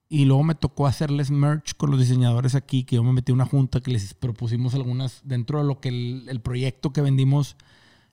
Y 0.09 0.23
luego 0.23 0.43
me 0.43 0.55
tocó 0.55 0.87
hacerles 0.87 1.31
merch 1.31 1.75
con 1.75 1.91
los 1.91 1.99
diseñadores 1.99 2.55
aquí, 2.55 2.85
que 2.85 2.95
yo 2.95 3.03
me 3.03 3.11
metí 3.11 3.31
a 3.33 3.35
una 3.35 3.45
junta 3.45 3.81
que 3.81 3.91
les 3.91 4.13
propusimos 4.13 4.73
algunas, 4.73 5.21
dentro 5.25 5.59
de 5.59 5.65
lo 5.65 5.81
que 5.81 5.89
el, 5.89 6.25
el 6.29 6.39
proyecto 6.39 6.93
que 6.93 7.01
vendimos, 7.01 7.57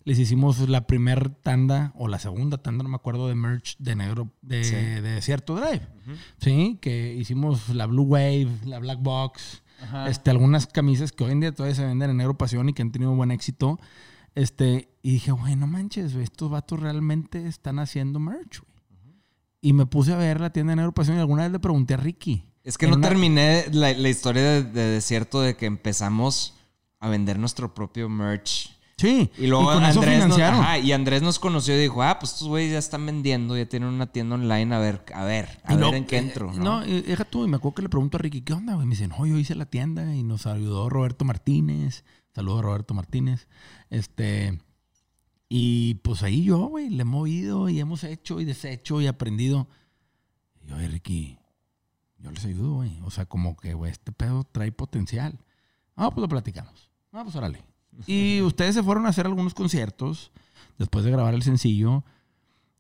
les 0.03 0.19
hicimos 0.19 0.69
la 0.69 0.89
primer 0.89 1.31
tanda 1.31 1.93
o 1.97 2.09
la 2.09 2.19
segunda 2.19 2.59
tanda, 2.59 2.83
no 2.83 2.91
me 2.91 2.97
acuerdo, 2.97 3.29
de 3.29 3.37
merch 3.37 3.77
de 3.79 3.95
negro, 3.95 4.29
de, 4.43 4.65
Sí. 4.65 4.75
de 4.75 5.01
Desierto 5.03 5.55
Drive. 5.55 5.87
Sí, 6.39 6.79
que 6.83 7.15
hicimos 7.15 7.69
la 7.69 7.87
Blue 7.87 8.03
Wave, 8.03 8.49
la 8.65 8.81
Black 8.81 8.99
Box, 9.01 9.63
este, 10.09 10.31
algunas 10.31 10.67
camisas 10.67 11.13
que 11.13 11.23
hoy 11.25 11.31
en 11.33 11.41
día 11.41 11.53
todavía 11.55 11.77
se 11.77 11.87
venden 11.87 12.11
en 12.11 12.17
Negro 12.17 12.37
Pasión 12.37 12.69
y 12.69 12.73
que 12.73 12.83
han 12.83 12.91
tenido 12.91 13.15
buen 13.15 13.31
éxito. 13.31 13.79
Este, 14.35 14.89
y 15.03 15.13
dije, 15.13 15.31
güey, 15.31 15.55
no 15.55 15.69
manches, 15.69 16.13
estos 16.17 16.51
vatos 16.51 16.81
realmente 16.81 17.47
están 17.47 17.79
haciendo 17.79 18.19
merch, 18.19 18.61
güey. 18.61 18.74
Y 19.65 19.73
me 19.73 19.87
puse 19.87 20.13
a 20.13 20.17
ver 20.17 20.41
la 20.43 20.51
tienda 20.51 20.73
de 20.73 20.77
Negro 20.77 20.93
Pasión 20.93 21.17
y 21.17 21.21
alguna 21.21 21.45
vez 21.45 21.53
le 21.53 21.59
pregunté 21.59 21.95
a 21.95 21.97
Ricky. 21.97 22.45
Es 22.65 22.77
que 22.77 22.87
no 22.87 22.97
una- 22.97 23.09
terminé 23.09 23.65
la, 23.73 23.95
la 23.95 24.09
historia 24.11 24.43
de, 24.43 24.63
de 24.63 24.83
Desierto 24.91 25.41
de 25.41 25.57
que 25.57 25.65
empezamos 25.65 26.55
a 27.01 27.09
vender 27.09 27.39
nuestro 27.39 27.73
propio 27.73 28.11
merch. 28.11 28.71
Sí, 28.99 29.31
Y 29.39 29.47
luego 29.47 29.73
eso 29.73 30.01
Andrés, 30.01 30.29
nos, 30.29 30.39
ajá, 30.39 30.79
y 30.79 30.93
Andrés 30.93 31.23
nos 31.23 31.39
conoció 31.39 31.75
y 31.75 31.81
dijo, 31.81 32.03
ah, 32.03 32.19
pues 32.21 32.33
estos 32.33 32.47
güeyes 32.47 32.73
ya 32.73 32.79
están 32.79 33.07
vendiendo, 33.07 33.57
ya 33.57 33.67
tienen 33.67 33.89
una 33.89 34.07
tienda 34.13 34.35
online, 34.37 34.75
a 34.75 34.79
ver, 34.79 35.03
a 35.15 35.25
ver, 35.25 35.61
a 35.65 35.73
Y 35.73 35.77
ver 35.79 35.95
en 35.95 36.05
qué 36.05 36.19
entro. 36.19 36.51
eh, 36.53 36.57
¿no? 36.59 36.81
No, 36.81 36.87
y 36.87 37.01
deja 37.01 37.25
tú, 37.25 37.45
y 37.45 37.49
me 37.49 37.57
acuerdo 37.57 37.75
que 37.77 37.83
le 37.83 37.89
pregunto 37.89 38.19
a 38.19 38.21
Ricky, 38.21 38.43
¿qué 38.43 38.53
onda, 38.53 38.75
güey? 38.75 38.87
Me 38.87 38.91
dicen, 38.95 39.11
no, 39.19 39.25
yo 39.27 39.37
hice 39.39 39.55
la 39.57 39.67
tienda 39.67 40.15
y 40.15 40.23
nos 40.23 40.47
ayudó 40.47 40.91
Roberto 40.91 41.25
Martínez. 41.25 42.05
Saludos 42.35 42.61
a 42.61 42.63
Roberto 42.63 42.95
Martínez. 42.95 43.49
Este, 43.91 44.61
y 45.57 45.95
pues 46.03 46.25
ahí 46.25 46.43
yo, 46.43 46.67
güey, 46.67 46.91
le 46.91 47.03
he 47.03 47.05
movido 47.05 47.69
y 47.69 47.79
hemos 47.79 48.03
hecho 48.03 48.41
y 48.41 48.45
deshecho 48.45 49.01
y 49.01 49.07
aprendido. 49.07 49.69
Y 50.61 50.67
yo, 50.67 50.75
"Oye, 50.75 50.89
Ricky, 50.89 51.39
yo 52.19 52.33
les 52.33 52.45
ayudo, 52.45 52.73
güey. 52.75 53.01
O 53.05 53.11
sea, 53.13 53.27
como 53.27 53.57
que, 53.57 53.73
güey, 53.73 53.93
este 53.93 54.11
pedo 54.11 54.43
trae 54.43 54.73
potencial. 54.73 55.39
Ah, 55.95 56.11
pues 56.11 56.23
lo 56.23 56.29
platicamos. 56.29 56.91
Ah, 57.13 57.23
pues 57.23 57.37
órale. 57.37 57.63
Y 58.09 58.41
ustedes 58.43 58.75
se 58.75 58.83
fueron 58.83 59.07
a 59.07 59.11
hacer 59.11 59.27
algunos 59.27 59.55
conciertos 59.55 60.33
después 60.77 61.05
de 61.05 61.13
grabar 61.13 61.35
el 61.35 61.45
sencillo. 61.45 62.03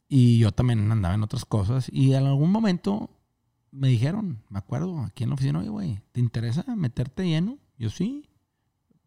Y 0.08 0.38
yo 0.38 0.50
también 0.50 0.90
andaba 0.90 1.14
en 1.14 1.22
otras 1.22 1.44
cosas. 1.44 1.88
Y 1.92 2.14
en 2.14 2.26
algún 2.26 2.50
momento 2.50 3.08
me 3.70 3.86
dijeron, 3.86 4.42
me 4.48 4.58
acuerdo, 4.58 4.98
aquí 4.98 5.22
en 5.22 5.30
la 5.30 5.34
oficina, 5.34 5.60
oye, 5.60 5.68
güey, 5.68 6.00
¿te 6.10 6.18
interesa 6.18 6.64
meterte 6.74 7.24
lleno? 7.24 7.56
Yo 7.78 7.88
sí. 7.88 8.28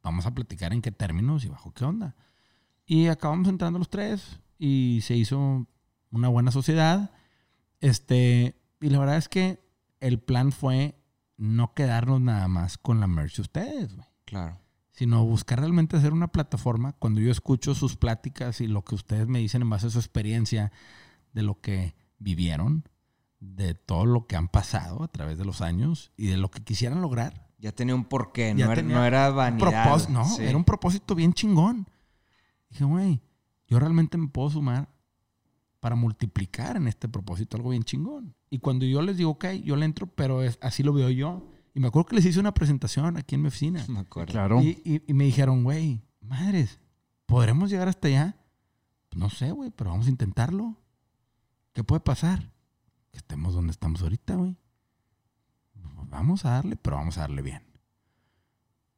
Vamos 0.04 0.26
a 0.26 0.34
platicar 0.34 0.72
en 0.72 0.82
qué 0.82 0.94
términos 0.94 1.44
y 1.44 1.50
bajo 1.50 1.74
qué 1.74 1.84
onda. 1.84 2.16
Y 2.88 3.08
acabamos 3.08 3.48
entrando 3.50 3.78
los 3.78 3.90
tres 3.90 4.40
y 4.58 5.02
se 5.04 5.16
hizo 5.16 5.68
una 6.10 6.30
buena 6.30 6.52
sociedad. 6.52 7.12
Este, 7.82 8.56
y 8.82 8.90
la 8.90 9.00
verdad 9.00 9.18
es 9.18 9.30
que 9.30 9.60
el 10.00 10.20
plan 10.20 10.52
fue 10.52 10.96
no 11.38 11.74
quedarnos 11.74 12.22
nada 12.22 12.48
más 12.48 12.78
con 12.78 13.00
la 13.00 13.08
merch 13.08 13.36
de 13.36 13.42
ustedes, 13.44 13.94
güey 13.96 14.08
Claro. 14.26 14.60
sino 14.92 15.24
buscar 15.26 15.60
realmente 15.60 15.96
hacer 15.96 16.12
una 16.14 16.30
plataforma. 16.30 16.94
Cuando 16.94 17.22
yo 17.22 17.30
escucho 17.32 17.76
sus 17.76 17.96
pláticas 17.96 18.62
y 18.62 18.68
lo 18.68 18.84
que 18.84 18.96
ustedes 18.96 19.28
me 19.28 19.40
dicen 19.40 19.62
en 19.62 19.70
base 19.70 19.88
a 19.88 19.90
su 19.92 20.00
experiencia 20.00 20.72
de 21.34 21.44
lo 21.44 21.62
que 21.62 21.96
vivieron, 22.18 22.90
de 23.40 23.76
todo 23.76 24.06
lo 24.08 24.26
que 24.26 24.36
han 24.36 24.48
pasado 24.48 25.04
a 25.04 25.08
través 25.08 25.38
de 25.38 25.46
los 25.46 25.62
años 25.62 26.12
y 26.18 26.28
de 26.28 26.38
lo 26.38 26.50
que 26.50 26.64
quisieran 26.64 27.02
lograr. 27.02 27.48
Ya 27.60 27.72
tenía 27.74 27.94
un 27.94 28.06
porqué, 28.06 28.54
Ya 28.58 28.66
no, 28.66 28.72
era, 28.72 28.82
no 28.82 29.06
era 29.06 29.30
vanidad. 29.30 30.10
no, 30.10 30.26
Sí. 30.26 30.44
era 30.44 30.58
un 30.58 30.64
propósito 30.64 31.14
bien 31.14 31.34
chingón. 31.34 31.88
Dije, 32.70 32.84
güey, 32.86 33.22
yo 33.68 33.80
realmente 33.80 34.18
me 34.18 34.28
puedo 34.28 34.50
sumar 34.50 34.90
para 35.80 35.96
multiplicar 35.96 36.76
en 36.78 36.88
este 36.88 37.08
propósito 37.08 37.56
algo 37.58 37.70
bien 37.70 37.84
chingón. 37.84 38.36
Y 38.50 38.60
cuando 38.60 38.86
yo 38.86 39.02
les 39.02 39.18
digo, 39.18 39.32
ok, 39.32 39.46
yo 39.64 39.76
le 39.76 39.86
entro, 39.86 40.08
pero 40.08 40.42
es, 40.44 40.58
así 40.62 40.84
lo 40.84 40.94
veo 40.94 41.10
yo. 41.10 41.50
Y 41.74 41.80
me 41.80 41.88
acuerdo 41.88 42.08
que 42.08 42.16
les 42.16 42.26
hice 42.26 42.40
una 42.40 42.54
presentación 42.54 43.18
aquí 43.18 43.36
en 43.36 43.42
mi 43.44 43.48
oficina. 43.50 43.86
Me 43.88 44.00
acuerdo. 44.00 44.32
Claro. 44.32 44.62
Y, 44.62 44.82
y- 44.84 45.04
y 45.08 45.14
me 45.14 45.26
dijeron, 45.26 45.64
güey, 45.64 46.02
madres, 46.22 46.80
¿podremos 47.26 47.70
llegar 47.70 47.88
hasta 47.88 48.08
allá? 48.08 48.36
Pues 49.10 49.20
no 49.20 49.30
sé, 49.30 49.52
güey, 49.52 49.70
pero 49.70 49.92
vamos 49.92 50.08
a 50.08 50.10
intentarlo. 50.10 50.76
¿Qué 51.74 51.84
puede 51.84 52.00
pasar? 52.02 52.52
Que 53.12 53.18
estemos 53.20 53.54
donde 53.54 53.72
estamos 53.72 54.02
ahorita, 54.02 54.36
güey. 54.36 54.58
Pues 55.74 56.10
Vamos 56.10 56.46
a 56.46 56.52
darle, 56.52 56.76
pero 56.78 56.96
vamos 56.96 57.18
a 57.18 57.22
darle 57.22 57.42
bien. 57.44 57.62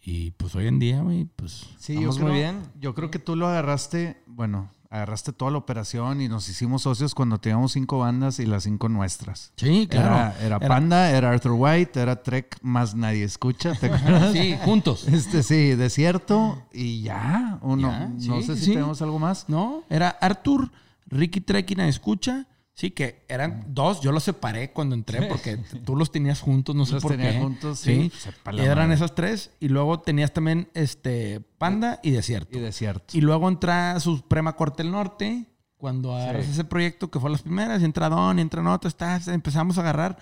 Y 0.04 0.32
pues 0.32 0.56
hoy 0.56 0.68
en 0.68 0.80
día, 0.80 1.02
güey, 1.02 1.26
pues... 1.36 1.68
Sí, 1.78 1.94
yo 1.96 2.10
muy 2.10 2.18
creo, 2.18 2.34
bien. 2.34 2.62
Yo 2.80 2.96
creo 2.96 3.12
que 3.12 3.20
tú 3.20 3.36
lo 3.36 3.48
agarraste, 3.48 4.24
bueno, 4.28 4.72
agarraste 4.90 5.34
toda 5.34 5.52
la 5.52 5.58
operación 5.60 6.20
y 6.22 6.28
nos 6.28 6.50
hicimos 6.50 6.82
socios 6.84 7.14
cuando 7.14 7.38
teníamos 7.40 7.74
cinco 7.74 8.00
bandas 8.00 8.40
y 8.40 8.46
las 8.46 8.64
cinco 8.64 8.90
nuestras. 8.90 9.54
Sí, 9.58 9.88
claro. 9.90 10.08
Era, 10.16 10.40
era 10.42 10.60
Panda, 10.60 11.12
era 11.12 11.30
Arthur 11.30 11.52
White, 11.56 12.00
era 12.02 12.24
Trek, 12.24 12.58
más 12.62 12.96
nadie 12.96 13.24
escucha, 13.24 13.76
¿te 13.76 13.86
acuerdas? 13.94 14.32
Sí, 14.34 14.56
juntos. 14.64 15.08
Este 15.08 15.44
sí, 15.44 15.76
desierto 15.76 16.64
y 16.74 17.02
ya. 17.04 17.60
Uno, 17.62 17.92
Ya, 17.92 18.08
no 18.08 18.20
sí, 18.42 18.44
sé 18.44 18.56
si 18.56 18.66
sí. 18.66 18.72
tenemos 18.72 19.02
algo 19.02 19.20
más. 19.20 19.48
No, 19.50 19.84
era 19.90 20.10
Arthur, 20.10 20.72
Ricky 21.08 21.42
Trekina 21.42 21.88
escucha. 21.88 22.48
Sí, 22.80 22.92
que 22.92 23.26
eran 23.28 23.66
dos. 23.68 24.00
Yo 24.00 24.14
los 24.14 24.24
separé 24.24 24.72
cuando 24.72 24.96
entré 24.96 25.24
porque 25.24 25.58
tú 25.84 25.98
los 25.98 26.14
tenías 26.14 26.40
juntos, 26.40 26.74
no 26.78 26.86
sé 26.86 26.94
Los 26.94 27.04
por 27.04 27.12
tenía 27.12 27.34
qué. 27.34 27.40
juntos, 27.40 27.78
sí. 27.78 28.10
Sepa 28.18 28.54
la 28.54 28.64
eran 28.64 28.94
esas 28.94 29.16
tres. 29.16 29.52
Y 29.60 29.68
luego 29.68 30.00
tenías 30.00 30.32
también 30.32 30.70
este 30.74 31.42
Panda 31.58 32.00
y 32.04 32.12
Desierto. 32.12 32.58
Y 32.58 32.62
desierto. 32.62 33.18
Y 33.18 33.20
luego 33.20 33.50
entra 33.50 34.00
Suprema 34.00 34.56
Corte 34.56 34.84
del 34.84 34.94
Norte. 34.94 35.46
Cuando 35.76 36.16
agarras 36.16 36.48
ese 36.48 36.64
proyecto 36.64 37.12
que 37.12 37.20
fue 37.20 37.30
las 37.30 37.42
primeras, 37.42 37.82
y 37.82 37.86
entra 37.86 38.08
Don, 38.08 38.40
y 38.40 38.42
entra 38.42 38.62
Nota, 38.62 38.88
está, 38.88 39.20
empezamos 39.28 39.78
a 39.78 39.82
agarrar 39.82 40.18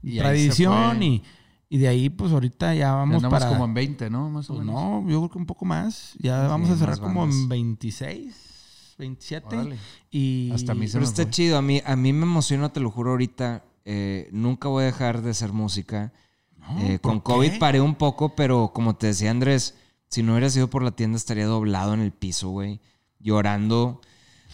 Y 0.00 0.18
tradición 0.18 1.02
y, 1.02 1.24
y 1.68 1.78
de 1.78 1.88
ahí, 1.88 2.08
pues 2.08 2.30
ahorita 2.30 2.72
ya 2.74 2.80
Ya 2.80 2.92
vamos 2.92 3.16
andamos 3.16 3.40
para. 3.40 3.50
como 3.50 3.64
en 3.64 3.74
20, 3.74 4.10
¿no? 4.10 4.30
Más 4.30 4.48
o 4.48 4.54
pues, 4.54 4.64
menos. 4.64 4.80
no, 4.80 5.00
yo 5.10 5.18
creo 5.22 5.30
que 5.30 5.38
un 5.38 5.46
poco 5.46 5.64
más. 5.64 6.14
Ya 6.20 6.46
vamos 6.46 6.70
a 6.70 6.76
cerrar 6.76 7.00
como 7.00 7.24
en 7.24 7.48
26, 7.48 8.55
27. 8.98 9.46
Órale. 9.56 9.76
Y 10.10 10.50
Hasta 10.52 10.72
a 10.72 10.74
mí 10.74 10.86
se 10.88 10.92
Pero 10.94 11.02
me 11.02 11.08
está 11.08 11.22
fue. 11.22 11.30
chido. 11.30 11.58
A 11.58 11.62
mí, 11.62 11.82
a 11.84 11.96
mí 11.96 12.12
me 12.12 12.22
emociona, 12.24 12.72
te 12.72 12.80
lo 12.80 12.90
juro 12.90 13.10
ahorita. 13.12 13.64
Eh, 13.84 14.28
nunca 14.32 14.68
voy 14.68 14.82
a 14.82 14.86
dejar 14.86 15.22
de 15.22 15.30
hacer 15.30 15.52
música. 15.52 16.12
Eh, 16.78 16.98
¿por 17.00 17.12
con 17.12 17.20
qué? 17.20 17.24
COVID 17.24 17.58
paré 17.60 17.80
un 17.80 17.94
poco, 17.94 18.34
pero 18.34 18.72
como 18.74 18.96
te 18.96 19.06
decía 19.08 19.30
Andrés, 19.30 19.74
si 20.08 20.22
no 20.22 20.32
hubiera 20.32 20.50
sido 20.50 20.68
por 20.68 20.82
la 20.82 20.90
tienda 20.90 21.16
estaría 21.16 21.46
doblado 21.46 21.94
en 21.94 22.00
el 22.00 22.10
piso, 22.12 22.48
güey. 22.48 22.80
Llorando. 23.20 24.00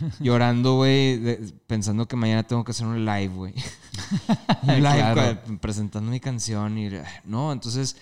llorando, 0.20 0.74
güey. 0.76 1.38
Pensando 1.66 2.06
que 2.08 2.16
mañana 2.16 2.42
tengo 2.42 2.64
que 2.64 2.72
hacer 2.72 2.86
un 2.86 3.04
live, 3.04 3.28
güey. 3.34 3.54
un 4.62 4.74
live 4.74 4.80
Claro. 4.80 5.38
güey, 5.46 5.58
presentando 5.58 6.10
mi 6.10 6.20
canción. 6.20 6.76
Y, 6.78 6.90
no, 7.24 7.52
entonces 7.52 7.96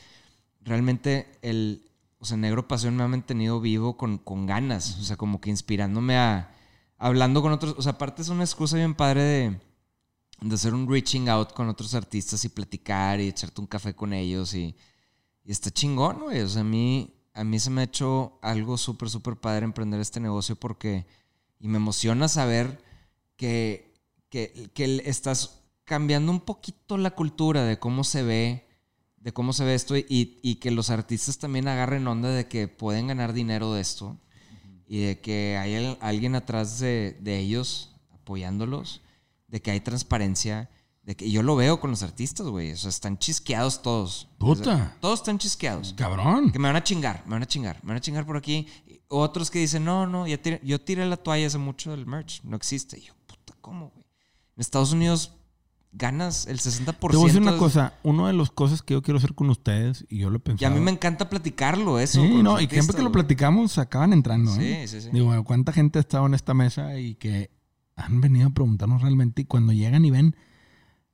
realmente 0.62 1.28
el... 1.42 1.86
O 2.20 2.24
sea, 2.24 2.36
Negro 2.36 2.68
Pasión 2.68 2.96
me 2.96 3.02
ha 3.02 3.08
mantenido 3.08 3.60
vivo 3.60 3.96
con, 3.96 4.18
con 4.18 4.46
ganas. 4.46 4.98
O 4.98 5.02
sea, 5.02 5.16
como 5.16 5.40
que 5.40 5.50
inspirándome 5.50 6.16
a... 6.16 6.54
Hablando 6.98 7.42
con 7.42 7.52
otros... 7.52 7.74
O 7.78 7.82
sea, 7.82 7.92
aparte 7.92 8.22
es 8.22 8.28
una 8.28 8.44
excusa 8.44 8.76
bien 8.76 8.94
padre 8.94 9.22
de 9.22 9.60
de 10.40 10.54
hacer 10.54 10.74
un 10.74 10.88
reaching 10.88 11.28
out 11.28 11.52
con 11.52 11.68
otros 11.68 11.94
artistas 11.94 12.44
y 12.44 12.48
platicar 12.48 13.20
y 13.20 13.28
echarte 13.28 13.60
un 13.60 13.66
café 13.66 13.94
con 13.94 14.12
ellos 14.12 14.54
y, 14.54 14.74
y 15.44 15.52
está 15.52 15.70
chingón, 15.70 16.20
güey. 16.20 16.40
O 16.40 16.48
sea, 16.48 16.62
a 16.62 16.64
mí, 16.64 17.14
a 17.34 17.44
mí 17.44 17.58
se 17.58 17.70
me 17.70 17.82
ha 17.82 17.84
hecho 17.84 18.38
algo 18.42 18.78
súper, 18.78 19.10
súper 19.10 19.36
padre 19.36 19.64
emprender 19.64 20.00
este 20.00 20.20
negocio 20.20 20.56
porque, 20.56 21.06
y 21.58 21.68
me 21.68 21.76
emociona 21.76 22.28
saber 22.28 22.82
que, 23.36 23.94
que, 24.30 24.70
que 24.72 25.02
estás 25.04 25.62
cambiando 25.84 26.32
un 26.32 26.40
poquito 26.40 26.96
la 26.96 27.10
cultura 27.10 27.64
de 27.64 27.78
cómo 27.78 28.04
se 28.04 28.22
ve, 28.22 28.66
de 29.20 29.32
cómo 29.32 29.52
se 29.52 29.64
ve 29.64 29.74
esto 29.74 29.96
y, 29.96 30.04
y 30.42 30.56
que 30.56 30.70
los 30.70 30.90
artistas 30.90 31.38
también 31.38 31.68
agarren 31.68 32.06
onda 32.08 32.30
de 32.30 32.48
que 32.48 32.68
pueden 32.68 33.06
ganar 33.06 33.32
dinero 33.32 33.72
de 33.74 33.80
esto 33.82 34.18
y 34.86 34.98
de 35.00 35.20
que 35.20 35.56
hay 35.58 35.74
al- 35.76 35.98
alguien 36.00 36.34
atrás 36.34 36.78
de, 36.80 37.16
de 37.20 37.38
ellos 37.38 37.94
apoyándolos, 38.12 39.02
de 39.48 39.60
que 39.60 39.70
hay 39.72 39.80
transparencia, 39.80 40.70
de 41.02 41.16
que 41.16 41.26
y 41.26 41.32
yo 41.32 41.42
lo 41.42 41.56
veo 41.56 41.80
con 41.80 41.90
los 41.90 42.02
artistas, 42.02 42.46
güey, 42.46 42.72
o 42.72 42.76
sea, 42.76 42.88
están 42.90 43.18
chisqueados 43.18 43.82
todos. 43.82 44.28
Puta. 44.38 44.60
O 44.60 44.64
sea, 44.64 44.96
todos 45.00 45.20
están 45.20 45.38
chisqueados. 45.38 45.94
Cabrón. 45.96 46.50
Que 46.52 46.58
me 46.58 46.68
van 46.68 46.76
a 46.76 46.84
chingar, 46.84 47.22
me 47.26 47.32
van 47.32 47.42
a 47.42 47.46
chingar, 47.46 47.78
me 47.82 47.88
van 47.88 47.96
a 47.96 48.00
chingar 48.00 48.24
por 48.26 48.36
aquí. 48.36 48.66
Y 48.86 49.00
otros 49.08 49.50
que 49.50 49.58
dicen, 49.58 49.84
no, 49.84 50.06
no, 50.06 50.26
ya 50.26 50.40
tiré- 50.40 50.60
yo 50.64 50.80
tiré 50.80 51.04
la 51.06 51.16
toalla 51.16 51.46
hace 51.46 51.58
mucho 51.58 51.90
del 51.90 52.06
merch, 52.06 52.42
no 52.44 52.56
existe. 52.56 52.98
Y 52.98 53.02
yo, 53.02 53.14
puta, 53.26 53.54
¿cómo, 53.60 53.90
güey? 53.90 54.04
En 54.56 54.60
Estados 54.60 54.92
Unidos 54.92 55.32
ganas 55.92 56.46
el 56.46 56.58
60%. 56.58 57.10
Te 57.10 57.16
voy 57.16 57.24
a 57.24 57.26
decir 57.26 57.42
una 57.42 57.56
cosa. 57.56 57.94
Una 58.02 58.28
de 58.28 58.32
las 58.32 58.50
cosas 58.50 58.82
que 58.82 58.94
yo 58.94 59.02
quiero 59.02 59.18
hacer 59.18 59.34
con 59.34 59.50
ustedes, 59.50 60.04
y 60.08 60.18
yo 60.18 60.30
lo 60.30 60.38
he 60.38 60.54
Y 60.58 60.64
a 60.64 60.70
mí 60.70 60.80
me 60.80 60.90
encanta 60.90 61.28
platicarlo, 61.28 61.98
eso. 61.98 62.22
Sí, 62.22 62.42
no, 62.42 62.60
y 62.60 62.66
siempre 62.66 62.96
que 62.96 63.02
lo 63.02 63.12
platicamos 63.12 63.78
acaban 63.78 64.12
entrando. 64.12 64.54
¿eh? 64.56 64.86
Sí, 64.86 65.00
sí, 65.00 65.06
sí. 65.06 65.10
Digo, 65.12 65.44
¿cuánta 65.44 65.72
gente 65.72 65.98
ha 65.98 66.00
estado 66.00 66.26
en 66.26 66.34
esta 66.34 66.54
mesa 66.54 66.98
y 66.98 67.14
que 67.14 67.50
han 67.96 68.20
venido 68.20 68.48
a 68.48 68.50
preguntarnos 68.50 69.02
realmente? 69.02 69.42
Y 69.42 69.44
cuando 69.44 69.72
llegan 69.72 70.04
y 70.04 70.10
ven 70.10 70.36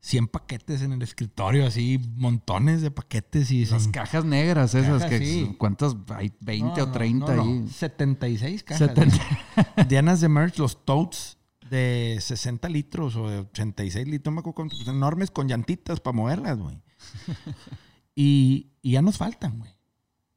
100 0.00 0.28
paquetes 0.28 0.82
en 0.82 0.92
el 0.92 1.02
escritorio, 1.02 1.66
así, 1.66 1.98
montones 2.16 2.82
de 2.82 2.90
paquetes 2.90 3.50
y 3.50 3.64
Las 3.64 3.88
cajas 3.88 4.24
negras 4.24 4.74
esas 4.74 5.02
Cajas, 5.02 5.10
que 5.10 5.18
sí. 5.26 5.56
¿cuántas 5.58 5.96
hay? 6.14 6.32
20 6.40 6.66
No, 6.66 6.72
o 6.74 6.86
no, 6.86 6.92
30 6.92 7.34
no, 7.34 7.44
no, 7.44 7.62
ahí. 7.62 7.68
76 7.68 8.62
cajas. 8.62 8.88
70. 8.88 9.86
Llenas 9.88 10.20
de 10.20 10.28
merch, 10.28 10.58
los 10.58 10.84
totes 10.84 11.35
de 11.70 12.18
60 12.20 12.68
litros 12.68 13.16
o 13.16 13.28
de 13.28 13.38
86 13.38 14.06
litros, 14.06 14.32
me 14.34 14.40
acuerdo 14.40 14.70
pues, 14.70 14.88
enormes 14.88 15.30
con 15.30 15.48
llantitas 15.48 16.00
para 16.00 16.16
moverlas, 16.16 16.58
güey. 16.58 16.80
y, 18.14 18.68
y 18.82 18.92
ya 18.92 19.02
nos 19.02 19.18
faltan, 19.18 19.58
güey. 19.58 19.70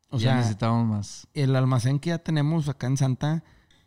O 0.10 0.18
ya 0.18 0.30
sea, 0.32 0.36
necesitamos 0.38 0.88
más. 0.88 1.28
el 1.34 1.56
almacén 1.56 2.00
que 2.00 2.10
ya 2.10 2.18
tenemos 2.20 2.68
acá 2.68 2.88
en 2.88 2.98
Santa, 2.98 3.44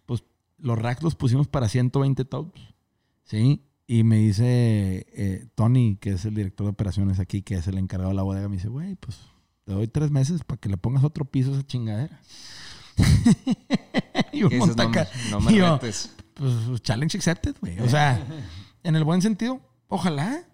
pues 0.07 0.22
los 0.59 0.78
racks 0.78 1.03
los 1.03 1.16
pusimos 1.16 1.49
para 1.49 1.68
120 1.68 2.24
totes. 2.24 2.62
¿Sí? 3.24 3.64
Y 3.86 4.05
me 4.05 4.16
dice 4.18 5.07
eh, 5.12 5.46
Tony, 5.54 5.96
que 5.96 6.11
es 6.11 6.25
el 6.25 6.34
director 6.34 6.67
de 6.67 6.71
operaciones 6.71 7.18
aquí, 7.18 7.42
que 7.42 7.57
es 7.57 7.67
el 7.67 7.76
encargado 7.79 8.11
de 8.11 8.17
la 8.17 8.22
bodega, 8.22 8.49
me 8.49 8.57
dice, 8.57 8.68
güey, 8.68 8.95
pues 8.95 9.18
te 9.64 9.72
doy 9.72 9.88
tres 9.88 10.11
meses 10.11 10.45
para 10.45 10.61
que 10.61 10.68
le 10.68 10.76
pongas 10.76 11.04
otro 11.04 11.25
piso 11.25 11.50
a 11.50 11.54
esa 11.54 11.67
chingadera. 11.67 12.21
y 14.33 14.42
un 14.45 14.58
no, 14.58 14.67
me- 14.67 15.07
no 15.30 15.41
me 15.41 15.53
y 15.53 15.57
yo, 15.57 15.75
retes. 15.75 16.14
Pues 16.43 16.83
challenge 16.83 17.17
accepted, 17.17 17.57
güey. 17.61 17.79
O 17.81 17.89
sea, 17.89 18.25
en 18.83 18.97
el 18.97 19.05
buen 19.05 19.23
sentido, 19.23 19.61
ojalá. 19.89 20.45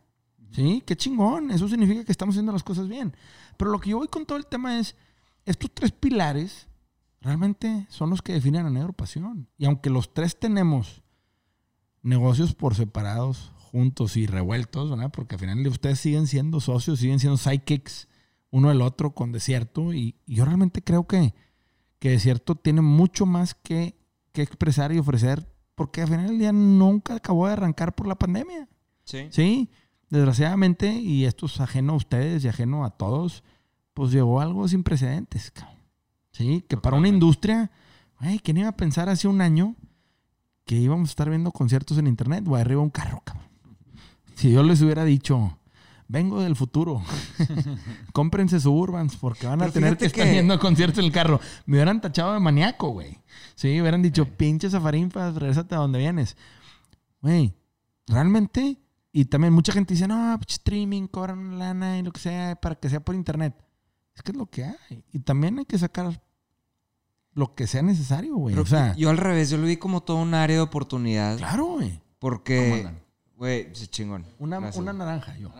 Sí, 0.50 0.82
qué 0.86 0.96
chingón. 0.96 1.50
Eso 1.50 1.68
significa 1.68 2.04
que 2.04 2.12
estamos 2.12 2.34
haciendo 2.34 2.52
las 2.52 2.62
cosas 2.62 2.88
bien. 2.88 3.14
Pero 3.56 3.70
lo 3.70 3.80
que 3.80 3.90
yo 3.90 3.98
voy 3.98 4.08
con 4.08 4.26
todo 4.26 4.38
el 4.38 4.46
tema 4.46 4.78
es, 4.78 4.96
estos 5.44 5.70
tres 5.72 5.92
pilares 5.92 6.68
realmente 7.20 7.86
son 7.90 8.10
los 8.10 8.22
que 8.22 8.34
definen 8.34 8.66
a 8.66 8.70
Negro 8.70 8.92
Pasión. 8.92 9.48
Y 9.56 9.66
aunque 9.66 9.90
los 9.90 10.12
tres 10.12 10.38
tenemos 10.38 11.02
negocios 12.02 12.54
por 12.54 12.74
separados, 12.74 13.52
juntos 13.56 14.16
y 14.16 14.26
revueltos, 14.26 14.90
¿verdad? 14.90 15.10
Porque 15.10 15.36
al 15.36 15.40
final 15.40 15.66
ustedes 15.66 16.00
siguen 16.00 16.26
siendo 16.26 16.60
socios, 16.60 16.98
siguen 16.98 17.18
siendo 17.18 17.36
sidekicks 17.36 18.08
uno 18.50 18.68
del 18.68 18.82
otro 18.82 19.14
con 19.14 19.32
Desierto. 19.32 19.92
Y, 19.92 20.16
y 20.26 20.36
yo 20.36 20.44
realmente 20.44 20.82
creo 20.82 21.06
que, 21.06 21.34
que 21.98 22.10
Desierto 22.10 22.54
tiene 22.56 22.80
mucho 22.80 23.26
más 23.26 23.54
que, 23.54 23.98
que 24.32 24.42
expresar 24.42 24.92
y 24.92 24.98
ofrecer, 24.98 25.46
porque 25.78 26.02
al 26.02 26.08
final 26.08 26.26
del 26.26 26.38
día 26.40 26.52
nunca 26.52 27.14
acabó 27.14 27.46
de 27.46 27.52
arrancar 27.52 27.94
por 27.94 28.08
la 28.08 28.16
pandemia. 28.16 28.68
Sí. 29.04 29.28
Sí, 29.30 29.70
desgraciadamente, 30.10 30.92
y 30.92 31.24
esto 31.24 31.46
es 31.46 31.60
ajeno 31.60 31.92
a 31.92 31.96
ustedes 31.96 32.44
y 32.44 32.48
ajeno 32.48 32.84
a 32.84 32.90
todos, 32.90 33.44
pues 33.94 34.10
llegó 34.10 34.40
algo 34.40 34.66
sin 34.66 34.82
precedentes. 34.82 35.52
cabrón. 35.52 35.76
Sí, 36.32 36.64
que 36.68 36.76
para 36.76 36.96
una 36.96 37.06
industria, 37.06 37.70
güey, 38.20 38.40
¿quién 38.40 38.56
iba 38.56 38.66
a 38.66 38.76
pensar 38.76 39.08
hace 39.08 39.28
un 39.28 39.40
año 39.40 39.76
que 40.64 40.74
íbamos 40.74 41.10
a 41.10 41.12
estar 41.12 41.30
viendo 41.30 41.52
conciertos 41.52 41.96
en 41.98 42.08
internet 42.08 42.42
o 42.48 42.56
arriba 42.56 42.82
un 42.82 42.90
carro, 42.90 43.22
cabrón? 43.24 43.46
Si 44.34 44.50
yo 44.50 44.64
les 44.64 44.82
hubiera 44.82 45.04
dicho, 45.04 45.57
vengo 46.08 46.42
del 46.42 46.56
futuro, 46.56 47.02
cómprense 48.12 48.58
Suburbans 48.60 49.16
porque 49.16 49.46
van 49.46 49.60
a 49.60 49.64
Pero 49.64 49.72
tener 49.72 49.96
que, 49.96 50.06
estar 50.06 50.24
que- 50.24 50.32
viendo 50.32 50.58
conciertos 50.58 50.98
en 50.98 51.04
el 51.04 51.12
carro. 51.12 51.40
Me 51.66 51.76
hubieran 51.76 52.00
tachado 52.00 52.32
de 52.32 52.40
maníaco, 52.40 52.88
güey. 52.90 53.18
Sí, 53.54 53.80
hubieran 53.80 54.02
dicho, 54.02 54.24
pinche 54.24 54.70
zafarinfas, 54.70 55.34
regresate 55.34 55.74
a 55.74 55.78
donde 55.78 55.98
vienes. 55.98 56.36
Güey, 57.20 57.54
realmente, 58.06 58.78
y 59.12 59.24
también 59.26 59.52
mucha 59.52 59.72
gente 59.72 59.94
dice, 59.94 60.08
no, 60.08 60.38
streaming, 60.46 61.06
cobran 61.08 61.58
lana 61.58 61.98
y 61.98 62.02
lo 62.02 62.12
que 62.12 62.20
sea, 62.20 62.56
para 62.56 62.74
que 62.76 62.88
sea 62.88 63.00
por 63.00 63.14
internet. 63.14 63.54
Es 64.14 64.22
que 64.22 64.32
es 64.32 64.38
lo 64.38 64.46
que 64.46 64.64
hay. 64.64 65.04
Y 65.12 65.20
también 65.20 65.58
hay 65.58 65.64
que 65.64 65.78
sacar 65.78 66.20
lo 67.34 67.54
que 67.54 67.66
sea 67.68 67.82
necesario, 67.82 68.34
güey. 68.36 68.54
Pero 68.54 68.62
O 68.64 68.66
sea, 68.66 68.96
yo 68.96 69.10
al 69.10 69.16
revés, 69.16 69.50
yo 69.50 69.58
lo 69.58 69.66
vi 69.66 69.76
como 69.76 70.02
todo 70.02 70.16
un 70.16 70.34
área 70.34 70.56
de 70.56 70.62
oportunidad. 70.62 71.36
claro, 71.38 71.66
güey. 71.66 71.90
¿Cómo 71.90 72.02
Porque, 72.18 72.88
güey, 73.36 73.68
sí, 73.74 73.86
chingón. 73.86 74.24
Una, 74.40 74.58
una 74.74 74.92
naranja, 74.92 75.36
yo. 75.38 75.52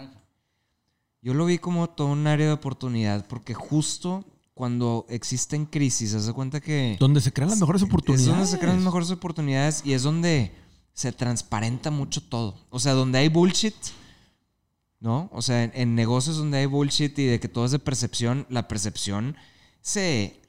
Yo 1.20 1.35
lo 1.35 1.47
vi 1.47 1.59
como 1.59 1.89
todo 1.90 2.09
un 2.09 2.27
área 2.27 2.47
de 2.47 2.53
oportunidad 2.53 3.27
porque 3.27 3.55
justo 3.55 4.24
cuando 4.55 5.07
existen 5.09 5.66
crisis, 5.66 6.15
haz 6.15 6.27
de 6.27 6.32
cuenta 6.32 6.61
que 6.61 6.97
Donde 6.99 7.20
se 7.20 7.32
crean 7.32 7.51
las 7.51 7.61
mejores 7.61 7.82
oportunidades. 7.82 8.28
es 8.28 8.35
donde 8.35 8.47
se 8.51 8.59
crean 8.59 8.77
las 8.77 8.85
mejores 8.85 9.11
oportunidades 9.11 9.82
y 9.85 9.93
es 9.93 10.03
donde 10.03 10.53
se 10.93 11.12
transparenta 11.12 11.90
mucho 11.90 12.23
todo. 12.23 12.66
O 12.70 12.81
sea, 12.81 12.93
donde 12.93 13.19
hay 13.19 13.28
bullshit, 13.28 13.74
¿no? 14.99 15.31
O 15.32 15.43
sea, 15.43 15.62
en, 15.62 15.70
en 15.74 15.95
negocios 15.95 16.39
donde 16.39 16.59
hay 16.59 16.66
bullshit 16.66 17.16
y 17.20 17.27
de 17.27 17.39
que 17.39 17.49
todo 17.49 17.66
es 17.66 17.70
de 17.70 17.78
percepción, 17.78 18.47
la 18.51 18.66
percepción 18.66 19.36
se... 19.81 20.40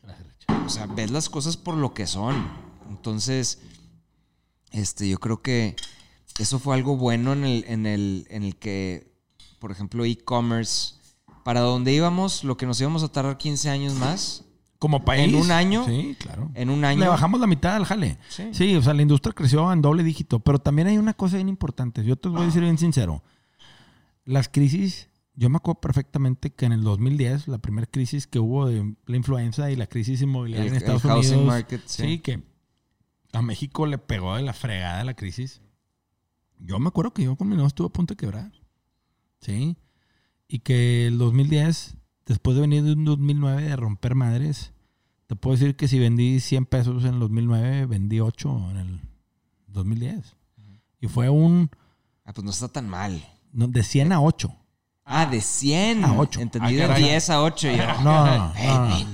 O 0.66 0.70
sea, 0.70 0.88
ves 0.88 1.12
las 1.12 1.30
cosas 1.30 1.58
por 1.58 1.76
lo 1.76 1.94
que 1.94 2.08
son. 2.08 2.48
Entonces, 2.90 3.60
este, 4.72 5.08
yo 5.08 5.20
creo 5.20 5.41
que 5.41 5.76
eso 6.40 6.60
fue 6.60 6.76
algo 6.76 6.98
bueno 6.98 7.34
en 7.34 7.44
el, 7.44 7.66
en 7.68 7.86
el, 7.86 8.28
en 8.30 8.44
el 8.44 8.56
que, 8.56 9.14
por 9.60 9.72
ejemplo, 9.72 10.06
e-commerce, 10.06 10.95
para 11.44 11.60
donde 11.61 11.94
íbamos, 11.94 12.44
lo 12.44 12.57
que 12.57 12.65
nos 12.65 12.80
íbamos 12.81 13.03
a 13.03 13.10
tardar 13.10 13.38
15 13.38 13.69
años 13.69 13.94
más, 13.95 14.45
Como 14.77 15.03
país. 15.03 15.27
¿En 15.27 15.36
un 15.36 15.52
año? 15.52 15.86
Sí, 15.86 16.15
claro. 16.19 16.52
en 16.53 16.69
un 16.69 16.86
año... 16.86 16.99
Le 17.02 17.07
bajamos 17.07 17.40
la 17.40 17.48
mitad 17.48 17.76
al 17.76 17.86
jale. 17.86 18.18
Sí. 18.30 18.49
Sí. 18.53 18.76
o 18.76 18.81
sea, 18.81 18.94
la 18.94 19.02
industria 19.02 19.34
creció 19.34 19.72
en 19.73 19.81
doble 19.81 20.03
dígito. 20.03 20.40
Pero 20.40 20.60
también 20.60 20.88
hay 20.88 20.98
una 20.98 21.14
cosa 21.14 21.36
bien 21.36 21.49
importante. 21.49 22.03
Yo 22.06 22.15
te 22.15 22.30
voy 22.30 22.41
a 22.41 22.45
decir 22.45 22.61
bien 22.61 22.77
sincero. 22.77 23.22
Las 24.26 24.48
crisis, 24.48 25.10
yo 25.36 25.49
me 25.49 25.57
acuerdo 25.57 25.81
perfectamente 25.81 26.52
que 26.52 26.65
en 26.65 26.72
el 26.72 26.84
2010, 26.84 27.48
la 27.48 27.57
primera 27.57 27.88
crisis 27.88 28.26
que 28.27 28.40
hubo 28.40 28.68
de 28.68 28.95
la 29.06 29.18
influenza 29.18 29.69
y 29.72 29.76
la 29.76 29.88
crisis 29.88 30.22
inmobiliaria 30.22 30.68
El- 30.68 30.72
en 30.72 30.77
Estados 30.77 31.03
el 31.03 31.11
Unidos. 31.11 31.45
market, 31.45 31.81
sí. 31.86 32.03
sí, 32.03 32.19
que 32.19 32.41
a 33.34 33.41
México 33.41 33.86
le 33.86 33.98
pegó 33.98 34.36
de 34.36 34.44
la 34.44 34.53
fregada 34.53 35.03
la 35.03 35.14
crisis. 35.15 35.61
Yo 36.60 36.77
me 36.80 36.88
acuerdo 36.90 37.14
que 37.14 37.23
yo 37.23 37.36
con 37.36 37.48
mi 37.48 37.56
negocio 37.56 37.68
estuve 37.69 37.88
a 37.88 37.91
punto 37.94 38.14
de 38.14 38.18
quebrar. 38.18 38.52
Sí. 39.41 39.78
Y 40.48 40.60
que 40.60 41.07
el 41.07 41.18
2010, 41.18 41.95
después 42.26 42.56
de 42.56 42.61
venir 42.61 42.84
de 42.84 42.94
un 42.94 43.06
2009 43.06 43.61
de 43.64 43.76
romper 43.76 44.16
madres, 44.16 44.74
te 45.28 45.36
puedo 45.36 45.56
decir 45.56 45.76
que 45.76 45.88
si 45.88 45.99
vendí 45.99 46.40
100 46.40 46.66
pesos 46.66 47.03
en 47.06 47.16
el 47.16 47.20
2009, 47.20 47.86
vendí 47.86 48.20
8 48.20 48.72
en 48.72 48.78
el 48.78 49.02
2010. 49.68 50.36
Y 51.02 51.07
fue 51.07 51.30
un 51.30 51.70
Ah, 52.26 52.34
pues 52.34 52.44
no 52.45 52.52
está 52.52 52.68
tan 52.68 52.88
mal. 52.90 53.24
no, 53.53 53.68
de 53.68 53.84
100 53.84 54.11
a 54.11 54.22
8. 54.22 54.53
Ah, 55.11 55.26
de 55.26 55.41
100. 55.41 56.06
A 56.06 56.14
ocho. 56.20 56.40
Entendí 56.40 56.76
de 56.76 56.86
caray. 56.86 57.02
10 57.02 57.30
a 57.32 57.41
8. 57.41 57.72
Yo. 57.72 57.78
No, 58.03 58.26
no, 58.28 58.38
no. 58.38 58.53
Ay, 58.56 59.07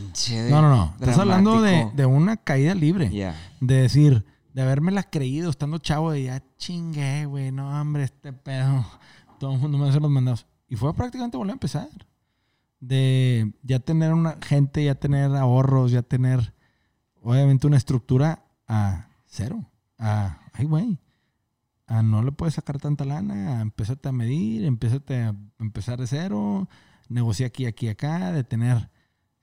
No, 0.49 0.61
no, 0.61 0.61
no, 0.61 0.61
no, 0.61 0.75
no. 0.75 0.93
Estás 0.99 1.17
hablando 1.19 1.61
de, 1.61 1.71
dramático. 1.71 1.95
de 1.95 2.05
una 2.05 2.35
caída 2.35 2.75
libre. 2.75 3.09
Ya. 3.11 3.33
De 3.61 3.75
decir, 3.75 4.25
de 4.53 4.61
habérmela 4.61 5.03
creído 5.03 5.49
estando 5.49 5.77
chavo, 5.77 6.11
de 6.11 6.23
ya 6.23 6.43
chingué, 6.57 7.25
güey, 7.25 7.53
no, 7.53 7.69
hombre, 7.79 8.03
este 8.03 8.33
pedo. 8.33 8.85
Todo 9.45 9.53
el 9.53 9.59
mundo 9.59 9.77
me 9.77 9.87
hace 9.87 9.99
los 9.99 10.09
mandados. 10.09 10.47
Y 10.67 10.75
fue 10.75 10.91
prácticamente 10.95 11.37
volver 11.37 11.51
a 11.51 11.53
empezar. 11.53 11.87
De 12.79 13.53
ya 13.61 13.77
tener 13.77 14.11
una 14.11 14.39
gente, 14.41 14.83
ya 14.83 14.95
tener 14.95 15.35
ahorros, 15.35 15.91
ya 15.91 16.01
tener, 16.01 16.55
obviamente, 17.21 17.67
una 17.67 17.77
estructura 17.77 18.43
a 18.67 19.07
cero. 19.27 19.69
A, 19.99 20.39
ay, 20.51 20.65
güey. 20.65 20.97
A 21.85 22.01
no 22.01 22.23
le 22.23 22.31
puedes 22.31 22.55
sacar 22.55 22.79
tanta 22.79 23.05
lana, 23.05 23.59
a 23.59 23.61
empezarte 23.61 24.09
a 24.09 24.11
medir, 24.11 24.65
empezarte 24.65 25.15
a 25.15 25.35
empezar 25.59 25.99
de 25.99 26.07
cero, 26.07 26.67
negociar 27.07 27.49
aquí, 27.49 27.67
aquí, 27.67 27.87
acá, 27.87 28.31
de 28.31 28.43
tener 28.43 28.89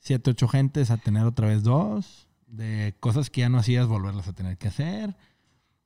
siete, 0.00 0.32
ocho 0.32 0.48
gentes 0.48 0.90
a 0.90 0.96
tener 0.96 1.22
otra 1.26 1.46
vez 1.46 1.62
dos, 1.62 2.28
de 2.48 2.96
cosas 2.98 3.30
que 3.30 3.42
ya 3.42 3.48
no 3.48 3.58
hacías, 3.58 3.86
volverlas 3.86 4.26
a 4.26 4.32
tener 4.32 4.58
que 4.58 4.66
hacer. 4.66 5.16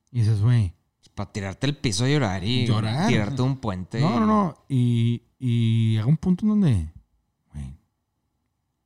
Y 0.09 0.21
dices, 0.21 0.41
güey, 0.41 0.73
Para 1.17 1.31
tirarte 1.31 1.65
el 1.65 1.75
piso 1.75 2.05
a 2.05 2.09
llorar 2.09 2.43
y 2.43 2.67
Llorar. 2.67 3.07
tirarte 3.07 3.41
un 3.41 3.57
puente. 3.57 3.99
no, 3.99 4.19
no, 4.19 4.25
no. 4.27 4.65
Y, 4.69 5.23
y 5.39 5.93
llega 5.93 6.05
un 6.05 6.17
punto 6.17 6.45
en 6.45 6.49
donde, 6.49 6.93
güey, 7.51 7.75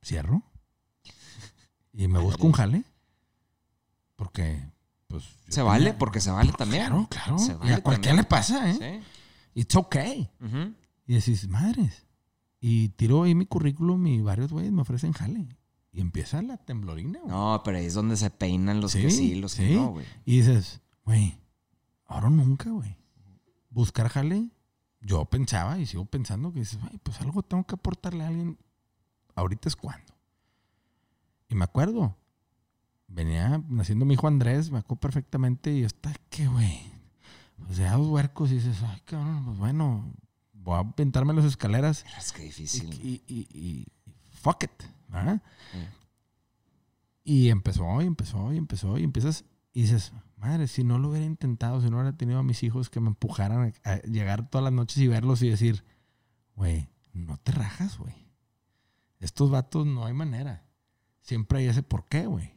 cierro 0.02 0.42
y 1.92 2.08
me 2.08 2.18
busco 2.20 2.46
un 2.46 2.52
jale. 2.52 2.84
Porque, 4.16 4.58
pues. 5.08 5.24
Se 5.48 5.60
vale, 5.60 5.92
porque 5.92 6.20
se 6.22 6.30
vale 6.30 6.52
también. 6.52 6.86
Claro, 6.86 7.06
claro. 7.10 7.38
Se 7.38 7.54
y 7.64 7.70
a 7.70 7.82
cualquiera 7.82 8.16
le 8.16 8.24
pasa, 8.24 8.70
¿eh? 8.70 9.02
Sí. 9.52 9.60
It's 9.60 9.76
okay. 9.76 10.30
Y 11.06 11.12
decís, 11.12 11.46
madres. 11.48 12.06
Y 12.60 12.88
tiro 12.90 13.24
ahí 13.24 13.34
mi 13.34 13.44
currículum 13.44 14.06
y 14.06 14.22
varios 14.22 14.50
güeyes 14.52 14.72
me 14.72 14.80
ofrecen 14.80 15.12
jale. 15.12 15.46
Y 15.92 16.00
empieza 16.00 16.40
la 16.40 16.56
temblorina, 16.56 17.18
güey. 17.18 17.30
No, 17.30 17.60
pero 17.62 17.76
ahí 17.76 17.84
es 17.84 17.92
donde 17.92 18.16
se 18.16 18.30
peinan 18.30 18.80
los 18.80 18.94
que 18.94 19.10
sí, 19.10 19.34
los 19.34 19.54
que 19.56 19.74
no, 19.74 19.90
güey. 19.90 20.06
Y 20.24 20.38
dices, 20.38 20.80
güey, 21.04 21.36
ahora 22.12 22.30
nunca, 22.30 22.70
güey. 22.70 22.96
Buscar 23.70 24.08
jale, 24.08 24.50
yo 25.00 25.24
pensaba 25.24 25.78
y 25.78 25.86
sigo 25.86 26.04
pensando 26.04 26.52
que 26.52 26.60
dices, 26.60 26.78
güey, 26.80 26.98
pues 26.98 27.20
algo 27.20 27.42
tengo 27.42 27.64
que 27.64 27.74
aportarle 27.74 28.24
a 28.24 28.28
alguien. 28.28 28.58
Ahorita 29.34 29.68
es 29.68 29.76
cuando. 29.76 30.12
Y 31.48 31.54
me 31.54 31.64
acuerdo, 31.64 32.16
venía 33.08 33.62
naciendo 33.68 34.04
mi 34.04 34.14
hijo 34.14 34.26
Andrés, 34.28 34.70
me 34.70 34.78
acuerdo 34.78 35.00
perfectamente, 35.00 35.72
y 35.72 35.84
está 35.84 36.12
que, 36.30 36.46
güey, 36.48 36.80
pues 37.66 37.76
ya 37.78 37.96
dos 37.96 38.08
huercos 38.08 38.50
y 38.50 38.54
dices, 38.56 38.76
ay, 38.82 39.00
cabrón, 39.04 39.44
pues 39.46 39.58
bueno, 39.58 40.12
voy 40.52 40.78
a 40.78 40.90
pintarme 40.92 41.32
las 41.34 41.44
escaleras 41.44 42.04
Es 42.18 42.32
que 42.32 42.42
difícil. 42.42 42.92
y, 42.94 43.22
y- 43.26 43.46
y- 43.52 43.58
y 43.58 43.86
fuck 44.30 44.64
it, 44.64 44.82
¿verdad? 45.08 45.42
Sí. 45.72 45.78
Y 47.24 47.48
empezó, 47.50 48.02
y 48.02 48.06
empezó, 48.06 48.52
y 48.52 48.56
empezó, 48.56 48.98
y 48.98 49.04
empiezas, 49.04 49.44
y 49.72 49.82
dices, 49.82 50.12
madre, 50.42 50.66
si 50.66 50.84
no 50.84 50.98
lo 50.98 51.10
hubiera 51.10 51.24
intentado, 51.24 51.80
si 51.80 51.88
no 51.88 51.96
hubiera 51.96 52.16
tenido 52.16 52.40
a 52.40 52.42
mis 52.42 52.62
hijos 52.62 52.90
que 52.90 53.00
me 53.00 53.08
empujaran 53.08 53.72
a, 53.84 53.96
llegar 54.02 54.48
todas 54.50 54.64
las 54.64 54.72
noches 54.72 54.98
y 54.98 55.06
verlos 55.06 55.40
y 55.42 55.48
decir, 55.48 55.84
güey, 56.56 56.88
no 57.12 57.36
te 57.38 57.52
rajas, 57.52 57.98
güey. 57.98 58.14
Estos 59.20 59.50
vatos 59.50 59.86
no 59.86 60.04
hay 60.04 60.12
manera. 60.12 60.64
Siempre 61.20 61.60
hay 61.60 61.66
ese 61.66 61.82
por 61.82 62.06
qué, 62.06 62.26
güey. 62.26 62.52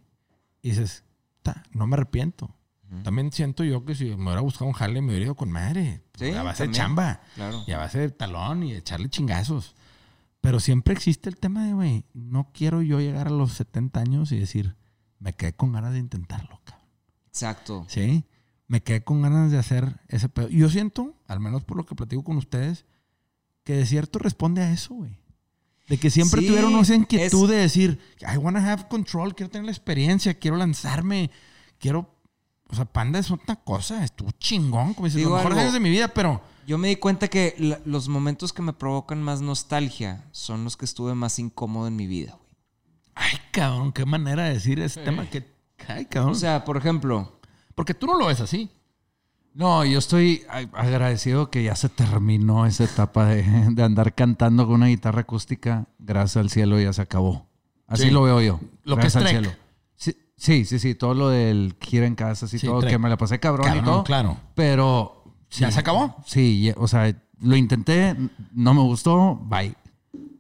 Y 0.63 0.69
dices, 0.69 1.03
"Ta, 1.43 1.63
no 1.71 1.85
me 1.85 1.95
arrepiento. 1.95 2.55
También 3.03 3.31
siento 3.31 3.63
yo 3.63 3.83
que 3.83 3.95
si 3.95 4.05
me 4.05 4.25
hubiera 4.25 4.41
buscado 4.41 4.67
un 4.67 4.73
jale, 4.73 5.01
me 5.01 5.09
hubiera 5.09 5.25
ido 5.25 5.35
con 5.35 5.51
madre. 5.51 6.03
Sí, 6.17 6.31
a 6.31 6.43
base 6.43 6.67
de 6.67 6.73
chamba. 6.73 7.19
Claro. 7.33 7.63
Y 7.67 7.71
a 7.71 7.77
base 7.77 7.99
de 7.99 8.09
talón 8.09 8.63
y 8.63 8.71
de 8.71 8.77
echarle 8.77 9.09
chingazos. 9.09 9.75
Pero 10.39 10.59
siempre 10.59 10.93
existe 10.93 11.27
el 11.27 11.37
tema 11.37 11.65
de, 11.65 11.73
güey, 11.73 12.05
no 12.13 12.51
quiero 12.53 12.81
yo 12.81 12.99
llegar 12.99 13.27
a 13.27 13.31
los 13.31 13.53
70 13.53 13.99
años 13.99 14.31
y 14.31 14.39
decir, 14.39 14.75
me 15.19 15.33
quedé 15.33 15.53
con 15.53 15.71
ganas 15.73 15.93
de 15.93 15.99
intentarlo, 15.99 16.61
cabrón. 16.63 16.74
Exacto. 17.35 17.85
¿Sí? 17.89 18.23
Me 18.67 18.81
quedé 18.81 19.03
con 19.03 19.21
ganas 19.21 19.51
de 19.51 19.57
hacer 19.57 19.99
ese 20.07 20.29
pedo. 20.29 20.47
Y 20.49 20.57
yo 20.59 20.69
siento, 20.69 21.13
al 21.27 21.41
menos 21.41 21.65
por 21.65 21.75
lo 21.75 21.85
que 21.85 21.93
platico 21.95 22.23
con 22.23 22.37
ustedes, 22.37 22.85
que 23.65 23.73
de 23.73 23.85
cierto 23.85 24.19
responde 24.19 24.61
a 24.61 24.71
eso, 24.71 24.93
güey. 24.95 25.19
De 25.89 25.97
que 25.97 26.09
siempre 26.09 26.41
Sí, 26.41 26.47
tuvieron 26.47 26.73
esa 26.77 26.95
inquietud 26.95 27.43
es- 27.43 27.49
de 27.49 27.57
decir, 27.57 27.99
I 28.21 28.37
wanna 28.37 28.71
have 28.71 28.87
control, 28.87 29.35
quiero 29.35 29.51
tener 29.51 29.65
la 29.65 29.71
experiencia, 29.71 30.33
quiero 30.33 30.55
lanzarme, 30.57 31.29
quiero... 31.77 32.09
O 32.69 32.75
sea, 32.75 32.85
Panda 32.85 33.19
es 33.19 33.29
otra 33.29 33.57
cosa, 33.57 34.03
estuvo 34.03 34.31
chingón, 34.31 34.93
como 34.95 35.05
dices, 35.05 35.17
Digo 35.17 35.29
los 35.31 35.37
mejores 35.39 35.57
algo. 35.57 35.61
años 35.61 35.73
de 35.73 35.79
mi 35.81 35.89
vida, 35.89 36.07
pero... 36.07 36.41
Yo 36.65 36.79
me 36.79 36.87
di 36.87 36.95
cuenta 36.95 37.27
que 37.27 37.53
la- 37.59 37.79
los 37.85 38.07
momentos 38.07 38.53
que 38.53 38.63
me 38.63 38.73
provocan 38.73 39.21
más 39.21 39.41
nostalgia 39.41 40.23
son 40.31 40.63
los 40.63 40.75
que 40.77 40.85
estuve 40.85 41.13
más 41.13 41.37
incómodo 41.37 41.87
en 41.87 41.95
mi 41.97 42.07
vida, 42.07 42.31
güey. 42.31 42.45
Ay, 43.13 43.37
cabrón, 43.51 43.91
qué 43.91 44.05
manera 44.05 44.45
de 44.45 44.53
decir 44.53 44.79
ese 44.79 45.03
tema 45.03 45.29
que... 45.29 45.53
Ay, 45.87 46.05
cabrón. 46.05 46.31
O 46.31 46.35
sea, 46.35 46.63
por 46.65 46.77
ejemplo, 46.77 47.39
porque 47.75 47.93
tú 47.93 48.07
no 48.07 48.17
lo 48.17 48.27
ves 48.27 48.41
así. 48.41 48.69
No, 49.53 49.85
yo 49.85 49.99
estoy 49.99 50.43
agradecido 50.73 51.49
que 51.49 51.63
ya 51.63 51.75
se 51.75 51.87
terminó 51.87 52.65
esa 52.65 52.83
etapa 52.83 53.25
de, 53.27 53.43
de 53.71 53.83
andar 53.83 54.13
cantando 54.13 54.65
con 54.65 54.75
una 54.75 54.87
guitarra 54.87 55.21
acústica. 55.21 55.87
Gracias 55.97 56.37
al 56.37 56.49
cielo 56.49 56.79
ya 56.79 56.91
se 56.91 57.01
acabó. 57.01 57.47
Así 57.87 58.03
Sí. 58.03 58.09
lo 58.11 58.23
veo 58.23 58.41
yo. 58.41 58.59
Lo 58.83 58.95
que 58.97 59.01
Gracias 59.03 59.15
es 59.15 59.15
al 59.15 59.23
trek. 59.23 59.39
cielo. 59.43 59.57
Sí, 59.95 60.15
sí, 60.35 60.65
sí, 60.65 60.79
sí, 60.79 60.95
Todo 60.95 61.13
lo 61.13 61.29
del 61.29 61.75
gira 61.79 62.05
en 62.05 62.15
casa, 62.15 62.47
así 62.47 62.59
Sí, 62.59 62.67
todo, 62.67 62.79
trek. 62.81 62.91
que 62.91 62.97
me 62.99 63.07
la 63.07 63.15
pasé 63.15 63.39
cabrón, 63.39 63.67
y 63.67 63.69
Cabrón, 63.69 63.85
todo. 63.85 64.03
claro. 64.03 64.37
Pero. 64.55 65.23
¿Ya 65.51 65.71
se 65.71 65.79
acabó? 65.79 66.17
Sí, 66.25 66.73
o 66.75 66.87
sea, 66.89 67.15
lo 67.39 67.55
intenté, 67.55 68.13
no 68.51 68.73
me 68.73 68.81
gustó, 68.81 69.35
bye. 69.35 69.73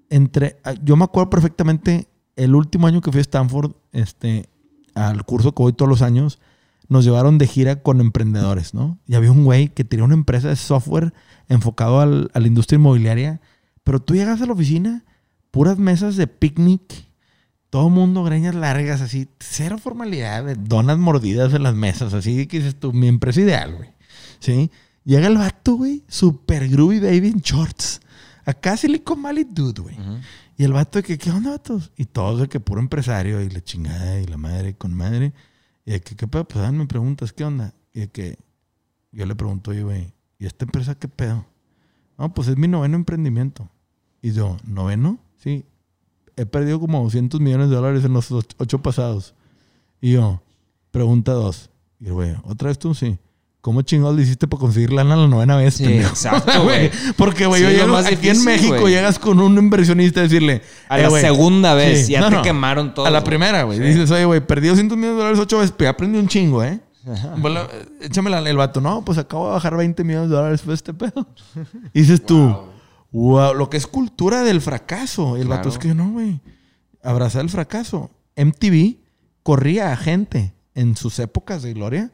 Entre, 0.09 0.57
ah, 0.65 0.73
yo 0.83 0.97
me 0.97 1.05
acuerdo 1.05 1.29
perfectamente 1.29 2.07
el 2.35 2.53
último 2.53 2.85
año 2.87 2.99
que 2.99 3.11
fui 3.11 3.19
a 3.19 3.21
Stanford, 3.21 3.71
este, 3.93 4.49
al 4.95 5.23
curso 5.25 5.53
que 5.53 5.61
voy 5.63 5.73
todos 5.73 5.89
los 5.89 6.01
años, 6.01 6.39
nos 6.87 7.03
llevaron 7.05 7.37
de 7.37 7.47
gira 7.47 7.77
con 7.83 7.99
emprendedores, 8.01 8.73
¿no? 8.73 8.97
Y 9.07 9.15
había 9.15 9.31
un 9.31 9.43
güey 9.43 9.69
que 9.69 9.83
tenía 9.83 10.05
una 10.05 10.13
empresa 10.13 10.49
de 10.49 10.55
software 10.55 11.13
enfocado 11.49 11.99
al- 12.01 12.29
a 12.33 12.39
la 12.39 12.47
industria 12.47 12.77
inmobiliaria, 12.77 13.41
pero 13.83 13.99
tú 13.99 14.13
llegas 14.15 14.41
a 14.41 14.45
la 14.45 14.53
oficina, 14.53 15.03
puras 15.51 15.77
mesas 15.77 16.15
de 16.15 16.27
picnic, 16.27 16.81
todo 17.69 17.89
mundo 17.89 18.23
greñas 18.23 18.55
largas, 18.55 19.01
así, 19.01 19.27
cero 19.39 19.77
formalidad, 19.77 20.55
donas 20.57 20.97
mordidas 20.97 21.53
en 21.53 21.63
las 21.63 21.75
mesas, 21.75 22.13
así 22.13 22.45
que 22.47 22.57
dices 22.59 22.75
tú, 22.79 22.93
mi 22.93 23.07
empresa 23.07 23.41
ideal, 23.41 23.75
güey. 23.75 23.89
¿Sí? 24.39 24.71
Llega 25.03 25.27
el 25.27 25.37
vato, 25.37 25.75
güey, 25.75 26.03
super 26.07 26.67
groovy 26.69 26.99
baby 26.99 27.27
en 27.29 27.39
shorts. 27.41 27.99
Acá 28.45 28.77
Silicon 28.77 29.21
Valley 29.23 29.43
dude, 29.49 29.81
güey. 29.81 29.97
Y 30.57 30.63
el 30.63 30.73
vato 30.73 30.99
de 30.99 31.03
que, 31.03 31.17
¿qué 31.17 31.31
onda, 31.31 31.51
vatos? 31.51 31.91
Y 31.97 32.05
todos 32.05 32.39
de 32.41 32.47
que 32.47 32.59
puro 32.59 32.79
empresario 32.79 33.41
y 33.41 33.49
la 33.49 33.61
chingada 33.61 34.19
y 34.19 34.25
la 34.25 34.37
madre 34.37 34.73
con 34.75 34.93
madre. 34.93 35.33
Y 35.85 35.91
de 35.91 36.01
que, 36.01 36.15
¿qué 36.15 36.27
pedo? 36.27 36.47
Pues, 36.47 36.71
me 36.71 36.85
preguntas, 36.87 37.33
¿qué 37.33 37.43
onda? 37.43 37.73
Y 37.93 38.01
de 38.01 38.07
que 38.09 38.37
yo 39.11 39.25
le 39.25 39.35
pregunto, 39.35 39.71
oye, 39.71 39.83
güey, 39.83 40.13
¿y 40.39 40.45
esta 40.45 40.65
empresa 40.65 40.95
qué 40.95 41.07
pedo? 41.07 41.45
No, 42.17 42.33
pues 42.33 42.47
es 42.47 42.57
mi 42.57 42.67
noveno 42.67 42.95
emprendimiento. 42.95 43.69
Y 44.21 44.31
yo, 44.31 44.57
¿noveno? 44.65 45.19
Sí. 45.37 45.65
He 46.37 46.45
perdido 46.45 46.79
como 46.79 47.03
200 47.03 47.39
millones 47.41 47.69
de 47.69 47.75
dólares 47.75 48.03
en 48.05 48.13
los 48.13 48.31
och- 48.31 48.55
ocho 48.57 48.81
pasados. 48.81 49.33
Y 50.01 50.13
yo, 50.13 50.41
pregunta 50.91 51.33
dos. 51.33 51.69
Y 51.99 52.07
el 52.07 52.13
güey, 52.13 52.35
¿otra 52.43 52.69
vez 52.69 52.79
tú? 52.79 52.93
Sí. 52.93 53.17
¿Cómo 53.65 53.81
chingados 53.81 54.15
le 54.15 54.21
hiciste 54.21 54.47
para 54.47 54.59
conseguir 54.61 54.93
lana 54.93 55.15
la 55.15 55.27
novena 55.27 55.55
vez? 55.55 55.73
Sí, 55.73 55.85
pendejo? 55.85 56.09
exacto, 56.11 56.63
güey. 56.65 56.91
Porque, 57.17 57.47
güey, 57.47 57.63
Sí, 57.63 57.67
yo 57.67 57.73
llego 57.73 57.93
más 57.93 58.05
aquí 58.05 58.15
difícil, 58.17 58.37
en 58.37 58.45
México, 58.45 58.87
llegas 58.87 59.17
con 59.17 59.39
un 59.39 59.57
inversionista 59.57 60.19
a 60.19 60.23
decirle... 60.23 60.61
A 60.87 60.99
"Eh, 60.99 61.01
la 61.01 61.09
güey". 61.09 61.21
segunda 61.23 61.73
vez, 61.73 62.05
Sí. 62.05 62.11
ya 62.11 62.19
No, 62.21 62.29
te 62.29 62.35
no. 62.35 62.41
quemaron 62.43 62.93
todo. 62.93 63.07
A 63.07 63.09
la 63.09 63.23
primera, 63.23 63.63
güey. 63.63 63.79
Dices, 63.79 64.11
oye, 64.11 64.23
güey, 64.25 64.39
perdí 64.45 64.67
200 64.67 64.95
millones 64.95 65.15
de 65.17 65.21
dólares 65.23 65.39
ocho 65.39 65.57
veces, 65.57 65.73
pero 65.75 65.89
aprendí 65.89 66.19
un 66.19 66.27
chingo, 66.27 66.63
¿eh? 66.63 66.79
Bueno, 67.37 67.61
échame 68.01 68.29
la- 68.29 68.47
el 68.47 68.55
vato. 68.57 68.81
No, 68.81 69.03
pues 69.03 69.17
acabo 69.17 69.47
de 69.47 69.53
bajar 69.53 69.75
20 69.75 70.03
millones 70.03 70.29
de 70.29 70.35
dólares 70.35 70.61
por 70.61 70.73
este 70.75 70.93
pedo. 70.93 71.27
Y 71.93 72.01
dices 72.01 72.23
tú, 72.23 72.55
wow, 73.11 73.55
lo 73.55 73.67
que 73.71 73.77
es 73.77 73.87
cultura 73.87 74.43
del 74.43 74.61
fracaso. 74.61 75.37
Y 75.37 75.41
el 75.41 75.47
vato 75.47 75.63
Claro. 75.63 75.73
es 75.75 75.77
que 75.79 75.95
no, 75.95 76.11
güey. 76.11 76.39
Abrazar 77.01 77.41
el 77.41 77.49
fracaso. 77.49 78.11
MTV 78.35 78.97
corría 79.41 79.91
a 79.91 79.97
gente 79.97 80.53
en 80.75 80.95
sus 80.95 81.17
épocas 81.17 81.63
de 81.63 81.73
gloria 81.73 82.11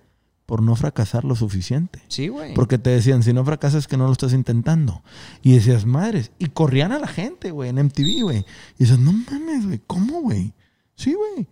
por 0.52 0.61
no 0.61 0.76
fracasar 0.76 1.23
lo 1.23 1.34
suficiente. 1.38 2.02
Sí, 2.10 2.28
güey. 2.28 2.53
Porque 2.56 2.78
te 2.78 2.90
decían, 2.90 3.23
si 3.23 3.32
no 3.32 3.45
fracasas 3.45 3.88
que 3.88 3.95
no 3.95 4.07
lo 4.07 4.11
estás 4.11 4.34
intentando. 4.34 5.02
Y 5.41 5.53
decías, 5.53 5.86
madres. 5.86 6.34
Y 6.40 6.48
corrían 6.48 6.91
a 6.91 6.99
la 6.99 7.07
gente, 7.07 7.52
güey, 7.52 7.69
en 7.69 7.78
MTV, 7.78 8.23
güey. 8.23 8.40
Y 8.78 8.84
dices, 8.84 8.99
no 8.99 9.14
mames, 9.14 9.65
güey, 9.65 9.80
¿cómo, 9.88 10.19
güey? 10.19 10.53
Sí, 10.95 11.14
güey. 11.14 11.48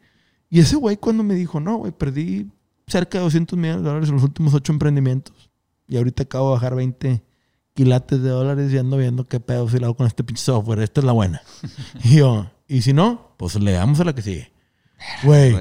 Y 0.50 0.60
ese 0.60 0.76
güey 0.76 0.98
cuando 0.98 1.24
me 1.24 1.34
dijo, 1.34 1.62
no, 1.62 1.78
güey, 1.78 1.94
perdí 1.94 2.50
cerca 2.88 3.20
de 3.20 3.24
200 3.24 3.58
millones 3.58 3.84
de 3.84 3.88
dólares 3.88 4.10
en 4.10 4.16
los 4.16 4.24
últimos 4.26 4.54
ocho 4.54 4.74
emprendimientos. 4.74 5.50
Y 5.88 5.96
ahorita 5.96 6.24
acabo 6.24 6.50
de 6.50 6.56
bajar 6.56 6.76
20 6.76 7.24
quilates 7.76 8.22
de 8.22 8.30
dólares 8.30 8.74
y 8.74 8.80
ando 8.80 8.98
viendo 8.98 9.26
qué 9.30 9.40
pedo 9.40 9.70
si 9.70 9.80
lo 9.80 9.86
hago 9.86 9.96
con 9.96 10.08
este 10.08 10.26
pinche 10.26 10.44
software. 10.44 10.80
Esta 10.80 11.00
es 11.00 11.06
la 11.06 11.14
buena. 11.14 11.42
y 12.04 12.18
yo, 12.18 12.52
y 12.68 12.82
si 12.82 12.92
no, 12.92 13.34
pues 13.38 13.56
le 13.56 13.72
damos 13.72 14.02
a 14.02 14.04
la 14.04 14.14
que 14.14 14.24
sigue. 14.24 14.52
Güey. 15.24 15.56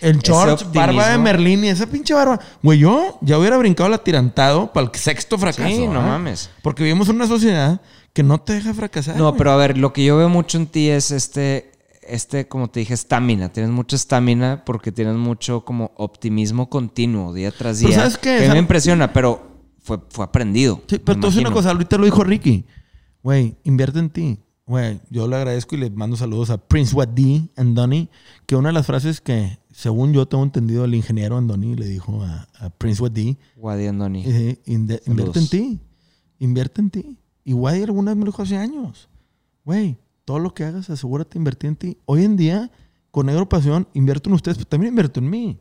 El 0.00 0.20
George, 0.22 0.64
barba 0.72 1.08
de 1.08 1.18
Merlín 1.18 1.64
y 1.64 1.68
esa 1.68 1.86
pinche 1.86 2.14
barba. 2.14 2.40
Güey, 2.62 2.78
yo 2.80 3.18
ya 3.20 3.38
hubiera 3.38 3.56
brincado 3.56 3.88
el 3.88 3.94
atirantado 3.94 4.72
para 4.72 4.86
el 4.86 4.98
sexto 4.98 5.38
fracaso. 5.38 5.68
Sí, 5.68 5.86
no 5.86 6.00
¿ah? 6.00 6.06
mames. 6.06 6.50
Porque 6.62 6.82
vivimos 6.82 7.08
en 7.08 7.16
una 7.16 7.26
sociedad 7.26 7.80
que 8.12 8.22
no 8.22 8.40
te 8.40 8.54
deja 8.54 8.74
fracasar. 8.74 9.16
No, 9.16 9.28
güey. 9.28 9.38
pero 9.38 9.52
a 9.52 9.56
ver, 9.56 9.78
lo 9.78 9.92
que 9.92 10.04
yo 10.04 10.16
veo 10.16 10.28
mucho 10.28 10.58
en 10.58 10.66
ti 10.66 10.88
es 10.88 11.10
este, 11.10 11.72
este, 12.02 12.48
como 12.48 12.68
te 12.68 12.80
dije, 12.80 12.94
estamina. 12.94 13.50
Tienes 13.50 13.70
mucha 13.70 13.96
estamina 13.96 14.64
porque 14.64 14.92
tienes 14.92 15.14
mucho 15.14 15.64
como 15.64 15.92
optimismo 15.96 16.68
continuo, 16.68 17.32
día 17.32 17.52
tras 17.52 17.78
Pero 17.78 17.88
día. 17.88 17.98
¿sabes 17.98 18.18
qué? 18.18 18.38
Que 18.38 18.48
me 18.48 18.58
impresiona, 18.58 19.12
pero 19.12 19.50
fue, 19.82 19.98
fue 20.10 20.24
aprendido. 20.24 20.82
Sí, 20.88 20.98
pero 20.98 21.16
me 21.16 21.20
te 21.20 21.26
voy 21.26 21.26
a 21.26 21.30
decir 21.30 21.46
una 21.46 21.54
cosa, 21.54 21.70
ahorita 21.70 21.96
lo 21.96 22.04
dijo 22.04 22.24
Ricky. 22.24 22.66
Güey, 23.22 23.56
invierte 23.64 23.98
en 23.98 24.10
ti. 24.10 24.40
Güey, 24.70 25.00
yo 25.10 25.26
le 25.26 25.34
agradezco 25.34 25.74
y 25.74 25.78
le 25.78 25.90
mando 25.90 26.16
saludos 26.16 26.48
a 26.50 26.56
Prince 26.56 26.94
Wadi 26.94 27.50
and 27.56 27.74
Donny, 27.74 28.08
que 28.46 28.54
una 28.54 28.68
de 28.68 28.72
las 28.72 28.86
frases 28.86 29.20
que, 29.20 29.58
según 29.72 30.12
yo 30.12 30.28
tengo 30.28 30.44
entendido, 30.44 30.84
el 30.84 30.94
ingeniero 30.94 31.36
Andoni 31.36 31.74
le 31.74 31.86
dijo 31.86 32.22
a, 32.22 32.46
a 32.54 32.70
Prince 32.70 33.02
Wadi, 33.02 33.36
Guadi 33.56 33.86
Andoni. 33.88 34.22
eh, 34.24 34.60
invierte 34.66 35.40
en 35.40 35.48
ti. 35.48 35.80
Invierte 36.38 36.80
en 36.82 36.90
ti. 36.90 37.18
Y 37.42 37.52
Wadi 37.52 37.82
alguna 37.82 38.12
vez 38.12 38.18
me 38.18 38.24
lo 38.26 38.30
dijo 38.30 38.42
hace 38.42 38.56
años. 38.58 39.08
Güey, 39.64 39.98
todo 40.24 40.38
lo 40.38 40.54
que 40.54 40.62
hagas, 40.62 40.88
asegúrate 40.88 41.32
de 41.34 41.38
invertir 41.40 41.66
en 41.70 41.74
ti. 41.74 41.98
Hoy 42.04 42.22
en 42.22 42.36
día, 42.36 42.70
con 43.10 43.26
Negro 43.26 43.48
Pasión, 43.48 43.88
invierto 43.92 44.30
en 44.30 44.34
ustedes, 44.34 44.56
pero 44.58 44.68
también 44.68 44.92
invierto 44.92 45.18
en 45.18 45.30
mí. 45.30 45.58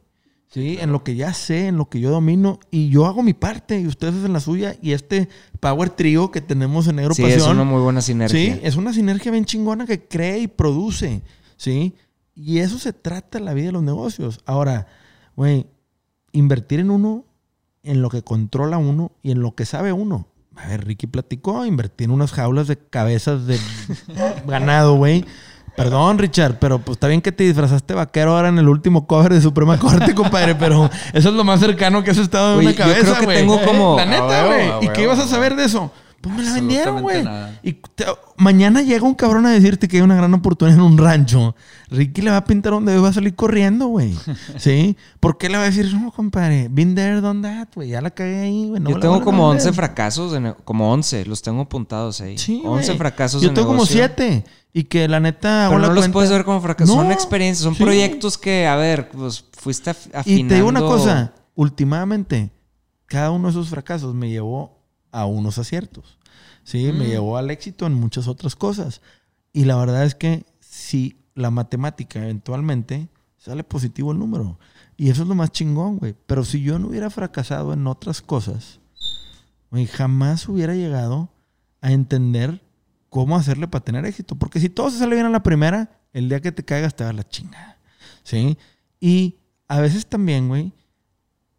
Sí, 0.51 0.77
en 0.81 0.91
lo 0.91 1.03
que 1.03 1.15
ya 1.15 1.31
sé, 1.33 1.67
en 1.67 1.77
lo 1.77 1.89
que 1.89 1.99
yo 1.99 2.09
domino. 2.09 2.59
Y 2.71 2.89
yo 2.89 3.05
hago 3.05 3.21
mi 3.21 3.33
parte 3.33 3.79
y 3.79 3.85
ustedes 3.85 4.15
hacen 4.15 4.33
la 4.33 4.39
suya. 4.39 4.75
Y 4.81 4.93
este 4.93 5.29
Power 5.59 5.91
Trio 5.91 6.31
que 6.31 6.41
tenemos 6.41 6.87
en 6.87 6.95
Negro 6.95 7.13
Sí, 7.13 7.21
Pasión. 7.21 7.39
es 7.41 7.47
una 7.47 7.63
muy 7.63 7.81
buena 7.81 8.01
sinergia. 8.01 8.55
Sí, 8.55 8.59
es 8.63 8.75
una 8.75 8.91
sinergia 8.91 9.31
bien 9.31 9.45
chingona 9.45 9.85
que 9.85 10.07
cree 10.07 10.39
y 10.39 10.47
produce. 10.47 11.21
Sí. 11.55 11.93
Y 12.33 12.59
eso 12.59 12.79
se 12.79 12.93
trata 12.93 13.39
la 13.39 13.53
vida 13.53 13.67
de 13.67 13.71
los 13.73 13.83
negocios. 13.83 14.39
Ahora, 14.45 14.87
güey, 15.35 15.67
invertir 16.31 16.79
en 16.79 16.89
uno, 16.89 17.25
en 17.83 18.01
lo 18.01 18.09
que 18.09 18.23
controla 18.23 18.79
uno 18.79 19.11
y 19.21 19.31
en 19.31 19.41
lo 19.41 19.53
que 19.53 19.65
sabe 19.65 19.93
uno. 19.93 20.27
A 20.55 20.67
ver, 20.67 20.83
Ricky 20.85 21.05
platicó, 21.05 21.63
invertí 21.65 22.05
en 22.05 22.11
unas 22.11 22.31
jaulas 22.31 22.67
de 22.67 22.77
cabezas 22.77 23.45
de 23.45 23.59
ganado, 24.47 24.95
güey. 24.95 25.25
Perdón, 25.83 26.17
Richard, 26.19 26.59
pero 26.59 26.79
pues 26.79 26.95
está 26.97 27.07
bien 27.07 27.21
que 27.21 27.31
te 27.31 27.43
disfrazaste 27.43 27.93
vaquero 27.93 28.35
ahora 28.35 28.49
en 28.49 28.57
el 28.59 28.67
último 28.67 29.07
cover 29.07 29.33
de 29.33 29.41
Suprema 29.41 29.77
Corte, 29.79 30.13
compadre, 30.13 30.55
pero 30.55 30.89
eso 31.13 31.29
es 31.29 31.35
lo 31.35 31.43
más 31.43 31.59
cercano 31.59 32.03
que 32.03 32.11
has 32.11 32.17
estado 32.17 32.51
de 32.51 32.57
Oye, 32.57 32.67
una 32.67 32.71
yo 32.75 32.83
creo 32.83 32.95
cabeza, 32.95 33.19
que 33.19 33.25
güey. 33.25 33.37
tengo 33.37 33.61
como- 33.65 33.95
La 33.97 34.05
neta, 34.05 34.45
güey. 34.45 34.85
¿Y 34.85 34.89
qué 34.89 35.03
ibas 35.03 35.19
a 35.19 35.27
saber 35.27 35.55
de 35.55 35.65
eso? 35.65 35.91
Pues 36.21 36.35
me 36.35 36.43
la 36.43 36.53
vendieron, 36.53 37.01
güey. 37.01 37.23
Y 37.63 37.73
te- 37.95 38.03
mañana 38.35 38.81
llega 38.81 39.05
un 39.05 39.15
cabrón 39.15 39.45
a 39.45 39.51
decirte 39.51 39.87
que 39.87 39.95
hay 39.95 40.03
una 40.03 40.17
gran 40.17 40.33
oportunidad 40.33 40.77
en 40.77 40.83
un 40.83 40.97
rancho. 40.97 41.55
Ricky 41.89 42.21
le 42.21 42.29
va 42.31 42.35
a 42.35 42.43
pintar 42.43 42.73
donde 42.73 42.97
va 42.99 43.07
a 43.07 43.13
salir 43.13 43.35
corriendo, 43.35 43.87
güey. 43.87 44.13
¿Sí? 44.57 44.97
¿Por 45.21 45.37
qué 45.37 45.47
le 45.47 45.55
va 45.57 45.63
a 45.63 45.67
decir, 45.67 45.89
no, 45.93 46.11
compadre? 46.11 46.67
Been 46.69 46.93
there, 46.93 47.21
done 47.21 47.41
that, 47.41 47.69
güey. 47.73 47.87
Ya 47.91 48.01
la 48.01 48.09
cagué 48.09 48.37
ahí, 48.41 48.67
güey. 48.67 48.81
no 48.81 48.89
yo 48.89 48.99
tengo 48.99 49.21
como 49.21 49.45
a 49.45 49.49
11 49.51 49.67
ver". 49.67 49.73
fracasos, 49.75 50.33
de 50.33 50.53
como 50.65 50.91
11, 50.91 51.23
los 51.25 51.41
tengo 51.41 51.61
apuntados 51.61 52.19
ahí. 52.19 52.37
Sí, 52.37 52.63
11 52.65 52.87
güey. 52.87 52.97
fracasos 52.97 53.41
Yo 53.41 53.47
de 53.47 53.55
tengo 53.55 53.67
como 53.67 53.77
negocio. 53.83 53.95
7. 53.95 54.43
Y 54.71 54.83
que 54.83 55.07
la 55.07 55.19
neta 55.19 55.67
Pero 55.69 55.81
no 55.81 55.93
los 55.93 56.09
puedes 56.09 56.29
ver 56.29 56.45
como 56.45 56.61
fracasos, 56.61 56.93
son 56.95 57.07
No, 57.07 57.13
experiencias, 57.13 57.63
son 57.63 57.75
sí. 57.75 57.83
proyectos 57.83 58.37
que, 58.37 58.67
a 58.67 58.75
ver, 58.75 59.09
pues 59.09 59.43
fuiste 59.53 59.91
af- 59.91 60.09
afinando. 60.13 60.45
Y 60.45 60.47
te 60.47 60.55
digo 60.55 60.67
una 60.67 60.81
cosa, 60.81 61.33
últimamente, 61.55 62.51
cada 63.07 63.31
uno 63.31 63.47
de 63.47 63.51
esos 63.51 63.69
fracasos 63.69 64.13
me 64.13 64.29
llevó 64.29 64.77
a 65.11 65.25
unos 65.25 65.57
aciertos. 65.57 66.19
Sí, 66.63 66.91
me 66.91 67.05
Mm. 67.05 67.09
llevó 67.09 67.37
al 67.37 67.49
éxito 67.49 67.87
en 67.87 67.93
muchas 67.95 68.27
otras 68.27 68.55
cosas. 68.55 69.01
Y 69.53 69.65
la 69.65 69.75
verdad 69.77 70.03
es 70.05 70.13
que 70.13 70.45
si 70.59 71.17
la 71.33 71.49
matemática 71.49 72.19
eventualmente 72.21 73.09
sale 73.37 73.63
positivo 73.63 74.11
el 74.11 74.19
número. 74.19 74.59
Y 74.97 75.09
eso 75.09 75.23
es 75.23 75.27
lo 75.29 75.33
más 75.35 75.51
chingón, 75.51 75.97
güey. 75.97 76.13
Pero 76.27 76.43
si 76.45 76.61
yo 76.61 76.77
no 76.77 76.89
hubiera 76.89 77.09
fracasado 77.09 77.73
en 77.73 77.87
otras 77.87 78.21
cosas, 78.21 78.79
güey, 79.71 79.87
jamás 79.87 80.47
hubiera 80.47 80.75
llegado 80.75 81.29
a 81.81 81.91
entender 81.91 82.61
cómo 83.09 83.35
hacerle 83.35 83.67
para 83.67 83.83
tener 83.83 84.05
éxito. 84.05 84.35
Porque 84.35 84.59
si 84.59 84.69
todo 84.69 84.89
se 84.89 84.99
sale 84.99 85.15
bien 85.15 85.27
a 85.27 85.31
la 85.31 85.43
primera, 85.43 85.99
el 86.13 86.29
día 86.29 86.41
que 86.41 86.51
te 86.51 86.63
caigas 86.63 86.95
te 86.95 87.03
va 87.03 87.11
a 87.11 87.13
la 87.13 87.27
chingada. 87.27 87.77
¿Sí? 88.23 88.57
Y 88.99 89.37
a 89.67 89.79
veces 89.79 90.05
también, 90.05 90.47
güey, 90.47 90.73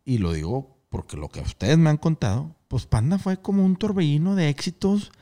y 0.04 0.18
lo 0.18 0.32
digo 0.32 0.78
porque 0.88 1.16
lo 1.16 1.28
que 1.28 1.40
ustedes 1.40 1.78
me 1.78 1.90
han 1.90 1.96
contado, 1.96 2.56
pues 2.68 2.86
Panda 2.86 3.18
fue 3.18 3.40
como 3.40 3.64
un 3.64 3.76
torbellino 3.76 4.34
de 4.34 4.48
éxitos 4.48 5.12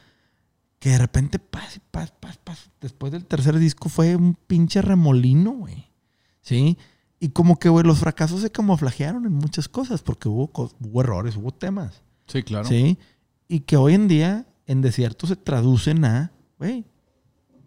que 0.79 0.91
de 0.91 0.99
repente, 0.99 1.39
paz, 1.39 1.81
paz, 1.91 2.13
paz, 2.19 2.39
paz. 2.39 2.71
Después 2.81 3.13
del 3.13 3.27
tercer 3.27 3.59
disco 3.59 3.89
fue 3.89 4.17
un 4.17 4.35
pinche 4.35 4.81
remolino, 4.81 5.51
güey. 5.53 5.91
¿Sí? 6.41 6.79
Y 7.21 7.31
como 7.31 7.59
que, 7.59 7.69
güey, 7.69 7.85
los 7.85 7.99
fracasos 7.99 8.41
se 8.41 8.51
camuflajearon 8.51 9.27
en 9.27 9.33
muchas 9.33 9.69
cosas 9.69 10.03
porque 10.03 10.29
hubo, 10.29 10.51
hubo 10.55 11.01
errores, 11.01 11.37
hubo 11.37 11.53
temas. 11.53 12.03
Sí, 12.27 12.43
claro. 12.43 12.69
¿Sí? 12.69 12.99
Y 13.49 13.61
que 13.61 13.77
hoy 13.77 13.95
en 13.95 14.09
día 14.09 14.47
en 14.69 14.81
desierto 14.83 15.27
se 15.27 15.35
traducen 15.35 16.05
a, 16.05 16.31
güey, 16.59 16.85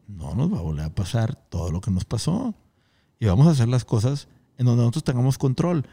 no 0.08 0.34
nos 0.36 0.54
va 0.54 0.60
a 0.60 0.62
volver 0.62 0.86
a 0.86 0.96
pasar 0.96 1.36
todo 1.36 1.72
lo 1.72 1.82
que 1.82 1.92
nos 1.92 2.06
pasó. 2.06 2.54
Y 3.20 3.26
vamos 3.26 3.48
a 3.48 3.52
hacer 3.52 3.68
las 3.68 3.84
cosas 3.86 4.28
en 4.58 4.66
donde 4.66 4.82
nosotros 4.82 5.04
tengamos 5.04 5.38
control. 5.38 5.86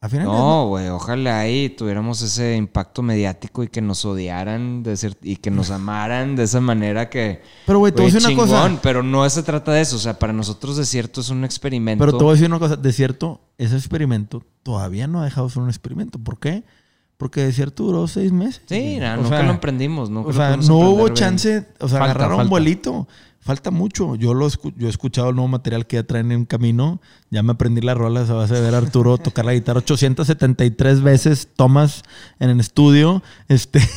A 0.00 0.08
final 0.08 0.26
de- 0.28 0.32
No, 0.32 0.68
güey, 0.68 0.88
ojalá 0.88 1.40
ahí 1.40 1.70
tuviéramos 1.70 2.22
ese 2.22 2.54
impacto 2.56 3.02
mediático 3.02 3.64
y 3.64 3.68
que 3.68 3.80
nos 3.80 4.04
odiaran 4.04 4.84
de 4.84 4.96
ser- 4.96 5.18
y 5.22 5.36
que 5.36 5.50
nos 5.50 5.70
amaran 5.72 6.36
de 6.36 6.44
esa 6.44 6.60
manera 6.60 7.10
que... 7.10 7.42
Pero, 7.66 7.80
güey, 7.80 7.92
te 7.92 8.02
voy 8.02 8.10
a 8.10 8.14
decir 8.14 8.28
una 8.30 8.36
cosa. 8.40 8.78
Pero 8.80 9.02
no 9.02 9.28
se 9.28 9.42
trata 9.42 9.72
de 9.72 9.80
eso, 9.80 9.96
o 9.96 9.98
sea, 9.98 10.16
para 10.18 10.32
nosotros 10.32 10.76
Desierto 10.76 11.20
es 11.20 11.30
un 11.30 11.44
experimento. 11.44 12.00
Pero 12.04 12.16
te 12.16 12.22
voy 12.22 12.30
a 12.30 12.34
decir 12.34 12.46
una 12.48 12.60
cosa. 12.60 12.76
Desierto, 12.76 13.40
ese 13.58 13.76
experimento 13.76 14.44
todavía 14.62 15.08
no 15.08 15.20
ha 15.20 15.24
dejado 15.24 15.48
de 15.48 15.54
ser 15.54 15.62
un 15.64 15.68
experimento. 15.68 16.20
¿Por 16.20 16.38
qué? 16.38 16.62
Porque 17.18 17.42
Desierto 17.42 17.82
duró 17.84 18.06
seis 18.08 18.32
meses. 18.32 18.62
Sí, 18.66 18.96
no, 18.98 19.12
O 19.12 19.16
nunca 19.16 19.28
sea, 19.28 19.42
lo 19.42 19.50
emprendimos. 19.50 20.08
Nunca 20.08 20.30
O 20.30 20.32
sea, 20.32 20.56
no 20.56 20.78
hubo 20.78 21.02
bien. 21.04 21.14
chance, 21.14 21.66
o 21.80 21.88
sea, 21.88 21.98
Falta, 21.98 22.12
agarraron 22.14 22.40
un 22.42 22.48
vuelito. 22.48 23.06
falta 23.40 23.70
mucho. 23.70 24.14
Yo 24.14 24.34
lo 24.34 24.46
escu- 24.46 24.72
yo 24.76 24.86
he 24.86 24.90
escuchado 24.90 25.30
el 25.30 25.34
nuevo 25.36 25.48
material 25.48 25.86
que 25.86 25.96
ya 25.96 26.04
traen 26.04 26.30
en 26.32 26.44
camino. 26.44 27.00
Ya 27.30 27.42
me 27.42 27.52
aprendí 27.52 27.80
las 27.80 27.96
rolas 27.98 28.30
a 28.30 28.34
base 28.34 28.54
de 28.54 28.60
ver 28.60 28.74
a 28.74 28.78
Arturo 28.78 29.18
tocar 29.18 29.44
la 29.44 29.52
guitarra 29.54 29.78
873 29.80 31.02
veces, 31.02 31.48
tomas 31.56 32.02
en 32.38 32.50
el 32.50 32.60
estudio. 32.60 33.22
Este. 33.48 33.80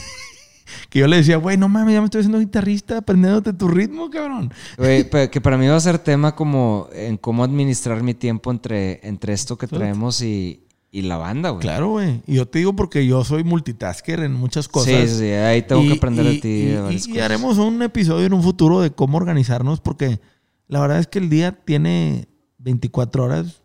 Que 0.89 0.99
yo 0.99 1.07
le 1.07 1.17
decía, 1.17 1.35
güey, 1.35 1.57
no 1.57 1.67
mames, 1.67 1.93
ya 1.93 1.99
me 1.99 2.05
estoy 2.05 2.19
haciendo 2.19 2.39
guitarrista, 2.39 2.97
aprendiéndote 2.99 3.51
tu 3.51 3.67
ritmo, 3.67 4.09
cabrón. 4.09 4.53
Güey, 4.77 5.09
que 5.29 5.41
para 5.41 5.57
mí 5.57 5.67
va 5.67 5.75
a 5.75 5.79
ser 5.81 5.99
tema 5.99 6.33
como 6.33 6.87
en 6.93 7.17
cómo 7.17 7.43
administrar 7.43 8.01
mi 8.03 8.13
tiempo 8.13 8.51
entre, 8.51 9.05
entre 9.05 9.33
esto 9.33 9.57
que 9.57 9.67
traemos 9.67 10.21
y, 10.21 10.63
y 10.91 11.03
la 11.03 11.17
banda, 11.17 11.49
güey. 11.51 11.61
Claro, 11.61 11.89
güey. 11.89 12.21
Y 12.27 12.35
yo 12.35 12.47
te 12.47 12.59
digo 12.59 12.75
porque 12.75 13.05
yo 13.07 13.23
soy 13.23 13.43
multitasker 13.43 14.19
en 14.19 14.33
muchas 14.33 14.67
cosas. 14.67 15.09
Sí, 15.09 15.17
sí, 15.19 15.25
ahí 15.31 15.61
tengo 15.61 15.81
que 15.83 15.93
aprender 15.93 16.25
de 16.25 16.35
ti 16.39 16.47
y- 16.49 16.69
y- 16.71 16.75
varias 16.75 17.07
y 17.07 17.19
haremos 17.19 17.57
un 17.57 17.81
episodio 17.81 18.25
en 18.25 18.33
un 18.33 18.43
futuro 18.43 18.81
de 18.81 18.91
cómo 18.91 19.17
organizarnos 19.17 19.79
porque 19.79 20.19
la 20.67 20.79
verdad 20.81 20.99
es 20.99 21.07
que 21.07 21.19
el 21.19 21.29
día 21.29 21.53
tiene 21.63 22.27
24 22.57 23.23
horas. 23.23 23.61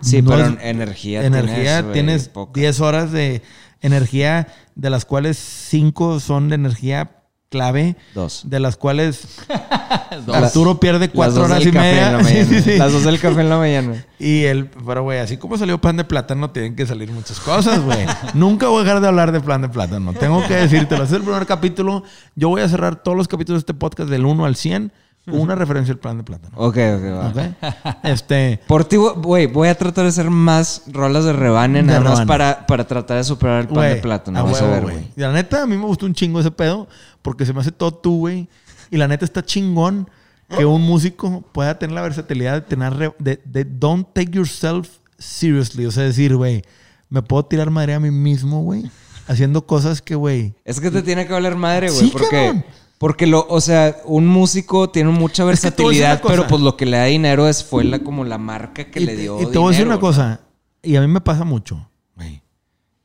Sí, 0.00 0.22
No 0.22 0.30
pero 0.30 0.46
es- 0.46 0.58
energía, 0.62 1.24
energía, 1.24 1.92
tienes 1.92 2.28
poca. 2.28 2.52
10 2.60 2.80
horas 2.80 3.10
de 3.12 3.42
energía, 3.80 4.48
de 4.74 4.90
las 4.90 5.04
cuales 5.04 5.36
5 5.38 6.18
son 6.20 6.48
de 6.48 6.56
energía 6.56 7.17
clave, 7.50 7.96
Dos. 8.14 8.42
de 8.44 8.60
las 8.60 8.76
cuales 8.76 9.26
Dos. 10.26 10.36
Arturo 10.36 10.78
pierde 10.80 11.06
Las 11.06 11.14
4 11.14 11.34
dos 11.34 11.50
horas 11.50 11.64
y 11.66 11.72
media. 11.72 12.12
la 12.12 12.18
mañana. 12.22 12.44
Sí, 12.48 12.54
sí, 12.56 12.62
sí. 12.62 12.76
Las 12.76 12.92
dos 12.92 13.04
del 13.04 13.18
café 13.18 13.40
en 13.40 13.48
la 13.48 13.56
mañana. 13.58 14.04
Y 14.18 14.44
el, 14.44 14.66
pero 14.66 15.02
güey, 15.02 15.18
así 15.18 15.36
como 15.36 15.56
salió 15.56 15.80
plan 15.80 15.96
de 15.96 16.04
plátano, 16.04 16.50
tienen 16.50 16.76
que 16.76 16.86
salir 16.86 17.10
muchas 17.10 17.40
cosas, 17.40 17.80
güey. 17.80 18.06
Nunca 18.34 18.68
voy 18.68 18.80
a 18.80 18.84
dejar 18.84 19.00
de 19.00 19.08
hablar 19.08 19.32
de 19.32 19.40
plan 19.40 19.62
de 19.62 19.68
plátano. 19.68 20.12
Tengo 20.12 20.46
que 20.46 20.54
decírtelo. 20.54 21.02
Este 21.04 21.14
es 21.16 21.20
el 21.20 21.24
primer 21.24 21.46
capítulo. 21.46 22.02
Yo 22.34 22.48
voy 22.48 22.62
a 22.62 22.68
cerrar 22.68 22.96
todos 23.02 23.16
los 23.16 23.28
capítulos 23.28 23.60
de 23.60 23.72
este 23.72 23.74
podcast 23.74 24.10
del 24.10 24.24
1 24.26 24.44
al 24.44 24.56
100 24.56 24.90
con 24.90 24.92
una 25.30 25.54
referencia 25.54 25.92
al 25.92 25.98
plan 25.98 26.18
de 26.18 26.24
plátano. 26.24 26.56
Ok, 26.56 26.76
ok, 26.76 27.04
va. 27.04 27.28
¿Ok? 27.28 27.94
Este. 28.04 28.60
Por 28.66 28.84
ti, 28.84 28.96
güey, 28.96 29.46
voy 29.46 29.68
a 29.68 29.74
tratar 29.76 30.04
de 30.04 30.10
hacer 30.10 30.30
más 30.30 30.82
rolas 30.88 31.24
de 31.24 31.32
rebane, 31.32 31.78
De 31.82 31.84
nada 31.84 32.00
más 32.00 32.26
para, 32.26 32.66
para 32.66 32.86
tratar 32.86 33.18
de 33.18 33.24
superar 33.24 33.60
el 33.62 33.66
güey, 33.68 33.94
de 33.94 33.96
plátano. 33.96 34.38
a 34.38 34.42
Vas 34.42 34.62
a 34.62 34.66
ver, 34.68 34.82
güey. 34.82 35.08
la 35.16 35.32
neta, 35.32 35.62
a 35.62 35.66
mí 35.66 35.76
me 35.76 35.84
gustó 35.84 36.06
un 36.06 36.14
chingo 36.14 36.40
ese 36.40 36.50
pedo 36.50 36.88
porque 37.22 37.44
se 37.46 37.52
me 37.52 37.60
hace 37.60 37.72
todo 37.72 37.92
tú, 37.92 38.18
güey. 38.18 38.48
Y 38.90 38.96
la 38.96 39.08
neta 39.08 39.24
está 39.24 39.44
chingón 39.44 40.08
que 40.56 40.64
un 40.64 40.80
músico 40.82 41.42
pueda 41.52 41.78
tener 41.78 41.94
la 41.94 42.02
versatilidad 42.02 42.54
de 42.54 42.60
tener. 42.62 43.14
de, 43.18 43.40
de 43.44 43.64
don't 43.64 44.06
take 44.14 44.30
yourself 44.32 44.88
seriously. 45.18 45.84
O 45.86 45.90
sea, 45.90 46.04
decir, 46.04 46.34
güey, 46.36 46.62
me 47.10 47.22
puedo 47.22 47.44
tirar 47.44 47.70
madre 47.70 47.94
a 47.94 48.00
mí 48.00 48.10
mismo, 48.10 48.62
güey. 48.62 48.90
Haciendo 49.26 49.66
cosas 49.66 50.00
que, 50.00 50.14
güey. 50.14 50.54
Es 50.64 50.80
que 50.80 50.90
te 50.90 51.02
tiene 51.02 51.26
que 51.26 51.32
valer 51.34 51.54
madre, 51.54 51.90
güey. 51.90 52.00
Sí, 52.00 52.10
porque, 52.10 52.28
cabrón. 52.30 52.64
Porque 52.98 53.26
lo, 53.26 53.46
o 53.48 53.60
sea, 53.60 53.96
un 54.04 54.26
músico 54.26 54.90
tiene 54.90 55.10
mucha 55.10 55.44
Es 55.44 55.60
que 55.60 55.68
versatilidad, 55.70 56.20
pero 56.26 56.46
pues 56.46 56.60
lo 56.60 56.76
que 56.76 56.84
le 56.84 56.96
da 56.96 57.04
dinero 57.04 57.48
es 57.48 57.64
fue 57.64 57.84
la, 57.84 58.00
como 58.00 58.24
la 58.24 58.38
marca 58.38 58.90
que 58.90 59.00
y, 59.00 59.06
le 59.06 59.16
dio. 59.16 59.40
y 59.40 59.46
te 59.46 59.58
voy 59.58 59.68
a 59.68 59.70
decir 59.70 59.86
una 59.86 60.00
cosa, 60.00 60.40
y 60.82 60.96
a 60.96 61.00
mí 61.00 61.06
me 61.06 61.20
pasa 61.20 61.44
mucho. 61.44 61.88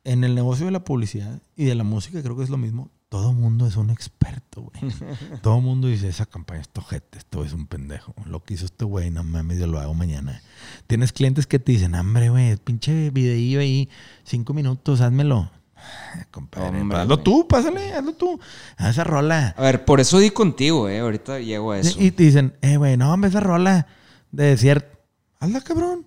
En 0.06 0.26
el 0.26 0.36
negocio 0.36 0.66
de 0.66 0.72
la 0.74 0.84
publicidad 0.84 1.42
y 1.56 1.64
de 1.64 1.76
la 1.76 1.86
música, 1.86 2.22
creo 2.22 2.36
que 2.36 2.44
es 2.44 2.50
lo 2.50 2.58
mismo. 2.58 2.92
Todo 3.08 3.32
mundo 3.32 3.68
es 3.68 3.78
un 3.78 3.90
experto, 3.90 4.64
güey. 4.64 4.94
Todo 5.42 5.62
mundo 5.62 5.88
dice, 5.88 6.10
esa 6.10 6.26
campaña 6.26 6.60
es 6.60 6.68
tojete, 6.68 7.20
esto 7.20 7.46
es 7.46 7.54
un 7.54 7.68
pendejo. 7.68 8.14
Lo 8.26 8.44
que 8.44 8.56
hizo 8.56 8.66
este 8.66 8.84
güey, 8.84 9.12
no 9.12 9.24
mames, 9.24 9.60
yo 9.60 9.68
lo 9.68 9.80
hago 9.80 9.94
mañana. 9.94 10.42
Tienes 10.88 11.14
clientes 11.14 11.48
que 11.48 11.58
te 11.58 11.72
dicen, 11.72 11.96
hombre, 11.96 12.30
güey, 12.30 12.58
pinche 12.58 13.12
videillo 13.12 13.62
ahí, 13.62 13.88
cinco 14.26 14.54
minutos, 14.54 15.00
házmelo. 15.00 15.52
Compadre, 16.32 16.80
Hombre, 16.82 16.98
hazlo 17.00 17.16
güey. 17.16 17.24
tú, 17.24 17.48
pásale, 17.48 17.94
hazlo 17.94 18.14
tú. 18.14 18.40
Haz 18.78 18.92
esa 18.92 19.04
rola. 19.04 19.54
A 19.58 19.62
ver, 19.62 19.86
por 19.86 20.00
eso 20.00 20.20
di 20.20 20.30
contigo, 20.30 20.88
eh. 20.90 21.00
Ahorita 21.00 21.40
llego 21.40 21.72
a 21.72 21.80
eso. 21.80 22.00
Y 22.02 22.12
te 22.12 22.24
dicen, 22.24 22.54
eh, 22.62 22.78
güey, 22.78 22.98
no, 22.98 23.12
hombre, 23.14 23.30
esa 23.30 23.40
rola 23.40 23.88
de 24.32 24.46
desierto. 24.46 24.98
Hazla, 25.40 25.62
cabrón. 25.62 26.06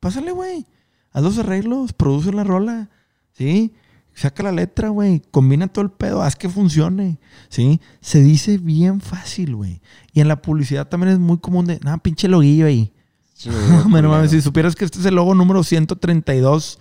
Pásale, 0.00 0.32
güey. 0.32 0.66
Haz 1.12 1.22
los 1.22 1.38
arreglos, 1.38 1.92
produce 1.92 2.32
la 2.32 2.44
rola. 2.44 2.90
¿Sí? 3.32 3.74
Saca 4.14 4.42
la 4.42 4.52
letra, 4.52 4.88
güey. 4.88 5.22
Combina 5.30 5.68
todo 5.68 5.84
el 5.84 5.90
pedo, 5.90 6.22
haz 6.22 6.36
que 6.36 6.48
funcione. 6.48 7.18
¿Sí? 7.48 7.80
Se 8.00 8.22
dice 8.22 8.58
bien 8.58 9.00
fácil, 9.00 9.54
güey. 9.56 9.80
Y 10.12 10.20
en 10.20 10.28
la 10.28 10.40
publicidad 10.42 10.88
también 10.88 11.12
es 11.12 11.18
muy 11.18 11.38
común 11.38 11.66
de, 11.66 11.78
nada, 11.82 11.98
pinche 11.98 12.26
loguillo 12.28 12.66
ahí. 12.66 12.92
Sí, 13.34 13.50
No, 13.50 13.56
no 13.84 13.88
mames, 13.88 14.02
culero. 14.02 14.28
si 14.28 14.40
supieras 14.42 14.74
que 14.74 14.86
este 14.86 14.98
es 15.00 15.04
el 15.06 15.14
logo 15.16 15.34
número 15.34 15.62
132, 15.62 16.78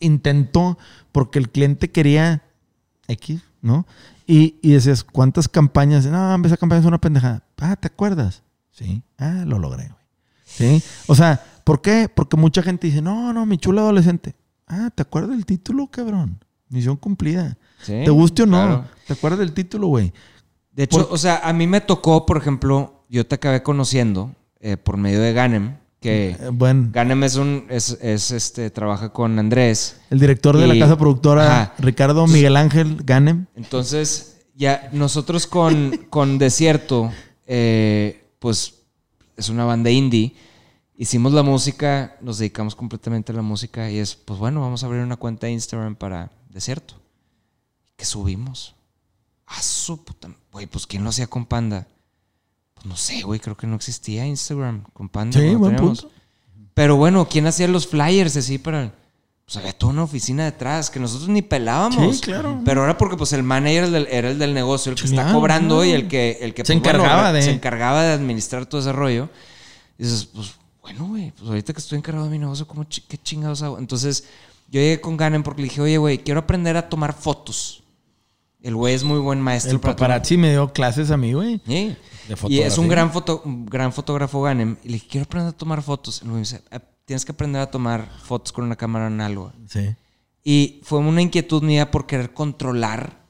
intentó 0.00 0.76
porque 1.12 1.38
el 1.38 1.50
cliente 1.50 1.90
quería 1.90 2.42
X, 3.08 3.42
¿no? 3.60 3.86
Y, 4.26 4.56
y 4.62 4.72
decías, 4.72 5.04
¿cuántas 5.04 5.48
campañas? 5.48 6.06
No, 6.06 6.34
esa 6.44 6.56
campaña 6.56 6.80
es 6.80 6.86
una 6.86 7.00
pendejada. 7.00 7.42
Ah, 7.58 7.76
¿te 7.76 7.86
acuerdas? 7.88 8.42
Sí. 8.70 9.02
Ah, 9.18 9.44
lo 9.46 9.58
logré, 9.58 9.84
güey. 9.88 10.02
Sí. 10.44 10.82
O 11.06 11.14
sea, 11.14 11.42
¿por 11.64 11.80
qué? 11.82 12.08
Porque 12.14 12.36
mucha 12.36 12.62
gente 12.62 12.86
dice, 12.86 13.02
no, 13.02 13.32
no, 13.32 13.46
mi 13.46 13.58
chula 13.58 13.82
adolescente. 13.82 14.34
Ah, 14.66 14.90
¿te 14.94 15.02
acuerdas 15.02 15.30
del 15.30 15.44
título, 15.46 15.86
cabrón? 15.88 16.42
Misión 16.68 16.96
cumplida. 16.96 17.58
Sí, 17.82 18.02
¿Te 18.04 18.10
guste 18.10 18.44
o 18.44 18.46
no? 18.46 18.56
claro. 18.56 18.84
¿Te 19.06 19.12
acuerdas 19.12 19.40
del 19.40 19.52
título, 19.52 19.88
güey? 19.88 20.12
De 20.72 20.84
hecho, 20.84 21.06
Por- 21.06 21.14
o 21.14 21.18
sea, 21.18 21.40
a 21.46 21.52
mí 21.52 21.66
me 21.66 21.80
tocó, 21.82 22.24
por 22.24 22.38
ejemplo, 22.38 23.04
yo 23.10 23.26
te 23.26 23.34
acabé 23.34 23.62
conociendo 23.62 24.34
eh, 24.60 24.76
por 24.78 24.96
medio 24.96 25.20
de 25.20 25.32
Ganem, 25.34 25.76
que 26.02 26.36
Eh, 26.38 26.50
bueno, 26.52 26.90
Ganem 26.92 27.24
es 27.24 27.36
un, 27.36 27.64
es, 27.70 27.96
es, 28.02 28.30
este, 28.30 28.70
trabaja 28.70 29.10
con 29.10 29.38
Andrés. 29.38 30.00
el 30.10 30.20
director 30.20 30.56
de 30.58 30.66
la 30.66 30.78
casa 30.78 30.98
productora, 30.98 31.62
Ajá. 31.62 31.74
Ricardo 31.78 32.26
Miguel 32.26 32.56
Ángel 32.56 32.98
Ganem. 33.04 33.46
Entonces, 33.54 34.42
ya 34.54 34.90
nosotros 34.92 35.46
con, 35.46 35.96
con 36.10 36.36
Desierto, 36.36 37.10
eh, 37.46 38.26
pues 38.38 38.74
es 39.38 39.48
una 39.48 39.64
banda 39.64 39.90
indie. 39.90 40.34
Hicimos 40.94 41.32
la 41.32 41.42
música, 41.42 42.16
nos 42.20 42.38
dedicamos 42.38 42.74
completamente 42.76 43.32
a 43.32 43.34
la 43.34 43.42
música 43.42 43.90
y 43.90 43.98
es, 43.98 44.14
pues 44.14 44.38
bueno, 44.38 44.60
vamos 44.60 44.82
a 44.82 44.86
abrir 44.86 45.02
una 45.02 45.16
cuenta 45.16 45.46
de 45.46 45.52
Instagram 45.54 45.96
para 45.96 46.30
Desierto. 46.50 46.94
¿Qué 47.96 48.04
subimos? 48.04 48.74
Ah, 49.46 49.60
su 49.62 50.04
puta. 50.04 50.28
Güey, 50.52 50.66
pues 50.66 50.86
¿quién 50.86 51.02
lo 51.02 51.10
hacía 51.10 51.26
con 51.26 51.46
Panda? 51.46 51.86
No 52.84 52.96
sé, 52.96 53.22
güey, 53.22 53.38
creo 53.40 53.56
que 53.56 53.66
no 53.66 53.76
existía 53.76 54.26
Instagram 54.26 54.84
con 54.92 55.08
Panda. 55.08 55.38
Sí, 55.38 55.54
buen 55.54 55.76
punto. 55.76 56.10
Pero 56.74 56.96
bueno, 56.96 57.28
¿quién 57.28 57.46
hacía 57.46 57.68
los 57.68 57.86
flyers 57.86 58.36
así 58.36 58.58
para.? 58.58 58.92
Pues 59.44 59.56
había 59.56 59.72
toda 59.72 59.92
una 59.92 60.04
oficina 60.04 60.44
detrás 60.44 60.88
que 60.88 60.98
nosotros 61.00 61.28
ni 61.28 61.42
pelábamos. 61.42 62.16
Sí, 62.16 62.22
claro. 62.22 62.60
Pero 62.64 62.84
era 62.84 62.96
porque 62.96 63.16
pues 63.16 63.32
el 63.32 63.42
manager 63.42 63.76
era 63.78 63.86
el 63.86 63.92
del, 63.92 64.08
era 64.10 64.30
el 64.30 64.38
del 64.38 64.54
negocio, 64.54 64.92
el 64.92 64.98
que 64.98 65.04
está 65.06 65.32
cobrando 65.32 65.76
claro. 65.76 65.84
y 65.90 65.92
el 65.92 66.08
que, 66.08 66.38
el 66.40 66.54
que 66.54 66.64
Se 66.64 66.72
pues, 66.74 66.82
bueno, 66.82 66.98
encargaba 67.04 67.32
de- 67.32 67.42
se 67.42 67.50
encargaba 67.50 68.02
de 68.02 68.12
administrar 68.12 68.66
todo 68.66 68.80
ese 68.80 68.92
rollo. 68.92 69.28
Y 69.98 70.04
dices, 70.04 70.26
pues 70.32 70.52
bueno, 70.80 71.06
güey, 71.06 71.32
pues 71.32 71.48
ahorita 71.48 71.72
que 71.72 71.80
estoy 71.80 71.98
encargado 71.98 72.24
de 72.26 72.30
mi 72.30 72.38
negocio, 72.38 72.66
¿cómo 72.66 72.86
¿qué 73.08 73.18
chingados 73.18 73.62
hago? 73.62 73.78
Entonces 73.78 74.24
yo 74.70 74.80
llegué 74.80 75.00
con 75.00 75.16
Ganem 75.16 75.42
porque 75.42 75.62
le 75.62 75.68
dije, 75.68 75.80
oye, 75.80 75.98
güey, 75.98 76.18
quiero 76.18 76.40
aprender 76.40 76.76
a 76.76 76.88
tomar 76.88 77.12
fotos. 77.12 77.81
El 78.62 78.76
güey 78.76 78.94
es 78.94 79.02
muy 79.02 79.18
buen 79.18 79.40
maestro 79.40 79.72
El 79.72 79.80
para 79.80 79.96
paparazzi 79.96 80.36
me 80.36 80.50
dio 80.50 80.72
clases 80.72 81.10
a 81.10 81.16
mí, 81.16 81.32
güey. 81.32 81.60
Sí. 81.66 81.96
De 82.28 82.36
Y 82.48 82.60
es 82.60 82.78
un 82.78 82.88
gran, 82.88 83.10
foto, 83.12 83.42
gran 83.44 83.92
fotógrafo 83.92 84.40
Ganem. 84.42 84.76
Y 84.84 84.88
le 84.88 84.94
dije, 84.94 85.06
quiero 85.10 85.24
aprender 85.24 85.52
a 85.52 85.56
tomar 85.56 85.82
fotos. 85.82 86.22
Y 86.24 86.28
me 86.28 86.38
dice, 86.38 86.62
"Ah, 86.70 86.80
tienes 87.04 87.24
que 87.24 87.32
aprender 87.32 87.60
a 87.60 87.70
tomar 87.70 88.08
fotos 88.22 88.52
con 88.52 88.64
una 88.64 88.76
cámara 88.76 89.08
análoga. 89.08 89.52
Sí. 89.68 89.94
Y 90.44 90.80
fue 90.84 91.00
una 91.00 91.22
inquietud 91.22 91.62
mía 91.62 91.90
por 91.90 92.06
querer 92.06 92.32
controlar 92.32 93.20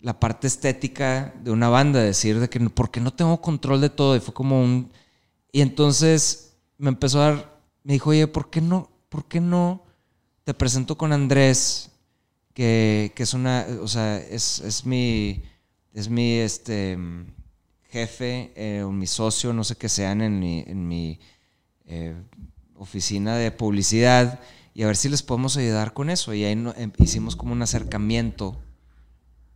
la 0.00 0.18
parte 0.18 0.46
estética 0.46 1.34
de 1.42 1.50
una 1.50 1.68
banda. 1.68 2.00
Decir, 2.00 2.40
de 2.40 2.48
que 2.48 2.58
porque 2.70 3.00
no 3.00 3.12
tengo 3.12 3.40
control 3.42 3.82
de 3.82 3.90
todo. 3.90 4.16
Y 4.16 4.20
fue 4.20 4.32
como 4.32 4.62
un... 4.62 4.90
Y 5.52 5.60
entonces 5.60 6.56
me 6.78 6.88
empezó 6.88 7.20
a 7.20 7.30
dar... 7.30 7.58
Me 7.84 7.92
dijo, 7.92 8.10
oye, 8.10 8.26
¿por 8.26 8.48
qué 8.48 8.62
no, 8.62 8.90
por 9.10 9.26
qué 9.26 9.40
no 9.40 9.84
te 10.44 10.54
presento 10.54 10.96
con 10.96 11.12
Andrés? 11.12 11.87
Que, 12.58 13.12
es 13.16 13.34
una... 13.34 13.66
O 13.80 13.86
sea, 13.86 14.18
es, 14.18 14.58
es 14.58 14.84
mi... 14.84 15.42
Es 15.94 16.08
mi, 16.08 16.38
este... 16.38 16.96
mm, 16.96 17.26
Jefe 17.90 18.52
eh, 18.56 18.82
o 18.82 18.90
mi 18.90 19.06
socio, 19.06 19.52
no 19.52 19.62
sé 19.62 19.76
qué 19.76 19.88
sean 19.88 20.22
en 20.22 20.40
mi... 20.40 20.64
En 20.66 20.88
mi 20.88 21.20
eh, 21.86 22.16
oficina 22.74 23.36
de 23.36 23.50
publicidad 23.50 24.40
y 24.72 24.84
a 24.84 24.86
ver 24.86 24.96
si 24.96 25.08
les 25.08 25.22
podemos 25.22 25.56
ayudar 25.56 25.92
con 25.92 26.10
eso. 26.10 26.34
Y 26.34 26.44
ahí 26.44 26.52
em- 26.52 26.92
hicimos 26.98 27.34
como 27.34 27.52
un 27.52 27.62
acercamiento 27.62 28.56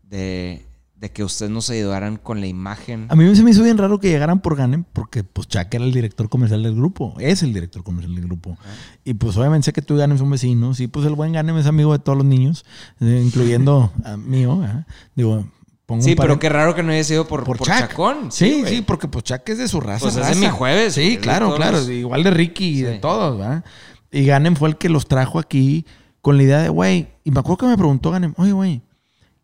de, 0.03 0.65
de 1.03 1.11
que 1.11 1.25
ustedes 1.25 1.51
nos 1.51 1.69
ayudaran 1.69 2.17
con 2.17 2.41
la 2.41 2.47
imagen. 2.47 3.07
A 3.09 3.17
mí 3.17 3.35
se 3.35 3.43
me 3.43 3.51
hizo 3.51 3.65
bien 3.65 3.77
raro 3.77 3.99
que 3.99 4.09
llegaran 4.09 4.41
por 4.41 4.55
Ganem 4.55 4.85
porque 4.85 5.25
pues 5.25 5.49
Chuck 5.49 5.67
era 5.75 5.85
el 5.85 5.93
director 5.93 6.29
comercial 6.29 6.63
del 6.63 6.77
grupo. 6.77 7.17
Es 7.19 7.43
el 7.43 7.53
director 7.53 7.83
comercial 7.83 8.15
del 8.15 8.25
grupo. 8.25 8.57
Y 9.03 9.15
pues 9.15 9.37
obviamente 9.37 9.65
sé 9.65 9.73
que 9.73 9.83
tú 9.83 9.97
y 9.97 9.99
Ganem 9.99 10.17
son 10.17 10.31
vecinos. 10.31 10.79
Y 10.79 10.87
pues 10.87 11.05
el 11.05 11.15
buen 11.17 11.33
Ganem 11.33 11.59
es 11.59 11.67
amigo 11.67 11.93
de 11.93 11.99
todos 11.99 12.17
los 12.17 12.25
niños, 12.25 12.65
eh, 13.01 13.21
incluyendo 13.27 13.93
a 14.05 14.17
mío. 14.17 14.63
¿eh? 14.65 14.85
Digo, 15.17 15.45
pongo 15.87 16.05
Sí, 16.05 16.15
pero 16.15 16.39
qué 16.39 16.49
raro 16.49 16.77
que 16.77 16.85
no 16.85 16.93
haya 16.93 17.03
sido 17.03 17.27
por, 17.27 17.43
por, 17.43 17.59
Chuck. 17.59 17.67
Chacón. 17.67 18.31
Sí, 18.31 18.63
sí, 18.65 18.83
porque 18.83 19.09
pues 19.09 19.25
Chuck 19.25 19.43
es 19.49 19.59
de 19.59 19.67
su 19.67 19.81
raza. 19.81 20.05
Pues 20.05 20.15
es 20.17 20.29
de 20.29 20.37
mi 20.37 20.53
jueves, 20.53 20.95
Sí, 20.95 21.19
claro, 21.21 21.57
claro. 21.57 21.79
los- 21.79 21.89
Igual 21.89 22.23
de 22.23 22.31
Ricky 22.31 22.79
y 22.79 22.83
de 22.83 22.99
todos, 23.01 23.39
¿verdad? 23.39 23.65
Y 24.13 24.25
Ganem 24.25 24.55
fue 24.55 24.69
el 24.69 24.77
que 24.77 24.89
los 24.89 25.09
trajo 25.09 25.41
aquí 25.41 25.85
con 26.21 26.37
la 26.37 26.45
idea 26.45 26.59
de, 26.63 26.69
güey, 26.69 27.09
y 27.25 27.33
me 27.33 27.41
acuerdo 27.41 27.57
que 27.57 27.67
me 27.67 27.77
preguntó 27.77 28.13
Ganem, 28.13 28.35
oye, 28.37 28.53
güey, 28.53 28.83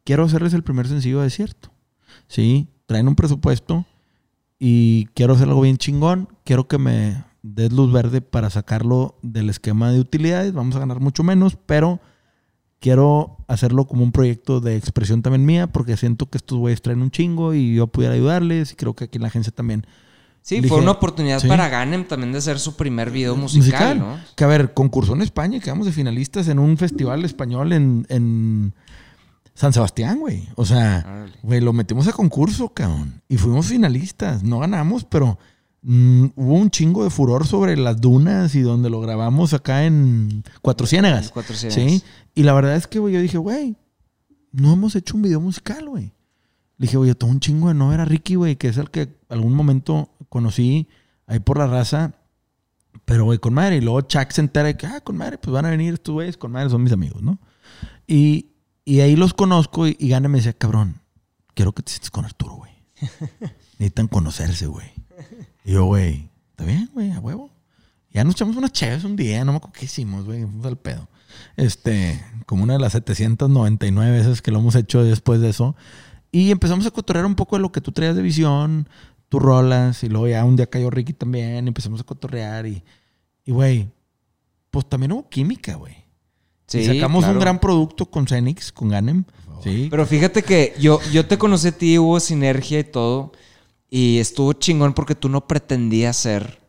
quiero 0.09 0.25
hacerles 0.25 0.55
el 0.55 0.63
primer 0.63 0.89
sencillo 0.89 1.19
de 1.19 1.25
Desierto. 1.25 1.71
Sí, 2.29 2.67
traen 2.87 3.09
un 3.09 3.15
presupuesto 3.15 3.85
y 4.59 5.05
quiero 5.13 5.35
hacer 5.35 5.49
algo 5.49 5.61
bien 5.61 5.77
chingón. 5.77 6.31
Quiero 6.45 6.67
que 6.67 6.79
me 6.79 7.25
des 7.43 7.71
luz 7.71 7.93
verde 7.93 8.23
para 8.23 8.49
sacarlo 8.49 9.19
del 9.21 9.51
esquema 9.51 9.93
de 9.93 10.01
utilidades. 10.01 10.55
Vamos 10.55 10.75
a 10.77 10.79
ganar 10.79 11.01
mucho 11.01 11.25
menos, 11.25 11.59
pero 11.67 12.01
quiero 12.81 13.37
hacerlo 13.49 13.87
como 13.87 14.03
un 14.03 14.11
proyecto 14.11 14.61
de 14.61 14.77
expresión 14.77 15.21
también 15.21 15.45
mía, 15.45 15.67
porque 15.67 15.95
siento 15.99 16.25
que 16.31 16.39
estos 16.39 16.57
güeyes 16.57 16.81
traen 16.81 17.03
un 17.03 17.11
chingo 17.11 17.53
y 17.53 17.75
yo 17.75 17.87
pudiera 17.89 18.15
ayudarles. 18.15 18.73
Y 18.73 18.77
creo 18.77 18.95
que 18.95 19.05
aquí 19.05 19.19
en 19.19 19.23
la 19.23 19.29
agencia 19.29 19.53
también. 19.53 19.87
Sí, 20.41 20.55
Dije, 20.55 20.69
fue 20.69 20.79
una 20.79 20.93
oportunidad 20.93 21.41
sí. 21.41 21.49
para 21.49 21.69
Ganem 21.69 22.07
también 22.09 22.33
de 22.33 22.39
hacer 22.39 22.59
su 22.59 22.77
primer 22.77 23.11
video 23.11 23.37
musical, 23.37 23.99
¿no? 23.99 24.19
Que 24.37 24.45
a 24.45 24.47
ver, 24.47 24.73
concursó 24.73 25.13
en 25.13 25.21
España 25.21 25.59
y 25.59 25.61
quedamos 25.61 25.85
de 25.85 25.93
finalistas 25.93 26.49
en 26.49 26.59
un 26.59 26.79
festival 26.79 27.27
español 27.27 27.75
en, 27.75 28.07
en 28.09 28.73
San 29.59 29.73
Sebastián, 29.73 30.21
güey. 30.21 30.49
O 30.55 30.65
sea, 30.65 31.27
güey, 31.43 31.61
lo 31.61 31.73
metimos 31.73 32.07
a 32.07 32.13
concurso, 32.13 32.69
cabrón. 32.69 33.23
Y 33.29 33.39
fuimos 33.39 33.67
finalistas. 33.67 34.45
No 34.45 34.61
ganamos, 34.61 35.03
pero 35.03 35.37
mm, 35.83 36.27
hubo 36.37 36.55
un 36.55 36.71
chingo 36.71 37.03
de 37.03 37.11
furor 37.11 37.45
sobre 37.45 37.77
las 37.77 38.01
dunas 38.01 38.55
y 38.55 38.61
donde 38.61 38.89
lo 38.89 39.01
grabamos 39.01 39.55
acá 39.55 39.85
en 39.85 40.45
Cuatro 40.63 40.87
Ciénegas. 40.87 41.27
En 41.27 41.33
Cuatro 41.33 41.57
Ciénegas. 41.57 41.93
Sí. 41.93 42.05
Y 42.37 42.45
la 42.45 42.53
verdad 42.53 42.77
es 42.77 42.87
que, 42.87 43.01
güey, 43.01 43.13
yo 43.13 43.21
dije, 43.21 43.37
güey, 43.37 43.75
no 44.53 44.75
hemos 44.75 44.95
hecho 44.95 45.17
un 45.17 45.23
video 45.23 45.41
musical, 45.41 45.89
güey. 45.89 46.15
Le 46.77 46.87
dije, 46.87 46.97
güey, 46.97 47.09
yo 47.09 47.17
tengo 47.17 47.33
un 47.33 47.41
chingo 47.41 47.67
de 47.67 47.75
no 47.75 47.89
ver 47.89 47.99
a 47.99 48.05
Ricky, 48.05 48.37
güey, 48.37 48.55
que 48.55 48.69
es 48.69 48.77
el 48.77 48.93
que 48.93 49.19
algún 49.29 49.55
momento 49.55 50.15
conocí 50.29 50.87
ahí 51.27 51.41
por 51.41 51.59
la 51.59 51.67
raza. 51.67 52.15
Pero, 53.05 53.25
güey, 53.25 53.41
con 53.41 53.55
madre. 53.55 53.79
Y 53.79 53.81
luego 53.81 54.03
Chuck 54.03 54.31
se 54.31 54.41
entera 54.41 54.69
de 54.69 54.77
que, 54.77 54.87
ah, 54.87 55.01
con 55.01 55.17
madre, 55.17 55.37
pues 55.37 55.53
van 55.53 55.67
a 55.67 55.71
venir 55.71 55.95
estos 55.95 56.13
güeyes, 56.13 56.37
con 56.37 56.53
madre, 56.53 56.71
son 56.71 56.85
mis 56.85 56.93
amigos, 56.93 57.23
¿no? 57.23 57.41
Y, 58.07 58.53
y 58.89 59.03
ahí 59.03 59.17
los 59.17 59.35
conozco 59.35 59.87
y, 59.87 59.97
y 60.01 60.09
Gane 60.09 60.29
me 60.29 60.39
decía, 60.39 60.55
cabrón, 60.55 61.03
quiero 61.53 61.73
que 61.73 61.83
te 61.83 61.93
sientes 61.93 62.11
con 62.11 62.25
Arturo, 62.25 62.55
güey. 62.55 62.73
Necesitan 63.79 64.09
conocerse, 64.09 64.67
güey. 64.67 64.87
Y 65.63 65.73
yo, 65.73 65.85
güey, 65.85 66.31
está 66.53 66.65
bien, 66.65 66.89
güey, 66.95 67.13
a 67.13 67.21
huevo. 67.21 67.53
Ya 68.11 68.25
nos 68.25 68.35
echamos 68.35 68.57
unas 68.57 68.73
chéves 68.73 69.05
un 69.05 69.15
día, 69.15 69.45
no 69.45 69.53
me 69.53 69.59
acuerdo 69.59 69.75
qué 69.79 69.85
hicimos, 69.85 70.25
güey, 70.25 70.41
fuimos 70.41 70.65
al 70.65 70.79
pedo. 70.79 71.07
Este, 71.57 72.19
como 72.47 72.63
una 72.63 72.73
de 72.73 72.79
las 72.79 72.93
799 72.93 74.11
veces 74.11 74.41
que 74.41 74.51
lo 74.51 74.61
hemos 74.61 74.75
hecho 74.75 75.05
después 75.05 75.43
de 75.43 75.51
eso. 75.51 75.77
Y 76.33 76.51
empezamos 76.51 76.87
a 76.87 76.91
cotorrear 76.91 77.27
un 77.27 77.35
poco 77.35 77.57
de 77.57 77.63
lo 77.63 77.71
que 77.71 77.83
tú 77.83 77.93
traías 77.93 78.17
de 78.17 78.23
visión, 78.23 78.89
tus 79.29 79.43
rolas, 79.43 80.03
y 80.03 80.09
luego 80.09 80.29
ya 80.29 80.47
un 80.47 80.57
día 80.57 80.71
cayó 80.71 80.89
Ricky 80.89 81.13
también, 81.13 81.69
empezamos 81.69 82.01
a 82.01 82.05
cotorrear 82.05 82.67
y, 82.67 82.83
y 83.45 83.53
güey, 83.53 83.91
pues 84.71 84.89
también 84.89 85.13
hubo 85.13 85.29
química, 85.29 85.75
güey. 85.75 86.08
Sí, 86.69 86.79
y 86.79 86.87
sacamos 86.87 87.25
claro. 87.25 87.39
un 87.39 87.41
gran 87.41 87.59
producto 87.59 88.07
con 88.07 88.29
Cenix, 88.29 88.71
con 88.71 88.91
Ganem. 88.91 89.25
Sí. 89.65 89.89
Pero 89.91 90.07
fíjate 90.07 90.43
que 90.43 90.75
yo, 90.79 91.01
yo 91.11 91.27
te 91.27 91.37
conocí 91.37 91.69
a 91.69 91.73
ti, 91.73 91.99
hubo 91.99 92.21
sinergia 92.21 92.79
y 92.79 92.85
todo. 92.85 93.33
Y 93.91 94.19
estuvo 94.19 94.53
chingón 94.53 94.93
porque 94.93 95.15
tú 95.15 95.29
no 95.29 95.47
pretendías 95.47 96.17
ser. 96.17 96.61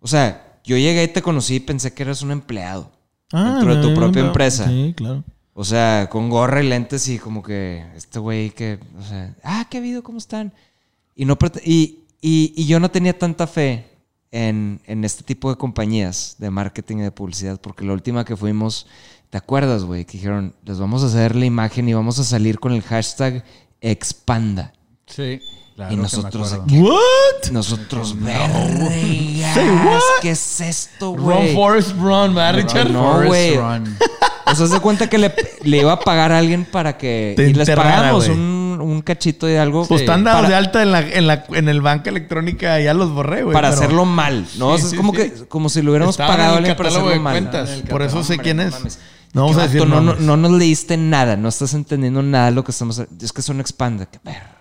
O 0.00 0.08
sea, 0.08 0.58
yo 0.64 0.76
llegué 0.76 1.04
y 1.04 1.08
te 1.08 1.22
conocí 1.22 1.56
y 1.56 1.60
pensé 1.60 1.94
que 1.94 2.02
eras 2.02 2.20
un 2.22 2.32
empleado. 2.32 2.90
dentro 3.30 3.76
de 3.76 3.82
tu 3.82 3.94
propia 3.94 4.22
no, 4.22 4.28
empresa. 4.28 4.66
Sí, 4.66 4.92
claro. 4.96 5.24
O 5.54 5.64
sea, 5.64 6.08
con 6.10 6.28
gorra 6.28 6.62
y 6.62 6.68
lentes 6.68 7.06
y 7.08 7.18
como 7.18 7.42
que 7.42 7.86
este 7.94 8.18
güey 8.18 8.50
que, 8.50 8.80
o 8.98 9.02
sea, 9.02 9.34
ah, 9.44 9.66
qué 9.70 9.78
habido, 9.78 10.02
¿cómo 10.02 10.18
están? 10.18 10.52
Y, 11.14 11.24
no 11.26 11.38
y, 11.64 12.00
y, 12.20 12.52
y 12.56 12.66
yo 12.66 12.80
no 12.80 12.90
tenía 12.90 13.16
tanta 13.16 13.46
fe 13.46 13.86
en, 14.32 14.80
en 14.86 15.04
este 15.04 15.22
tipo 15.22 15.48
de 15.50 15.56
compañías 15.56 16.34
de 16.38 16.50
marketing 16.50 16.96
y 16.96 17.02
de 17.02 17.12
publicidad, 17.12 17.60
porque 17.60 17.84
la 17.84 17.92
última 17.92 18.24
que 18.24 18.36
fuimos, 18.36 18.88
¿te 19.34 19.38
acuerdas, 19.38 19.82
güey? 19.82 20.04
Que 20.04 20.12
dijeron, 20.12 20.54
les 20.64 20.78
vamos 20.78 21.02
a 21.02 21.06
hacer 21.06 21.34
la 21.34 21.44
imagen 21.44 21.88
y 21.88 21.92
vamos 21.92 22.20
a 22.20 22.24
salir 22.24 22.60
con 22.60 22.70
el 22.70 22.82
hashtag 22.82 23.42
expanda. 23.80 24.72
Sí. 25.06 25.40
Y 25.90 25.96
nosotros 25.96 26.52
aquí. 26.52 26.62
aquí- 26.76 26.80
¿What? 26.82 27.50
Nosotros, 27.50 28.14
vergas, 28.20 28.62
Say 29.54 29.68
what? 29.70 30.00
¿qué 30.22 30.30
es 30.30 30.60
esto, 30.60 31.16
Run, 31.16 31.24
güey? 31.24 31.52
Forest, 31.52 31.96
run, 31.98 32.32
¿verdad, 32.36 32.54
Richard? 32.54 32.90
no, 32.90 33.02
Forrest 33.14 33.26
güey. 33.28 33.56
Run. 33.56 33.96
O 34.46 34.54
sea, 34.54 34.66
se 34.68 34.78
cuenta 34.78 35.08
que 35.08 35.18
le, 35.18 35.34
le 35.64 35.78
iba 35.78 35.92
a 35.94 35.98
pagar 35.98 36.30
a 36.30 36.38
alguien 36.38 36.64
para 36.64 36.96
que. 36.96 37.32
Te 37.34 37.48
y 37.48 37.54
les 37.54 37.68
pagamos 37.70 38.28
un, 38.28 38.78
un 38.80 39.00
cachito 39.00 39.46
de 39.46 39.58
algo. 39.58 39.84
Pues 39.86 40.02
están 40.02 40.22
dados 40.22 40.48
de 40.48 40.54
alta 40.54 40.82
en, 40.82 40.92
la, 40.92 41.00
en, 41.00 41.26
la, 41.26 41.44
en 41.54 41.68
el 41.68 41.80
banca 41.80 42.10
electrónica, 42.10 42.78
ya 42.78 42.94
los 42.94 43.10
borré, 43.10 43.42
güey. 43.42 43.52
para 43.54 43.70
pero 43.70 43.80
hacerlo 43.82 44.04
mal, 44.04 44.46
¿no? 44.58 44.68
O 44.68 44.78
sea, 44.78 44.86
Sí, 44.90 44.94
es 44.94 45.00
como 45.00 45.12
sí, 45.12 45.18
que 45.18 45.32
como 45.48 45.68
si 45.70 45.82
le 45.82 45.88
hubiéramos 45.90 46.16
pagado 46.18 46.54
a 46.54 46.58
alguien 46.58 46.76
para 46.76 46.88
hacerlo 46.90 47.08
de 47.08 47.18
mal. 47.18 47.32
cuentas. 47.32 47.70
Por 47.88 48.02
eso 48.02 48.22
sé 48.22 48.34
Hombre, 48.34 48.44
quién 48.44 48.56
no 48.58 48.62
es. 48.64 48.98
No 49.34 49.42
vamos 49.42 49.56
a 49.56 49.60
Vato, 49.66 49.72
decir 49.72 49.88
no, 49.88 50.00
no, 50.00 50.14
no 50.14 50.36
nos 50.36 50.52
leíste 50.52 50.96
nada, 50.96 51.36
no 51.36 51.48
estás 51.48 51.74
entendiendo 51.74 52.22
nada 52.22 52.46
de 52.46 52.52
lo 52.52 52.64
que 52.64 52.70
estamos 52.70 52.98
Es 53.20 53.32
que 53.32 53.42
son 53.42 53.60
expanda. 53.60 54.06
Que 54.06 54.18
vergas. 54.24 54.54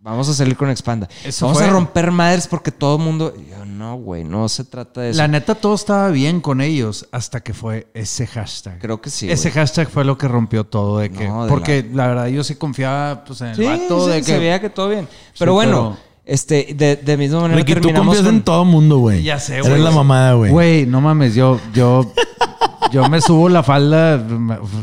Vamos 0.00 0.28
a 0.28 0.34
salir 0.34 0.56
con 0.56 0.70
expanda. 0.70 1.08
Eso 1.24 1.46
Vamos 1.46 1.58
fue. 1.60 1.66
a 1.68 1.70
romper 1.72 2.10
madres 2.12 2.46
porque 2.46 2.70
todo 2.70 2.96
el 2.96 3.02
mundo. 3.02 3.34
Yo, 3.50 3.64
no, 3.64 3.96
güey, 3.96 4.22
no 4.24 4.48
se 4.48 4.62
trata 4.64 5.00
de 5.00 5.10
eso. 5.10 5.18
La 5.18 5.26
neta, 5.26 5.54
todo 5.56 5.74
estaba 5.74 6.08
bien 6.10 6.40
con 6.40 6.60
ellos 6.60 7.08
hasta 7.10 7.40
que 7.40 7.52
fue 7.52 7.88
ese 7.92 8.26
hashtag. 8.28 8.78
Creo 8.78 9.00
que 9.00 9.10
sí. 9.10 9.28
ese 9.30 9.50
hashtag 9.50 9.88
fue 9.90 10.04
lo 10.04 10.16
que 10.16 10.28
rompió 10.28 10.62
todo. 10.64 10.98
De 10.98 11.10
que, 11.10 11.26
No, 11.26 11.44
de 11.44 11.50
porque 11.50 11.88
la... 11.92 12.06
verdad 12.06 12.26
yo 12.28 12.44
sí 12.44 12.54
confiaba 12.54 13.24
pues, 13.24 13.40
en 13.40 13.48
el 13.48 13.56
Sí, 13.56 13.64
vato. 13.64 14.04
sí, 14.06 14.10
de 14.12 14.18
que, 14.18 14.24
se 14.24 14.38
veía 14.38 14.60
que 14.60 14.70
todo 14.70 14.88
bien. 14.88 15.08
Pero 15.38 15.52
Sí, 15.52 15.54
bueno, 15.54 15.96
pero- 15.98 16.05
este, 16.26 16.74
de, 16.76 16.96
de 16.96 17.16
misma 17.16 17.40
manera 17.40 17.58
Ricky, 17.60 17.74
tú 17.74 17.80
terminamos 17.80 18.08
confías 18.08 18.26
con- 18.26 18.34
en 18.34 18.42
todo 18.42 18.64
mundo, 18.66 18.98
güey. 18.98 19.22
Ya 19.22 19.38
sé, 19.38 19.54
Eres 19.54 19.68
güey. 19.70 19.80
la 19.80 19.90
mamada, 19.92 20.34
güey. 20.34 20.50
Güey, 20.52 20.86
no 20.86 21.00
mames, 21.00 21.34
yo, 21.34 21.58
yo, 21.72 22.12
yo 22.92 23.08
me 23.08 23.20
subo 23.20 23.48
la 23.48 23.62
falda 23.62 24.20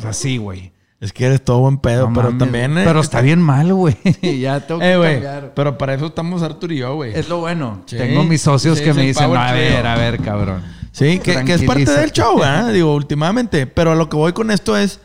así, 0.08 0.38
güey. 0.38 0.72
Es 1.00 1.12
que 1.12 1.26
eres 1.26 1.44
todo 1.44 1.60
buen 1.60 1.80
pedo, 1.80 2.08
No 2.08 2.14
pero 2.16 2.28
mames, 2.32 2.40
también... 2.40 2.78
eh, 2.78 2.84
Pero 2.86 3.02
está 3.02 3.20
bien 3.20 3.42
mal, 3.42 3.74
güey. 3.74 3.98
ya 4.40 4.62
tengo 4.66 4.80
que 4.80 4.94
Eh, 4.94 4.98
cambiar. 5.14 5.54
Pero 5.54 5.78
para 5.78 5.94
eso 5.96 6.06
estamos 6.06 6.42
Arturo 6.44 6.74
y 6.74 6.78
yo, 6.78 6.96
güey. 6.96 7.14
Es 7.14 7.28
lo 7.28 7.40
bueno. 7.42 7.82
Sí. 7.88 7.98
Tengo 7.98 8.24
mis 8.24 8.42
socios 8.42 8.78
Sí, 8.78 8.86
que 8.86 8.94
me 8.94 9.02
dicen, 9.02 9.30
"No, 9.34 9.38
a 9.38 9.50
trio". 9.52 9.60
ver, 9.62 9.86
a 9.86 9.96
ver, 9.98 10.22
cabrón. 10.22 10.64
Sí, 10.94 11.20
que, 11.20 11.44
que 11.44 11.56
es 11.56 11.64
parte 11.64 11.92
del 11.92 12.12
show, 12.14 12.40
¿verdad? 12.40 12.72
Digo, 12.74 12.96
últimamente. 12.96 13.68
Pero 13.68 13.92
a 13.92 13.96
lo 13.96 14.08
que 14.08 14.16
voy 14.16 14.32
con 14.32 14.50
esto 14.50 14.78
es... 14.78 15.02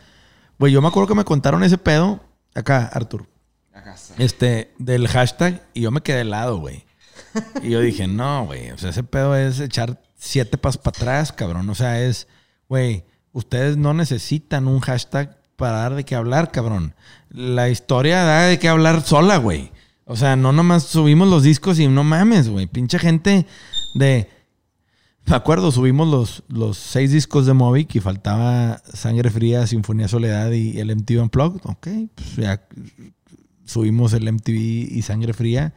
Güey, 0.60 0.72
yo 0.72 0.80
me 0.80 0.86
acuerdo 0.86 1.08
que 1.08 1.14
me 1.16 1.24
contaron 1.24 1.64
ese 1.64 1.78
pedo... 1.78 2.20
Acá, 2.54 2.88
Arturo. 2.92 3.26
Este, 4.18 4.72
del 4.78 5.08
hashtag. 5.08 5.62
Y 5.74 5.82
yo 5.82 5.90
me 5.90 6.00
quedé 6.00 6.22
helado, 6.22 6.58
güey. 6.58 6.84
Y 7.62 7.70
yo 7.70 7.80
dije, 7.80 8.06
no, 8.06 8.46
güey. 8.46 8.70
O 8.70 8.78
sea, 8.78 8.90
ese 8.90 9.02
pedo 9.02 9.36
es 9.36 9.60
echar 9.60 10.00
siete 10.16 10.58
pasos 10.58 10.80
para 10.80 10.96
atrás, 10.96 11.32
cabrón. 11.32 11.68
O 11.70 11.74
sea, 11.74 12.00
es... 12.00 12.28
Güey, 12.68 13.04
ustedes 13.32 13.76
no 13.76 13.94
necesitan 13.94 14.68
un 14.68 14.80
hashtag 14.80 15.38
para 15.56 15.78
dar 15.78 15.94
de 15.94 16.04
qué 16.04 16.14
hablar, 16.14 16.50
cabrón. 16.50 16.94
La 17.30 17.68
historia 17.68 18.22
da 18.22 18.42
de 18.42 18.58
qué 18.58 18.68
hablar 18.68 19.02
sola, 19.02 19.38
güey. 19.38 19.72
O 20.04 20.16
sea, 20.16 20.36
no 20.36 20.52
nomás 20.52 20.84
subimos 20.84 21.28
los 21.28 21.42
discos 21.42 21.78
y 21.78 21.88
no 21.88 22.04
mames, 22.04 22.48
güey. 22.48 22.66
Pinche 22.66 22.98
gente 22.98 23.46
de... 23.94 24.30
Me 25.26 25.36
acuerdo, 25.36 25.70
subimos 25.70 26.08
los, 26.08 26.42
los 26.48 26.78
seis 26.78 27.12
discos 27.12 27.44
de 27.44 27.52
Movic 27.52 27.94
y 27.94 28.00
faltaba 28.00 28.80
Sangre 28.94 29.28
Fría, 29.28 29.66
Sinfonía 29.66 30.08
Soledad 30.08 30.50
y 30.52 30.78
el 30.80 30.96
MTV 30.96 31.20
Unplugged. 31.24 31.60
Ok, 31.64 31.88
pues 32.14 32.36
ya 32.36 32.66
subimos 33.68 34.14
el 34.14 34.32
MTV 34.32 34.96
y 34.96 35.02
Sangre 35.02 35.32
Fría. 35.32 35.74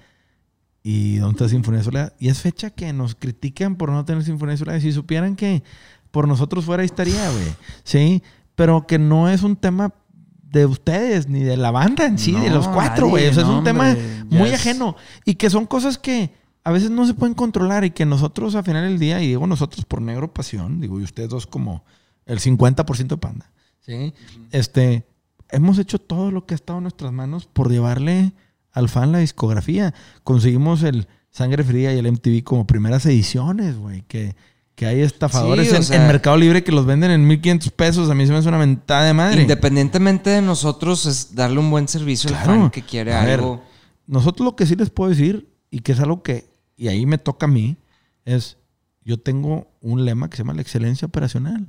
¿Y 0.84 1.18
dónde 1.18 1.36
está 1.36 1.50
Sinfonía 1.50 1.84
Soledad? 1.84 2.14
Y 2.20 2.30
es 2.30 2.42
fecha 2.42 2.72
que 2.72 2.92
nos 2.94 3.14
critican 3.14 3.76
por 3.76 3.92
no 3.92 4.04
tener 4.06 4.24
Sinfonía 4.24 4.58
Soledad. 4.58 4.80
Si 4.80 4.92
supieran 4.92 5.36
que 5.36 5.62
por 6.10 6.28
nosotros 6.28 6.66
fuera 6.66 6.82
ahí 6.82 6.86
estaría, 6.86 7.30
güey. 7.30 7.46
Sí, 7.84 8.24
pero 8.56 8.88
que 8.88 8.98
no 8.98 9.30
es 9.30 9.44
un 9.44 9.56
tema 9.56 9.94
de 10.42 10.66
ustedes 10.66 11.28
ni 11.30 11.42
de 11.44 11.58
la 11.58 11.72
banda 11.72 12.06
en 12.06 12.18
sí, 12.18 12.32
de 12.32 12.50
los 12.50 12.68
cuatro, 12.68 13.10
güey. 13.10 13.28
O 13.28 13.34
sea, 13.34 13.44
es 13.44 13.50
un 13.50 13.64
tema 13.64 13.90
hombre, 13.90 14.24
muy 14.30 14.50
ajeno. 14.50 14.96
Y 15.24 15.36
que 15.36 15.50
son 15.50 15.66
cosas 15.66 15.98
que 15.98 16.34
a 16.64 16.72
veces 16.72 16.90
no 16.90 17.06
se 17.06 17.14
pueden 17.14 17.36
controlar 17.36 17.84
y 17.84 17.92
que 17.92 18.06
nosotros 18.06 18.56
a 18.56 18.64
final 18.64 18.84
del 18.84 19.00
día, 19.00 19.22
y 19.22 19.28
digo 19.28 19.46
nosotros 19.48 19.86
por 19.86 20.02
negro 20.02 20.34
pasión, 20.34 20.80
digo, 20.80 21.00
y 21.00 21.04
ustedes 21.04 21.30
dos 21.30 21.46
como 21.46 21.84
el 22.26 22.40
50% 22.40 23.08
de 23.08 23.18
panda, 23.18 23.52
¿sí? 23.82 24.14
Este, 24.52 25.06
hemos 25.52 25.78
hecho 25.80 26.00
todo 26.00 26.32
lo 26.32 26.46
que 26.46 26.54
ha 26.54 26.56
estado 26.56 26.80
en 26.80 26.84
nuestras 26.84 27.12
manos 27.12 27.48
por 27.52 27.70
llevarle 27.72 28.34
al 28.72 28.90
fan 28.90 29.12
la 29.12 29.20
discografía. 29.20 29.94
Conseguimos 30.24 30.84
el 30.84 31.08
Sangre 31.30 31.64
Fría 31.64 31.94
y 31.94 31.98
el 32.00 32.12
MTV 32.12 32.44
como 32.44 32.66
primeras 32.68 33.06
ediciones, 33.06 33.78
güey, 33.78 34.04
que, 34.08 34.36
que 34.76 34.86
hay 34.86 35.02
estafadores 35.02 35.70
Sí, 35.70 35.76
en, 35.76 35.84
sea- 35.84 36.02
en 36.02 36.08
Mercado 36.08 36.38
Libre 36.38 36.64
que 36.64 36.72
los 36.72 36.86
venden 36.86 37.12
en 37.12 37.28
1500 37.28 37.72
pesos. 37.72 38.10
A 38.10 38.16
mí 38.16 38.26
se 38.26 38.32
me 38.32 38.38
hace 38.40 38.48
una 38.50 38.58
mentada 38.58 39.06
de 39.06 39.14
madre. 39.14 39.42
Independientemente 39.42 40.30
de 40.30 40.42
nosotros, 40.42 41.06
es 41.06 41.36
darle 41.36 41.60
un 41.60 41.70
buen 41.70 41.88
servicio 41.88 42.30
Claro. 42.30 42.52
al 42.54 42.60
fan 42.60 42.72
que 42.72 42.82
quiere 42.82 43.14
A 43.14 43.24
ver, 43.26 43.40
algo. 43.40 43.64
Nosotros 44.08 44.46
lo 44.46 44.56
que 44.56 44.66
sí 44.66 44.76
les 44.76 44.90
puedo 44.90 45.10
decir, 45.10 45.50
y 45.70 45.80
que 45.80 45.92
es 45.94 46.00
algo 46.00 46.22
que, 46.24 46.50
y 46.76 46.88
ahí 46.90 47.06
me 47.06 47.18
toca 47.18 47.46
a 47.46 47.50
mí, 47.50 47.78
es, 48.26 48.58
yo 49.04 49.18
tengo 49.20 49.68
un 49.82 50.04
lema 50.06 50.30
que 50.30 50.36
se 50.38 50.44
llama 50.44 50.54
la 50.54 50.62
excelencia 50.62 51.06
operacional. 51.08 51.68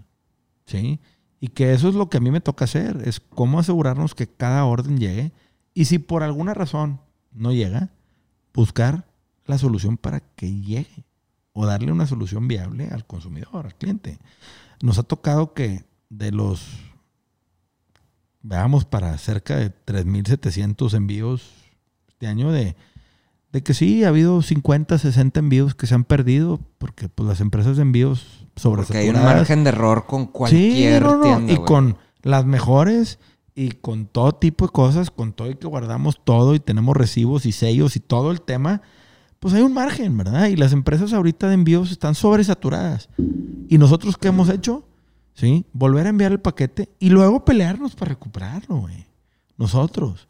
¿Sí? 0.67 1.01
Y 1.43 1.49
que 1.49 1.73
eso 1.73 1.89
es 1.89 1.97
lo 1.97 2.09
que 2.09 2.19
a 2.19 2.21
mí 2.21 2.31
me 2.31 2.41
toca 2.41 2.67
hacer, 2.67 3.03
es 3.05 3.19
cómo 3.19 3.59
asegurarnos 3.59 4.15
que 4.15 4.29
cada 4.29 4.65
orden 4.65 5.01
llegue. 5.01 5.33
Y 5.75 5.87
si 5.87 5.99
por 5.99 6.23
alguna 6.23 6.55
razón 6.55 7.01
no 7.33 7.51
llega, 7.51 7.91
buscar 8.55 9.09
la 9.47 9.59
solución 9.59 9.97
para 9.97 10.21
que 10.21 10.61
llegue. 10.61 11.05
O 11.53 11.67
darle 11.67 11.91
una 11.91 12.07
solución 12.07 12.47
viable 12.47 12.91
al 12.93 13.05
consumidor, 13.09 13.67
al 13.67 13.75
cliente. 13.75 14.21
Nos 14.83 15.01
ha 15.01 15.03
tocado 15.03 15.53
que 15.53 15.85
de 16.11 16.31
los 16.31 16.65
veamos 18.43 18.85
para 18.85 19.19
cerca 19.19 19.57
de 19.57 19.75
3.700 19.75 20.95
envíos 20.95 21.51
este 22.07 22.29
año 22.29 22.53
de, 22.53 22.77
de 23.53 23.63
que 23.63 23.75
sí, 23.75 24.03
ha 24.05 24.09
habido 24.09 24.41
50, 24.41 24.99
60 24.99 25.41
envíos 25.41 25.75
que 25.75 25.87
se 25.87 25.95
han 25.95 26.05
perdido 26.05 26.59
porque 26.79 27.09
pues 27.09 27.29
las 27.29 27.41
empresas 27.41 27.77
de 27.77 27.83
envíos 27.83 28.47
Porque 28.63 28.97
hay 28.97 29.11
un 29.11 29.23
margen 29.23 29.63
de 29.65 29.71
error 29.71 30.07
con 30.07 30.27
cualquier 30.27 31.03
sí, 31.03 31.07
no, 31.07 31.17
no, 31.17 31.23
tienda, 31.23 31.53
y 31.53 31.57
con 31.57 31.99
las 32.23 32.47
mejores 32.47 33.19
y 33.55 33.73
con 33.73 34.07
todo 34.07 34.33
tipo 34.33 34.67
de 34.67 34.73
cosas, 34.73 35.11
con 35.11 35.35
todo 35.35 35.51
y 35.51 35.57
que 35.57 35.67
guardamos 35.67 36.21
todo 36.25 36.55
y 36.55 36.61
tenemos 36.61 36.97
recibos 36.97 37.45
y 37.45 37.53
sellos 37.53 37.97
y 37.97 38.01
todo 38.01 38.31
el 38.31 38.41
tema, 38.41 38.81
pues 39.39 39.53
hay 39.53 39.63
un 39.63 39.75
margen, 39.75 40.17
¿verdad? 40.17 40.47
Y 40.47 40.57
las 40.57 40.73
empresas 40.73 41.13
ahorita 41.13 41.49
de 41.49 41.55
envíos 41.55 41.91
están 41.91 42.15
sobresaturadas. 42.15 43.11
¿Y 43.69 43.77
nosotros 43.77 44.17
qué 44.17 44.29
hemos 44.29 44.49
hecho? 44.49 44.87
¿Sí? 45.35 45.67
Volver 45.73 46.07
a 46.07 46.11
enviar 46.11 46.33
el 46.33 46.41
paquete 46.41 46.89
y 46.99 47.11
luego 47.11 47.45
pelearnos 47.45 47.95
para 47.95 48.11
recuperarlo, 48.11 48.77
güey. 48.77 49.07
Nosotros. 49.59 50.29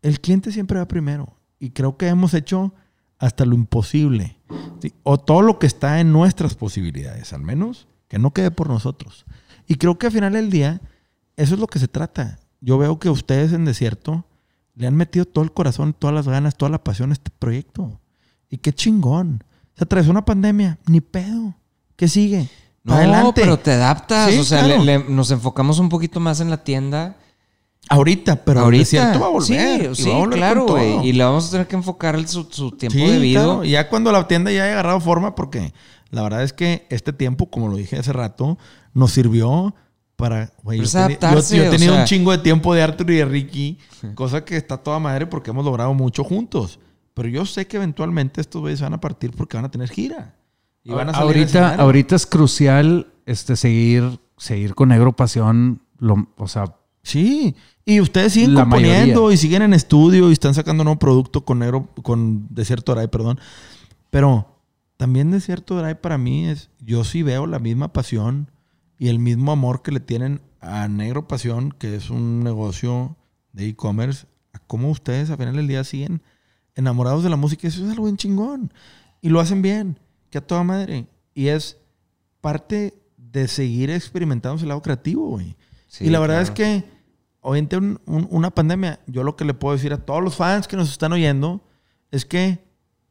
El 0.00 0.20
cliente 0.20 0.52
siempre 0.52 0.78
va 0.78 0.88
primero. 0.88 1.36
Y 1.62 1.70
creo 1.70 1.96
que 1.96 2.08
hemos 2.08 2.34
hecho 2.34 2.74
hasta 3.20 3.44
lo 3.44 3.54
imposible. 3.54 4.36
¿sí? 4.80 4.92
O 5.04 5.16
todo 5.18 5.42
lo 5.42 5.60
que 5.60 5.68
está 5.68 6.00
en 6.00 6.12
nuestras 6.12 6.56
posibilidades, 6.56 7.32
al 7.32 7.42
menos, 7.42 7.86
que 8.08 8.18
no 8.18 8.32
quede 8.32 8.50
por 8.50 8.68
nosotros. 8.68 9.24
Y 9.68 9.76
creo 9.76 9.96
que 9.96 10.06
al 10.06 10.12
final 10.12 10.32
del 10.32 10.50
día, 10.50 10.80
eso 11.36 11.54
es 11.54 11.60
lo 11.60 11.68
que 11.68 11.78
se 11.78 11.86
trata. 11.86 12.40
Yo 12.60 12.78
veo 12.78 12.98
que 12.98 13.08
ustedes 13.10 13.52
en 13.52 13.64
Desierto 13.64 14.26
le 14.74 14.88
han 14.88 14.96
metido 14.96 15.24
todo 15.24 15.44
el 15.44 15.52
corazón, 15.52 15.94
todas 15.96 16.14
las 16.14 16.26
ganas, 16.26 16.56
toda 16.56 16.70
la 16.70 16.82
pasión 16.82 17.10
a 17.10 17.12
este 17.12 17.30
proyecto. 17.38 18.00
Y 18.50 18.58
qué 18.58 18.72
chingón. 18.72 19.44
Se 19.76 19.84
atravesó 19.84 20.10
una 20.10 20.24
pandemia, 20.24 20.80
ni 20.86 21.00
pedo. 21.00 21.54
¿Qué 21.94 22.08
sigue? 22.08 22.48
No, 22.82 22.94
Adelante. 22.94 23.40
pero 23.40 23.56
te 23.60 23.70
adaptas. 23.70 24.32
Sí, 24.32 24.38
o 24.40 24.44
sea, 24.44 24.64
claro. 24.64 24.82
le- 24.82 24.98
le- 24.98 25.08
nos 25.08 25.30
enfocamos 25.30 25.78
un 25.78 25.88
poquito 25.88 26.18
más 26.18 26.40
en 26.40 26.50
la 26.50 26.64
tienda. 26.64 27.16
Ahorita, 27.88 28.36
pero 28.44 28.60
Ahorita. 28.60 29.18
va 29.18 29.26
a 29.26 29.28
volver. 29.28 29.90
y 29.90 29.94
Sí, 29.94 30.04
sí, 30.04 30.10
volver 30.10 30.38
claro, 30.38 30.66
güey. 30.66 31.06
Y 31.08 31.12
le 31.12 31.24
vamos 31.24 31.48
a 31.48 31.50
tener 31.50 31.66
que 31.66 31.76
enfocar 31.76 32.26
su, 32.26 32.44
su 32.50 32.70
tiempo 32.72 32.96
Sí, 32.98 33.04
debido. 33.04 33.42
claro. 33.44 33.64
Ya 33.64 33.88
cuando 33.88 34.12
la 34.12 34.26
tienda 34.28 34.50
ya 34.50 34.64
haya 34.64 34.72
agarrado 34.72 35.00
forma, 35.00 35.34
porque 35.34 35.72
la 36.10 36.22
verdad 36.22 36.42
es 36.42 36.52
que 36.52 36.86
este 36.90 37.12
tiempo, 37.12 37.50
como 37.50 37.68
lo 37.68 37.76
dije 37.76 37.96
hace 37.98 38.12
rato, 38.12 38.56
nos 38.94 39.12
sirvió 39.12 39.74
para. 40.16 40.52
Pero 40.64 40.76
yo, 40.76 40.82
teni- 40.84 41.18
yo- 41.20 41.56
yo 41.56 41.64
he 41.64 41.68
o 41.68 41.70
tenido 41.70 41.92
sea- 41.92 42.00
un 42.02 42.06
chingo 42.06 42.30
de 42.32 42.38
tiempo 42.38 42.72
de 42.72 42.82
Arthur 42.82 43.10
y 43.10 43.16
de 43.16 43.24
Ricky, 43.26 43.78
cosa 44.14 44.44
que 44.44 44.56
está 44.56 44.78
toda 44.78 44.98
madre 44.98 45.26
porque 45.26 45.50
hemos 45.50 45.64
logrado 45.64 45.92
mucho 45.92 46.24
juntos. 46.24 46.78
Pero 47.14 47.28
yo 47.28 47.44
sé 47.44 47.66
que 47.66 47.76
eventualmente 47.76 48.40
estos 48.40 48.62
güeyes 48.62 48.80
van 48.80 48.94
a 48.94 49.00
partir 49.00 49.32
porque 49.32 49.56
van 49.58 49.66
a 49.66 49.70
tener 49.70 49.90
gira. 49.90 50.34
Y 50.82 50.92
van 50.92 51.10
a 51.10 51.12
salir 51.12 51.22
al 51.22 51.26
ahorita, 51.36 51.74
ahorita 51.74 52.16
es 52.16 52.26
crucial 52.26 53.08
este, 53.26 53.54
seguir, 53.56 54.18
seguir 54.38 54.74
con 54.74 54.88
Negro 54.88 55.14
Pasión. 55.14 55.82
Lo, 55.98 56.28
o 56.38 56.48
sea, 56.48 56.74
Sí. 57.02 57.54
Y 57.84 58.00
ustedes 58.00 58.32
siguen 58.32 58.54
La 58.54 58.62
componiendo 58.62 59.22
mayoría. 59.22 59.34
y 59.34 59.36
siguen 59.38 59.62
en 59.62 59.74
estudio 59.74 60.30
y 60.30 60.32
están 60.32 60.54
sacando 60.54 60.82
un 60.82 60.86
nuevo 60.86 60.98
producto 60.98 61.44
con 61.44 61.58
negro, 61.58 61.88
con 62.02 62.46
Desierto 62.50 62.94
Drive, 62.94 63.08
perdón. 63.08 63.40
Pero 64.10 64.46
también 64.96 65.30
Desierto 65.30 65.76
Drive 65.78 65.96
para 65.96 66.16
mí 66.18 66.46
es, 66.46 66.70
yo 66.80 67.02
sí 67.02 67.22
veo 67.22 67.46
la 67.46 67.58
misma 67.58 67.92
pasión 67.92 68.50
y 68.98 69.08
el 69.08 69.18
mismo 69.18 69.50
amor 69.50 69.82
que 69.82 69.90
le 69.90 69.98
tienen 70.00 70.40
a 70.60 70.86
Negro 70.86 71.26
Pasión, 71.26 71.72
que 71.72 71.96
es 71.96 72.08
un 72.08 72.44
negocio 72.44 73.16
de 73.52 73.66
e-commerce, 73.66 74.26
a 74.52 74.60
cómo 74.60 74.90
ustedes 74.90 75.30
a 75.30 75.36
final 75.36 75.56
del 75.56 75.66
día 75.66 75.82
siguen 75.82 76.22
enamorados 76.76 77.24
de 77.24 77.30
la 77.30 77.36
música. 77.36 77.66
Eso 77.66 77.84
es 77.84 77.90
algo 77.90 78.04
bien 78.04 78.16
chingón. 78.16 78.72
Y 79.20 79.28
lo 79.30 79.40
hacen 79.40 79.60
bien, 79.60 79.98
que 80.30 80.38
a 80.38 80.46
toda 80.46 80.62
madre. 80.62 81.08
Y 81.34 81.48
es 81.48 81.78
parte 82.40 82.94
de 83.16 83.48
seguir 83.48 83.90
experimentando 83.90 84.56
ese 84.56 84.66
lado 84.66 84.82
creativo, 84.82 85.30
güey. 85.30 85.56
Sí, 85.92 86.06
y 86.06 86.10
la 86.10 86.20
verdad 86.20 86.36
claro. 86.36 86.44
es 86.44 86.50
que 86.82 86.84
hoy 87.42 87.58
en 87.58 87.68
día 87.68 87.78
un- 87.78 88.00
un- 88.06 88.28
una 88.30 88.50
pandemia, 88.50 89.00
yo 89.06 89.24
lo 89.24 89.36
que 89.36 89.44
le 89.44 89.52
puedo 89.52 89.74
decir 89.74 89.92
a 89.92 89.98
todos 89.98 90.22
los 90.22 90.36
fans 90.36 90.66
que 90.68 90.76
nos 90.76 90.90
están 90.90 91.12
oyendo 91.12 91.60
es 92.10 92.24
que 92.24 92.64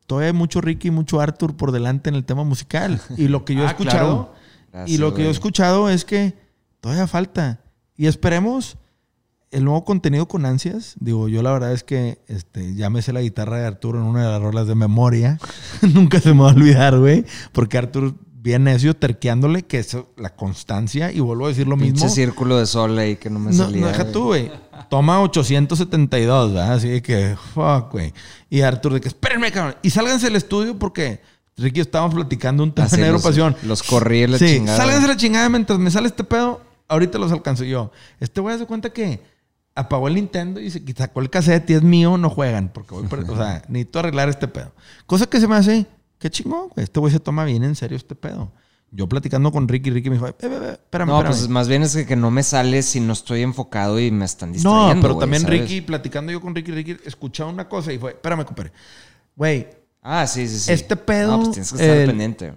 todavía 0.08 0.30
hay 0.30 0.34
mucho 0.34 0.62
Ricky 0.62 0.88
y 0.88 0.92
mucho 0.92 1.22
Arthur 1.22 1.56
por 1.56 1.72
delante 1.72 2.10
en 2.10 2.16
el 2.16 2.26
tema 2.26 2.44
musical. 2.44 3.00
Y 3.18 3.28
lo 3.28 3.46
que 3.46 3.54
yo 3.54 3.62
he 3.64 3.68
Ah, 3.68 3.70
escuchado, 3.72 4.32
claro. 4.32 4.34
Gracias, 4.72 4.90
y 4.90 4.98
lo 5.00 5.14
que 5.14 5.22
yo 5.24 5.28
he 5.28 5.32
escuchado 5.32 5.90
es 5.90 6.06
que 6.06 6.34
todavía 6.80 7.06
falta. 7.06 7.62
Y 7.96 8.08
esperemos 8.08 8.78
el 9.52 9.64
nuevo 9.66 9.84
contenido 9.86 10.28
con 10.28 10.46
ansias. 10.46 10.96
Digo, 11.00 11.28
yo 11.28 11.44
la 11.44 11.52
verdad 11.52 11.74
es 11.74 11.84
que 11.84 12.20
este, 12.28 12.74
ya 12.74 12.90
me 12.90 13.02
sé 13.04 13.14
la 13.14 13.22
guitarra 13.22 13.58
de 13.60 13.66
Arturo 13.68 14.00
en 14.00 14.06
una 14.06 14.26
de 14.26 14.32
las 14.32 14.42
rolas 14.42 14.66
de 14.66 14.74
memoria. 14.76 15.38
Nunca 15.94 16.20
se 16.20 16.34
me 16.34 16.42
va 16.42 16.50
a 16.52 16.54
olvidar, 16.56 16.98
güey. 16.98 17.26
Porque 17.52 17.78
Arturo 17.78 18.16
bien 18.44 18.64
necio 18.64 18.96
terqueándole 18.96 19.64
que 19.64 19.78
es 19.80 19.96
la 20.18 20.32
constancia. 20.36 21.12
Y 21.12 21.20
vuelvo 21.20 21.46
a 21.46 21.50
decir 21.50 21.68
lo 21.68 21.78
mismo. 21.78 22.00
Pinche 22.00 22.10
círculo 22.10 22.58
de 22.58 22.66
sol 22.66 22.98
ahí 22.98 23.16
que 23.16 23.30
no 23.30 23.40
me 23.40 23.52
No, 23.52 23.66
salía. 23.66 23.82
no, 23.82 23.88
deja 23.88 24.12
tú, 24.12 24.24
güey. 24.26 24.52
Toma 24.90 25.22
872, 25.22 26.54
¿verdad? 26.54 26.74
Así 26.74 26.90
de 26.90 27.02
que, 27.02 27.36
fuck, 27.54 27.92
güey. 27.92 28.14
Y 28.50 28.62
Arturo 28.62 28.96
de 28.96 29.02
que, 29.02 29.08
espérenme, 29.10 29.52
cabrón. 29.52 29.76
Y 29.82 29.90
sálganse 29.92 30.26
del 30.28 30.36
estudio 30.36 30.78
porque 30.78 31.22
Ricky 31.58 31.80
estábamos 31.82 32.16
platicando 32.16 32.64
un 32.64 32.72
tema 32.74 32.88
de 32.88 32.98
negro 32.98 33.14
los- 33.14 33.24
pasión. 33.24 33.56
los 33.64 33.84
corrí 33.84 34.26
la 34.28 34.38
sí, 34.40 34.46
chingada. 34.56 34.78
sálganse 34.78 35.08
la 35.08 35.18
chingada 35.18 35.50
mientras 35.50 35.78
me 35.80 35.92
sale 35.92 36.08
este 36.08 36.24
pedo. 36.24 36.62
Ahorita 36.88 37.18
los 37.20 37.32
alcanzo 37.32 37.64
yo. 37.64 37.92
Este 38.20 38.42
güey 38.42 38.58
se 38.58 38.66
cuenta 38.66 38.90
que 38.92 39.22
apagó 39.76 40.08
el 40.10 40.16
Nintendo 40.16 40.60
y 40.60 40.70
se 40.72 40.82
sacó 40.98 41.22
el 41.22 41.30
cassette 41.30 41.70
y 41.70 41.74
es 41.76 41.82
mío, 41.84 42.18
no 42.18 42.30
juegan. 42.30 42.70
Porque 42.74 42.96
voy, 42.96 43.06
o 43.30 43.36
sea, 43.38 43.64
necesito 43.70 44.00
arreglar 44.00 44.28
este 44.30 44.48
pedo. 44.48 44.74
Cosa 45.06 45.28
que 45.28 45.40
se 45.40 45.48
me 45.48 45.56
hace, 45.56 45.86
qué 46.22 46.30
chingón, 46.30 46.70
güey. 46.70 46.84
Este 46.86 47.00
güey 47.02 47.12
se 47.12 47.20
toma 47.20 47.44
bien 47.44 47.64
en 47.66 47.76
serio 47.76 47.98
este 47.98 48.16
pedo. 48.16 48.54
Yo 48.94 49.08
platicando 49.08 49.52
con 49.52 49.68
Ricky, 49.68 49.90
Ricky 49.90 50.10
me 50.10 50.16
dijo, 50.18 50.28
eh, 50.28 50.36
eh, 50.40 50.48
eh, 50.52 50.72
espérame, 50.74 51.08
No, 51.10 51.18
espérame. 51.18 51.38
pues 51.38 51.50
más 51.50 51.68
bien 51.68 51.82
es 51.82 51.96
que, 51.96 52.06
que 52.06 52.16
no 52.16 52.30
me 52.30 52.44
sale 52.44 52.82
si 52.84 53.00
no 53.00 53.14
estoy 53.14 53.42
enfocado 53.42 54.00
y 54.00 54.12
me 54.12 54.26
están 54.26 54.50
No, 54.50 54.54
distrayendo. 54.54 55.02
pero 55.02 55.14
güey, 55.16 55.24
también 55.24 55.42
¿sabes? 55.44 55.62
Ricky, 55.62 55.82
platicando 55.82 56.32
yo 56.32 56.40
con 56.42 56.54
Ricky, 56.56 56.72
Ricky, 56.72 56.98
escuchaba 57.06 57.50
una 57.50 57.68
cosa 57.68 57.92
y 57.94 57.98
fue, 58.00 58.12
espérame, 58.12 58.46
compadre. 58.46 58.72
Güey, 59.36 59.68
Ah, 60.04 60.26
sí, 60.26 60.48
sí, 60.48 60.58
sí. 60.58 60.72
Este 60.74 60.96
pedo, 60.96 61.32
No, 61.34 61.38
pues 61.44 61.52
tienes 61.52 61.72
que 61.72 61.76
estar 61.80 61.98
el- 61.98 62.08
pendiente. 62.08 62.54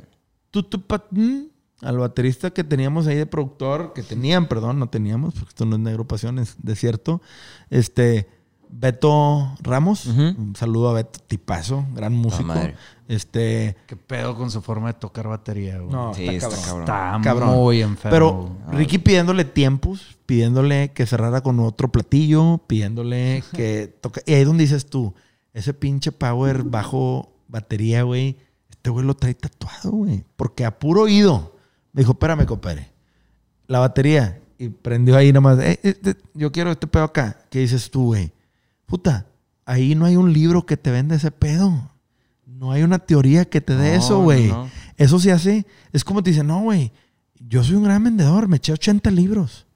mm, 1.10 1.40
al 1.82 1.98
baterista 1.98 2.50
que 2.50 2.64
teníamos 2.64 3.06
ahí 3.06 3.16
de 3.16 3.26
productor, 3.26 3.92
que 3.92 4.02
tenían, 4.02 4.48
perdón, 4.48 4.78
no 4.78 4.88
teníamos, 4.88 5.34
porque 5.34 5.50
esto 5.50 5.66
no 5.66 5.76
es 5.76 5.82
negro 5.82 6.06
pasión, 6.08 6.38
es 6.38 6.54
desierto. 6.62 7.20
Este, 7.70 8.28
Beto 8.76 9.54
Ramos, 9.62 10.06
un 10.06 10.54
saludo 10.56 10.88
a 10.90 10.94
Beto, 10.94 11.20
tipazo, 11.28 11.86
gran 11.94 12.12
músico. 12.12 12.52
Este, 13.06 13.76
qué 13.86 13.94
pedo 13.96 14.34
con 14.34 14.50
su 14.50 14.62
forma 14.62 14.88
de 14.88 14.94
tocar 14.98 15.28
batería, 15.28 15.78
güey. 15.78 15.92
no, 15.92 16.12
Sí, 16.12 16.26
está 16.26 16.48
está 16.48 16.60
cabrón. 16.66 16.86
cabrón. 16.86 17.20
Está 17.20 17.30
Cabrón. 17.30 17.54
muy 17.56 17.82
enfermo. 17.82 18.56
Pero. 18.66 18.76
Ricky 18.76 18.98
pidiéndole 18.98 19.44
tiempos, 19.44 20.16
pidiéndole 20.26 20.90
que 20.92 21.06
cerrara 21.06 21.40
con 21.42 21.60
otro 21.60 21.92
platillo, 21.92 22.58
pidiéndole 22.66 23.44
que 23.52 23.96
toque. 24.00 24.22
Y 24.26 24.32
ahí 24.34 24.40
es 24.40 24.46
donde 24.46 24.64
dices 24.64 24.86
tú, 24.86 25.14
ese 25.52 25.72
pinche 25.72 26.10
power 26.10 26.64
bajo 26.64 27.30
batería, 27.46 28.02
güey, 28.02 28.38
este 28.70 28.90
güey 28.90 29.06
lo 29.06 29.14
trae 29.14 29.34
tatuado, 29.34 29.92
güey. 29.92 30.24
Porque 30.34 30.64
a 30.64 30.76
puro 30.78 31.02
oído 31.02 31.54
me 31.92 32.00
dijo, 32.00 32.12
espérame, 32.12 32.44
compadre, 32.44 32.90
la 33.68 33.78
batería. 33.78 34.40
Y 34.58 34.68
prendió 34.68 35.16
ahí 35.16 35.32
nomás, 35.32 35.58
"Eh, 35.60 35.78
eh, 35.82 35.94
eh, 36.04 36.14
yo 36.34 36.50
quiero 36.50 36.72
este 36.72 36.86
pedo 36.88 37.04
acá. 37.04 37.38
¿Qué 37.50 37.60
dices 37.60 37.88
tú, 37.90 38.06
güey? 38.06 38.32
Puta, 38.86 39.26
ahí 39.64 39.94
no 39.94 40.04
hay 40.04 40.16
un 40.16 40.32
libro 40.32 40.66
que 40.66 40.76
te 40.76 40.90
venda 40.90 41.14
ese 41.16 41.30
pedo. 41.30 41.90
No 42.46 42.72
hay 42.72 42.82
una 42.82 42.98
teoría 42.98 43.44
que 43.44 43.60
te 43.60 43.74
dé 43.74 43.96
No, 43.96 44.04
eso, 44.04 44.20
güey. 44.22 44.48
no. 44.48 44.68
Eso 44.96 45.18
se 45.18 45.32
hace, 45.32 45.66
es 45.92 46.04
como 46.04 46.22
te 46.22 46.30
dicen, 46.30 46.46
no, 46.46 46.60
güey, 46.62 46.92
yo 47.40 47.64
soy 47.64 47.74
un 47.76 47.84
gran 47.84 48.04
vendedor, 48.04 48.46
me 48.48 48.56
eché 48.58 48.72
80 48.72 49.10
libros. 49.10 49.66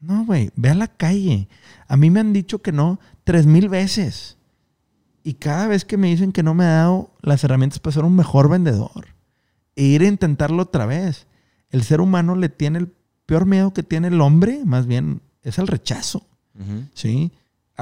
No, 0.00 0.24
güey, 0.24 0.50
ve 0.56 0.70
a 0.70 0.74
la 0.74 0.88
calle. 0.88 1.48
A 1.88 1.96
mí 1.96 2.10
me 2.10 2.20
han 2.20 2.32
dicho 2.32 2.60
que 2.62 2.72
no 2.72 2.98
tres 3.24 3.46
mil 3.46 3.68
veces. 3.68 4.36
Y 5.24 5.34
cada 5.34 5.68
vez 5.68 5.84
que 5.84 5.96
me 5.96 6.08
dicen 6.08 6.32
que 6.32 6.42
no 6.42 6.54
me 6.54 6.64
ha 6.64 6.72
dado 6.72 7.10
las 7.20 7.44
herramientas 7.44 7.78
para 7.78 7.94
ser 7.94 8.04
un 8.04 8.16
mejor 8.16 8.48
vendedor. 8.48 9.06
E 9.76 9.84
ir 9.84 10.02
a 10.02 10.08
intentarlo 10.08 10.62
otra 10.62 10.86
vez. 10.86 11.26
El 11.70 11.82
ser 11.84 12.00
humano 12.00 12.34
le 12.34 12.48
tiene 12.48 12.78
el 12.80 12.92
peor 13.26 13.46
miedo 13.46 13.72
que 13.72 13.82
tiene 13.82 14.08
el 14.08 14.20
hombre, 14.20 14.62
más 14.64 14.86
bien, 14.86 15.22
es 15.42 15.58
al 15.58 15.68
rechazo. 15.68 16.26
¿sí? 16.94 17.32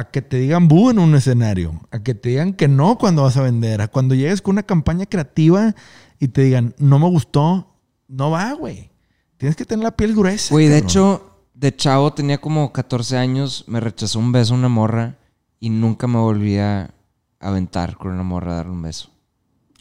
A 0.01 0.10
que 0.10 0.22
te 0.22 0.39
digan 0.39 0.66
bu 0.66 0.89
en 0.89 0.98
un 0.98 1.14
escenario, 1.14 1.78
a 1.90 2.02
que 2.02 2.14
te 2.14 2.31
digan 2.31 2.55
que 2.55 2.68
no 2.68 2.97
cuando 2.97 3.24
vas 3.24 3.36
a 3.36 3.43
vender, 3.43 3.82
a 3.82 3.89
cuando 3.89 4.14
llegues 4.14 4.40
con 4.40 4.55
una 4.55 4.62
campaña 4.62 5.05
creativa 5.05 5.74
y 6.18 6.28
te 6.28 6.43
digan, 6.43 6.74
no 6.78 6.98
me 6.98 7.06
gustó, 7.06 7.77
no 8.09 8.31
va, 8.31 8.51
güey. 8.55 8.90
Tienes 9.36 9.56
que 9.56 9.66
tener 9.66 9.85
la 9.85 9.97
piel 9.97 10.14
gruesa. 10.14 10.55
Güey, 10.55 10.68
de 10.68 10.78
hecho, 10.78 11.44
de 11.52 11.77
chavo 11.77 12.14
tenía 12.14 12.39
como 12.39 12.72
14 12.72 13.18
años, 13.18 13.64
me 13.66 13.78
rechazó 13.78 14.18
un 14.18 14.32
beso 14.32 14.55
una 14.55 14.70
morra 14.70 15.18
y 15.59 15.68
nunca 15.68 16.06
me 16.06 16.18
volví 16.18 16.56
a 16.56 16.94
aventar 17.39 17.98
con 17.98 18.12
una 18.12 18.22
morra 18.22 18.52
a 18.52 18.56
darle 18.56 18.72
un 18.72 18.81
beso. 18.81 19.10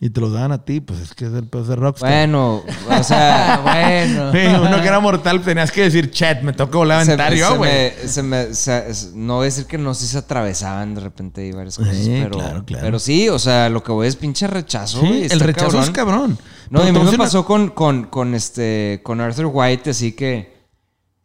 Y 0.01 0.11
te 0.11 0.21
los 0.21 0.31
daban 0.31 0.53
a 0.53 0.63
ti, 0.63 0.79
pues 0.79 0.99
es 1.01 1.13
que 1.13 1.25
es 1.25 1.33
el 1.33 1.45
pedo 1.47 1.65
de 1.65 1.75
rockstar. 1.75 2.09
Bueno, 2.09 2.63
o 2.89 3.03
sea, 3.03 3.59
bueno. 3.63 4.31
Sí, 4.31 4.37
uno 4.47 4.81
que 4.81 4.87
era 4.87 5.01
mortal 5.01 5.41
tenías 5.41 5.71
que 5.73 5.81
decir, 5.81 6.09
chat, 6.09 6.41
me 6.41 6.53
toca 6.53 6.77
se 7.03 7.37
yo, 7.37 7.57
güey. 7.57 7.71
me- 8.01 8.07
se 8.07 8.23
me- 8.23 8.53
se- 8.53 8.85
no 9.15 9.35
voy 9.35 9.43
a 9.43 9.45
decir 9.45 9.65
que 9.65 9.77
no, 9.77 9.93
sí 9.93 10.07
se 10.07 10.17
atravesaban 10.19 10.95
de 10.95 11.01
repente 11.01 11.45
y 11.45 11.51
varias 11.51 11.75
cosas, 11.77 11.97
Sí, 11.97 12.17
pero, 12.23 12.29
claro, 12.37 12.63
claro. 12.65 12.85
pero 12.85 12.97
sí, 12.99 13.27
o 13.27 13.37
sea, 13.39 13.69
lo 13.69 13.83
que 13.83 13.91
voy 13.91 14.07
es 14.07 14.15
pinche 14.15 14.47
rechazo. 14.47 15.01
Sí, 15.01 15.27
el 15.29 15.39
rechazo 15.41 15.81
es 15.81 15.89
cabrón. 15.89 16.37
No, 16.69 16.79
y 16.79 16.83
a 16.89 16.93
mí 16.93 16.99
me 16.99 17.09
una- 17.09 17.17
pasó 17.17 17.43
con, 17.43 17.67
con, 17.69 18.05
con, 18.05 18.35
este, 18.35 19.01
con 19.03 19.19
Arthur 19.19 19.49
White, 19.51 19.89
así 19.89 20.13
que 20.13 20.59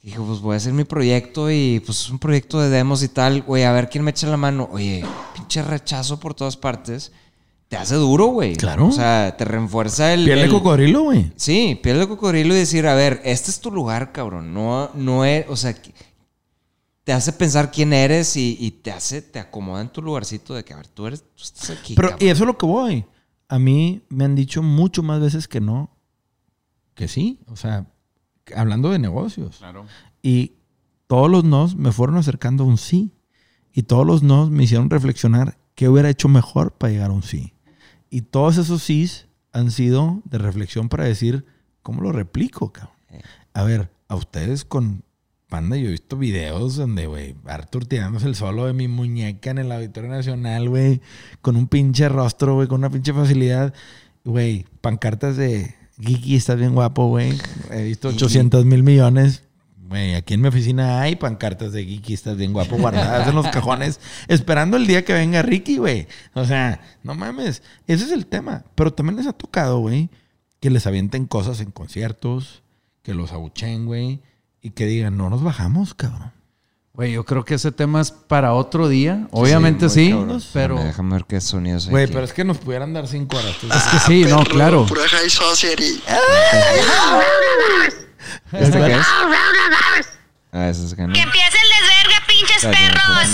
dije, 0.02 0.18
pues 0.18 0.40
voy 0.40 0.55
a 0.55 0.56
hacer 0.56 0.72
mi 0.72 0.82
proyecto 0.84 1.48
y 1.51 1.80
pues 1.86 2.01
es 2.01 2.10
un 2.10 2.18
proyecto 2.18 2.60
de 2.60 2.70
demos 2.70 3.05
y 3.05 3.09
tal, 3.09 3.42
güey, 3.42 3.62
a 3.62 3.70
ver 3.72 3.88
quién 3.88 4.02
me 4.02 4.10
echa 4.10 4.26
la 4.26 4.36
mano. 4.36 4.68
Oye, 4.72 5.05
pinche 5.34 5.62
rechazo 5.62 6.18
por 6.18 6.34
todas 6.34 6.56
partes. 6.56 7.12
Te 7.74 7.80
hace 7.80 7.96
duro, 7.96 8.26
güey. 8.26 8.55
Claro. 8.55 8.86
O 8.86 8.92
sea, 8.92 9.34
te 9.36 9.44
refuerza 9.44 10.14
el. 10.14 10.24
Piel 10.26 10.38
de 10.38 10.44
el- 10.44 10.51
cocodrilo, 10.52 11.02
güey. 11.02 11.32
Sí, 11.34 11.76
piel 11.82 11.98
de 11.98 12.06
cocodrilo 12.06 12.55
y 12.55 12.59
decir, 12.59 12.86
a 12.86 12.94
ver, 12.94 13.20
este 13.24 13.51
es 13.51 13.59
tu 13.59 13.72
lugar, 13.72 14.12
cabrón. 14.12 14.55
No, 14.55 14.90
no 14.94 15.24
es, 15.24 15.44
o 15.48 15.56
sea, 15.56 15.74
te 17.02 17.12
hace 17.12 17.32
pensar 17.32 17.72
quién 17.72 17.92
eres 17.92 18.36
y, 18.36 18.56
y 18.60 18.70
te 18.70 18.92
hace, 18.92 19.22
te 19.22 19.40
acomoda 19.40 19.80
en 19.82 19.88
tu 19.88 20.02
lugarcito 20.02 20.55
de 20.55 20.64
que, 20.64 20.72
a 20.72 20.76
ver, 20.76 20.86
tú 20.86 21.09
eres, 21.09 21.22
tú 21.34 21.42
estás 21.42 21.70
aquí. 21.70 21.96
Pero, 21.96 22.10
cabrón. 22.10 22.28
y 22.28 22.30
eso 22.30 22.44
es 22.44 22.46
lo 22.46 22.56
que 22.56 22.66
voy. 22.66 23.05
A 23.48 23.59
mí 23.59 24.02
me 24.09 24.24
han 24.24 24.36
dicho 24.36 24.62
mucho 24.62 25.02
más 25.02 25.20
veces 25.20 25.48
que 25.48 25.60
no, 25.60 25.90
que 26.94 27.09
sí. 27.09 27.40
O 27.48 27.56
sea, 27.56 27.86
hablando 28.55 28.90
de 28.90 29.01
negocios. 29.01 29.56
Claro. 29.59 29.84
Y 30.22 30.52
todos 31.09 31.28
los 31.28 31.42
nos 31.42 31.74
me 31.74 31.90
fueron 31.90 32.18
acercando 32.18 32.62
a 32.62 32.66
un 32.68 32.78
sí. 32.78 33.10
Y 33.72 33.82
todos 33.82 34.06
los 34.06 34.22
nos 34.22 34.48
me 34.48 34.62
hicieron 34.62 34.90
reflexionar 34.90 35.59
qué 35.74 35.88
hubiera 35.88 36.09
hecho 36.09 36.28
mejor 36.28 36.70
para 36.74 36.92
llegar 36.92 37.10
a 37.10 37.14
un 37.14 37.24
sí. 37.24 37.51
Y 38.14 38.22
todos 38.22 38.58
esos 38.58 38.80
sís 38.80 39.26
han 39.52 39.72
sido 39.72 40.22
de 40.24 40.38
reflexión 40.38 40.88
para 40.88 41.02
decir, 41.02 41.46
¿cómo 41.82 42.00
lo 42.00 42.12
replico, 42.12 42.72
cabrón? 42.72 42.94
A 43.54 43.64
ver, 43.64 43.90
a 44.06 44.14
ustedes 44.14 44.64
con 44.64 45.02
Panda 45.48 45.76
yo 45.76 45.88
he 45.88 45.90
visto 45.90 46.16
videos 46.16 46.76
donde, 46.76 47.08
güey, 47.08 47.34
Arthur 47.44 47.86
tirándose 47.86 48.28
el 48.28 48.36
solo 48.36 48.66
de 48.66 48.72
mi 48.72 48.86
muñeca 48.86 49.50
en 49.50 49.58
el 49.58 49.72
Auditorio 49.72 50.10
Nacional, 50.10 50.68
güey, 50.68 51.00
con 51.42 51.56
un 51.56 51.66
pinche 51.66 52.08
rostro, 52.08 52.54
güey, 52.54 52.68
con 52.68 52.82
una 52.82 52.90
pinche 52.90 53.12
facilidad. 53.12 53.74
Güey, 54.24 54.64
pancartas 54.80 55.36
de 55.36 55.74
Geeky, 55.98 56.36
estás 56.36 56.56
bien 56.56 56.72
guapo, 56.72 57.08
güey. 57.08 57.36
He 57.72 57.82
visto 57.82 58.10
800 58.10 58.64
mil 58.64 58.84
millones. 58.84 59.42
Güey, 59.86 60.15
aquí 60.15 60.35
en 60.35 60.40
mi 60.40 60.48
oficina 60.48 61.02
hay 61.02 61.15
pancartas 61.16 61.73
de 61.73 61.85
Geeky, 61.85 62.15
estás 62.15 62.39
bien 62.39 62.55
guapo, 62.55 62.77
guardadas 62.78 63.28
en 63.28 63.35
los 63.35 63.47
cajones, 63.48 64.01
esperando 64.28 64.78
el 64.78 64.86
día 64.86 65.05
que 65.05 65.12
venga 65.12 65.43
Ricky, 65.43 65.77
güey. 65.77 66.09
O 66.32 66.44
sea, 66.47 66.81
no 67.02 67.15
mames, 67.15 67.62
ese 67.86 68.05
es 68.05 68.11
el 68.11 68.27
tema. 68.27 68.65
Pero 68.74 68.94
también 68.94 69.16
les 69.16 69.27
ha 69.27 69.35
tocado, 69.35 69.81
güey, 69.81 70.09
que 70.61 70.70
les 70.70 70.86
avienten 70.86 71.27
cosas 71.27 71.61
en 71.61 71.70
conciertos, 71.70 72.62
que 73.02 73.12
los 73.12 73.32
abuchen, 73.32 73.85
güey, 73.85 74.23
y 74.62 74.70
que 74.70 74.86
digan, 74.86 75.19
no 75.19 75.28
nos 75.28 75.43
bajamos, 75.43 75.93
cabrón. 75.93 76.32
Güey, 76.94 77.10
yo 77.10 77.24
creo 77.24 77.44
que 77.44 77.54
ese 77.54 77.72
tema 77.72 78.00
es 78.00 78.12
para 78.12 78.54
otro 78.54 78.88
día. 78.88 79.26
Obviamente 79.32 79.88
sí, 79.88 80.10
cabrón. 80.10 80.40
pero... 80.52 80.74
Déjame, 80.74 80.88
déjame 80.90 81.12
ver 81.16 81.24
qué 81.24 81.40
sonidos 81.40 81.86
hay 81.86 81.90
Güey, 81.90 82.06
pero 82.06 82.22
es 82.22 82.32
que 82.32 82.44
nos 82.44 82.58
pudieran 82.58 82.92
dar 82.92 83.08
cinco 83.08 83.36
horas. 83.36 83.56
Es 83.64 83.82
que 83.82 83.98
sí, 83.98 84.24
no, 84.26 84.44
claro. 84.44 84.86
Pura 84.86 85.02
high 85.08 85.28
society. 85.28 86.00
¿Este 88.52 88.78
qué 88.78 88.92
es? 88.92 89.06
Ah, 90.52 90.68
ese 90.68 90.86
es 90.86 90.94
que 90.94 91.02
no. 91.02 91.12
Que 91.12 91.20
empiece 91.20 91.58
el 91.58 91.68
desvergue, 91.68 92.14
pinches 92.28 92.62
perros. 92.62 93.28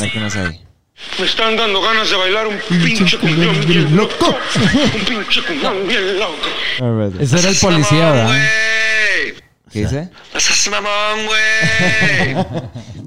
Me 1.18 1.26
están 1.26 1.54
dando 1.54 1.82
ganas 1.82 2.08
de 2.08 2.16
bailar 2.16 2.46
un 2.46 2.58
pinche 2.66 3.18
cumbión 3.18 3.60
bien 3.66 3.94
loco. 3.94 4.38
Un 4.56 5.04
pinche 5.04 5.44
cumbión 5.44 5.86
bien 5.86 6.18
loco. 6.18 7.12
Ese 7.20 7.38
era 7.38 7.50
el 7.50 7.56
policía, 7.56 8.10
¿verdad? 8.10 8.26
Güey. 8.26 9.50
¿Qué 9.70 9.80
dice? 9.82 10.08
No 10.34 10.40
seas 10.40 10.68
mamón, 10.70 11.26
güey. 11.26 12.46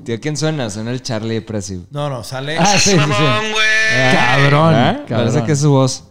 Tío, 0.04 0.20
¿quién 0.20 0.36
suena? 0.38 0.70
Suena 0.70 0.92
el 0.92 1.02
Charlie 1.02 1.36
depresivo. 1.36 1.86
No, 1.92 2.10
no, 2.10 2.24
sale. 2.24 2.58
Ah, 2.58 2.78
sí, 2.78 2.92
sí, 2.92 2.96
Mamón, 2.98 3.16
sí. 3.18 3.52
güey. 3.52 4.14
Cabrón. 4.16 4.76
¿Ah? 4.76 4.94
Parece 5.08 5.08
cabrón. 5.10 5.46
que 5.46 5.52
es 5.54 5.60
su 5.60 5.70
voz. 5.72 6.04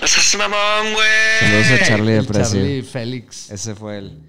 No 0.00 0.06
seas 0.06 0.36
mamón, 0.36 0.92
güey. 0.94 1.40
Saludos 1.40 1.80
a 1.80 1.84
Charlie 1.86 2.12
depresivo. 2.12 2.62
Charlie 2.62 2.82
Félix. 2.82 3.50
Ese 3.50 3.74
fue 3.74 3.98
él. 3.98 4.20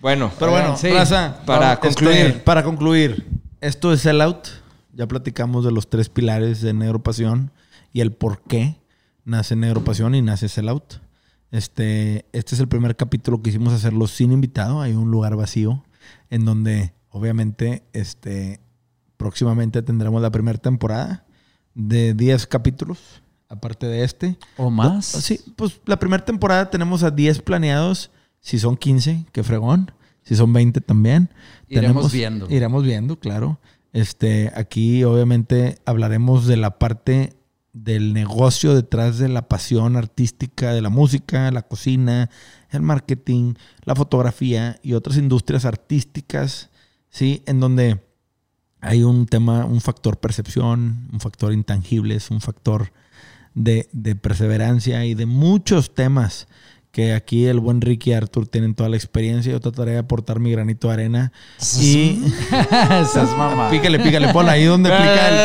Bueno, 0.00 0.30
Pero 0.38 0.50
bueno, 0.52 0.76
Sí. 0.76 0.88
raza, 0.90 1.40
Para 1.46 1.60
vamos, 1.76 1.78
concluir. 1.80 2.16
este, 2.26 2.38
para 2.40 2.62
concluir, 2.62 3.26
esto 3.60 3.92
es 3.92 4.02
Sellout. 4.02 4.46
Ya 4.92 5.06
platicamos 5.08 5.64
de 5.64 5.72
los 5.72 5.88
tres 5.88 6.08
pilares 6.08 6.60
de 6.60 6.72
Negro 6.74 7.02
Pasión 7.02 7.50
y 7.92 8.00
el 8.02 8.12
por 8.12 8.42
qué 8.42 8.76
nace 9.24 9.56
Negro 9.56 9.82
Pasión 9.82 10.14
y 10.14 10.22
nace 10.22 10.48
Sellout. 10.48 11.00
Este, 11.50 12.26
este 12.32 12.54
es 12.54 12.60
el 12.60 12.68
primer 12.68 12.94
capítulo 12.96 13.42
que 13.42 13.50
hicimos 13.50 13.72
hacerlo 13.72 14.06
sin 14.06 14.30
invitado. 14.32 14.80
Hay 14.80 14.92
un 14.92 15.10
lugar 15.10 15.34
vacío 15.34 15.84
en 16.28 16.44
donde, 16.44 16.92
obviamente, 17.10 17.84
este, 17.92 18.60
próximamente 19.16 19.82
tendremos 19.82 20.22
la 20.22 20.30
primera 20.30 20.58
temporada 20.58 21.26
de 21.74 22.14
10 22.14 22.46
capítulos, 22.46 23.22
aparte 23.48 23.86
de 23.86 24.04
este. 24.04 24.38
¿O 24.56 24.70
más? 24.70 25.06
Sí, 25.06 25.40
pues 25.56 25.80
la 25.84 25.98
primera 25.98 26.24
temporada 26.24 26.70
tenemos 26.70 27.02
a 27.02 27.10
10 27.10 27.42
planeados. 27.42 28.10
Si 28.40 28.58
son 28.58 28.76
15, 28.76 29.26
qué 29.32 29.42
fregón. 29.42 29.92
Si 30.22 30.34
son 30.34 30.52
20 30.52 30.80
también. 30.80 31.30
Iremos 31.68 32.12
viendo. 32.12 32.50
Iremos 32.50 32.84
viendo, 32.84 33.18
claro. 33.18 33.60
Este, 33.92 34.52
aquí 34.54 35.02
obviamente 35.04 35.78
hablaremos 35.84 36.46
de 36.46 36.56
la 36.56 36.78
parte 36.78 37.34
del 37.72 38.12
negocio 38.12 38.74
detrás 38.74 39.18
de 39.18 39.28
la 39.28 39.48
pasión 39.48 39.96
artística 39.96 40.72
de 40.72 40.80
la 40.82 40.88
música, 40.88 41.50
la 41.50 41.62
cocina, 41.62 42.30
el 42.70 42.82
marketing, 42.82 43.54
la 43.84 43.94
fotografía 43.94 44.78
y 44.82 44.94
otras 44.94 45.16
industrias 45.16 45.64
artísticas, 45.64 46.69
¿sí? 47.10 47.42
En 47.46 47.60
donde 47.60 48.00
hay 48.80 49.02
un 49.02 49.26
tema, 49.26 49.64
un 49.64 49.80
factor 49.80 50.18
percepción, 50.18 51.08
un 51.12 51.20
factor 51.20 51.52
intangibles, 51.52 52.30
un 52.30 52.40
factor 52.40 52.92
de, 53.54 53.88
de 53.92 54.14
perseverancia 54.14 55.04
y 55.04 55.14
de 55.14 55.26
muchos 55.26 55.94
temas 55.94 56.46
que 56.92 57.14
aquí 57.14 57.46
el 57.46 57.60
buen 57.60 57.80
Ricky 57.80 58.10
y 58.10 58.12
Arthur 58.14 58.48
tienen 58.48 58.74
toda 58.74 58.88
la 58.88 58.96
experiencia. 58.96 59.52
Yo 59.52 59.60
trataré 59.60 59.92
de 59.92 59.98
aportar 59.98 60.40
mi 60.40 60.50
granito 60.50 60.88
de 60.88 60.94
arena. 60.94 61.32
Y 61.78 62.22
Esas 63.02 63.36
mamá. 63.36 63.70
pícale, 63.70 64.00
pícale, 64.00 64.32
pon 64.32 64.48
ahí 64.48 64.64
donde 64.64 64.90
pica 64.90 65.28
el... 65.28 65.36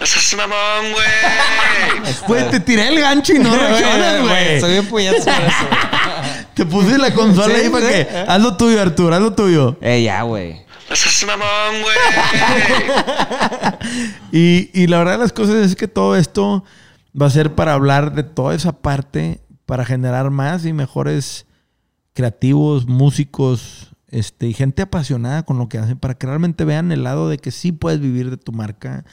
No 0.00 0.06
seas 0.06 0.34
mamón, 0.36 0.92
güey. 0.92 2.14
Güey, 2.28 2.50
te 2.50 2.60
tiré 2.60 2.88
el 2.88 3.00
gancho 3.00 3.32
y 3.34 3.38
no 3.38 3.54
reaccionas, 3.56 4.22
güey. 4.22 4.54
Estoy 4.54 4.72
bien 4.72 4.86
puñetazo 4.86 5.24
por 5.24 5.32
eso. 5.48 5.66
Te 6.58 6.66
puse 6.66 6.98
la 6.98 7.14
consola 7.14 7.54
ahí 7.54 7.68
para 7.68 7.88
que... 7.88 8.08
Haz 8.26 8.42
lo 8.42 8.56
tuyo, 8.56 8.82
Arthur, 8.82 9.14
haz 9.14 9.22
lo 9.22 9.32
tuyo. 9.32 9.76
Eh, 9.80 10.02
ya, 10.02 10.22
güey. 10.22 10.66
Mamón, 11.24 11.82
güey. 11.82 11.96
Y, 14.32 14.70
y 14.74 14.88
la 14.88 14.98
verdad 14.98 15.12
de 15.12 15.18
las 15.18 15.32
cosas 15.32 15.54
es 15.64 15.76
que 15.76 15.86
todo 15.86 16.16
esto 16.16 16.64
va 17.20 17.26
a 17.26 17.30
ser 17.30 17.54
para 17.54 17.74
hablar 17.74 18.12
de 18.12 18.24
toda 18.24 18.56
esa 18.56 18.72
parte, 18.72 19.40
para 19.66 19.84
generar 19.84 20.30
más 20.30 20.66
y 20.66 20.72
mejores 20.72 21.46
creativos, 22.12 22.88
músicos, 22.88 23.94
este, 24.08 24.48
y 24.48 24.52
gente 24.52 24.82
apasionada 24.82 25.44
con 25.44 25.58
lo 25.58 25.68
que 25.68 25.78
hacen, 25.78 25.96
para 25.96 26.14
que 26.14 26.26
realmente 26.26 26.64
vean 26.64 26.90
el 26.90 27.04
lado 27.04 27.28
de 27.28 27.38
que 27.38 27.52
sí 27.52 27.70
puedes 27.70 28.00
vivir 28.00 28.30
de 28.30 28.36
tu 28.36 28.50
marca 28.50 29.04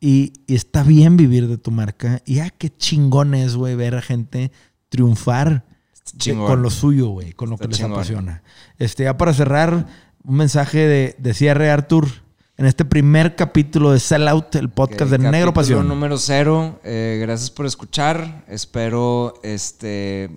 y, 0.00 0.34
y 0.46 0.54
está 0.54 0.82
bien 0.82 1.16
vivir 1.16 1.48
de 1.48 1.56
tu 1.56 1.70
marca. 1.70 2.20
Y 2.26 2.40
ah, 2.40 2.50
qué 2.50 2.68
chingón 2.68 3.34
es, 3.34 3.56
güey, 3.56 3.74
ver 3.74 3.94
a 3.94 4.02
gente 4.02 4.52
triunfar 4.90 5.69
chingón. 6.18 6.46
con 6.46 6.62
lo 6.62 6.70
suyo, 6.70 7.08
güey, 7.08 7.32
con 7.32 7.48
lo 7.50 7.54
Está 7.56 7.64
que 7.64 7.68
les 7.68 7.78
chingón. 7.78 7.92
apasiona. 7.92 8.42
Este, 8.78 9.04
ya 9.04 9.16
para 9.16 9.32
cerrar, 9.34 9.86
un 10.24 10.36
mensaje 10.36 10.78
de, 10.78 11.16
de 11.18 11.34
cierre, 11.34 11.70
Arthur, 11.70 12.06
en 12.56 12.66
este 12.66 12.84
primer 12.84 13.36
capítulo 13.36 13.90
de 13.92 14.00
Sell 14.00 14.28
Out, 14.28 14.54
el 14.56 14.68
podcast 14.68 15.10
Ok, 15.12 15.18
de 15.18 15.30
Negro 15.30 15.54
Pasión. 15.54 15.88
número 15.88 16.18
cero. 16.18 16.78
Eh, 16.84 17.18
gracias 17.22 17.50
por 17.50 17.64
escuchar. 17.66 18.44
Espero 18.48 19.34
este 19.42 20.30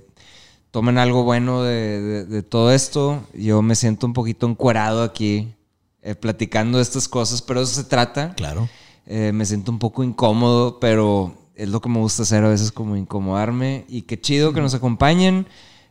tomen 0.71 0.97
algo 0.97 1.23
bueno 1.23 1.61
de, 1.63 2.01
de- 2.01 2.25
de 2.25 2.41
todo 2.43 2.71
esto. 2.71 3.23
Yo 3.33 3.61
me 3.61 3.75
siento 3.75 4.07
un 4.07 4.13
poquito 4.13 4.47
encuerado 4.47 5.03
aquí 5.03 5.53
eh, 6.01 6.15
platicando 6.15 6.79
estas 6.79 7.07
cosas, 7.09 7.41
pero 7.41 7.61
eso 7.61 7.73
se 7.75 7.83
trata. 7.83 8.33
Claro. 8.35 8.69
Eh, 9.05 9.31
me 9.33 9.45
siento 9.45 9.71
un 9.71 9.79
poco 9.79 10.01
incómodo, 10.03 10.79
pero 10.79 11.35
es 11.55 11.69
lo 11.69 11.81
que 11.81 11.89
me 11.89 11.99
gusta 11.99 12.23
hacer 12.23 12.43
a 12.43 12.49
veces 12.49 12.71
como 12.71 12.95
incomodarme. 12.95 13.85
Y 13.87 14.03
qué 14.03 14.19
chido 14.19 14.53
que 14.53 14.61
nos 14.61 14.73
acompañen. 14.73 15.47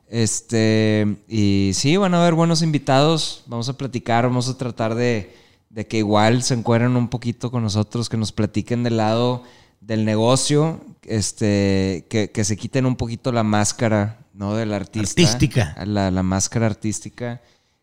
Este, 0.08 1.16
y 1.28 1.70
sí, 1.74 1.96
van 1.96 2.14
a 2.14 2.20
haber 2.20 2.34
buenos 2.34 2.62
invitados. 2.62 3.44
Vamos 3.46 3.68
a 3.68 3.76
platicar, 3.76 4.24
vamos 4.24 4.48
a 4.48 4.56
tratar 4.56 4.94
de, 4.94 5.34
de 5.70 5.86
que 5.86 5.98
igual 5.98 6.42
se 6.42 6.54
encuentren 6.54 6.96
un 6.96 7.08
poquito 7.08 7.50
con 7.50 7.62
nosotros, 7.62 8.08
que 8.08 8.16
nos 8.16 8.32
platiquen 8.32 8.82
del 8.82 8.98
lado 8.98 9.42
del 9.80 10.04
negocio, 10.04 10.80
este, 11.02 12.06
que, 12.08 12.30
que 12.30 12.44
se 12.44 12.56
quiten 12.56 12.86
un 12.86 12.94
poquito 12.94 13.32
la 13.32 13.42
máscara, 13.42 14.20
¿no? 14.32 14.54
Del 14.54 14.72
artista. 14.72 15.20
Artística. 15.20 15.74
La, 15.84 16.10
la 16.10 16.22
máscara 16.22 16.66
artística 16.66 17.40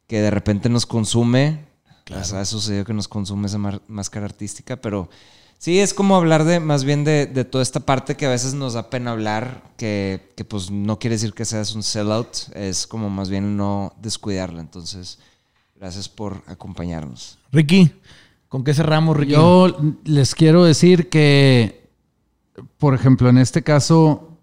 que 0.07 0.21
de 0.21 0.31
repente 0.31 0.69
nos 0.69 0.85
consume. 0.85 1.67
Claro. 2.05 2.37
ha 2.37 2.45
sucedido 2.45 2.85
que 2.85 2.93
nos 2.93 3.07
consume 3.07 3.45
esa 3.45 3.59
máscara 3.87 4.25
artística, 4.25 4.77
pero 4.77 5.09
sí 5.59 5.79
es 5.79 5.93
como 5.93 6.15
hablar 6.15 6.43
de 6.45 6.59
más 6.59 6.83
bien 6.83 7.03
de, 7.03 7.27
de 7.27 7.45
toda 7.45 7.61
esta 7.61 7.81
parte 7.81 8.15
que 8.15 8.25
a 8.25 8.29
veces 8.29 8.55
nos 8.55 8.73
da 8.73 8.89
pena 8.89 9.11
hablar, 9.11 9.61
que, 9.77 10.31
que 10.35 10.43
pues 10.43 10.71
no 10.71 10.97
quiere 10.97 11.15
decir 11.15 11.33
que 11.33 11.45
seas 11.45 11.75
un 11.75 11.83
sellout, 11.83 12.35
es 12.55 12.87
como 12.87 13.09
más 13.11 13.29
bien 13.29 13.55
no 13.55 13.93
descuidarla. 14.01 14.61
Entonces, 14.61 15.19
gracias 15.75 16.09
por 16.09 16.41
acompañarnos. 16.47 17.37
Ricky, 17.51 17.91
¿con 18.47 18.63
qué 18.63 18.73
cerramos, 18.73 19.15
Ricky? 19.15 19.33
Yo 19.33 19.77
les 20.05 20.33
quiero 20.33 20.63
decir 20.63 21.09
que, 21.09 21.89
por 22.77 22.95
ejemplo, 22.95 23.29
en 23.29 23.37
este 23.37 23.61
caso, 23.61 24.37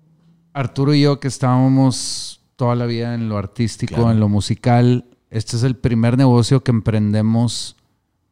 Arturo 0.53 0.95
y 0.95 1.01
yo 1.03 1.19
que 1.19 1.29
estábamos 1.29 2.41
toda 2.57 2.75
la 2.75 2.87
vida 2.87 3.15
en 3.15 3.29
lo 3.29 3.37
artístico, 3.37 3.95
Claro. 3.97 4.11
en 4.13 4.21
lo 4.21 4.29
musical, 4.29 5.05
este 5.31 5.57
es 5.57 5.63
el 5.63 5.77
primer 5.77 6.17
negocio 6.17 6.63
que 6.63 6.71
emprendemos. 6.71 7.77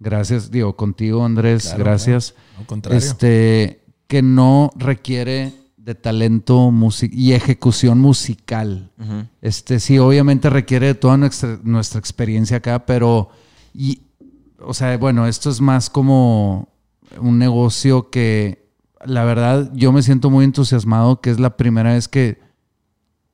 Gracias, 0.04 0.50
digo, 0.50 0.76
contigo, 0.76 1.24
Andrés, 1.24 1.64
Claro, 1.64 1.84
gracias. 1.84 2.34
Al 2.58 2.66
contrario. 2.66 2.98
Este, 2.98 3.80
que 4.06 4.20
no 4.22 4.70
requiere 4.76 5.52
de 5.78 5.94
talento 5.94 6.72
y 7.10 7.32
ejecución 7.32 8.00
musical. 8.00 8.90
Este 9.42 9.80
sí, 9.80 9.98
obviamente 9.98 10.48
requiere 10.48 10.88
de 10.88 10.94
toda 10.94 11.16
nuestra, 11.16 11.58
nuestra 11.62 11.98
experiencia 11.98 12.58
acá, 12.58 12.86
pero 12.86 13.28
y, 13.74 14.02
o 14.60 14.72
sea, 14.72 14.96
bueno, 14.96 15.26
esto 15.26 15.50
es 15.50 15.60
más 15.60 15.90
como 15.90 16.68
un 17.20 17.38
negocio 17.38 18.10
que 18.10 18.70
la 19.04 19.24
verdad 19.24 19.70
yo 19.74 19.92
me 19.92 20.02
siento 20.02 20.30
muy 20.30 20.44
entusiasmado 20.44 21.20
que 21.20 21.30
es 21.30 21.38
la 21.38 21.56
primera 21.56 21.92
vez 21.92 22.08
que 22.08 22.40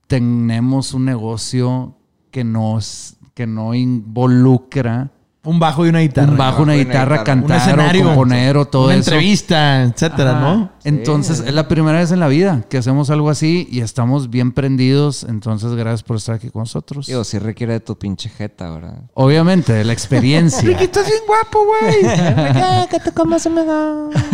tenemos 0.09 0.93
un 0.93 1.05
negocio 1.05 1.97
que 2.33 2.43
nos 2.43 3.17
que 3.35 3.47
no 3.47 3.75
involucra 3.75 5.13
Un 5.43 5.59
bajo 5.59 5.87
y 5.87 5.89
una 5.89 6.01
guitarra. 6.01 6.31
un 6.33 6.37
bajo, 6.37 6.62
una 6.62 6.73
una 6.75 6.83
guitarra, 6.83 7.19
guitarra. 7.19 7.21
Un 7.21 7.25
cantar 7.41 7.57
o 7.59 7.61
escenario. 7.62 8.05
componer 8.05 8.57
o 8.59 8.65
todo 8.67 8.85
una 8.87 8.95
eso. 8.97 9.11
entrevista, 9.11 9.83
etcétera, 9.85 10.31
Ajá. 10.33 10.41
¿no? 10.41 10.71
Entonces, 10.85 11.40
es 11.47 11.55
la 11.55 11.69
primera 11.69 11.98
vez 11.98 12.11
en 12.12 12.20
la 12.20 12.28
vida 12.28 12.65
que 12.69 12.78
hacemos 12.78 13.11
algo 13.11 13.31
así 13.31 13.69
y 13.70 13.81
estamos 13.81 14.31
bien 14.31 14.52
prendidos. 14.52 15.24
Entonces, 15.24 15.73
gracias 15.74 16.02
por 16.02 16.16
estar 16.16 16.35
aquí 16.36 16.51
con 16.51 16.61
nosotros. 16.61 17.07
Digo, 17.07 17.24
sí 17.24 17.39
requiere 17.39 17.74
de 17.74 17.81
tu 17.81 17.97
pinche 17.98 18.28
jeta, 18.28 18.70
¿verdad? 18.70 19.02
Obviamente, 19.15 19.73
de 19.73 19.85
la 19.85 19.93
experiencia. 19.93 20.70
estás 20.81 21.07
bien 21.07 21.20
guapo, 21.27 21.61
güey. 21.66 22.05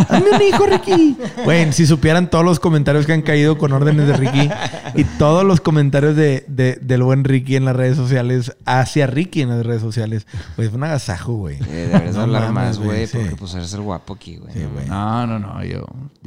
Hazme 0.09 0.31
un 0.37 0.43
hijo, 0.43 0.67
Ricky. 0.67 1.17
Güey, 1.45 1.73
si 1.73 1.87
supieran 1.87 2.31
todos 2.31 2.45
los 2.45 2.61
comentarios 2.61 3.07
que 3.07 3.13
han 3.13 3.23
caído 3.23 3.59
con 3.59 3.73
órdenes 3.73 4.07
de 4.07 4.17
Ricky 4.17 4.49
y 4.95 5.05
todos 5.19 5.45
los 5.45 5.61
comentarios 5.61 6.17
de, 6.17 6.45
de- 6.49 6.77
del 6.81 7.03
buen 7.03 7.25
Ricky 7.25 7.57
en 7.57 7.65
las 7.65 7.77
redes 7.77 7.97
sociales 7.97 8.57
hacia 8.65 9.07
Ricky 9.07 9.43
en 9.43 9.51
las 9.51 9.65
redes 9.67 9.83
sociales. 9.83 10.27
Pues 10.57 10.69
fue 10.69 10.79
un 10.79 10.85
agasajo, 10.85 11.35
güey. 11.35 11.57
Eh, 11.69 11.89
deberías 11.93 12.15
No 12.15 12.23
hablar 12.23 12.53
mames, 12.53 12.55
más, 12.55 12.77
güey, 12.79 12.89
güey, 12.89 13.07
sí. 13.07 13.19
porque 13.19 13.37
pues 13.37 13.55
eres 13.55 13.73
el 13.75 13.81
guapo 13.83 14.15
aquí, 14.15 14.37
güey. 14.37 14.53
Sí, 14.53 14.61
No, 14.61 14.71
güey. 14.73 14.87
No, 14.87 15.27
no, 15.27 15.39
no. 15.39 15.65
Yo, 15.65 15.87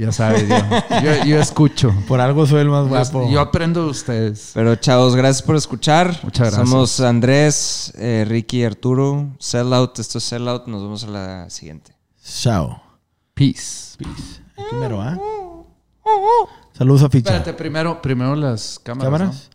ya 0.10 0.12
sabes, 0.12 0.48
yo, 0.48 0.58
yo, 1.04 1.26
yo 1.26 1.40
escucho. 1.40 1.94
Por 2.08 2.20
algo 2.20 2.46
soy 2.48 2.62
el 2.62 2.70
más 2.70 2.84
Yo, 2.84 2.90
guapo. 2.90 3.30
yo 3.30 3.40
aprendo 3.40 3.84
de 3.84 3.90
ustedes. 3.92 4.52
Pero 4.54 4.76
chavos, 4.76 5.16
gracias 5.16 5.42
por 5.44 5.56
escuchar. 5.56 6.20
Muchas 6.24 6.48
gracias. 6.52 6.70
Somos 6.70 7.00
Andrés, 7.00 7.94
eh, 7.98 8.26
Ricky, 8.28 8.64
Arturo. 8.64 9.30
Sellout, 9.40 10.00
esto 10.00 10.18
es 10.18 10.24
Sellout. 10.24 10.68
Nos 10.68 10.82
vemos 10.82 11.04
a 11.04 11.08
la 11.08 11.50
siguiente. 11.50 11.94
Chao. 12.24 12.82
Peace. 13.34 13.96
Peace. 13.98 14.42
Primero, 14.70 15.02
¿ah? 15.02 15.18
Saludos 16.78 17.04
a 17.04 17.10
Ficha. 17.10 17.30
Espérate, 17.30 17.54
primero, 17.54 18.02
primero 18.02 18.36
las 18.36 18.80
cámaras. 18.84 19.06
¿Cámaras? 19.06 19.50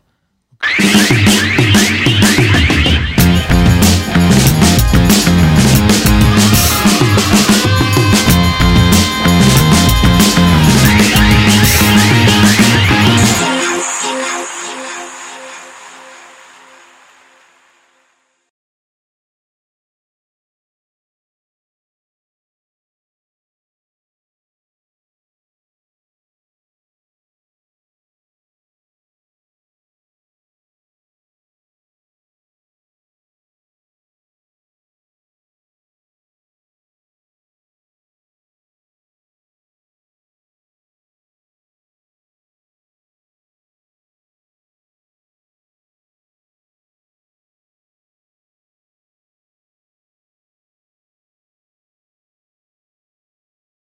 ¿no? 2.59 2.64